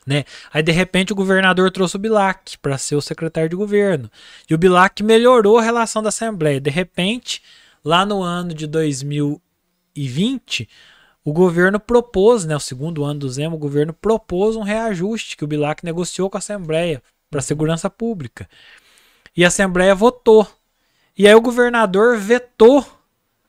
Né? 0.06 0.24
Aí, 0.52 0.62
de 0.62 0.72
repente, 0.72 1.12
o 1.12 1.16
governador 1.16 1.70
trouxe 1.70 1.96
o 1.96 1.98
Bilac 1.98 2.58
para 2.58 2.76
ser 2.76 2.96
o 2.96 3.00
secretário 3.00 3.48
de 3.48 3.56
governo. 3.56 4.10
E 4.48 4.54
o 4.54 4.58
Bilac 4.58 5.02
melhorou 5.02 5.58
a 5.58 5.62
relação 5.62 6.02
da 6.02 6.10
Assembleia. 6.10 6.60
De 6.60 6.70
repente, 6.70 7.42
lá 7.82 8.04
no 8.04 8.22
ano 8.22 8.52
de 8.52 8.66
2020, 8.66 10.68
o 11.24 11.32
governo 11.32 11.80
propôs, 11.80 12.44
né, 12.44 12.54
o 12.54 12.60
segundo 12.60 13.02
ano 13.02 13.20
do 13.20 13.30
Zema, 13.30 13.54
o 13.54 13.58
governo 13.58 13.94
propôs 13.94 14.56
um 14.56 14.62
reajuste 14.62 15.38
que 15.38 15.44
o 15.44 15.46
Bilac 15.46 15.82
negociou 15.84 16.28
com 16.28 16.36
a 16.36 16.38
Assembleia 16.38 17.02
para 17.30 17.40
segurança 17.40 17.88
pública. 17.88 18.46
E 19.34 19.42
a 19.42 19.48
Assembleia 19.48 19.94
votou. 19.94 20.46
E 21.16 21.26
aí 21.26 21.34
o 21.34 21.40
governador 21.40 22.18
vetou 22.18 22.84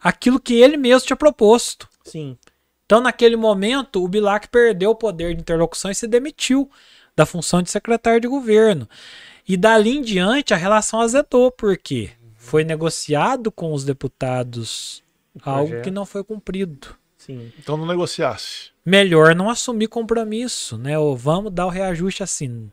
aquilo 0.06 0.40
que 0.40 0.54
ele 0.54 0.78
mesmo 0.78 1.08
tinha 1.08 1.18
proposto. 1.18 1.90
Sim. 2.04 2.38
Então, 2.86 3.02
naquele 3.02 3.36
momento, 3.36 4.04
o 4.04 4.08
Bilac 4.08 4.48
perdeu 4.50 4.92
o 4.92 4.96
poder 4.96 5.34
de 5.34 5.42
interlocução 5.42 5.90
e 5.90 5.96
se 5.96 6.06
demitiu 6.08 6.70
da 7.16 7.26
função 7.26 7.64
de 7.64 7.72
secretário 7.72 8.22
de 8.22 8.28
governo. 8.28 8.88
E 9.48 9.58
dali 9.58 9.98
em 9.98 10.02
diante 10.04 10.54
a 10.54 10.58
relação 10.58 11.02
azedou, 11.02 11.52
porque 11.52 12.12
foi 12.36 12.64
negociado 12.64 13.52
com 13.52 13.74
os 13.74 13.84
deputados 13.84 15.04
algo 15.42 15.82
que 15.82 15.90
não 15.90 16.06
foi 16.06 16.24
cumprido. 16.24 16.96
Sim. 17.18 17.52
Então 17.58 17.76
não 17.76 17.88
negociasse. 17.88 18.70
Melhor 18.86 19.34
não 19.34 19.50
assumir 19.50 19.88
compromisso, 19.88 20.78
né? 20.78 21.00
Ou 21.00 21.18
vamos 21.18 21.52
dar 21.52 21.66
o 21.66 21.70
reajuste 21.70 22.22
assim. 22.22 22.72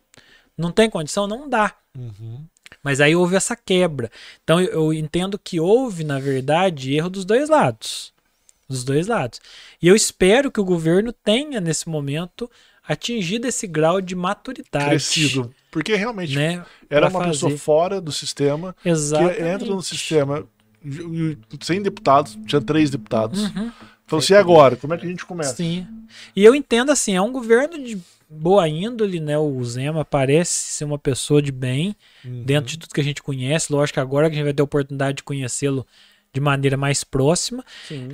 Não 0.58 0.70
tem 0.70 0.90
condição? 0.90 1.26
Não 1.26 1.48
dá. 1.48 1.74
Uhum. 1.96 2.44
Mas 2.82 3.00
aí 3.00 3.14
houve 3.14 3.36
essa 3.36 3.54
quebra. 3.54 4.10
Então 4.42 4.60
eu, 4.60 4.92
entendo 4.92 5.38
que 5.38 5.60
houve, 5.60 6.02
na 6.04 6.18
verdade, 6.18 6.94
erro 6.94 7.08
dos 7.08 7.24
dois 7.24 7.48
lados. 7.48 8.12
Dos 8.68 8.84
dois 8.84 9.06
lados. 9.06 9.40
E 9.80 9.86
eu 9.86 9.94
espero 9.94 10.50
que 10.50 10.60
o 10.60 10.64
governo 10.64 11.12
tenha, 11.12 11.60
nesse 11.60 11.88
momento, 11.88 12.50
atingido 12.86 13.46
esse 13.46 13.66
grau 13.66 14.00
de 14.00 14.14
maturidade. 14.14 14.86
Crescido. 14.86 15.54
Porque 15.70 15.94
realmente 15.94 16.34
né, 16.34 16.64
era 16.90 17.08
uma 17.08 17.20
fazer. 17.20 17.30
pessoa 17.30 17.58
fora 17.58 18.00
do 18.00 18.10
sistema 18.10 18.74
Exatamente. 18.84 19.36
que 19.36 19.42
entra 19.42 19.68
no 19.68 19.82
sistema 19.82 20.46
sem 21.60 21.80
deputados, 21.80 22.36
tinha 22.46 22.60
três 22.60 22.90
deputados. 22.90 23.44
Uhum. 23.44 23.72
Falou 24.12 24.22
assim, 24.22 24.34
e 24.34 24.36
agora? 24.36 24.76
Como 24.76 24.92
é 24.92 24.98
que 24.98 25.06
a 25.06 25.08
gente 25.08 25.24
começa? 25.24 25.56
Sim. 25.56 25.86
E 26.36 26.44
eu 26.44 26.54
entendo 26.54 26.92
assim, 26.92 27.14
é 27.14 27.22
um 27.22 27.32
governo 27.32 27.82
de 27.82 27.98
boa 28.28 28.68
índole, 28.68 29.20
né? 29.20 29.38
O 29.38 29.64
Zema 29.64 30.04
parece 30.04 30.72
ser 30.72 30.84
uma 30.84 30.98
pessoa 30.98 31.40
de 31.40 31.50
bem, 31.50 31.96
uhum. 32.24 32.42
dentro 32.44 32.70
de 32.70 32.78
tudo 32.78 32.94
que 32.94 33.00
a 33.00 33.04
gente 33.04 33.22
conhece. 33.22 33.72
Lógico 33.72 33.94
que 33.94 34.00
agora 34.00 34.28
que 34.28 34.34
a 34.34 34.36
gente 34.36 34.44
vai 34.44 34.52
ter 34.52 34.62
a 34.62 34.64
oportunidade 34.64 35.16
de 35.16 35.22
conhecê-lo 35.22 35.86
de 36.32 36.40
maneira 36.40 36.76
mais 36.76 37.04
próxima. 37.04 37.64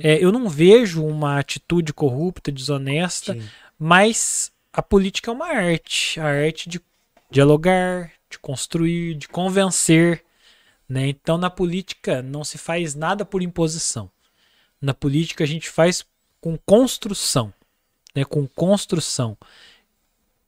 É, 0.01 0.23
eu 0.23 0.31
não 0.31 0.47
vejo 0.47 1.05
uma 1.05 1.39
atitude 1.39 1.93
corrupta, 1.93 2.51
desonesta, 2.51 3.33
Sim. 3.33 3.43
mas 3.77 4.51
a 4.71 4.81
política 4.81 5.31
é 5.31 5.33
uma 5.33 5.47
arte. 5.47 6.19
A 6.19 6.25
arte 6.25 6.69
de 6.69 6.81
dialogar, 7.31 8.11
de 8.29 8.39
construir, 8.39 9.15
de 9.15 9.27
convencer. 9.27 10.23
Né? 10.87 11.07
Então, 11.07 11.37
na 11.37 11.49
política, 11.49 12.21
não 12.21 12.43
se 12.43 12.57
faz 12.57 12.95
nada 12.95 13.23
por 13.23 13.41
imposição. 13.41 14.09
Na 14.81 14.93
política, 14.93 15.43
a 15.43 15.47
gente 15.47 15.69
faz 15.69 16.05
com 16.39 16.57
construção. 16.57 17.53
Né? 18.15 18.23
Com 18.23 18.47
construção. 18.47 19.37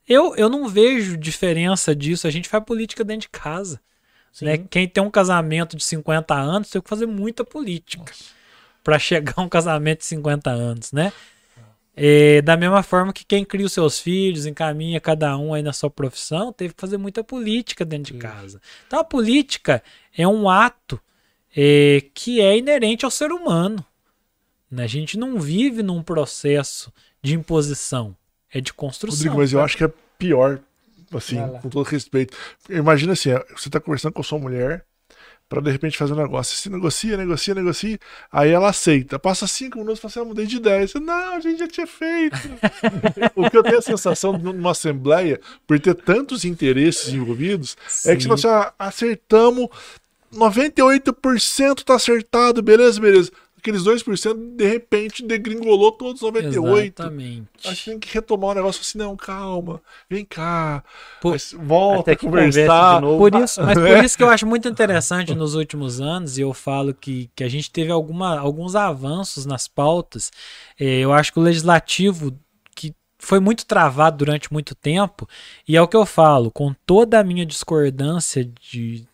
Eu, 0.08 0.36
eu 0.36 0.50
não 0.50 0.68
vejo 0.68 1.18
diferença 1.18 1.96
disso. 1.96 2.28
A 2.28 2.32
gente 2.32 2.50
faz 2.50 2.64
política 2.64 3.04
dentro 3.04 3.22
de 3.22 3.30
casa. 3.30 3.80
Né? 4.42 4.58
Quem 4.58 4.88
tem 4.88 5.04
um 5.04 5.12
casamento 5.12 5.76
de 5.76 5.84
50 5.84 6.34
anos 6.34 6.70
tem 6.70 6.82
que 6.82 6.90
fazer 6.90 7.06
muita 7.06 7.44
política 7.44 8.14
para 8.84 8.98
chegar 8.98 9.34
a 9.36 9.42
um 9.42 9.50
casamento 9.50 10.00
de 10.00 10.06
50 10.06 10.50
anos, 10.50 10.92
né? 10.92 11.12
É, 11.94 12.42
da 12.42 12.56
mesma 12.56 12.82
forma 12.82 13.12
que 13.12 13.26
quem 13.26 13.44
cria 13.44 13.66
os 13.66 13.74
seus 13.74 14.00
filhos, 14.00 14.46
encaminha 14.46 15.00
cada 15.00 15.38
um 15.38 15.54
aí 15.54 15.62
na 15.62 15.74
sua 15.74 15.90
profissão, 15.90 16.54
teve 16.54 16.74
que 16.74 16.80
fazer 16.80 16.98
muita 16.98 17.24
política 17.24 17.84
dentro 17.84 18.14
de 18.14 18.20
casa. 18.20 18.62
Então 18.88 19.00
a 19.00 19.04
política 19.04 19.84
é 20.18 20.26
um 20.26 20.50
ato 20.50 21.00
é, 21.56 22.02
que 22.14 22.40
é 22.40 22.58
inerente 22.58 23.04
ao 23.04 23.12
ser 23.12 23.32
humano. 23.32 23.86
Né? 24.72 24.84
A 24.84 24.88
gente 24.88 25.18
não 25.18 25.40
vive 25.40 25.84
num 25.84 26.02
processo 26.02 26.92
de 27.22 27.36
imposição 27.36 28.16
é 28.52 28.60
de 28.60 28.74
construção. 28.74 29.18
Rodrigo, 29.18 29.38
mas 29.38 29.54
eu 29.54 29.62
acho 29.62 29.78
que 29.78 29.84
é 29.84 29.92
pior, 30.18 30.60
assim, 31.14 31.38
com 31.62 31.70
todo 31.70 31.86
respeito. 31.88 32.38
Imagina 32.70 33.14
assim, 33.14 33.30
você 33.56 33.70
tá 33.70 33.80
conversando 33.80 34.14
com 34.14 34.22
a 34.22 34.24
sua 34.24 34.38
mulher 34.38 34.86
para 35.48 35.62
de 35.62 35.72
repente 35.72 35.98
fazer 35.98 36.14
um 36.14 36.18
negócio. 36.18 36.58
Você 36.58 36.70
negocia, 36.70 37.18
negocia, 37.18 37.56
negocia, 37.56 38.00
aí 38.32 38.52
ela 38.52 38.70
aceita. 38.70 39.18
Passa 39.18 39.48
cinco 39.48 39.80
minutos 39.80 40.00
e 40.00 40.02
fala 40.02 40.12
assim, 40.12 40.20
eu 40.20 40.26
mudei 40.26 40.46
de 40.46 40.58
ideia. 40.58 40.88
Você, 40.88 41.00
não, 41.00 41.36
a 41.36 41.40
gente 41.40 41.60
já 41.60 41.68
tinha 41.68 41.88
feito. 41.88 42.38
o 43.36 43.50
que 43.50 43.58
eu 43.58 43.64
tenho 43.64 43.78
a 43.78 43.82
sensação 43.82 44.38
numa 44.38 44.72
assembleia, 44.72 45.40
por 45.66 45.80
ter 45.80 45.96
tantos 45.96 46.46
interesses 46.46 47.14
envolvidos, 47.14 47.78
Sim. 47.88 48.12
é 48.12 48.16
que 48.16 48.24
se 48.24 48.28
nós 48.28 48.44
assim, 48.44 48.74
acertamos 48.78 49.70
98% 50.34 51.84
tá 51.84 51.96
acertado, 51.96 52.62
beleza, 52.62 53.00
beleza 53.00 53.32
aqueles 53.62 53.84
2% 53.84 54.56
de 54.56 54.68
repente 54.68 55.24
degringolou 55.24 55.92
todos 55.92 56.16
os 56.16 56.22
98. 56.22 57.02
Exatamente. 57.02 57.48
Acho 57.64 57.84
que 57.84 57.90
tem 57.92 58.00
que 58.00 58.14
retomar 58.14 58.50
o 58.50 58.54
negócio 58.56 58.82
assim, 58.82 58.98
não, 58.98 59.16
calma, 59.16 59.80
vem 60.10 60.26
cá, 60.26 60.84
por, 61.22 61.38
volta 61.60 62.12
a 62.12 62.18
conversar. 62.18 63.02
Por 63.02 63.36
isso, 63.36 63.62
mas 63.62 63.78
por 63.78 63.88
isso 64.04 64.18
que 64.18 64.24
eu 64.24 64.30
acho 64.30 64.48
muito 64.48 64.68
interessante 64.68 65.36
nos 65.36 65.54
últimos 65.54 66.02
anos, 66.02 66.38
e 66.38 66.42
eu 66.42 66.54
falo 66.54 66.94
que, 66.94 67.30
que 67.36 67.44
a 67.44 67.50
gente 67.50 67.70
teve 67.70 67.92
alguma, 67.92 68.40
alguns 68.40 68.76
avanços 68.76 69.46
nas 69.46 69.68
pautas. 69.68 70.32
É, 70.80 71.00
eu 71.00 71.14
acho 71.14 71.32
que 71.32 71.40
o 71.40 71.44
legislativo 71.44 72.36
que 72.76 72.96
foi 73.20 73.40
muito 73.40 73.66
travado 73.68 74.18
durante 74.18 74.52
muito 74.52 74.74
tempo, 74.74 75.30
e 75.68 75.78
é 75.78 75.82
o 75.82 75.88
que 75.88 75.96
eu 75.96 76.06
falo, 76.06 76.50
com 76.50 76.74
toda 76.86 77.20
a 77.20 77.24
minha 77.24 77.46
discordância 77.46 78.44
de, 78.44 79.08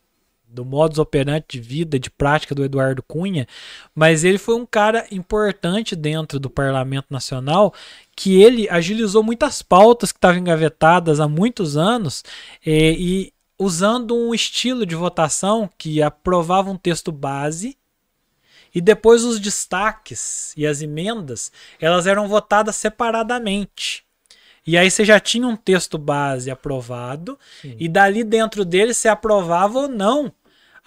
do 0.58 0.66
modus 0.66 0.98
operandi 0.98 1.46
de 1.48 1.60
vida, 1.60 2.00
de 2.00 2.10
prática 2.10 2.56
do 2.56 2.66
Eduardo 2.66 3.04
Cunha, 3.04 3.48
mas 3.94 4.24
ele 4.24 4.40
foi 4.40 4.56
um 4.56 4.66
cara 4.66 5.06
importante 5.12 5.96
dentro 5.96 6.40
do 6.40 6.50
Parlamento 6.50 7.06
Nacional, 7.12 7.74
que 8.16 8.42
ele 8.42 8.68
agilizou 8.70 9.22
muitas 9.22 9.62
pautas 9.62 10.12
que 10.12 10.18
estavam 10.18 10.40
engavetadas 10.40 11.20
há 11.20 11.28
muitos 11.28 11.78
anos, 11.78 12.24
eh, 12.66 12.96
e 12.98 13.34
usando 13.60 14.16
um 14.16 14.34
estilo 14.34 14.84
de 14.84 14.96
votação 14.96 15.70
que 15.78 16.02
aprovava 16.02 16.72
um 16.72 16.78
texto 16.78 17.12
base, 17.12 17.78
e 18.74 18.82
depois 18.82 19.24
os 19.24 19.40
destaques 19.40 20.54
e 20.58 20.66
as 20.66 20.82
emendas, 20.82 21.52
elas 21.80 22.08
eram 22.08 22.28
votadas 22.28 22.76
separadamente. 22.76 24.04
E 24.66 24.78
aí 24.78 24.92
você 24.92 25.06
já 25.06 25.20
tinha 25.20 25.48
um 25.48 25.56
texto 25.56 25.98
base 25.98 26.52
aprovado, 26.52 27.40
Sim. 27.62 27.76
e 27.80 27.88
dali 27.88 28.24
dentro 28.24 28.66
dele 28.66 28.94
se 28.94 29.08
aprovava 29.08 29.80
ou 29.80 29.88
não 29.88 30.34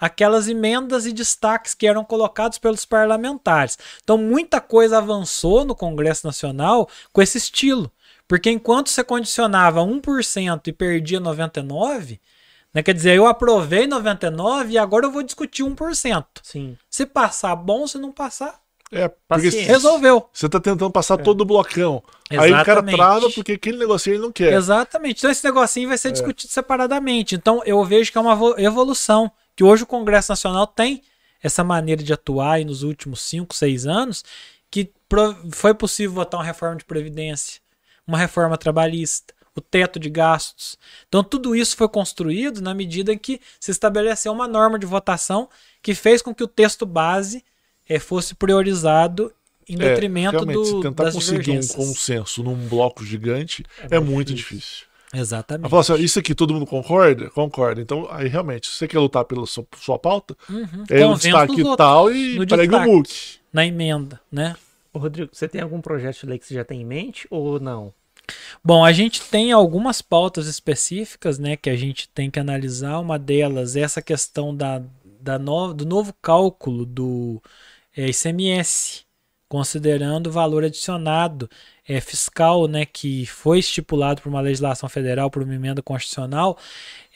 aquelas 0.01 0.47
emendas 0.47 1.05
e 1.05 1.13
destaques 1.13 1.75
que 1.75 1.85
eram 1.85 2.03
colocados 2.03 2.57
pelos 2.57 2.83
parlamentares. 2.83 3.77
Então 4.03 4.17
muita 4.17 4.59
coisa 4.59 4.97
avançou 4.97 5.63
no 5.63 5.75
Congresso 5.75 6.25
Nacional 6.25 6.89
com 7.13 7.21
esse 7.21 7.37
estilo. 7.37 7.91
Porque 8.27 8.49
enquanto 8.49 8.89
você 8.89 9.03
condicionava 9.03 9.81
1% 9.81 10.67
e 10.67 10.73
perdia 10.73 11.21
99%, 11.21 12.19
né? 12.73 12.81
Quer 12.81 12.93
dizer, 12.93 13.15
eu 13.15 13.27
aprovei 13.27 13.85
99 13.85 14.71
e 14.71 14.77
agora 14.77 15.05
eu 15.05 15.11
vou 15.11 15.21
discutir 15.21 15.63
1%. 15.63 16.25
Sim. 16.41 16.77
Se 16.89 17.05
passar, 17.05 17.53
bom. 17.55 17.85
Se 17.85 17.97
não 17.97 18.13
passar, 18.13 18.61
é, 18.91 19.09
porque 19.27 19.49
resolveu. 19.49 20.29
Você 20.33 20.49
tá 20.49 20.59
tentando 20.59 20.91
passar 20.91 21.19
é. 21.19 21.23
todo 21.23 21.41
o 21.41 21.45
blocão. 21.45 22.03
Exatamente. 22.29 22.55
Aí 22.55 22.61
o 22.61 22.65
cara 22.65 22.83
trava 22.83 23.29
porque 23.31 23.53
aquele 23.53 23.77
negocinho 23.77 24.15
ele 24.15 24.23
não 24.23 24.31
quer. 24.31 24.53
Exatamente. 24.53 25.19
Então 25.19 25.31
esse 25.31 25.43
negocinho 25.43 25.87
vai 25.87 25.97
ser 25.97 26.09
é. 26.09 26.11
discutido 26.11 26.51
separadamente. 26.51 27.35
Então 27.35 27.61
eu 27.65 27.83
vejo 27.85 28.11
que 28.11 28.17
é 28.17 28.21
uma 28.21 28.37
evolução. 28.57 29.31
Que 29.55 29.63
hoje 29.63 29.83
o 29.83 29.87
Congresso 29.87 30.31
Nacional 30.31 30.67
tem 30.67 31.01
essa 31.41 31.63
maneira 31.63 32.03
de 32.03 32.13
atuar 32.13 32.59
e 32.61 32.65
nos 32.65 32.83
últimos 32.83 33.21
5, 33.21 33.55
6 33.55 33.87
anos, 33.87 34.23
que 34.69 34.91
foi 35.51 35.73
possível 35.73 36.13
votar 36.13 36.39
uma 36.39 36.45
reforma 36.45 36.77
de 36.77 36.85
Previdência, 36.85 37.61
uma 38.07 38.17
reforma 38.17 38.57
trabalhista, 38.57 39.33
o 39.55 39.59
teto 39.59 39.99
de 39.99 40.09
gastos. 40.09 40.77
Então, 41.07 41.23
tudo 41.23 41.55
isso 41.55 41.75
foi 41.75 41.89
construído 41.89 42.61
na 42.61 42.73
medida 42.73 43.11
em 43.11 43.17
que 43.17 43.41
se 43.59 43.71
estabeleceu 43.71 44.31
uma 44.31 44.47
norma 44.47 44.79
de 44.79 44.85
votação 44.85 45.49
que 45.81 45.93
fez 45.93 46.21
com 46.21 46.33
que 46.33 46.43
o 46.43 46.47
texto 46.47 46.85
base 46.85 47.43
eh, 47.89 47.99
fosse 47.99 48.33
priorizado 48.33 49.33
em 49.67 49.75
é, 49.75 49.77
detrimento 49.77 50.45
do, 50.45 50.65
se 50.65 50.81
tentar 50.81 51.11
conseguir 51.11 51.51
um 51.51 51.67
consenso 51.67 52.43
num 52.43 52.55
bloco 52.67 53.05
gigante 53.05 53.63
é, 53.89 53.95
é 53.95 53.99
muito 53.99 54.33
difícil. 54.33 54.59
difícil. 54.59 54.90
Exatamente. 55.13 55.69
Falo 55.69 55.81
assim, 55.81 55.95
isso 55.95 56.19
aqui 56.19 56.33
todo 56.33 56.53
mundo 56.53 56.65
concorda? 56.65 57.29
Concorda. 57.29 57.81
Então, 57.81 58.07
aí 58.09 58.27
realmente, 58.27 58.67
se 58.67 58.73
você 58.73 58.87
quer 58.87 58.99
lutar 58.99 59.25
pela 59.25 59.45
sua, 59.45 59.65
sua 59.77 59.99
pauta, 59.99 60.35
uhum. 60.49 60.85
é 60.89 61.05
um 61.05 61.15
destaque 61.15 61.63
tal 61.75 62.11
e 62.11 62.45
pregue 62.45 62.75
o 62.75 62.83
book. 62.83 63.09
Na 63.51 63.65
emenda, 63.65 64.19
né? 64.31 64.55
Ô, 64.93 64.99
Rodrigo, 64.99 65.29
você 65.31 65.47
tem 65.47 65.61
algum 65.61 65.81
projeto 65.81 66.21
de 66.21 66.25
lei 66.25 66.39
que 66.39 66.45
você 66.45 66.53
já 66.53 66.63
tem 66.63 66.81
em 66.81 66.85
mente 66.85 67.27
ou 67.29 67.59
não? 67.59 67.93
Bom, 68.63 68.85
a 68.85 68.91
gente 68.91 69.21
tem 69.21 69.51
algumas 69.51 70.01
pautas 70.01 70.47
específicas, 70.47 71.37
né, 71.37 71.57
que 71.57 71.69
a 71.69 71.75
gente 71.75 72.07
tem 72.09 72.29
que 72.29 72.39
analisar. 72.39 72.99
Uma 72.99 73.19
delas 73.19 73.75
é 73.75 73.81
essa 73.81 74.01
questão 74.01 74.55
da, 74.55 74.81
da 75.19 75.37
no, 75.37 75.73
do 75.73 75.85
novo 75.85 76.13
cálculo 76.21 76.85
do 76.85 77.41
é, 77.95 78.07
ICMS, 78.09 79.05
considerando 79.51 80.27
o 80.27 80.31
valor 80.31 80.63
adicionado 80.63 81.49
é, 81.85 81.99
fiscal, 81.99 82.69
né, 82.69 82.85
que 82.85 83.25
foi 83.25 83.59
estipulado 83.59 84.21
por 84.21 84.29
uma 84.29 84.39
legislação 84.39 84.87
federal, 84.87 85.29
por 85.29 85.43
uma 85.43 85.53
emenda 85.53 85.81
constitucional, 85.81 86.57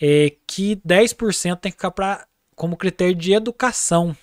é, 0.02 0.34
que 0.46 0.76
10% 0.86 1.56
tem 1.56 1.72
que 1.72 1.78
ficar 1.78 1.92
pra, 1.92 2.28
como 2.54 2.76
critério 2.76 3.16
de 3.16 3.32
educação. 3.32 4.14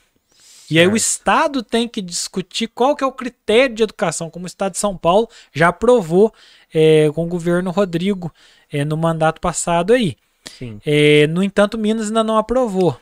E 0.71 0.79
aí 0.79 0.87
o 0.87 0.95
Estado 0.95 1.63
tem 1.63 1.89
que 1.89 2.03
discutir 2.03 2.69
qual 2.69 2.95
que 2.95 3.03
é 3.03 3.07
o 3.07 3.13
critério 3.13 3.75
de 3.75 3.83
educação, 3.83 4.29
como 4.29 4.45
o 4.45 4.47
Estado 4.47 4.73
de 4.73 4.79
São 4.79 4.95
Paulo 4.95 5.27
já 5.51 5.69
aprovou 5.69 6.35
é, 6.73 7.11
com 7.15 7.25
o 7.25 7.29
governo 7.29 7.71
Rodrigo 7.71 8.31
é, 8.71 8.85
no 8.85 8.99
mandato 8.99 9.41
passado 9.41 9.95
aí. 9.95 10.19
É, 10.85 11.27
no 11.29 11.43
entanto, 11.43 11.79
Minas 11.79 12.09
ainda 12.09 12.23
não 12.23 12.37
aprovou. 12.37 12.95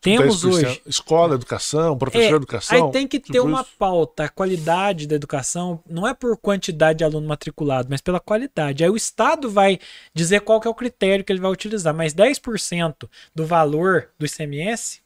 Temos 0.00 0.44
hoje. 0.44 0.80
Escola, 0.86 1.34
educação, 1.34 1.98
professor 1.98 2.28
de 2.28 2.32
é, 2.32 2.36
educação. 2.36 2.86
Aí 2.86 2.92
tem 2.92 3.06
que 3.06 3.18
ter 3.18 3.40
uma 3.40 3.62
isso. 3.62 3.70
pauta. 3.78 4.24
A 4.24 4.28
qualidade 4.28 5.06
da 5.06 5.16
educação 5.16 5.82
não 5.88 6.06
é 6.06 6.14
por 6.14 6.36
quantidade 6.36 6.98
de 6.98 7.04
aluno 7.04 7.26
matriculado, 7.26 7.88
mas 7.90 8.00
pela 8.00 8.20
qualidade. 8.20 8.84
Aí 8.84 8.90
o 8.90 8.96
Estado 8.96 9.50
vai 9.50 9.78
dizer 10.14 10.40
qual 10.42 10.60
que 10.60 10.68
é 10.68 10.70
o 10.70 10.74
critério 10.74 11.24
que 11.24 11.32
ele 11.32 11.40
vai 11.40 11.50
utilizar. 11.50 11.92
Mas 11.92 12.14
10% 12.14 13.08
do 13.34 13.44
valor 13.44 14.10
do 14.18 14.24
ICMS 14.24 15.00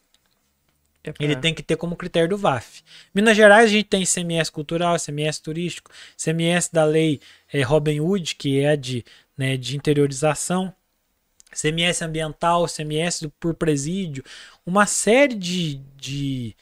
é 1.05 1.13
ele 1.19 1.35
tem 1.35 1.53
que 1.53 1.63
ter 1.63 1.77
como 1.77 1.97
critério 1.97 2.29
do 2.29 2.37
VAF. 2.37 2.83
Minas 3.15 3.37
Gerais 3.37 3.65
a 3.65 3.73
gente 3.73 3.87
tem 3.87 4.03
ICMS 4.03 4.53
cultural, 4.53 4.97
ICMS 4.97 5.43
turístico, 5.43 5.91
ICMS 6.19 6.71
da 6.73 6.85
lei 6.85 7.21
é, 7.53 7.63
Robin 7.63 7.99
Hood, 8.01 8.37
que 8.37 8.61
é 8.61 8.77
de, 8.77 9.05
né, 9.37 9.57
de 9.57 9.77
interiorização, 9.77 10.73
ICMS 11.53 12.05
ambiental, 12.05 12.67
ICMS 12.67 13.29
por 13.41 13.55
presídio, 13.55 14.25
uma 14.65 14.87
série 14.87 15.35
de, 15.35 15.81
de 15.97 16.57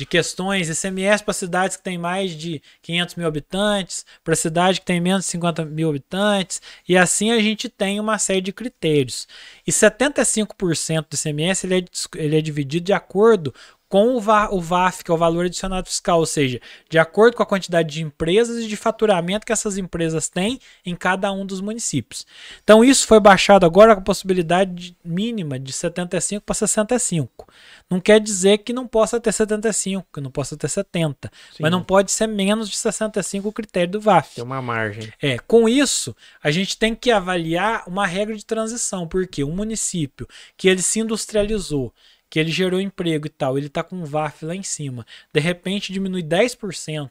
de 0.00 0.06
questões 0.06 0.70
ICMS 0.70 1.22
para 1.22 1.34
cidades 1.34 1.76
que 1.76 1.82
têm 1.82 1.98
mais 1.98 2.30
de 2.30 2.62
500 2.80 3.14
mil 3.16 3.26
habitantes, 3.26 4.06
para 4.24 4.34
cidade 4.34 4.80
que 4.80 4.86
tem 4.86 4.98
menos 4.98 5.26
de 5.26 5.30
50 5.32 5.66
mil 5.66 5.90
habitantes, 5.90 6.62
e 6.88 6.96
assim 6.96 7.30
a 7.30 7.38
gente 7.38 7.68
tem 7.68 8.00
uma 8.00 8.18
série 8.18 8.40
de 8.40 8.50
critérios. 8.50 9.28
E 9.66 9.70
75% 9.70 11.06
do 11.10 11.14
ICMS 11.14 11.66
ele 11.66 11.78
é, 11.80 11.84
ele 12.16 12.38
é 12.38 12.40
dividido 12.40 12.86
de 12.86 12.94
acordo 12.94 13.54
com 13.90 14.14
o, 14.14 14.20
VA, 14.20 14.48
o 14.52 14.60
VAF, 14.60 15.02
que 15.02 15.10
é 15.10 15.14
o 15.14 15.16
valor 15.16 15.46
adicionado 15.46 15.88
fiscal, 15.88 16.20
ou 16.20 16.24
seja, 16.24 16.60
de 16.88 16.96
acordo 16.96 17.36
com 17.36 17.42
a 17.42 17.46
quantidade 17.46 17.92
de 17.92 18.02
empresas 18.02 18.64
e 18.64 18.68
de 18.68 18.76
faturamento 18.76 19.44
que 19.44 19.52
essas 19.52 19.76
empresas 19.76 20.28
têm 20.28 20.60
em 20.86 20.94
cada 20.94 21.32
um 21.32 21.44
dos 21.44 21.60
municípios. 21.60 22.24
Então 22.62 22.84
isso 22.84 23.04
foi 23.04 23.18
baixado 23.18 23.66
agora 23.66 23.96
com 23.96 24.00
a 24.00 24.04
possibilidade 24.04 24.96
mínima 25.04 25.58
de 25.58 25.72
75 25.72 26.44
para 26.46 26.54
65. 26.54 27.48
Não 27.90 28.00
quer 28.00 28.20
dizer 28.20 28.58
que 28.58 28.72
não 28.72 28.86
possa 28.86 29.18
ter 29.18 29.32
75, 29.32 30.06
que 30.14 30.20
não 30.20 30.30
possa 30.30 30.56
ter 30.56 30.68
70, 30.68 31.28
Sim. 31.50 31.56
mas 31.60 31.72
não 31.72 31.82
pode 31.82 32.12
ser 32.12 32.28
menos 32.28 32.70
de 32.70 32.76
65 32.76 33.48
o 33.48 33.52
critério 33.52 33.90
do 33.90 34.00
VAF. 34.00 34.36
Tem 34.36 34.44
uma 34.44 34.62
margem. 34.62 35.12
É, 35.20 35.36
com 35.36 35.68
isso, 35.68 36.14
a 36.40 36.52
gente 36.52 36.78
tem 36.78 36.94
que 36.94 37.10
avaliar 37.10 37.82
uma 37.88 38.06
regra 38.06 38.36
de 38.36 38.46
transição, 38.46 39.08
porque 39.08 39.42
um 39.42 39.50
município 39.52 40.28
que 40.56 40.68
ele 40.68 40.80
se 40.80 41.00
industrializou, 41.00 41.92
que 42.30 42.38
ele 42.38 42.50
gerou 42.50 42.80
emprego 42.80 43.26
e 43.26 43.30
tal, 43.30 43.58
ele 43.58 43.66
está 43.66 43.82
com 43.82 43.96
um 43.96 44.04
VAF 44.04 44.44
lá 44.44 44.54
em 44.54 44.62
cima, 44.62 45.04
de 45.34 45.40
repente 45.40 45.92
diminui 45.92 46.22
10% 46.22 47.10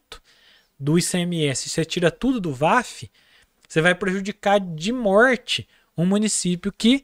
do 0.79 0.97
ICMS, 0.97 1.69
você 1.69 1.83
tira 1.83 2.09
tudo 2.09 2.39
do 2.39 2.53
VAF, 2.53 3.11
você 3.67 3.81
vai 3.81 3.93
prejudicar 3.93 4.59
de 4.59 4.93
morte 4.93 5.67
um 5.97 6.05
município 6.05 6.71
que 6.71 7.03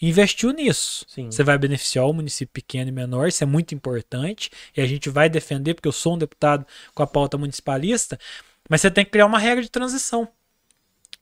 investiu 0.00 0.52
nisso. 0.52 1.04
Sim. 1.08 1.30
Você 1.30 1.42
vai 1.42 1.58
beneficiar 1.58 2.06
o 2.06 2.12
município 2.12 2.52
pequeno 2.52 2.88
e 2.88 2.92
menor, 2.92 3.26
isso 3.26 3.42
é 3.42 3.46
muito 3.46 3.74
importante, 3.74 4.50
e 4.76 4.80
a 4.80 4.86
gente 4.86 5.10
vai 5.10 5.28
defender, 5.28 5.74
porque 5.74 5.88
eu 5.88 5.92
sou 5.92 6.14
um 6.14 6.18
deputado 6.18 6.64
com 6.94 7.02
a 7.02 7.06
pauta 7.06 7.36
municipalista, 7.36 8.18
mas 8.68 8.80
você 8.80 8.90
tem 8.90 9.04
que 9.04 9.10
criar 9.10 9.26
uma 9.26 9.38
regra 9.38 9.62
de 9.62 9.70
transição. 9.70 10.28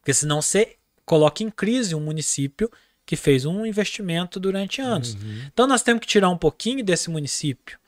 Porque 0.01 0.13
senão 0.13 0.43
você 0.43 0.77
coloca 1.07 1.43
em 1.43 1.51
crise 1.51 1.95
um 1.95 2.01
município 2.01 2.71
que 3.07 3.17
fez 3.17 3.45
um 3.45 3.67
investimento 3.67 4.41
durante 4.41 4.81
anos. 4.81 5.15
Uhum. 5.15 5.43
Então 5.53 5.67
nós 5.67 5.83
temos 5.83 6.01
que 6.01 6.07
tirar 6.07 6.31
um 6.31 6.39
pouquinho 6.39 6.85
desse 6.85 7.11
município 7.11 7.79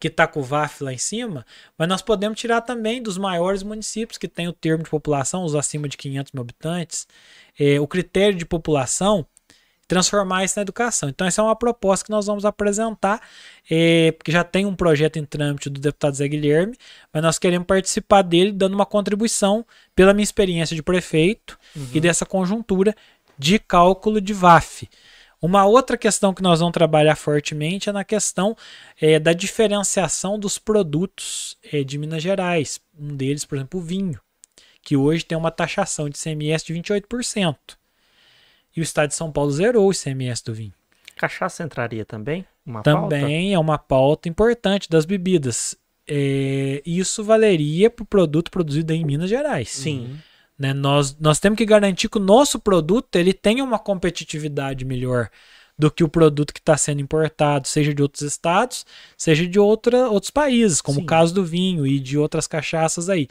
que 0.00 0.08
está 0.08 0.26
com 0.26 0.40
o 0.40 0.42
VAF 0.44 0.82
lá 0.84 0.92
em 0.92 0.98
cima, 0.98 1.44
mas 1.76 1.88
nós 1.88 2.02
podemos 2.02 2.38
tirar 2.38 2.60
também 2.60 3.02
dos 3.02 3.18
maiores 3.18 3.62
municípios 3.62 4.16
que 4.16 4.28
tem 4.28 4.46
o 4.46 4.52
termo 4.52 4.84
de 4.84 4.90
população, 4.90 5.44
os 5.44 5.54
acima 5.54 5.88
de 5.88 5.96
500 5.96 6.32
mil 6.32 6.42
habitantes, 6.42 7.06
é, 7.58 7.80
o 7.80 7.86
critério 7.86 8.38
de 8.38 8.46
população, 8.46 9.26
transformar 9.88 10.44
isso 10.44 10.56
na 10.56 10.62
educação. 10.62 11.08
Então 11.08 11.26
essa 11.26 11.40
é 11.40 11.44
uma 11.44 11.56
proposta 11.56 12.04
que 12.04 12.10
nós 12.10 12.26
vamos 12.26 12.44
apresentar, 12.44 13.20
é, 13.68 14.12
porque 14.12 14.30
já 14.30 14.44
tem 14.44 14.66
um 14.66 14.76
projeto 14.76 15.18
em 15.18 15.24
trâmite 15.24 15.68
do 15.68 15.80
deputado 15.80 16.14
Zé 16.14 16.28
Guilherme, 16.28 16.76
mas 17.12 17.22
nós 17.22 17.38
queremos 17.38 17.66
participar 17.66 18.22
dele 18.22 18.52
dando 18.52 18.74
uma 18.74 18.86
contribuição 18.86 19.66
pela 19.96 20.12
minha 20.12 20.22
experiência 20.24 20.76
de 20.76 20.82
prefeito 20.82 21.58
uhum. 21.74 21.88
e 21.94 22.00
dessa 22.00 22.26
conjuntura 22.26 22.94
de 23.38 23.58
cálculo 23.58 24.20
de 24.20 24.32
VAF. 24.32 24.88
Uma 25.40 25.64
outra 25.64 25.96
questão 25.96 26.34
que 26.34 26.42
nós 26.42 26.58
vamos 26.58 26.72
trabalhar 26.72 27.14
fortemente 27.14 27.88
é 27.88 27.92
na 27.92 28.02
questão 28.02 28.56
é, 29.00 29.20
da 29.20 29.32
diferenciação 29.32 30.38
dos 30.38 30.58
produtos 30.58 31.56
é, 31.72 31.84
de 31.84 31.96
Minas 31.96 32.22
Gerais. 32.22 32.80
Um 32.98 33.14
deles, 33.14 33.44
por 33.44 33.54
exemplo, 33.56 33.78
o 33.78 33.82
vinho, 33.82 34.20
que 34.82 34.96
hoje 34.96 35.24
tem 35.24 35.38
uma 35.38 35.52
taxação 35.52 36.08
de 36.08 36.18
CMS 36.18 36.64
de 36.64 36.74
28%. 36.74 37.56
E 38.76 38.80
o 38.80 38.82
estado 38.82 39.10
de 39.10 39.14
São 39.14 39.30
Paulo 39.30 39.50
zerou 39.52 39.88
o 39.88 39.94
CMS 39.94 40.42
do 40.42 40.52
vinho. 40.52 40.74
Cachaça 41.16 41.62
entraria 41.62 42.04
também? 42.04 42.44
Uma 42.66 42.82
também 42.82 43.20
pauta? 43.20 43.54
é 43.54 43.58
uma 43.58 43.78
pauta 43.78 44.28
importante 44.28 44.90
das 44.90 45.04
bebidas. 45.04 45.76
É, 46.06 46.82
isso 46.84 47.22
valeria 47.22 47.90
para 47.90 48.02
o 48.02 48.06
produto 48.06 48.50
produzido 48.50 48.92
em 48.92 49.04
Minas 49.04 49.30
Gerais. 49.30 49.68
Sim. 49.68 50.18
Né? 50.58 50.74
Nós, 50.74 51.16
nós 51.20 51.38
temos 51.38 51.56
que 51.56 51.64
garantir 51.64 52.08
que 52.08 52.18
o 52.18 52.20
nosso 52.20 52.58
produto 52.58 53.16
ele 53.16 53.32
tenha 53.32 53.62
uma 53.62 53.78
competitividade 53.78 54.84
melhor 54.84 55.30
do 55.78 55.90
que 55.90 56.02
o 56.02 56.08
produto 56.08 56.52
que 56.52 56.58
está 56.58 56.76
sendo 56.76 57.00
importado, 57.00 57.68
seja 57.68 57.94
de 57.94 58.02
outros 58.02 58.22
estados, 58.22 58.84
seja 59.16 59.46
de 59.46 59.60
outra, 59.60 60.08
outros 60.08 60.30
países, 60.30 60.80
como 60.80 60.98
Sim. 60.98 61.04
o 61.04 61.06
caso 61.06 61.32
do 61.32 61.44
vinho 61.44 61.86
e 61.86 62.00
de 62.00 62.18
outras 62.18 62.48
cachaças 62.48 63.08
aí. 63.08 63.28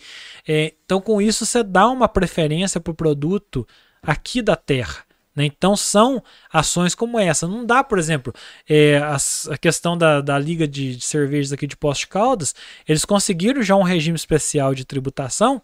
É, 0.47 0.73
então, 0.85 1.01
com 1.01 1.21
isso, 1.21 1.45
você 1.45 1.61
dá 1.61 1.89
uma 1.89 2.07
preferência 2.07 2.79
para 2.79 2.91
o 2.91 2.95
produto 2.95 3.67
aqui 4.01 4.41
da 4.41 4.55
terra. 4.55 5.03
Né? 5.35 5.45
Então, 5.45 5.75
são 5.75 6.23
ações 6.51 6.95
como 6.95 7.19
essa. 7.19 7.45
Não 7.45 7.65
dá, 7.65 7.83
por 7.83 7.99
exemplo, 7.99 8.33
é, 8.67 8.97
a, 8.99 9.17
a, 9.51 9.57
questão 9.57 9.97
da, 9.97 10.21
da 10.21 10.39
Liga 10.39 10.65
de, 10.65 10.95
de 10.95 11.03
Cervejas 11.03 11.51
aqui 11.51 11.67
de 11.67 11.75
Posto 11.75 12.01
de 12.01 12.07
Caldas, 12.07 12.55
eles 12.87 13.03
conseguiram 13.03 13.61
já 13.61 13.75
um 13.75 13.83
regime 13.83 14.15
especial 14.15 14.73
de 14.73 14.85
tributação 14.85 15.61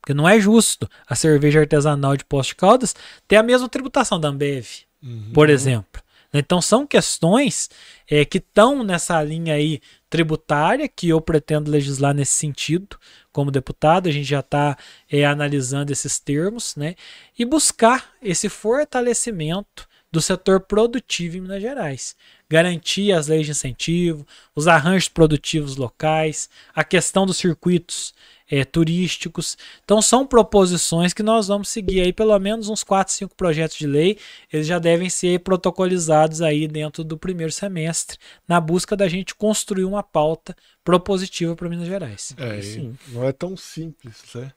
porque 0.00 0.14
não 0.14 0.28
é 0.28 0.40
justo 0.40 0.88
a 1.06 1.14
cerveja 1.14 1.60
artesanal 1.60 2.16
de 2.16 2.24
Posto 2.24 2.50
de 2.50 2.56
Caldas 2.56 2.94
ter 3.26 3.36
a 3.36 3.42
mesma 3.42 3.68
tributação 3.68 4.18
da 4.18 4.28
Ambev, 4.28 4.66
uhum. 5.02 5.30
por 5.32 5.48
exemplo. 5.48 6.02
Então 6.32 6.60
são 6.60 6.86
questões 6.86 7.70
é, 8.08 8.24
que 8.24 8.38
estão 8.38 8.84
nessa 8.84 9.22
linha 9.22 9.54
aí 9.54 9.80
tributária 10.10 10.86
que 10.88 11.08
eu 11.08 11.20
pretendo 11.20 11.70
legislar 11.70 12.14
nesse 12.14 12.32
sentido 12.32 12.98
como 13.32 13.50
deputado. 13.50 14.08
A 14.08 14.12
gente 14.12 14.28
já 14.28 14.40
está 14.40 14.76
é, 15.10 15.24
analisando 15.24 15.90
esses 15.90 16.18
termos, 16.18 16.76
né? 16.76 16.96
E 17.38 17.44
buscar 17.44 18.12
esse 18.22 18.48
fortalecimento 18.48 19.88
do 20.10 20.20
setor 20.20 20.60
produtivo 20.60 21.36
em 21.36 21.40
Minas 21.40 21.62
Gerais. 21.62 22.16
Garantir 22.48 23.12
as 23.12 23.28
leis 23.28 23.44
de 23.44 23.52
incentivo, 23.52 24.26
os 24.54 24.66
arranjos 24.66 25.08
produtivos 25.08 25.76
locais, 25.76 26.48
a 26.74 26.82
questão 26.82 27.26
dos 27.26 27.36
circuitos 27.36 28.14
é, 28.50 28.64
turísticos. 28.64 29.56
Então 29.84 30.00
são 30.00 30.26
proposições 30.26 31.12
que 31.12 31.22
nós 31.22 31.48
vamos 31.48 31.68
seguir 31.68 32.00
aí 32.00 32.12
pelo 32.12 32.38
menos 32.38 32.68
uns 32.68 32.82
4, 32.82 33.12
5 33.12 33.34
projetos 33.34 33.76
de 33.76 33.86
lei. 33.86 34.18
Eles 34.52 34.66
já 34.66 34.78
devem 34.78 35.10
ser 35.10 35.40
protocolizados 35.40 36.40
aí 36.40 36.66
dentro 36.66 37.04
do 37.04 37.18
primeiro 37.18 37.52
semestre, 37.52 38.18
na 38.46 38.60
busca 38.60 38.96
da 38.96 39.08
gente 39.08 39.34
construir 39.34 39.84
uma 39.84 40.02
pauta 40.02 40.56
propositiva 40.82 41.54
para 41.54 41.68
Minas 41.68 41.86
Gerais. 41.86 42.34
É, 42.38 42.62
Sim. 42.62 42.96
não 43.08 43.24
é 43.24 43.32
tão 43.32 43.56
simples, 43.56 44.22
né? 44.34 44.52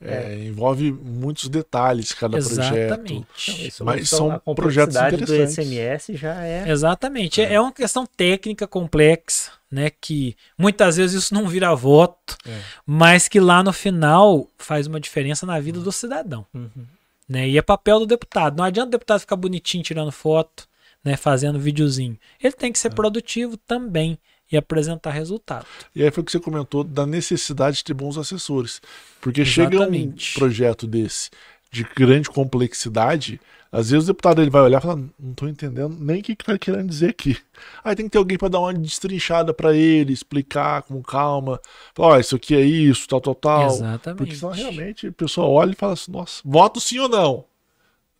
É, 0.00 0.34
é. 0.34 0.44
Envolve 0.44 0.92
muitos 0.92 1.48
detalhes 1.48 2.12
cada 2.12 2.36
Exatamente. 2.36 3.24
projeto. 3.26 3.60
Então, 3.60 3.86
mas 3.86 4.08
são 4.08 4.40
projetos 4.54 4.96
interessantes. 4.96 5.28
do 5.28 5.62
SMS 5.62 6.18
já 6.18 6.44
é. 6.44 6.68
Exatamente. 6.68 7.40
É. 7.40 7.54
é 7.54 7.60
uma 7.60 7.72
questão 7.72 8.04
técnica 8.04 8.66
complexa, 8.66 9.52
né? 9.70 9.90
Que 10.00 10.36
muitas 10.58 10.96
vezes 10.96 11.24
isso 11.24 11.34
não 11.34 11.48
vira 11.48 11.74
voto, 11.74 12.36
é. 12.46 12.60
mas 12.84 13.28
que 13.28 13.40
lá 13.40 13.62
no 13.62 13.72
final 13.72 14.48
faz 14.58 14.86
uma 14.86 15.00
diferença 15.00 15.46
na 15.46 15.58
vida 15.58 15.80
do 15.80 15.92
cidadão. 15.92 16.44
Uhum. 16.52 16.86
Né? 17.28 17.48
E 17.48 17.56
é 17.56 17.62
papel 17.62 18.00
do 18.00 18.06
deputado. 18.06 18.58
Não 18.58 18.64
adianta 18.64 18.88
o 18.88 18.92
deputado 18.92 19.20
ficar 19.20 19.36
bonitinho 19.36 19.82
tirando 19.82 20.12
foto, 20.12 20.68
né? 21.02 21.16
Fazendo 21.16 21.58
videozinho. 21.58 22.18
Ele 22.42 22.52
tem 22.52 22.70
que 22.70 22.78
ser 22.78 22.88
é. 22.88 22.94
produtivo 22.94 23.56
também 23.56 24.18
e 24.54 24.56
apresentar 24.56 25.10
resultado. 25.10 25.66
E 25.94 26.02
aí 26.02 26.10
foi 26.10 26.22
o 26.22 26.24
que 26.24 26.32
você 26.32 26.40
comentou 26.40 26.82
da 26.82 27.06
necessidade 27.06 27.78
de 27.78 27.84
ter 27.84 27.94
bons 27.94 28.16
assessores. 28.16 28.80
Porque 29.20 29.42
Exatamente. 29.42 30.24
chega 30.24 30.36
um 30.36 30.38
projeto 30.38 30.86
desse 30.86 31.30
de 31.70 31.82
grande 31.96 32.30
complexidade, 32.30 33.40
às 33.72 33.90
vezes 33.90 34.04
o 34.04 34.12
deputado 34.12 34.40
ele 34.40 34.50
vai 34.50 34.62
olhar 34.62 34.78
e 34.78 34.80
falar, 34.80 34.94
não 34.94 35.32
estou 35.32 35.48
entendendo 35.48 35.96
nem 35.98 36.20
o 36.20 36.22
que 36.22 36.30
está 36.30 36.56
querendo 36.56 36.88
dizer 36.88 37.10
aqui. 37.10 37.36
Aí 37.82 37.96
tem 37.96 38.06
que 38.06 38.12
ter 38.12 38.18
alguém 38.18 38.38
para 38.38 38.46
dar 38.46 38.60
uma 38.60 38.72
destrinchada 38.72 39.52
para 39.52 39.74
ele, 39.74 40.12
explicar 40.12 40.82
com 40.82 41.02
calma. 41.02 41.60
Falar, 41.92 42.14
oh, 42.14 42.20
isso 42.20 42.36
aqui 42.36 42.54
é 42.54 42.60
isso, 42.60 43.08
tal, 43.08 43.20
tal, 43.20 43.34
tal. 43.34 43.66
Exatamente. 43.66 44.18
Porque 44.18 44.36
senão 44.36 44.52
realmente 44.52 45.08
a 45.08 45.12
pessoa 45.12 45.48
olha 45.48 45.72
e 45.72 45.74
fala 45.74 45.94
assim, 45.94 46.12
nossa, 46.12 46.40
voto 46.44 46.78
sim 46.78 47.00
ou 47.00 47.08
não? 47.08 47.44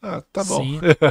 Ah, 0.07 0.23
tá 0.31 0.45
bom. 0.45 0.63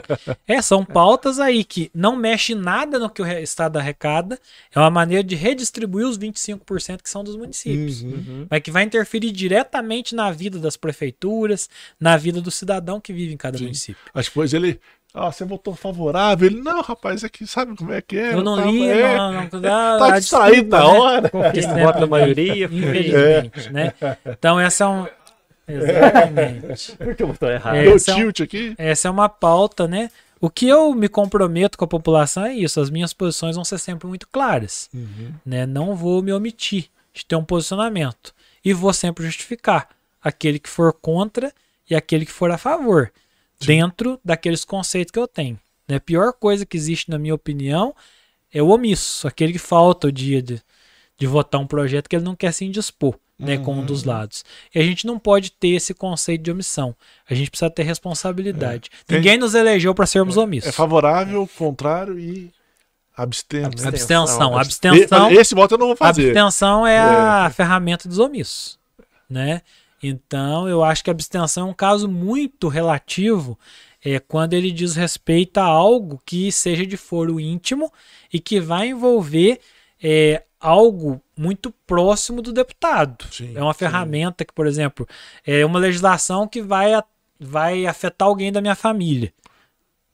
é, 0.48 0.62
são 0.62 0.86
pautas 0.86 1.40
aí 1.40 1.64
que 1.64 1.90
não 1.96 2.16
mexe 2.16 2.54
nada 2.54 3.00
no 3.00 3.10
que 3.10 3.24
o 3.24 3.26
Estado 3.26 3.78
arrecada. 3.78 4.40
É 4.74 4.78
uma 4.80 4.92
maneira 4.92 5.24
de 5.24 5.36
redistribuir 5.36 6.08
os 6.08 6.16
25% 6.16 7.02
que 7.02 7.10
são 7.10 7.24
dos 7.24 7.36
municípios. 7.36 8.04
Uhum. 8.04 8.12
uhum. 8.12 8.48
Mas 8.48 8.62
que 8.62 8.70
vai 8.70 8.84
interferir 8.84 9.32
diretamente 9.32 10.14
na 10.14 10.30
vida 10.30 10.60
das 10.60 10.78
prefeituras, 10.78 11.68
na 12.00 12.16
vida 12.18 12.40
do 12.40 12.52
cidadão 12.52 13.02
que 13.02 13.12
vive 13.12 13.34
em 13.34 13.38
cada 13.38 13.58
Sim. 13.58 13.64
município. 13.64 14.04
Mas 14.14 14.26
depois 14.26 14.54
ele. 14.54 14.80
Ah, 15.12 15.32
você 15.32 15.46
votou 15.46 15.76
favorável? 15.76 16.48
Ele, 16.48 16.60
não, 16.60 16.82
rapaz, 16.82 17.24
aqui 17.24 17.46
sabe 17.46 17.76
como 17.76 17.92
é 17.92 18.02
que 18.02 18.18
é? 18.18 18.34
Eu 18.34 18.44
não 18.44 18.58
tá, 18.58 18.66
li, 18.66 18.90
é, 18.90 19.18
não, 19.18 19.32
não, 19.54 19.62
dá, 19.62 19.98
tá 19.98 20.20
distraído 20.20 20.70
na 20.70 20.80
né? 20.80 20.86
hora. 20.86 21.30
Porque 21.30 21.62
vota 21.62 22.00
na 22.00 22.08
maioria. 22.08 22.66
Infelizmente, 22.66 23.68
é. 23.70 23.72
né? 23.72 23.94
Então, 24.26 24.60
essa 24.60 24.84
é 24.84 24.88
um, 24.88 25.06
Exatamente. 25.68 26.96
Por 26.98 27.16
que 27.16 27.24
eu 27.24 27.28
botou 27.28 27.50
errado? 27.50 27.76
É, 27.76 27.88
essa, 27.88 28.14
tilt 28.16 28.42
aqui? 28.42 28.76
essa 28.78 29.08
é 29.08 29.12
uma 29.12 29.30
pauta, 29.30 29.88
né? 29.88 30.10
O 30.40 30.50
que 30.50 30.68
eu 30.68 30.94
me 30.94 31.08
comprometo 31.08 31.78
com 31.78 31.86
a 31.86 31.88
população 31.88 32.46
é 32.46 32.54
isso. 32.54 32.82
As 32.82 32.90
minhas 32.90 33.14
posições 33.14 33.56
vão 33.56 33.64
ser 33.64 33.80
sempre 33.80 34.08
muito 34.08 34.28
claras. 34.28 34.90
Uhum. 34.94 35.34
Né? 35.46 35.66
Não 35.66 35.96
vou 35.96 36.22
me 36.22 36.34
omitir 36.34 36.90
de 37.14 37.26
ter 37.26 37.38
um 37.38 37.46
posicionamento. 37.46 38.34
E 38.64 38.74
vou 38.74 38.92
sempre 38.92 39.26
justificar 39.26 39.90
aquele 40.22 40.60
que 40.60 40.70
for 40.70 40.92
contra 40.92 41.54
e 41.90 41.96
aquele 41.96 42.26
que 42.26 42.32
for 42.32 42.52
a 42.52 42.58
favor. 42.58 43.12
Sim. 43.58 43.68
Dentro 43.68 44.20
daqueles 44.24 44.66
conceitos 44.66 45.12
que 45.12 45.20
eu 45.20 45.28
tenho. 45.28 45.58
Né? 45.88 45.96
A 45.96 46.02
pior 46.02 46.34
coisa 46.34 46.66
que 46.66 46.76
existe, 46.76 47.10
na 47.10 47.18
minha 47.18 47.36
opinião, 47.36 47.96
é 48.54 48.62
o 48.62 48.68
omisso. 48.68 49.26
Aquele 49.26 49.54
que 49.54 49.60
falta 49.60 50.08
o 50.08 50.12
dia 50.12 50.42
de, 50.42 50.62
de 51.18 51.26
votar 51.26 51.62
um 51.62 51.68
projeto 51.68 52.10
que 52.10 52.18
ele 52.18 52.26
não 52.26 52.36
quer 52.36 52.52
se 52.52 52.66
indispor 52.66 53.16
né, 53.38 53.58
uhum. 53.58 53.64
com 53.64 53.74
um 53.76 53.86
dos 53.86 54.04
uhum. 54.04 54.10
lados. 54.10 54.46
E 54.74 54.80
a 54.80 54.84
gente 54.84 55.06
não 55.06 55.18
pode 55.18 55.52
ter 55.52 55.70
esse 55.70 55.94
conceito 55.94 56.44
de 56.44 56.52
omissão. 56.52 56.96
A 57.30 57.34
gente 57.34 57.50
precisa 57.50 57.70
ter 57.70 57.84
responsabilidade. 57.84 58.90
É. 59.08 59.16
Ninguém 59.16 59.38
nos 59.38 59.56
elegeu 59.56 59.94
para 59.94 60.06
sermos 60.06 60.38
é, 60.38 60.40
omissos. 60.40 60.70
É 60.70 60.72
favorável, 60.72 61.48
contrário 61.58 62.20
e 62.20 62.52
abstenção. 63.16 63.90
Abstenção. 63.90 64.58
Abstenção. 64.58 65.32
Esse 65.32 65.56
voto 65.56 65.76
eu 65.76 65.78
não 65.78 65.88
vou 65.88 65.96
fazer. 65.96 66.28
Abstenção 66.28 66.86
é, 66.86 66.96
é. 66.96 67.00
a 67.00 67.52
ferramenta 67.54 68.08
dos 68.08 68.20
omissos, 68.20 68.80
né? 69.30 69.62
Então, 70.02 70.68
eu 70.68 70.84
acho 70.84 71.02
que 71.04 71.10
a 71.10 71.14
abstenção 71.14 71.68
é 71.68 71.70
um 71.72 71.74
caso 71.74 72.10
muito 72.10 72.68
relativo 72.68 73.58
é 74.04 74.20
quando 74.20 74.54
ele 74.54 74.70
diz 74.70 74.96
respeito 74.96 75.60
a 75.60 75.64
algo 75.64 76.22
que 76.26 76.52
seja 76.52 76.86
de 76.86 76.98
foro 76.98 77.40
íntimo 77.40 77.92
e 78.32 78.40
que 78.40 78.60
vai 78.60 78.90
envolver 78.90 79.62
é, 80.02 80.44
algo 80.64 81.22
muito 81.38 81.72
próximo 81.86 82.42
do 82.42 82.54
deputado. 82.54 83.26
Sim, 83.30 83.52
é 83.54 83.62
uma 83.62 83.74
ferramenta 83.74 84.44
sim. 84.44 84.48
que, 84.48 84.54
por 84.54 84.66
exemplo, 84.66 85.06
é 85.46 85.66
uma 85.66 85.78
legislação 85.78 86.48
que 86.48 86.62
vai, 86.62 86.92
vai 87.38 87.86
afetar 87.86 88.28
alguém 88.28 88.52
da 88.52 88.62
minha 88.62 88.74
família. 88.74 89.34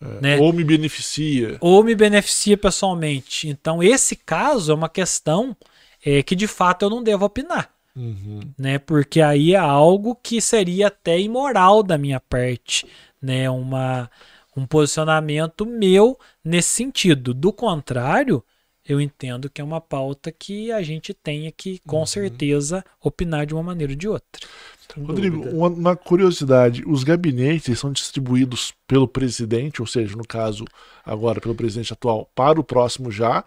É, 0.02 0.22
né? 0.22 0.38
Ou 0.40 0.52
me 0.52 0.64
beneficia. 0.64 1.58
Ou 1.62 1.84
me 1.84 1.94
beneficia 1.94 2.58
pessoalmente. 2.58 3.48
Então, 3.48 3.84
esse 3.84 4.16
caso 4.16 4.72
é 4.72 4.76
uma 4.76 4.90
questão 4.90 5.56
é, 6.04 6.24
que 6.24 6.36
de 6.36 6.48
fato 6.48 6.84
eu 6.84 6.90
não 6.90 7.04
devo 7.04 7.26
opinar. 7.26 7.70
Uhum. 7.96 8.40
Né? 8.58 8.80
Porque 8.80 9.22
aí 9.22 9.54
é 9.54 9.58
algo 9.58 10.16
que 10.16 10.42
seria 10.42 10.88
até 10.88 11.20
imoral 11.20 11.84
da 11.84 11.98
minha 11.98 12.20
parte. 12.20 12.88
Né? 13.22 13.50
Uma, 13.50 14.10
um 14.58 14.66
posicionamento 14.66 15.66
meu 15.66 16.18
nesse 16.44 16.70
sentido. 16.70 17.34
Do 17.34 17.54
contrário, 17.54 18.44
eu 18.90 19.00
entendo 19.00 19.50
que 19.52 19.62
é 19.62 19.64
uma 19.64 19.80
pauta 19.80 20.32
que 20.32 20.72
a 20.72 20.82
gente 20.82 21.14
tenha 21.14 21.52
que, 21.52 21.80
com 21.86 22.00
uhum. 22.00 22.06
certeza, 22.08 22.84
opinar 23.00 23.46
de 23.46 23.54
uma 23.54 23.62
maneira 23.62 23.94
ou 23.94 23.98
de 23.98 24.08
outra. 24.08 24.48
Rodrigo, 24.98 25.48
uma, 25.50 25.68
uma, 25.68 25.96
curiosidade: 25.96 26.84
os 26.88 27.04
gabinetes 27.04 27.78
são 27.78 27.92
distribuídos 27.92 28.74
pelo 28.88 29.08
presidente, 29.08 29.80
ou 29.80 29.86
seja, 29.86 30.16
no 30.16 30.26
caso, 30.26 30.66
agora 31.06 31.40
pelo 31.40 31.54
presidente 31.54 31.94
atual, 31.94 32.28
para 32.34 32.60
o 32.60 32.64
próximo 32.64 33.12
já, 33.12 33.46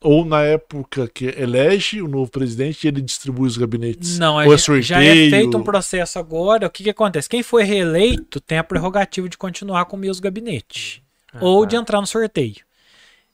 ou 0.00 0.24
na 0.24 0.42
época 0.42 1.06
que 1.06 1.26
elege 1.26 2.00
o 2.00 2.08
novo 2.08 2.30
presidente 2.30 2.88
ele 2.88 3.02
distribui 3.02 3.46
os 3.46 3.58
gabinetes? 3.58 4.18
Não, 4.18 4.36
ou 4.36 4.54
é 4.54 4.56
já, 4.56 4.80
já 4.80 5.02
é 5.02 5.28
feito 5.28 5.58
um 5.58 5.62
processo 5.62 6.18
agora. 6.18 6.66
O 6.66 6.70
que, 6.70 6.84
que 6.84 6.90
acontece? 6.90 7.28
Quem 7.28 7.42
foi 7.42 7.64
reeleito 7.64 8.40
tem 8.40 8.56
a 8.56 8.64
prerrogativa 8.64 9.28
de 9.28 9.36
continuar 9.36 9.84
com 9.84 9.96
o 9.96 10.00
mesmo 10.00 10.22
gabinete. 10.22 11.02
Ah, 11.30 11.40
ou 11.42 11.62
tá. 11.62 11.68
de 11.68 11.76
entrar 11.76 12.00
no 12.00 12.06
sorteio. 12.06 12.67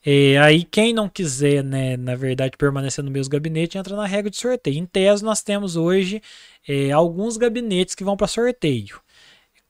E 0.04 0.36
aí, 0.36 0.64
quem 0.64 0.92
não 0.92 1.08
quiser, 1.08 1.64
né, 1.64 1.96
na 1.96 2.14
verdade, 2.14 2.56
permanecer 2.58 3.02
no 3.02 3.10
mesmo 3.10 3.30
gabinete, 3.30 3.78
entra 3.78 3.96
na 3.96 4.06
regra 4.06 4.30
de 4.30 4.36
sorteio. 4.36 4.76
Em 4.76 4.84
tese, 4.84 5.24
nós 5.24 5.42
temos 5.42 5.76
hoje 5.76 6.20
é, 6.68 6.90
alguns 6.90 7.36
gabinetes 7.36 7.94
que 7.94 8.04
vão 8.04 8.16
para 8.16 8.26
sorteio. 8.26 9.00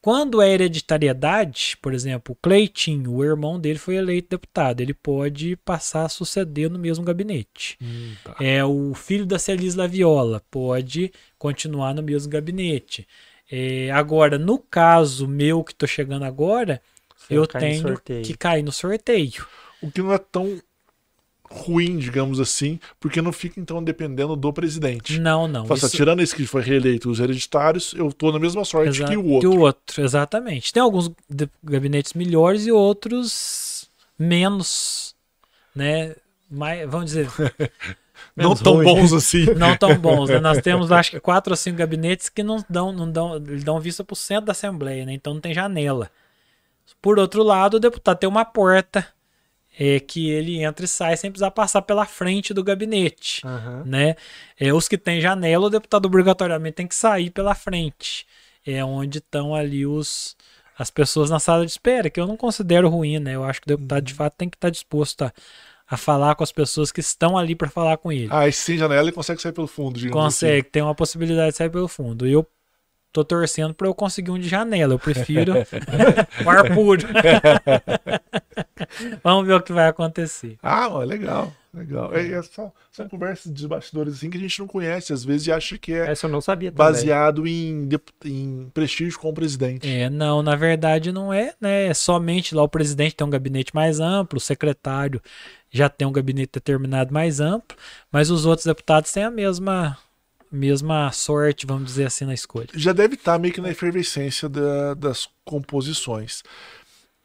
Quando 0.05 0.43
é 0.43 0.51
hereditariedade, 0.51 1.78
por 1.81 1.94
exemplo, 1.94 2.35
o 2.35 2.36
Cleitinho, 2.36 3.11
o 3.11 3.24
irmão 3.24 3.59
dele 3.59 3.78
foi 3.78 3.94
eleito 3.97 4.28
deputado, 4.28 4.82
ele 4.82 4.93
pode 4.93 5.56
passar 5.65 6.05
a 6.05 6.11
suceder 6.11 6.69
no 6.69 6.78
mesmo 6.78 7.02
gabinete. 7.02 7.78
Hum, 7.81 8.12
tá. 8.23 8.36
É 8.39 8.62
o 8.62 8.93
filho 8.93 9.24
da 9.24 9.39
Celisla 9.39 9.89
Viola 9.89 10.43
pode 10.51 11.11
continuar 11.39 11.94
no 11.94 12.02
mesmo 12.02 12.31
gabinete. 12.31 13.09
É, 13.51 13.90
agora, 13.93 14.36
no 14.36 14.59
caso 14.59 15.27
meu 15.27 15.65
que 15.65 15.73
estou 15.73 15.89
chegando 15.89 16.24
agora, 16.24 16.82
Você 17.16 17.35
eu 17.35 17.47
tenho 17.47 17.98
que 18.23 18.36
cair 18.36 18.62
no 18.62 18.73
sorteio. 18.73 19.47
O 19.85 19.90
que 19.90 20.02
não 20.02 20.12
é 20.12 20.19
tão 20.19 20.61
ruim, 21.51 21.98
digamos 21.98 22.40
assim, 22.40 22.81
porque 22.98 23.23
não 23.23 23.32
fica 23.32 23.61
então 23.61 23.82
dependendo 23.82 24.35
do 24.35 24.52
presidente. 24.52 25.20
Não, 25.20 25.47
não. 25.47 25.66
Fala, 25.66 25.78
isso... 25.78 25.90
tirando 25.90 26.20
esse 26.20 26.35
que 26.35 26.47
foi 26.47 26.62
reeleito, 26.62 27.11
os 27.11 27.20
hereditários, 27.20 27.94
eu 27.94 28.12
tô 28.12 28.32
na 28.32 28.39
mesma 28.39 28.65
sorte 28.65 29.05
que 29.05 29.16
o 29.16 29.27
outro. 29.27 29.51
Que 29.51 29.56
o 29.56 29.61
outro, 29.61 30.02
exatamente. 30.02 30.73
Tem 30.73 30.82
alguns 30.82 31.11
gabinetes 31.62 32.12
melhores 32.15 32.66
e 32.66 32.73
outros 32.73 33.89
menos, 34.19 35.15
né? 35.74 36.16
Mais, 36.51 36.89
vamos 36.90 37.06
dizer. 37.06 37.28
não 38.36 38.55
tão 38.55 38.74
ruim. 38.74 38.85
bons 38.85 39.12
assim. 39.12 39.47
Não 39.55 39.77
tão 39.77 39.97
bons. 39.97 40.28
Né? 40.28 40.40
Nós 40.40 40.61
temos, 40.61 40.90
acho 40.93 41.12
que, 41.12 41.20
quatro 41.20 41.52
ou 41.52 41.56
cinco 41.56 41.78
gabinetes 41.78 42.28
que 42.28 42.43
não 42.43 42.65
dão, 42.69 42.93
não 42.93 43.11
dão, 43.11 43.40
dão 43.40 43.81
vista 43.81 44.02
para 44.02 44.15
o 44.15 44.16
centro 44.16 44.47
da 44.47 44.52
Assembleia, 44.52 45.05
né? 45.05 45.12
Então 45.12 45.35
não 45.35 45.40
tem 45.40 45.55
janela. 45.55 46.11
Por 47.01 47.19
outro 47.19 47.43
lado, 47.43 47.74
o 47.74 47.81
deputado 47.81 48.19
tem 48.19 48.28
uma 48.28 48.44
porta 48.44 49.06
é 49.78 49.98
que 49.98 50.30
ele 50.30 50.62
entra 50.62 50.84
e 50.84 50.88
sai 50.88 51.16
sem 51.16 51.30
precisar 51.30 51.51
passar 51.51 51.82
pela 51.82 52.06
frente 52.06 52.55
do 52.55 52.62
gabinete, 52.62 53.44
uhum. 53.44 53.84
né? 53.84 54.14
É, 54.59 54.72
os 54.72 54.88
que 54.88 54.96
têm 54.96 55.20
janela, 55.20 55.66
o 55.66 55.70
deputado 55.70 56.06
obrigatoriamente 56.06 56.74
tem 56.76 56.86
que 56.86 56.94
sair 56.94 57.30
pela 57.30 57.55
frente. 57.55 58.26
É 58.66 58.84
onde 58.84 59.18
estão 59.18 59.55
ali 59.55 59.86
os 59.86 60.36
as 60.76 60.90
pessoas 60.90 61.30
na 61.30 61.38
sala 61.38 61.64
de 61.64 61.70
espera, 61.70 62.10
que 62.10 62.20
eu 62.20 62.26
não 62.26 62.36
considero 62.36 62.88
ruim, 62.88 63.18
né? 63.20 63.36
Eu 63.36 63.44
acho 63.44 63.60
que 63.60 63.66
o 63.66 63.76
deputado 63.76 64.02
de 64.02 64.12
uhum. 64.12 64.16
fato 64.16 64.34
tem 64.36 64.48
que 64.48 64.56
estar 64.56 64.70
disposto 64.70 65.22
a, 65.22 65.32
a 65.88 65.96
falar 65.96 66.34
com 66.34 66.42
as 66.42 66.51
pessoas 66.51 66.90
que 66.90 67.01
estão 67.01 67.38
ali 67.38 67.55
para 67.55 67.70
falar 67.70 67.96
com 67.96 68.10
ele. 68.10 68.28
Ah, 68.30 68.48
e 68.48 68.52
sem 68.52 68.76
janela 68.76 69.02
ele 69.02 69.12
consegue 69.12 69.40
sair 69.40 69.52
pelo 69.52 69.68
fundo, 69.68 70.01
Consegue, 70.10 70.60
assim. 70.60 70.70
tem 70.70 70.82
uma 70.82 70.94
possibilidade 70.94 71.52
de 71.52 71.59
sair 71.59 71.70
pelo 71.70 71.86
fundo. 71.86 72.26
E 72.26 72.32
eu 72.32 72.44
tô 73.15 73.24
torcendo 73.24 73.73
para 73.73 73.86
eu 73.86 73.95
conseguir 73.95 74.32
um 74.32 74.39
de 74.39 74.49
janela. 74.49 74.95
Eu 74.95 74.99
prefiro 74.99 75.55
o 76.45 76.51
ar 76.51 76.74
puro. 76.74 77.07
Vamos 79.23 79.47
ver 79.47 79.55
o 79.55 79.62
que 79.62 79.73
vai 79.73 79.89
acontecer. 79.89 80.59
Ah, 80.61 80.89
ó, 80.89 81.05
legal. 81.05 81.53
Legal. 81.73 82.15
É, 82.15 82.32
é 82.32 82.43
só, 82.43 82.73
são 82.93 83.09
conversas 83.09 83.53
de 83.53 83.66
bastidores 83.66 84.15
assim 84.15 84.31
que 84.31 84.36
a 84.36 84.41
gente 84.41 84.61
não 84.61 84.66
conhece, 84.66 85.12
às 85.12 85.24
vezes, 85.24 85.47
e 85.47 85.53
acha 85.53 85.78
que 85.78 85.93
é 85.93 86.11
Essa 86.11 86.27
eu 86.27 86.31
não 86.31 86.41
sabia 86.41 86.70
baseado 86.70 87.47
em, 87.47 87.89
em 88.24 88.70
prestígio 88.73 89.19
com 89.19 89.28
o 89.28 89.35
presidente. 89.35 89.89
É, 89.89 90.11
não, 90.11 90.43
na 90.43 90.55
verdade 90.55 91.11
não 91.11 91.32
é, 91.32 91.55
né? 91.61 91.86
É 91.86 91.95
somente 91.95 92.55
lá 92.55 92.62
o 92.62 92.69
presidente 92.69 93.16
tem 93.16 93.27
um 93.27 93.31
gabinete 93.31 93.74
mais 93.74 93.99
amplo, 93.99 94.39
o 94.39 94.41
secretário 94.41 95.20
já 95.70 95.89
tem 95.89 96.07
um 96.07 96.12
gabinete 96.12 96.53
determinado 96.55 97.12
mais 97.12 97.41
amplo, 97.41 97.77
mas 98.11 98.31
os 98.31 98.47
outros 98.47 98.66
deputados 98.66 99.11
têm 99.11 99.24
a 99.24 99.31
mesma 99.31 99.99
mesma 100.55 101.10
sorte, 101.12 101.66
vamos 101.66 101.86
dizer 101.86 102.06
assim, 102.06 102.24
na 102.24 102.35
escolha. 102.35 102.68
Já 102.74 102.93
deve 102.93 103.14
estar 103.14 103.39
meio 103.39 103.52
que 103.52 103.60
na 103.60 103.70
efervescência 103.70 104.48
da, 104.48 104.94
das 104.94 105.28
composições. 105.44 106.43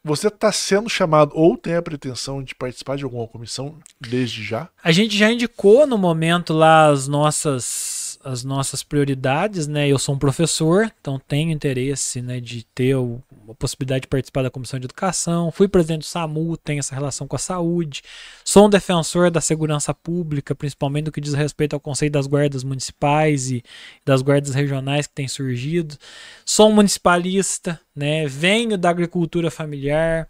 Você 0.03 0.27
está 0.27 0.51
sendo 0.51 0.89
chamado 0.89 1.31
ou 1.35 1.57
tem 1.57 1.75
a 1.75 1.81
pretensão 1.81 2.41
de 2.41 2.55
participar 2.55 2.95
de 2.95 3.03
alguma 3.03 3.27
comissão 3.27 3.77
desde 3.99 4.43
já? 4.43 4.69
A 4.81 4.91
gente 4.91 5.17
já 5.17 5.29
indicou 5.29 5.85
no 5.85 5.97
momento 5.97 6.53
lá 6.53 6.87
as 6.87 7.07
nossas 7.07 7.98
as 8.23 8.43
nossas 8.43 8.83
prioridades, 8.83 9.65
né? 9.67 9.87
Eu 9.87 9.97
sou 9.97 10.13
um 10.13 10.19
professor, 10.19 10.91
então 10.99 11.19
tenho 11.25 11.51
interesse, 11.51 12.21
né, 12.21 12.39
de 12.41 12.65
ter 12.65 12.95
a 12.95 13.53
possibilidade 13.53 14.01
de 14.01 14.07
participar 14.07 14.43
da 14.43 14.49
comissão 14.49 14.79
de 14.79 14.85
educação. 14.85 15.51
Fui 15.51 15.67
presidente 15.67 16.01
do 16.01 16.05
SAMU, 16.05 16.57
tenho 16.57 16.79
essa 16.79 16.93
relação 16.93 17.27
com 17.27 17.35
a 17.35 17.39
saúde. 17.39 18.01
Sou 18.43 18.65
um 18.67 18.69
defensor 18.69 19.31
da 19.31 19.39
segurança 19.39 19.93
pública, 19.93 20.53
principalmente 20.53 21.05
no 21.05 21.11
que 21.11 21.21
diz 21.21 21.33
respeito 21.33 21.73
ao 21.73 21.79
conceito 21.79 22.13
das 22.13 22.27
guardas 22.27 22.63
municipais 22.63 23.51
e 23.51 23.63
das 24.05 24.21
guardas 24.21 24.53
regionais 24.53 25.07
que 25.07 25.13
têm 25.13 25.27
surgido. 25.27 25.97
Sou 26.45 26.69
um 26.69 26.73
municipalista, 26.73 27.79
né? 27.95 28.27
Venho 28.27 28.77
da 28.77 28.89
agricultura 28.89 29.49
familiar. 29.49 30.29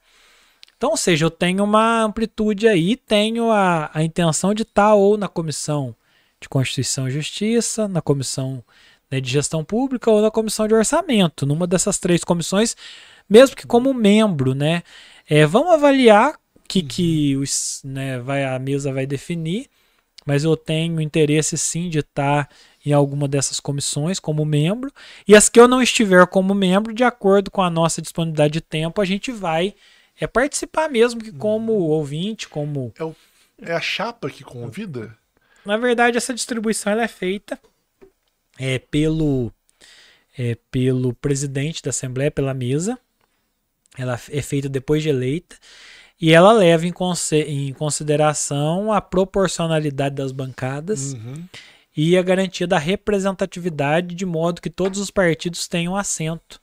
Então, 0.77 0.91
ou 0.91 0.97
seja, 0.97 1.25
eu 1.25 1.31
tenho 1.31 1.63
uma 1.63 2.03
amplitude 2.03 2.67
aí, 2.67 2.95
tenho 2.95 3.51
a, 3.51 3.89
a 3.93 4.03
intenção 4.03 4.53
de 4.53 4.61
estar 4.61 4.93
ou 4.93 5.17
na 5.17 5.27
comissão 5.27 5.95
de 6.41 6.47
Constituição 6.47 7.07
e 7.07 7.11
Justiça, 7.11 7.87
na 7.87 8.01
comissão 8.01 8.63
né, 9.11 9.19
de 9.19 9.29
Gestão 9.29 9.63
Pública 9.63 10.09
ou 10.11 10.21
na 10.21 10.31
comissão 10.31 10.67
de 10.67 10.73
Orçamento, 10.73 11.45
numa 11.45 11.67
dessas 11.67 11.97
três 11.97 12.23
comissões, 12.23 12.75
mesmo 13.29 13.55
que 13.55 13.67
como 13.67 13.93
membro, 13.93 14.53
né? 14.53 14.83
É, 15.29 15.45
vamos 15.45 15.71
avaliar 15.73 16.39
que, 16.67 16.81
que 16.83 17.35
os, 17.37 17.81
né, 17.83 18.19
vai, 18.19 18.43
a 18.43 18.57
mesa 18.59 18.93
vai 18.93 19.05
definir, 19.05 19.67
mas 20.25 20.43
eu 20.43 20.55
tenho 20.55 21.01
interesse 21.01 21.57
sim 21.57 21.89
de 21.89 21.99
estar 21.99 22.49
em 22.85 22.93
alguma 22.93 23.27
dessas 23.27 23.59
comissões 23.59 24.19
como 24.19 24.45
membro, 24.45 24.91
e 25.27 25.35
as 25.35 25.49
que 25.49 25.59
eu 25.59 25.67
não 25.67 25.81
estiver 25.81 26.25
como 26.27 26.53
membro, 26.53 26.93
de 26.93 27.03
acordo 27.03 27.51
com 27.51 27.61
a 27.61 27.69
nossa 27.69 28.01
disponibilidade 28.01 28.53
de 28.53 28.61
tempo, 28.61 29.01
a 29.01 29.05
gente 29.05 29.31
vai 29.31 29.73
é 30.19 30.27
participar 30.27 30.89
mesmo 30.89 31.21
que 31.21 31.31
como 31.31 31.73
ouvinte, 31.73 32.49
como... 32.49 32.91
É, 32.97 33.03
o, 33.03 33.15
é 33.61 33.73
a 33.73 33.79
chapa 33.79 34.29
que 34.29 34.43
convida? 34.43 35.17
Na 35.65 35.77
verdade, 35.77 36.17
essa 36.17 36.33
distribuição 36.33 36.91
ela 36.91 37.03
é 37.03 37.07
feita 37.07 37.59
é, 38.57 38.79
pelo, 38.79 39.51
é, 40.37 40.57
pelo 40.69 41.13
presidente 41.13 41.81
da 41.81 41.89
Assembleia, 41.89 42.31
pela 42.31 42.53
mesa. 42.53 42.97
Ela 43.97 44.19
é 44.29 44.41
feita 44.41 44.67
depois 44.69 45.03
de 45.03 45.09
eleita. 45.09 45.55
E 46.21 46.33
ela 46.33 46.51
leva 46.51 46.85
em, 46.85 46.93
em 47.47 47.73
consideração 47.73 48.91
a 48.91 48.99
proporcionalidade 48.99 50.15
das 50.15 50.33
bancadas 50.33 51.13
uhum. 51.13 51.45
e 51.95 52.17
a 52.17 52.21
garantia 52.21 52.67
da 52.67 52.77
representatividade, 52.77 54.13
de 54.13 54.25
modo 54.25 54.61
que 54.61 54.69
todos 54.69 54.99
os 54.99 55.09
partidos 55.09 55.65
tenham 55.67 55.95
assento 55.95 56.59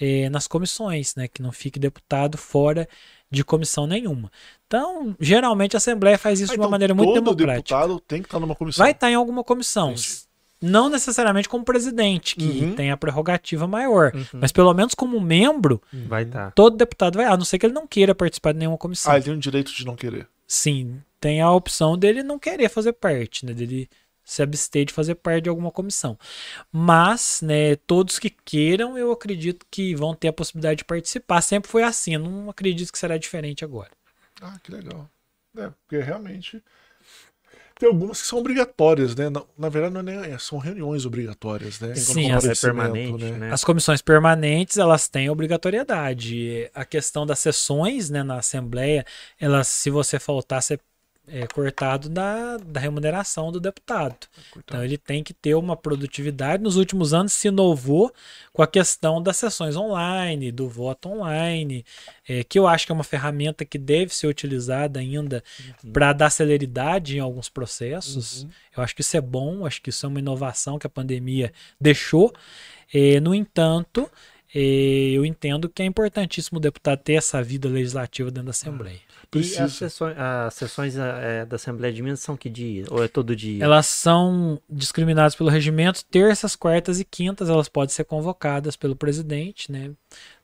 é, 0.00 0.30
nas 0.30 0.46
comissões, 0.46 1.16
né? 1.16 1.26
que 1.26 1.42
não 1.42 1.50
fique 1.50 1.78
deputado 1.78 2.38
fora 2.38 2.88
de 3.28 3.44
comissão 3.44 3.86
nenhuma. 3.86 4.30
Então, 4.70 5.16
geralmente 5.18 5.74
a 5.74 5.78
Assembleia 5.78 6.16
faz 6.16 6.38
isso 6.38 6.52
ah, 6.52 6.54
de 6.54 6.60
uma 6.60 6.66
então 6.66 6.70
maneira 6.70 6.94
muito 6.94 7.12
democrática. 7.12 7.74
deputado 7.74 7.98
tem 8.06 8.22
que 8.22 8.28
estar 8.28 8.38
numa 8.38 8.54
comissão. 8.54 8.84
Vai 8.84 8.92
estar 8.92 9.10
em 9.10 9.16
alguma 9.16 9.42
comissão. 9.42 9.90
Entendi. 9.90 10.20
Não 10.62 10.88
necessariamente 10.88 11.48
como 11.48 11.64
presidente, 11.64 12.36
que 12.36 12.44
uhum. 12.44 12.74
tem 12.76 12.92
a 12.92 12.96
prerrogativa 12.96 13.66
maior, 13.66 14.12
uhum. 14.14 14.24
mas 14.34 14.52
pelo 14.52 14.72
menos 14.72 14.94
como 14.94 15.20
membro, 15.20 15.82
vai 16.06 16.22
estar. 16.22 16.52
Todo 16.52 16.76
deputado 16.76 17.16
vai, 17.16 17.24
a 17.24 17.36
não 17.36 17.44
ser 17.44 17.58
que 17.58 17.66
ele 17.66 17.72
não 17.72 17.84
queira 17.84 18.14
participar 18.14 18.52
de 18.52 18.60
nenhuma 18.60 18.78
comissão. 18.78 19.10
Ah, 19.10 19.16
ele 19.16 19.24
tem 19.24 19.34
o 19.34 19.38
direito 19.38 19.74
de 19.74 19.84
não 19.84 19.96
querer. 19.96 20.28
Sim, 20.46 21.02
tem 21.18 21.40
a 21.40 21.50
opção 21.50 21.98
dele 21.98 22.22
não 22.22 22.38
querer 22.38 22.68
fazer 22.68 22.92
parte, 22.92 23.44
né? 23.44 23.52
Dele 23.52 23.88
se 24.22 24.42
abster 24.42 24.84
de 24.84 24.92
fazer 24.92 25.16
parte 25.16 25.44
de 25.44 25.48
alguma 25.48 25.72
comissão. 25.72 26.16
Mas, 26.70 27.40
né, 27.42 27.74
todos 27.74 28.20
que 28.20 28.30
queiram, 28.30 28.96
eu 28.96 29.10
acredito 29.10 29.66
que 29.68 29.96
vão 29.96 30.14
ter 30.14 30.28
a 30.28 30.32
possibilidade 30.32 30.78
de 30.78 30.84
participar. 30.84 31.40
Sempre 31.40 31.68
foi 31.68 31.82
assim, 31.82 32.14
eu 32.14 32.20
não 32.20 32.48
acredito 32.48 32.92
que 32.92 32.98
será 32.98 33.18
diferente 33.18 33.64
agora. 33.64 33.90
Ah, 34.40 34.58
que 34.62 34.72
legal. 34.72 35.08
É, 35.56 35.70
porque 35.70 35.98
realmente 35.98 36.62
tem 37.80 37.88
algumas 37.88 38.20
que 38.20 38.28
são 38.28 38.38
obrigatórias, 38.38 39.16
né? 39.16 39.30
Na, 39.30 39.42
na 39.56 39.68
verdade, 39.70 39.94
não 39.94 40.00
é 40.00 40.28
nem, 40.28 40.38
são 40.38 40.58
reuniões 40.58 41.06
obrigatórias, 41.06 41.80
né? 41.80 41.94
Sim, 41.94 42.30
as, 42.30 42.44
é 42.44 42.54
permanente, 42.54 43.24
né? 43.24 43.38
né? 43.38 43.52
as 43.52 43.64
comissões 43.64 44.02
permanentes 44.02 44.76
elas 44.76 45.08
têm 45.08 45.30
obrigatoriedade. 45.30 46.70
A 46.74 46.84
questão 46.84 47.24
das 47.24 47.38
sessões 47.38 48.10
né, 48.10 48.22
na 48.22 48.36
Assembleia, 48.36 49.04
elas, 49.40 49.66
se 49.66 49.88
você 49.88 50.18
faltar, 50.18 50.62
você 50.62 50.78
é, 51.32 51.46
cortado 51.46 52.08
da, 52.08 52.56
da 52.56 52.80
remuneração 52.80 53.52
do 53.52 53.60
deputado. 53.60 54.26
Então 54.56 54.84
ele 54.84 54.98
tem 54.98 55.22
que 55.22 55.32
ter 55.32 55.54
uma 55.54 55.76
produtividade. 55.76 56.62
Nos 56.62 56.76
últimos 56.76 57.14
anos 57.14 57.32
se 57.32 57.48
inovou 57.48 58.12
com 58.52 58.62
a 58.62 58.66
questão 58.66 59.22
das 59.22 59.36
sessões 59.36 59.76
online, 59.76 60.50
do 60.50 60.68
voto 60.68 61.08
online, 61.08 61.84
é, 62.28 62.42
que 62.42 62.58
eu 62.58 62.66
acho 62.66 62.86
que 62.86 62.92
é 62.92 62.94
uma 62.94 63.04
ferramenta 63.04 63.64
que 63.64 63.78
deve 63.78 64.14
ser 64.14 64.26
utilizada 64.26 64.98
ainda 64.98 65.42
uhum. 65.84 65.92
para 65.92 66.12
dar 66.12 66.30
celeridade 66.30 67.16
em 67.16 67.20
alguns 67.20 67.48
processos. 67.48 68.42
Uhum. 68.42 68.50
Eu 68.76 68.82
acho 68.82 68.94
que 68.94 69.00
isso 69.00 69.16
é 69.16 69.20
bom, 69.20 69.64
acho 69.64 69.80
que 69.80 69.90
isso 69.90 70.04
é 70.04 70.08
uma 70.08 70.18
inovação 70.18 70.78
que 70.78 70.86
a 70.86 70.90
pandemia 70.90 71.52
deixou. 71.80 72.32
É, 72.92 73.20
no 73.20 73.34
entanto, 73.34 74.10
é, 74.54 74.60
eu 75.12 75.24
entendo 75.24 75.68
que 75.68 75.82
é 75.82 75.86
importantíssimo 75.86 76.58
o 76.58 76.60
deputado 76.60 76.98
ter 76.98 77.14
essa 77.14 77.40
vida 77.42 77.68
legislativa 77.68 78.30
dentro 78.30 78.46
da 78.46 78.50
Assembleia. 78.50 78.98
Precisa. 79.30 79.60
E 79.60 79.62
as 79.64 79.72
sessões, 79.74 80.16
as 80.18 80.54
sessões 80.54 80.96
é, 80.96 81.46
da 81.46 81.56
Assembleia 81.56 81.92
de 81.92 82.02
Minas 82.02 82.20
são 82.20 82.36
que 82.36 82.48
dia? 82.48 82.84
Ou 82.90 83.04
é 83.04 83.06
todo 83.06 83.36
dia? 83.36 83.62
Elas 83.62 83.86
são 83.86 84.60
discriminadas 84.68 85.36
pelo 85.36 85.48
regimento, 85.48 86.04
terças, 86.06 86.56
quartas 86.56 86.98
e 86.98 87.04
quintas, 87.04 87.48
elas 87.48 87.68
podem 87.68 87.94
ser 87.94 88.04
convocadas 88.04 88.74
pelo 88.74 88.96
presidente, 88.96 89.70
né? 89.70 89.92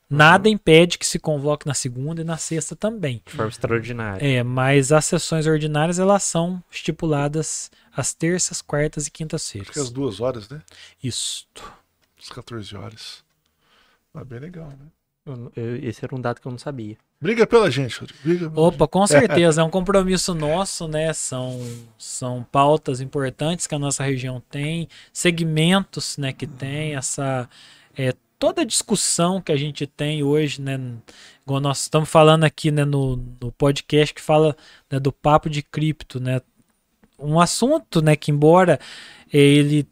Nada 0.09 0.47
uhum. 0.47 0.55
impede 0.55 0.97
que 0.97 1.05
se 1.05 1.19
convoque 1.19 1.67
na 1.67 1.73
segunda 1.73 2.21
e 2.21 2.23
na 2.23 2.37
sexta 2.37 2.77
também. 2.77 3.21
De 3.25 3.33
forma 3.33 3.49
extraordinária. 3.49 4.25
É, 4.25 4.41
mas 4.41 4.93
as 4.93 5.03
sessões 5.03 5.45
ordinárias 5.45 5.99
elas 5.99 6.23
são 6.23 6.63
estipuladas 6.71 7.69
às 7.93 8.13
terças, 8.13 8.61
quartas 8.61 9.07
e 9.07 9.11
quintas-feiras. 9.11 9.69
Acho 9.69 9.79
que 9.79 9.85
às 9.85 9.89
duas 9.89 10.21
horas, 10.21 10.47
né? 10.47 10.61
Isso. 11.03 11.45
Às 12.17 12.29
14 12.29 12.75
horas. 12.77 13.23
Ah, 14.13 14.23
bem 14.23 14.39
legal, 14.39 14.69
né? 14.69 14.87
Eu, 15.25 15.51
eu, 15.57 15.75
esse 15.83 16.05
era 16.05 16.15
um 16.15 16.21
dado 16.21 16.39
que 16.39 16.47
eu 16.47 16.51
não 16.51 16.57
sabia. 16.57 16.97
Briga 17.19 17.47
pela 17.47 17.69
gente, 17.71 17.99
Briga 18.23 18.49
pela 18.49 18.67
Opa, 18.67 18.85
gente. 18.85 18.91
com 18.91 19.07
certeza. 19.07 19.61
é 19.61 19.63
um 19.63 19.69
compromisso 19.71 20.35
nosso, 20.35 20.87
né? 20.87 21.11
São, 21.13 21.59
são 21.97 22.45
pautas 22.51 23.01
importantes 23.01 23.65
que 23.65 23.73
a 23.73 23.79
nossa 23.79 24.03
região 24.03 24.41
tem, 24.51 24.87
segmentos 25.11 26.17
né, 26.17 26.31
que 26.31 26.45
tem, 26.45 26.95
essa. 26.95 27.49
É, 27.97 28.13
toda 28.37 28.61
a 28.61 28.65
discussão 28.65 29.41
que 29.41 29.51
a 29.51 29.57
gente 29.57 29.87
tem 29.87 30.21
hoje, 30.21 30.61
né? 30.61 30.79
Igual 31.43 31.59
nós 31.59 31.81
estamos 31.81 32.07
falando 32.07 32.43
aqui 32.43 32.69
né, 32.69 32.85
no, 32.85 33.15
no 33.41 33.51
podcast 33.51 34.13
que 34.13 34.21
fala 34.21 34.55
né, 34.91 34.99
do 34.99 35.11
papo 35.11 35.49
de 35.49 35.63
cripto, 35.63 36.19
né? 36.19 36.39
Um 37.17 37.39
assunto, 37.39 37.99
né, 37.99 38.15
que 38.15 38.29
embora 38.29 38.79
ele 39.33 39.87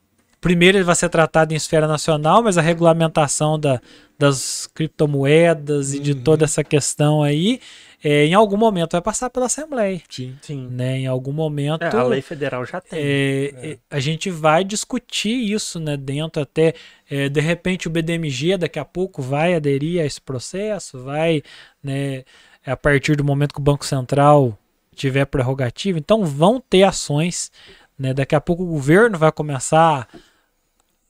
primeiro 0.45 0.77
ele 0.77 0.83
vai 0.83 0.93
ser 0.93 1.09
tratado 1.09 1.53
em 1.53 1.57
esfera 1.57 1.87
nacional, 1.87 2.43
mas 2.43 2.55
a 2.55 2.61
regulamentação 2.61 3.59
da, 3.59 3.81
das 4.15 4.67
criptomoedas 4.75 5.89
uhum. 5.89 5.95
e 5.95 5.99
de 5.99 6.11
uhum. 6.11 6.21
toda 6.21 6.45
essa 6.45 6.63
questão 6.63 7.23
aí, 7.23 7.59
é, 8.03 8.25
em 8.25 8.35
algum 8.35 8.55
momento 8.55 8.91
vai 8.91 9.01
passar 9.01 9.31
pela 9.31 9.47
Assembleia. 9.47 9.99
Sim. 10.07 10.35
Sim. 10.43 10.67
Né? 10.69 10.99
Em 10.99 11.07
algum 11.07 11.31
momento. 11.31 11.81
É, 11.81 11.87
a 11.87 12.03
lei 12.03 12.21
federal 12.21 12.63
já 12.63 12.79
tem. 12.79 12.99
É, 12.99 13.53
é. 13.55 13.77
A 13.89 13.99
gente 13.99 14.29
vai 14.29 14.63
discutir 14.63 15.51
isso 15.51 15.79
né, 15.79 15.97
dentro 15.97 16.43
até. 16.43 16.75
É, 17.09 17.27
de 17.27 17.41
repente 17.41 17.87
o 17.87 17.89
BDMG 17.89 18.55
daqui 18.55 18.77
a 18.77 18.85
pouco 18.85 19.23
vai 19.23 19.55
aderir 19.55 19.99
a 19.99 20.05
esse 20.05 20.21
processo, 20.21 21.03
vai, 21.03 21.41
né, 21.83 22.23
a 22.63 22.77
partir 22.77 23.15
do 23.15 23.23
momento 23.23 23.51
que 23.51 23.59
o 23.59 23.63
Banco 23.63 23.83
Central 23.83 24.55
tiver 24.93 25.25
prerrogativa. 25.25 25.97
Então 25.97 26.23
vão 26.23 26.59
ter 26.59 26.83
ações. 26.83 27.51
Né? 27.97 28.13
Daqui 28.13 28.35
a 28.35 28.41
pouco 28.41 28.61
o 28.61 28.67
governo 28.67 29.17
vai 29.17 29.31
começar 29.31 30.07
a 30.07 30.34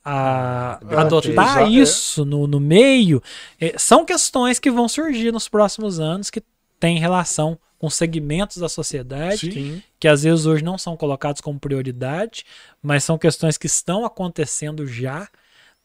adotar 0.06 1.64
é. 1.64 1.70
isso 1.70 2.24
no, 2.24 2.46
no 2.46 2.60
meio, 2.60 3.22
é, 3.60 3.74
são 3.78 4.06
questões 4.06 4.60
que 4.60 4.70
vão 4.70 4.88
surgir 4.88 5.32
nos 5.32 5.50
próximos 5.50 6.00
anos 6.00 6.30
que 6.30 6.44
têm 6.80 7.00
relação 7.00 7.58
com 7.80 7.90
segmentos 7.90 8.58
da 8.58 8.70
sociedade 8.70 9.52
Sim. 9.52 9.84
que 10.00 10.08
às 10.08 10.24
vezes 10.24 10.46
hoje 10.46 10.64
não 10.64 10.78
são 10.78 10.96
colocados 10.96 11.42
como 11.42 11.60
prioridade, 11.60 12.46
mas 12.82 13.04
são 13.04 13.18
questões 13.18 13.58
que 13.58 13.68
estão 13.68 14.06
acontecendo 14.06 14.88
já. 14.88 15.28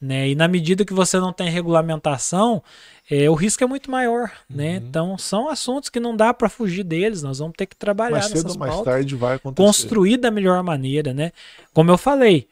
Né? 0.01 0.31
E 0.31 0.35
na 0.35 0.49
medida 0.49 0.85
que 0.85 0.95
você 0.95 1.19
não 1.21 1.31
tem 1.31 1.51
regulamentação, 1.51 2.63
é, 3.11 3.29
o 3.29 3.35
risco 3.35 3.63
é 3.63 3.67
muito 3.67 3.91
maior, 3.91 4.33
né? 4.49 4.79
Uhum. 4.79 4.87
Então 4.87 5.19
são 5.19 5.49
assuntos 5.51 5.91
que 5.91 6.01
não 6.01 6.17
dá 6.17 6.33
para 6.33 6.49
fugir 6.49 6.85
deles. 6.85 7.23
Nós 7.23 7.39
vamos 7.39 7.53
ter 7.55 7.67
que 7.67 7.77
trabalhar 7.77 8.13
mais 8.13 8.27
cedo 8.27 8.51
ou 8.51 8.59
mais 8.59 8.81
tarde 8.81 9.15
vai 9.15 9.37
acontecer. 9.37 9.67
construir 9.67 10.17
da 10.17 10.31
melhor 10.31 10.63
maneira, 10.63 11.13
né? 11.13 11.33
Como 11.75 11.91
eu 11.91 11.99
falei, 11.99 12.49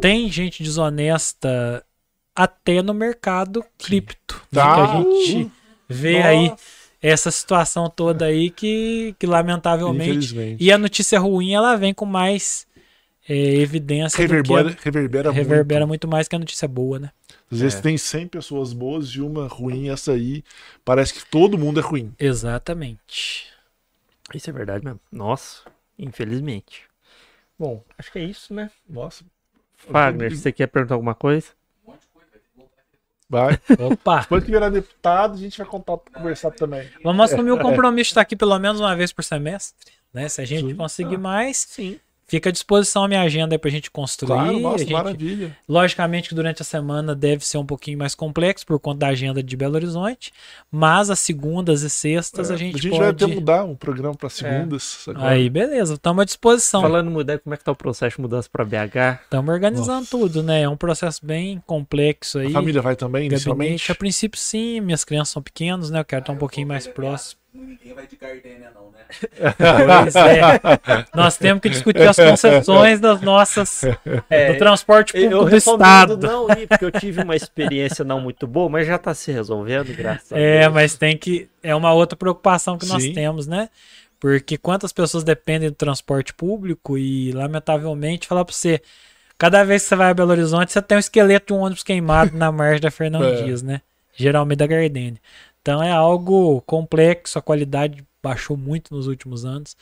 tem 0.00 0.30
gente 0.30 0.62
desonesta 0.62 1.84
até 2.34 2.82
no 2.82 2.92
mercado 2.92 3.64
cripto. 3.78 4.42
Né, 4.50 4.60
tá. 4.60 4.74
Que 4.74 4.80
a 4.80 4.96
gente 4.96 5.52
vê 5.88 6.16
Nossa. 6.16 6.28
aí 6.28 6.52
essa 7.00 7.30
situação 7.30 7.90
toda 7.90 8.24
aí 8.24 8.50
que, 8.50 9.14
que 9.18 9.26
lamentavelmente. 9.26 10.56
E 10.58 10.72
a 10.72 10.78
notícia 10.78 11.18
ruim 11.18 11.52
ela 11.52 11.76
vem 11.76 11.92
com 11.92 12.06
mais 12.06 12.66
é, 13.28 13.34
evidência. 13.34 14.16
Reverbera, 14.18 14.70
a, 14.70 14.82
reverbera, 14.82 15.30
reverbera 15.30 15.86
muito. 15.86 16.06
muito. 16.06 16.08
mais 16.08 16.28
que 16.28 16.34
a 16.34 16.38
notícia 16.38 16.66
boa, 16.66 16.98
né? 16.98 17.10
Às 17.50 17.60
vezes 17.60 17.78
é. 17.78 17.82
tem 17.82 17.98
100 17.98 18.28
pessoas 18.28 18.72
boas 18.72 19.08
e 19.08 19.20
uma 19.20 19.46
ruim, 19.46 19.90
essa 19.90 20.12
aí 20.12 20.42
parece 20.84 21.14
que 21.14 21.26
todo 21.30 21.58
mundo 21.58 21.78
é 21.78 21.82
ruim. 21.82 22.12
Exatamente. 22.18 23.52
Isso 24.34 24.48
é 24.48 24.52
verdade 24.52 24.84
mesmo. 24.84 25.00
Nossa, 25.12 25.60
infelizmente. 25.98 26.84
Bom, 27.58 27.84
acho 27.98 28.10
que 28.10 28.18
é 28.18 28.24
isso, 28.24 28.52
né? 28.52 28.70
Nossa, 28.88 29.24
Wagner, 29.88 30.36
você 30.36 30.52
quer 30.52 30.66
perguntar 30.66 30.94
alguma 30.94 31.14
coisa? 31.14 31.48
Vai. 33.28 33.58
Opa! 33.78 34.20
Depois 34.20 34.44
que 34.44 34.50
virar 34.50 34.68
deputado, 34.68 35.34
a 35.34 35.36
gente 35.36 35.58
vai 35.58 35.66
contar, 35.66 35.96
conversar 35.96 36.50
também. 36.50 36.88
Vamos 37.02 37.32
assumir 37.32 37.50
o 37.50 37.58
compromisso 37.58 38.08
de 38.08 38.12
estar 38.12 38.20
aqui 38.20 38.36
pelo 38.36 38.58
menos 38.58 38.80
uma 38.80 38.94
vez 38.94 39.12
por 39.12 39.24
semestre. 39.24 39.92
Né? 40.12 40.28
Se 40.28 40.40
a 40.40 40.44
gente 40.44 40.74
conseguir 40.74 41.16
mais, 41.16 41.56
sim. 41.56 41.98
Fica 42.26 42.48
à 42.48 42.52
disposição 42.52 43.04
a 43.04 43.08
minha 43.08 43.22
agenda 43.22 43.54
aí 43.54 43.58
pra 43.58 43.70
gente 43.70 43.90
construir. 43.90 44.28
Claro, 44.28 44.58
nossa, 44.60 44.78
gente, 44.78 44.92
maravilha. 44.92 45.56
Logicamente 45.68 46.28
que 46.30 46.34
durante 46.34 46.62
a 46.62 46.64
semana 46.64 47.14
deve 47.14 47.46
ser 47.46 47.58
um 47.58 47.66
pouquinho 47.66 47.98
mais 47.98 48.14
complexo 48.14 48.66
por 48.66 48.78
conta 48.80 49.00
da 49.00 49.08
agenda 49.08 49.42
de 49.42 49.56
Belo 49.56 49.74
Horizonte, 49.74 50.32
mas 50.70 51.10
as 51.10 51.18
segundas 51.18 51.82
e 51.82 51.90
sextas 51.90 52.50
é, 52.50 52.54
a 52.54 52.56
gente 52.56 52.76
A 52.76 52.80
gente 52.80 52.90
pode... 52.90 53.02
vai 53.02 53.10
até 53.10 53.26
mudar 53.26 53.64
um 53.64 53.76
programa 53.76 54.14
para 54.14 54.30
segundas. 54.30 55.06
É. 55.08 55.12
Aí, 55.26 55.50
beleza, 55.50 55.94
estamos 55.94 56.22
à 56.22 56.24
disposição. 56.24 56.80
Falando 56.80 57.10
mudar, 57.10 57.38
como 57.38 57.54
é 57.54 57.56
que 57.58 57.64
tá 57.64 57.72
o 57.72 57.76
processo 57.76 58.16
de 58.16 58.22
mudança 58.22 58.48
para 58.50 58.64
BH? 58.64 59.22
Estamos 59.24 59.52
organizando 59.52 60.00
nossa. 60.00 60.10
tudo, 60.10 60.42
né? 60.42 60.62
É 60.62 60.68
um 60.68 60.76
processo 60.76 61.24
bem 61.24 61.62
complexo 61.66 62.38
aí. 62.38 62.48
A 62.48 62.50
família 62.50 62.80
vai 62.80 62.96
também, 62.96 63.26
inicialmente? 63.26 63.92
A 63.92 63.94
princípio 63.94 64.40
sim, 64.40 64.80
minhas 64.80 65.04
crianças 65.04 65.32
são 65.32 65.42
pequenas, 65.42 65.90
né? 65.90 66.00
Eu 66.00 66.04
quero 66.04 66.20
estar 66.20 66.32
um 66.32 66.38
pouquinho 66.38 66.66
mais 66.66 66.86
próximo. 66.86 67.43
Ninguém 67.54 67.94
vai 67.94 68.04
de 68.04 68.16
Gardênia, 68.16 68.72
não, 68.74 68.90
né? 68.90 69.04
pois 70.02 70.16
é. 70.16 71.06
Nós 71.14 71.36
temos 71.36 71.62
que 71.62 71.68
discutir 71.68 72.02
as 72.02 72.16
concessões 72.16 72.98
das 72.98 73.20
nossas. 73.20 73.82
É, 74.28 74.52
do 74.52 74.58
transporte 74.58 75.12
público 75.12 75.34
eu 75.34 75.44
do 75.48 75.56
Estado. 75.56 76.16
não 76.16 76.50
ir, 76.50 76.66
porque 76.66 76.84
eu 76.84 76.90
tive 76.90 77.22
uma 77.22 77.36
experiência 77.36 78.04
não 78.04 78.20
muito 78.20 78.44
boa, 78.48 78.68
mas 78.68 78.88
já 78.88 78.96
está 78.96 79.14
se 79.14 79.30
resolvendo, 79.30 79.94
graças 79.96 80.32
a 80.32 80.36
é, 80.36 80.60
Deus. 80.60 80.64
É, 80.64 80.68
mas 80.68 80.96
tem 80.96 81.16
que. 81.16 81.48
É 81.62 81.74
uma 81.76 81.92
outra 81.92 82.16
preocupação 82.16 82.76
que 82.76 82.86
Sim. 82.86 82.92
nós 82.92 83.08
temos, 83.10 83.46
né? 83.46 83.68
Porque 84.18 84.58
quantas 84.58 84.92
pessoas 84.92 85.22
dependem 85.22 85.68
do 85.68 85.76
transporte 85.76 86.34
público 86.34 86.98
e, 86.98 87.30
lamentavelmente, 87.30 88.26
falar 88.26 88.44
para 88.44 88.54
você. 88.54 88.82
Cada 89.38 89.62
vez 89.62 89.82
que 89.82 89.88
você 89.88 89.96
vai 89.96 90.10
a 90.10 90.14
Belo 90.14 90.30
Horizonte, 90.30 90.72
você 90.72 90.82
tem 90.82 90.96
um 90.96 91.00
esqueleto 91.00 91.52
de 91.52 91.52
um 91.52 91.62
ônibus 91.62 91.84
queimado 91.84 92.36
na 92.36 92.50
margem 92.50 92.80
da 92.80 92.90
Fernão 92.90 93.22
é. 93.22 93.42
Dias, 93.42 93.62
né? 93.62 93.80
Geralmente 94.16 94.58
da 94.58 94.66
Gardênia. 94.66 95.20
Então 95.64 95.82
é 95.82 95.90
algo 95.90 96.60
complexo, 96.66 97.38
a 97.38 97.42
qualidade 97.42 98.04
baixou 98.22 98.54
muito 98.54 98.94
nos 98.94 99.06
últimos 99.06 99.46
anos 99.46 99.74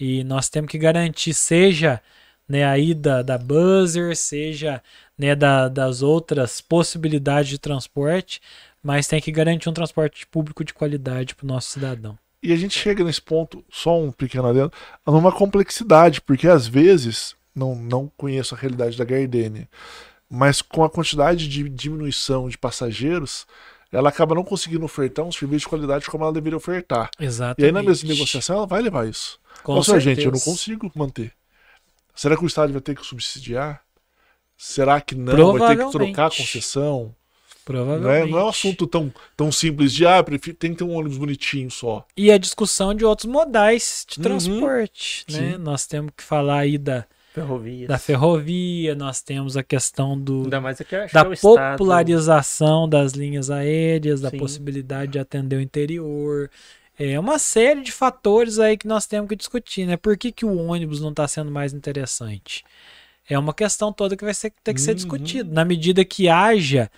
e 0.00 0.24
nós 0.24 0.48
temos 0.48 0.70
que 0.70 0.78
garantir, 0.78 1.34
seja 1.34 2.00
né, 2.48 2.64
a 2.64 2.78
ida 2.78 3.22
da 3.22 3.36
buzzer, 3.36 4.16
seja 4.16 4.82
né, 5.18 5.34
da, 5.36 5.68
das 5.68 6.00
outras 6.00 6.62
possibilidades 6.62 7.50
de 7.50 7.58
transporte, 7.58 8.40
mas 8.82 9.06
tem 9.06 9.20
que 9.20 9.30
garantir 9.30 9.68
um 9.68 9.74
transporte 9.74 10.26
público 10.26 10.64
de 10.64 10.72
qualidade 10.72 11.34
para 11.34 11.44
o 11.44 11.48
nosso 11.48 11.70
cidadão. 11.70 12.18
E 12.42 12.50
a 12.50 12.56
gente 12.56 12.78
chega 12.78 13.04
nesse 13.04 13.20
ponto, 13.20 13.62
só 13.70 14.00
um 14.00 14.10
pequeno 14.10 14.48
adendo, 14.48 14.72
numa 15.06 15.32
complexidade, 15.32 16.22
porque 16.22 16.48
às 16.48 16.66
vezes, 16.66 17.36
não, 17.54 17.74
não 17.74 18.10
conheço 18.16 18.54
a 18.54 18.58
realidade 18.58 18.96
da 18.96 19.04
Gardênia, 19.04 19.68
mas 20.30 20.62
com 20.62 20.82
a 20.82 20.88
quantidade 20.88 21.46
de 21.46 21.68
diminuição 21.68 22.48
de 22.48 22.56
passageiros, 22.56 23.46
ela 23.96 24.10
acaba 24.10 24.34
não 24.34 24.44
conseguindo 24.44 24.84
ofertar 24.84 25.24
um 25.24 25.32
serviço 25.32 25.60
de 25.60 25.68
qualidade 25.68 26.06
como 26.06 26.22
ela 26.22 26.32
deveria 26.32 26.56
ofertar. 26.58 27.10
Exatamente. 27.18 27.62
E 27.62 27.64
aí 27.64 27.72
na 27.72 27.82
mesma 27.82 28.08
negociação 28.10 28.56
ela 28.56 28.66
vai 28.66 28.82
levar 28.82 29.08
isso. 29.08 29.40
Com 29.62 29.74
Nossa, 29.74 29.98
gente, 29.98 30.22
eu 30.22 30.30
não 30.30 30.38
consigo 30.38 30.92
manter. 30.94 31.32
Será 32.14 32.36
que 32.36 32.44
o 32.44 32.46
Estado 32.46 32.72
vai 32.74 32.82
ter 32.82 32.94
que 32.94 33.04
subsidiar? 33.04 33.82
Será 34.54 35.00
que 35.00 35.14
não? 35.14 35.56
Vai 35.56 35.76
ter 35.76 35.84
que 35.84 35.90
trocar 35.90 36.26
a 36.26 36.30
concessão? 36.30 37.14
Provavelmente. 37.64 38.04
Não 38.04 38.10
é, 38.10 38.26
não 38.26 38.38
é 38.38 38.44
um 38.44 38.48
assunto 38.48 38.86
tão, 38.86 39.12
tão 39.34 39.50
simples 39.50 39.92
de, 39.92 40.06
ah, 40.06 40.22
prefiro, 40.22 40.56
tem 40.56 40.72
que 40.72 40.78
ter 40.78 40.84
um 40.84 40.94
ônibus 40.94 41.16
bonitinho 41.16 41.70
só. 41.70 42.06
E 42.16 42.30
a 42.30 42.36
discussão 42.36 42.94
de 42.94 43.04
outros 43.04 43.26
modais 43.26 44.06
de 44.08 44.18
uhum. 44.18 44.22
transporte, 44.22 45.24
né? 45.30 45.56
Nós 45.56 45.86
temos 45.86 46.12
que 46.14 46.22
falar 46.22 46.60
aí 46.60 46.76
da, 46.76 47.06
Ferrovias. 47.36 47.86
da 47.86 47.98
ferrovia, 47.98 48.94
nós 48.94 49.20
temos 49.20 49.58
a 49.58 49.62
questão 49.62 50.18
do, 50.18 50.44
Ainda 50.44 50.58
mais 50.58 50.80
aqui, 50.80 50.96
da 51.12 51.20
é 51.20 51.36
popularização 51.36 52.86
estado... 52.86 52.90
das 52.90 53.12
linhas 53.12 53.50
aéreas, 53.50 54.22
da 54.22 54.30
Sim. 54.30 54.38
possibilidade 54.38 55.12
de 55.12 55.18
atender 55.18 55.56
o 55.56 55.60
interior. 55.60 56.50
É 56.98 57.20
uma 57.20 57.38
série 57.38 57.82
de 57.82 57.92
fatores 57.92 58.58
aí 58.58 58.78
que 58.78 58.88
nós 58.88 59.06
temos 59.06 59.28
que 59.28 59.36
discutir, 59.36 59.84
né? 59.84 59.98
Por 59.98 60.16
que, 60.16 60.32
que 60.32 60.46
o 60.46 60.56
ônibus 60.56 61.02
não 61.02 61.10
está 61.10 61.28
sendo 61.28 61.50
mais 61.50 61.74
interessante? 61.74 62.64
É 63.28 63.38
uma 63.38 63.52
questão 63.52 63.92
toda 63.92 64.16
que 64.16 64.24
vai 64.24 64.32
ser, 64.32 64.54
ter 64.64 64.72
que 64.72 64.80
ser 64.80 64.92
uhum. 64.92 64.96
discutida. 64.96 65.52
Na 65.52 65.64
medida 65.64 66.02
que 66.06 66.30
haja 66.30 66.90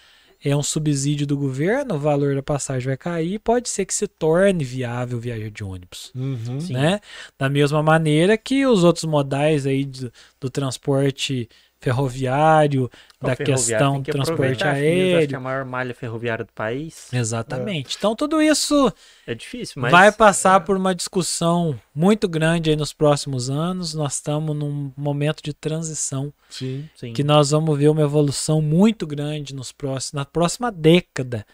é 0.44 0.56
um 0.56 0.62
subsídio 0.62 1.26
do 1.26 1.36
governo, 1.36 1.96
o 1.96 1.98
valor 1.98 2.34
da 2.34 2.42
passagem 2.42 2.86
vai 2.86 2.96
cair, 2.96 3.38
pode 3.40 3.68
ser 3.68 3.84
que 3.84 3.94
se 3.94 4.06
torne 4.06 4.64
viável 4.64 5.18
viajar 5.18 5.50
de 5.50 5.64
ônibus, 5.64 6.12
uhum. 6.14 6.58
né? 6.70 7.00
Da 7.36 7.48
mesma 7.48 7.82
maneira 7.82 8.38
que 8.38 8.64
os 8.66 8.84
outros 8.84 9.04
modais 9.04 9.66
aí 9.66 9.84
do, 9.84 10.12
do 10.40 10.50
transporte 10.50 11.48
ferroviário, 11.80 12.90
da 13.20 13.36
questão 13.36 14.00
do 14.00 14.10
transporte 14.10 14.64
aéreo. 14.64 15.18
Acho 15.18 15.28
que 15.28 15.34
é 15.34 15.36
a 15.36 15.40
maior 15.40 15.64
malha 15.64 15.94
ferroviária 15.94 16.44
do 16.44 16.52
país. 16.52 17.12
Exatamente. 17.12 17.94
É. 17.94 17.98
Então 17.98 18.14
tudo 18.14 18.42
isso 18.42 18.92
é 19.26 19.34
difícil, 19.34 19.80
mas 19.80 19.92
vai 19.92 20.10
passar 20.10 20.60
é. 20.60 20.64
por 20.64 20.76
uma 20.76 20.94
discussão 20.94 21.78
muito 21.94 22.28
grande 22.28 22.70
aí 22.70 22.76
nos 22.76 22.92
próximos 22.92 23.48
anos. 23.48 23.94
Nós 23.94 24.14
estamos 24.14 24.56
num 24.56 24.92
momento 24.96 25.42
de 25.42 25.52
transição. 25.52 26.32
Sim, 26.50 26.88
sim. 26.96 27.12
Que 27.12 27.22
nós 27.22 27.50
vamos 27.50 27.78
ver 27.78 27.88
uma 27.88 28.02
evolução 28.02 28.60
muito 28.60 29.06
grande 29.06 29.54
nos 29.54 29.70
próximos, 29.70 30.12
na 30.12 30.24
próxima 30.24 30.72
década. 30.72 31.46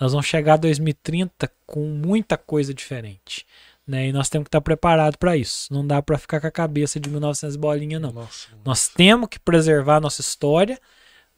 Nós 0.00 0.12
vamos 0.12 0.26
chegar 0.26 0.54
a 0.54 0.58
2030 0.58 1.50
com 1.66 1.84
muita 1.86 2.36
coisa 2.36 2.72
diferente. 2.72 3.44
Né? 3.88 4.08
E 4.08 4.12
nós 4.12 4.28
temos 4.28 4.44
que 4.44 4.48
estar 4.48 4.60
preparados 4.60 5.16
para 5.16 5.34
isso. 5.34 5.72
Não 5.72 5.84
dá 5.84 6.02
para 6.02 6.18
ficar 6.18 6.42
com 6.42 6.46
a 6.46 6.50
cabeça 6.50 7.00
de 7.00 7.08
1900 7.08 7.56
bolinha, 7.56 7.98
não. 7.98 8.12
Nossa, 8.12 8.48
nós 8.62 8.86
temos 8.86 9.30
que 9.30 9.40
preservar 9.40 9.96
a 9.96 10.00
nossa 10.00 10.20
história, 10.20 10.78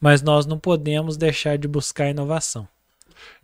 mas 0.01 0.21
nós 0.21 0.45
não 0.45 0.59
podemos 0.59 1.15
deixar 1.15 1.57
de 1.57 1.65
buscar 1.65 2.09
inovação. 2.09 2.67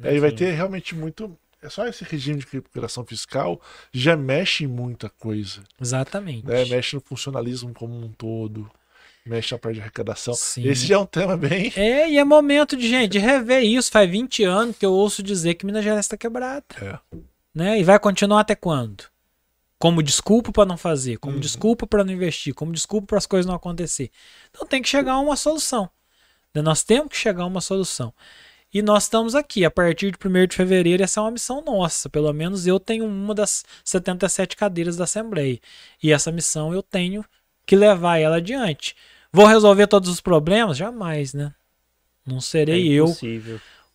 É, 0.04 0.14
e 0.14 0.20
vai 0.20 0.34
ter 0.34 0.52
realmente 0.52 0.94
muito. 0.94 1.38
É 1.62 1.70
só 1.70 1.88
esse 1.88 2.04
regime 2.04 2.40
de 2.40 2.48
recuperação 2.52 3.06
fiscal 3.06 3.62
já 3.94 4.18
mexe 4.18 4.66
em 4.66 4.68
muita 4.68 5.10
coisa. 5.10 5.62
Exatamente. 5.80 6.46
Né? 6.46 6.66
Mexe 6.66 6.96
no 6.96 7.02
funcionalismo 7.02 7.74
como 7.74 7.96
um 7.96 8.12
todo. 8.12 8.70
mexe 9.26 9.54
na 9.54 9.58
parte 9.58 9.76
de 9.76 9.82
arrecadação. 9.82 10.34
Sim. 10.34 10.68
Esse 10.68 10.86
já 10.86 10.96
é 10.96 11.00
um 11.00 11.06
tema 11.06 11.38
bem. 11.38 11.72
É, 11.78 12.10
e 12.10 12.18
é 12.18 12.24
momento 12.26 12.76
de, 12.76 12.90
gente, 12.90 13.14
de 13.14 13.20
rever 13.20 13.64
isso. 13.64 13.90
Faz 13.90 14.10
20 14.10 14.44
anos 14.44 14.78
que 14.78 14.86
eu 14.86 14.92
ouço 14.92 15.24
dizer 15.24 15.54
que 15.54 15.66
Minas 15.66 15.84
Gerais 15.84 16.06
está 16.06 16.18
quebrada. 16.18 16.66
É. 16.82 17.00
Né? 17.58 17.80
E 17.80 17.84
vai 17.84 17.98
continuar 17.98 18.42
até 18.42 18.54
quando? 18.54 19.06
Como 19.80 20.04
desculpa 20.04 20.52
para 20.52 20.64
não 20.64 20.78
fazer, 20.78 21.18
como 21.18 21.34
uhum. 21.34 21.40
desculpa 21.40 21.88
para 21.88 22.04
não 22.04 22.14
investir, 22.14 22.54
como 22.54 22.72
desculpa 22.72 23.08
para 23.08 23.18
as 23.18 23.26
coisas 23.26 23.48
não 23.48 23.56
acontecer. 23.56 24.12
Então 24.52 24.68
tem 24.68 24.80
que 24.80 24.88
chegar 24.88 25.14
a 25.14 25.20
uma 25.20 25.36
solução. 25.36 25.90
Né? 26.54 26.62
Nós 26.62 26.84
temos 26.84 27.10
que 27.10 27.18
chegar 27.18 27.42
a 27.42 27.48
uma 27.48 27.60
solução. 27.60 28.14
E 28.72 28.84
nós 28.84 29.06
estamos 29.06 29.34
aqui. 29.34 29.66
A 29.66 29.72
partir 29.72 30.12
de 30.12 30.18
1 30.24 30.46
de 30.46 30.56
fevereiro, 30.56 31.02
essa 31.02 31.20
é 31.20 31.24
uma 31.24 31.32
missão 31.32 31.64
nossa. 31.66 32.08
Pelo 32.08 32.32
menos 32.32 32.68
eu 32.68 32.80
tenho 32.80 33.08
uma 33.08 33.34
das 33.34 33.66
77 33.84 34.56
cadeiras 34.56 34.96
da 34.96 35.06
Assembleia. 35.06 35.60
E 36.04 36.12
essa 36.12 36.32
missão 36.32 36.76
eu 36.76 36.84
tenho 36.84 37.26
que 37.66 37.76
levar 37.76 38.20
ela 38.20 38.36
adiante. 38.36 38.96
Vou 39.34 39.48
resolver 39.48 39.88
todos 39.88 40.10
os 40.10 40.22
problemas? 40.22 40.78
Jamais, 40.78 41.34
né? 41.34 41.56
Não 42.24 42.40
serei 42.40 42.88
é 42.88 42.94
eu 42.94 43.18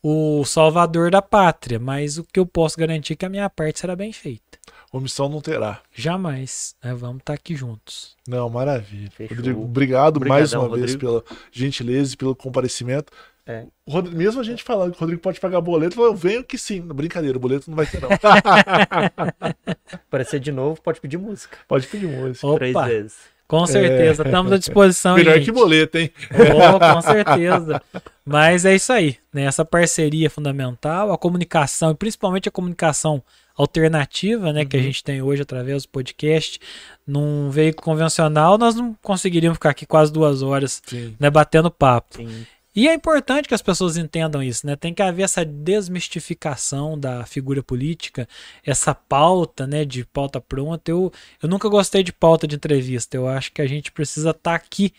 o 0.03 0.45
salvador 0.45 1.11
da 1.11 1.23
pátria, 1.23 1.79
mas 1.79 2.19
o 2.19 2.25
que 2.25 2.41
eu 2.41 2.47
posso 2.47 2.77
garantir 2.77 3.13
é 3.13 3.17
que 3.17 3.25
a 3.25 3.29
minha 3.29 3.49
parte 3.49 3.79
será 3.79 3.95
bem 3.95 4.13
feita. 4.13 4.59
Omissão 4.93 5.29
não 5.29 5.41
terá. 5.41 5.81
Jamais. 5.95 6.75
Né? 6.85 6.93
Vamos 6.93 7.21
estar 7.21 7.33
tá 7.33 7.35
aqui 7.35 7.55
juntos. 7.57 8.15
Não, 8.29 8.51
maravilha. 8.51 9.11
Rodrigo, 9.21 9.63
obrigado 9.63 10.17
Obrigadão, 10.19 10.39
mais 10.39 10.53
uma 10.53 10.63
Rodrigo. 10.65 10.87
vez 10.87 10.97
pela 10.97 11.25
gentileza 11.51 12.13
e 12.13 12.17
pelo 12.17 12.37
comparecimento. 12.37 13.11
É. 13.47 13.67
Rodrigo, 13.89 14.17
mesmo 14.17 14.41
a 14.41 14.45
gente 14.45 14.63
falando 14.63 14.93
que 14.93 14.99
o 14.99 15.01
Rodrigo 15.01 15.23
pode 15.23 15.41
pagar 15.41 15.61
boleto, 15.63 16.01
eu 16.01 16.15
venho 16.15 16.45
que 16.45 16.59
sim. 16.59 16.81
Brincadeira, 16.81 17.39
o 17.39 17.41
boleto 17.41 17.71
não 17.71 17.77
vai 17.77 17.87
ter, 17.87 18.03
não. 18.03 18.11
Aparecer 19.93 20.39
de 20.41 20.53
novo, 20.53 20.81
pode 20.83 21.01
pedir 21.01 21.17
música. 21.17 21.57
Pode 21.67 21.87
pedir 21.87 22.07
música. 22.07 22.47
Opa. 22.47 22.59
Três 22.59 22.75
vezes. 22.87 23.17
Com 23.53 23.67
certeza, 23.67 24.23
é. 24.23 24.27
estamos 24.27 24.51
à 24.51 24.57
disposição. 24.57 25.15
Melhor 25.15 25.39
que 25.39 25.53
boleto, 25.53 25.99
hein? 25.99 26.11
Oh, 26.31 26.95
com 26.95 27.03
certeza. 27.03 27.83
Mas 28.25 28.65
é 28.65 28.75
isso 28.75 28.91
aí, 28.91 29.19
né? 29.31 29.43
Essa 29.43 29.63
parceria 29.63 30.29
é 30.29 30.31
fundamental, 30.31 31.13
a 31.13 31.19
comunicação, 31.19 31.91
e 31.91 31.95
principalmente 31.95 32.49
a 32.49 32.51
comunicação 32.51 33.23
alternativa, 33.55 34.55
né, 34.55 34.63
uhum. 34.63 34.67
que 34.67 34.77
a 34.77 34.79
uhum. 34.79 34.87
gente 34.87 35.05
tem 35.05 35.21
hoje 35.21 35.43
através 35.43 35.83
do 35.83 35.91
podcast, 35.91 36.59
num 37.07 37.51
veículo 37.51 37.85
convencional, 37.85 38.57
nós 38.57 38.75
não 38.75 38.97
conseguiríamos 39.03 39.57
ficar 39.57 39.69
aqui 39.69 39.85
quase 39.85 40.11
duas 40.11 40.41
horas, 40.41 40.81
né, 41.21 41.29
batendo 41.29 41.71
papo. 41.71 42.17
Sim. 42.17 42.47
E 42.75 42.89
é 42.89 42.95
importante 42.95 43.49
que 43.49 43.55
as 43.55 43.61
pessoas 43.61 43.99
entendam 43.99 44.43
isso, 44.43 44.67
né? 44.67 44.77
Tem 44.77 44.95
que 44.95 45.03
haver 45.03 45.23
essa 45.23 45.45
desmistificação 45.45 46.99
da 46.99 47.25
figura 47.27 47.63
política, 47.63 48.27
essa 48.65 48.95
pauta, 48.95 49.67
né, 49.67 49.85
de 49.85 50.07
pauta 50.07 50.41
pronta. 50.41 50.91
Eu, 50.91 51.13
eu 51.43 51.49
nunca 51.49 51.69
gostei 51.69 52.03
de 52.03 52.13
pauta 52.13 52.47
de 52.47 52.57
entrevista. 52.57 53.17
Eu 53.17 53.29
acho 53.29 53.53
que 53.53 53.61
a 53.61 53.67
gente 53.67 53.93
precisa 53.93 54.31
estar 54.31 54.51
tá 54.51 54.55
aqui 54.55 54.93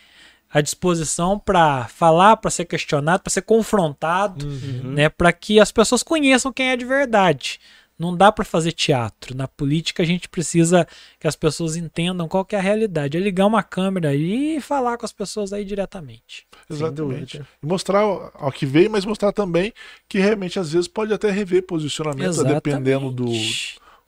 à 0.48 0.60
disposição 0.60 1.36
para 1.36 1.88
falar, 1.88 2.36
para 2.36 2.48
ser 2.48 2.64
questionado, 2.64 3.24
para 3.24 3.32
ser 3.32 3.42
confrontado, 3.42 4.46
uhum. 4.46 4.92
né, 4.92 5.08
para 5.08 5.32
que 5.32 5.58
as 5.58 5.72
pessoas 5.72 6.04
conheçam 6.04 6.52
quem 6.52 6.68
é 6.68 6.76
de 6.76 6.84
verdade. 6.84 7.58
Não 7.98 8.16
dá 8.16 8.32
para 8.32 8.44
fazer 8.44 8.72
teatro. 8.72 9.36
Na 9.36 9.46
política 9.46 10.02
a 10.02 10.06
gente 10.06 10.28
precisa 10.28 10.86
que 11.18 11.28
as 11.28 11.36
pessoas 11.36 11.76
entendam 11.76 12.26
qual 12.26 12.46
é 12.50 12.56
a 12.56 12.60
realidade. 12.60 13.16
É 13.16 13.20
ligar 13.20 13.46
uma 13.46 13.62
câmera 13.62 14.08
aí 14.08 14.56
e 14.56 14.60
falar 14.60 14.98
com 14.98 15.06
as 15.06 15.12
pessoas 15.12 15.52
aí 15.52 15.64
diretamente. 15.64 16.46
Exatamente. 16.68 17.40
E 17.62 17.66
mostrar 17.66 18.00
ao 18.00 18.50
que 18.50 18.66
veio, 18.66 18.90
mas 18.90 19.04
mostrar 19.04 19.32
também 19.32 19.72
que 20.08 20.18
realmente 20.18 20.58
às 20.58 20.72
vezes 20.72 20.88
pode 20.88 21.12
até 21.12 21.30
rever 21.30 21.62
posicionamento 21.62 22.42
dependendo 22.42 23.12
do, 23.12 23.30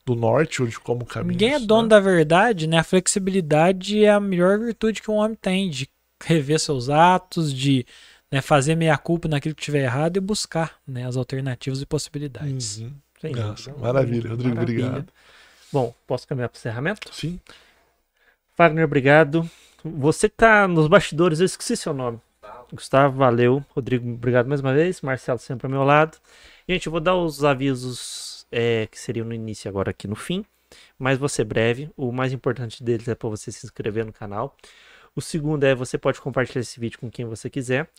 do 0.05 0.15
norte 0.15 0.61
ou 0.61 0.67
de 0.67 0.79
como 0.79 1.05
caminha. 1.05 1.31
Ninguém 1.31 1.53
é 1.53 1.59
dono 1.59 1.83
né? 1.83 1.89
da 1.89 1.99
verdade, 1.99 2.67
né? 2.67 2.79
A 2.79 2.83
flexibilidade 2.83 4.03
é 4.03 4.11
a 4.11 4.19
melhor 4.19 4.59
virtude 4.59 5.01
que 5.01 5.09
um 5.09 5.15
homem 5.15 5.37
tem 5.39 5.69
de 5.69 5.89
rever 6.23 6.59
seus 6.59 6.89
atos, 6.89 7.53
de 7.53 7.85
né, 8.31 8.41
fazer 8.41 8.75
meia 8.75 8.97
culpa 8.97 9.27
naquilo 9.27 9.55
que 9.55 9.63
tiver 9.63 9.83
errado 9.83 10.17
e 10.17 10.21
buscar 10.21 10.75
né, 10.85 11.05
as 11.05 11.15
alternativas 11.15 11.81
e 11.81 11.85
possibilidades. 11.85 12.79
Uhum. 12.79 12.93
Sem 13.19 13.33
Nossa, 13.33 13.73
maravilha, 13.73 14.29
Rodrigo, 14.29 14.55
maravilha. 14.55 14.85
obrigado. 14.87 15.13
Bom, 15.71 15.93
posso 16.05 16.27
caminhar 16.27 16.49
para 16.49 16.57
o 16.57 16.59
encerramento? 16.59 17.13
Sim. 17.13 17.39
Wagner, 18.57 18.85
obrigado. 18.85 19.49
Você 19.83 20.29
que 20.29 20.35
está 20.35 20.67
nos 20.67 20.87
bastidores, 20.87 21.39
eu 21.39 21.45
esqueci 21.45 21.75
seu 21.75 21.93
nome. 21.93 22.19
Gustavo, 22.71 23.17
valeu. 23.17 23.63
Rodrigo, 23.69 24.09
obrigado 24.09 24.47
mais 24.47 24.61
uma 24.61 24.73
vez. 24.73 25.01
Marcelo 25.01 25.39
sempre 25.39 25.67
ao 25.67 25.71
meu 25.71 25.83
lado. 25.83 26.17
Gente, 26.67 26.87
eu 26.87 26.91
vou 26.91 26.99
dar 26.99 27.15
os 27.15 27.43
avisos 27.43 28.45
é, 28.51 28.87
que 28.87 28.99
seriam 28.99 29.25
no 29.25 29.33
início 29.33 29.69
agora 29.69 29.91
aqui 29.91 30.07
no 30.07 30.15
fim, 30.15 30.45
mas 30.99 31.17
vou 31.17 31.29
ser 31.29 31.45
breve. 31.45 31.89
O 31.95 32.11
mais 32.11 32.33
importante 32.33 32.83
deles 32.83 33.07
é 33.07 33.15
para 33.15 33.29
você 33.29 33.51
se 33.51 33.65
inscrever 33.65 34.05
no 34.05 34.11
canal. 34.11 34.55
O 35.15 35.21
segundo 35.21 35.63
é 35.63 35.73
você 35.73 35.97
pode 35.97 36.21
compartilhar 36.21 36.61
esse 36.61 36.79
vídeo 36.79 36.99
com 36.99 37.09
quem 37.09 37.25
você 37.25 37.49
quiser. 37.49 37.89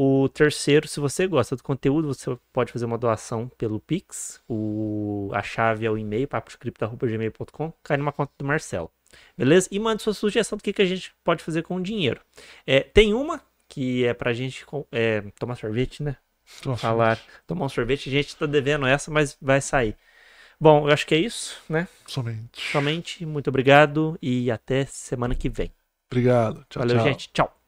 O 0.00 0.28
terceiro, 0.28 0.86
se 0.86 1.00
você 1.00 1.26
gosta 1.26 1.56
do 1.56 1.62
conteúdo, 1.64 2.06
você 2.06 2.38
pode 2.52 2.70
fazer 2.70 2.84
uma 2.84 2.96
doação 2.96 3.48
pelo 3.58 3.80
Pix. 3.80 4.40
O, 4.48 5.28
a 5.34 5.42
chave 5.42 5.84
é 5.84 5.90
o 5.90 5.98
e-mail, 5.98 6.28
paposcripto.gmail.com, 6.28 7.72
cai 7.82 7.96
numa 7.96 8.12
conta 8.12 8.30
do 8.38 8.44
Marcelo. 8.44 8.92
Beleza? 9.36 9.68
E 9.72 9.78
mande 9.80 10.00
sua 10.04 10.14
sugestão 10.14 10.56
do 10.56 10.62
que, 10.62 10.72
que 10.72 10.82
a 10.82 10.84
gente 10.84 11.12
pode 11.24 11.42
fazer 11.42 11.64
com 11.64 11.74
o 11.74 11.82
dinheiro. 11.82 12.20
É, 12.64 12.78
tem 12.78 13.12
uma 13.12 13.42
que 13.68 14.04
é 14.04 14.14
pra 14.14 14.32
gente 14.32 14.64
é, 14.92 15.22
tomar 15.36 15.56
sorvete, 15.56 16.00
né? 16.00 16.16
Tomar 16.62 16.76
Falar, 16.76 17.16
sorvete. 17.16 17.42
tomar 17.44 17.66
um 17.66 17.68
sorvete. 17.68 18.08
A 18.08 18.12
gente 18.12 18.36
tá 18.36 18.46
devendo 18.46 18.86
essa, 18.86 19.10
mas 19.10 19.36
vai 19.42 19.60
sair. 19.60 19.96
Bom, 20.60 20.86
eu 20.86 20.92
acho 20.94 21.08
que 21.08 21.14
é 21.16 21.18
isso, 21.18 21.60
né? 21.68 21.88
Somente. 22.06 22.60
Somente. 22.70 23.26
Muito 23.26 23.48
obrigado 23.48 24.16
e 24.22 24.48
até 24.48 24.84
semana 24.86 25.34
que 25.34 25.48
vem. 25.48 25.72
Obrigado. 26.08 26.64
Tchau, 26.70 26.82
Valeu, 26.82 26.98
tchau. 26.98 27.04
gente. 27.04 27.30
Tchau. 27.32 27.60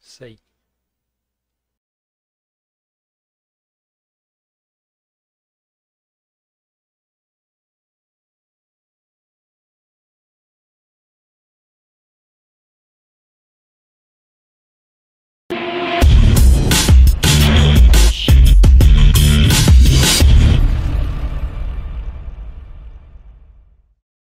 Isso 0.00 0.22
aí. 0.22 0.45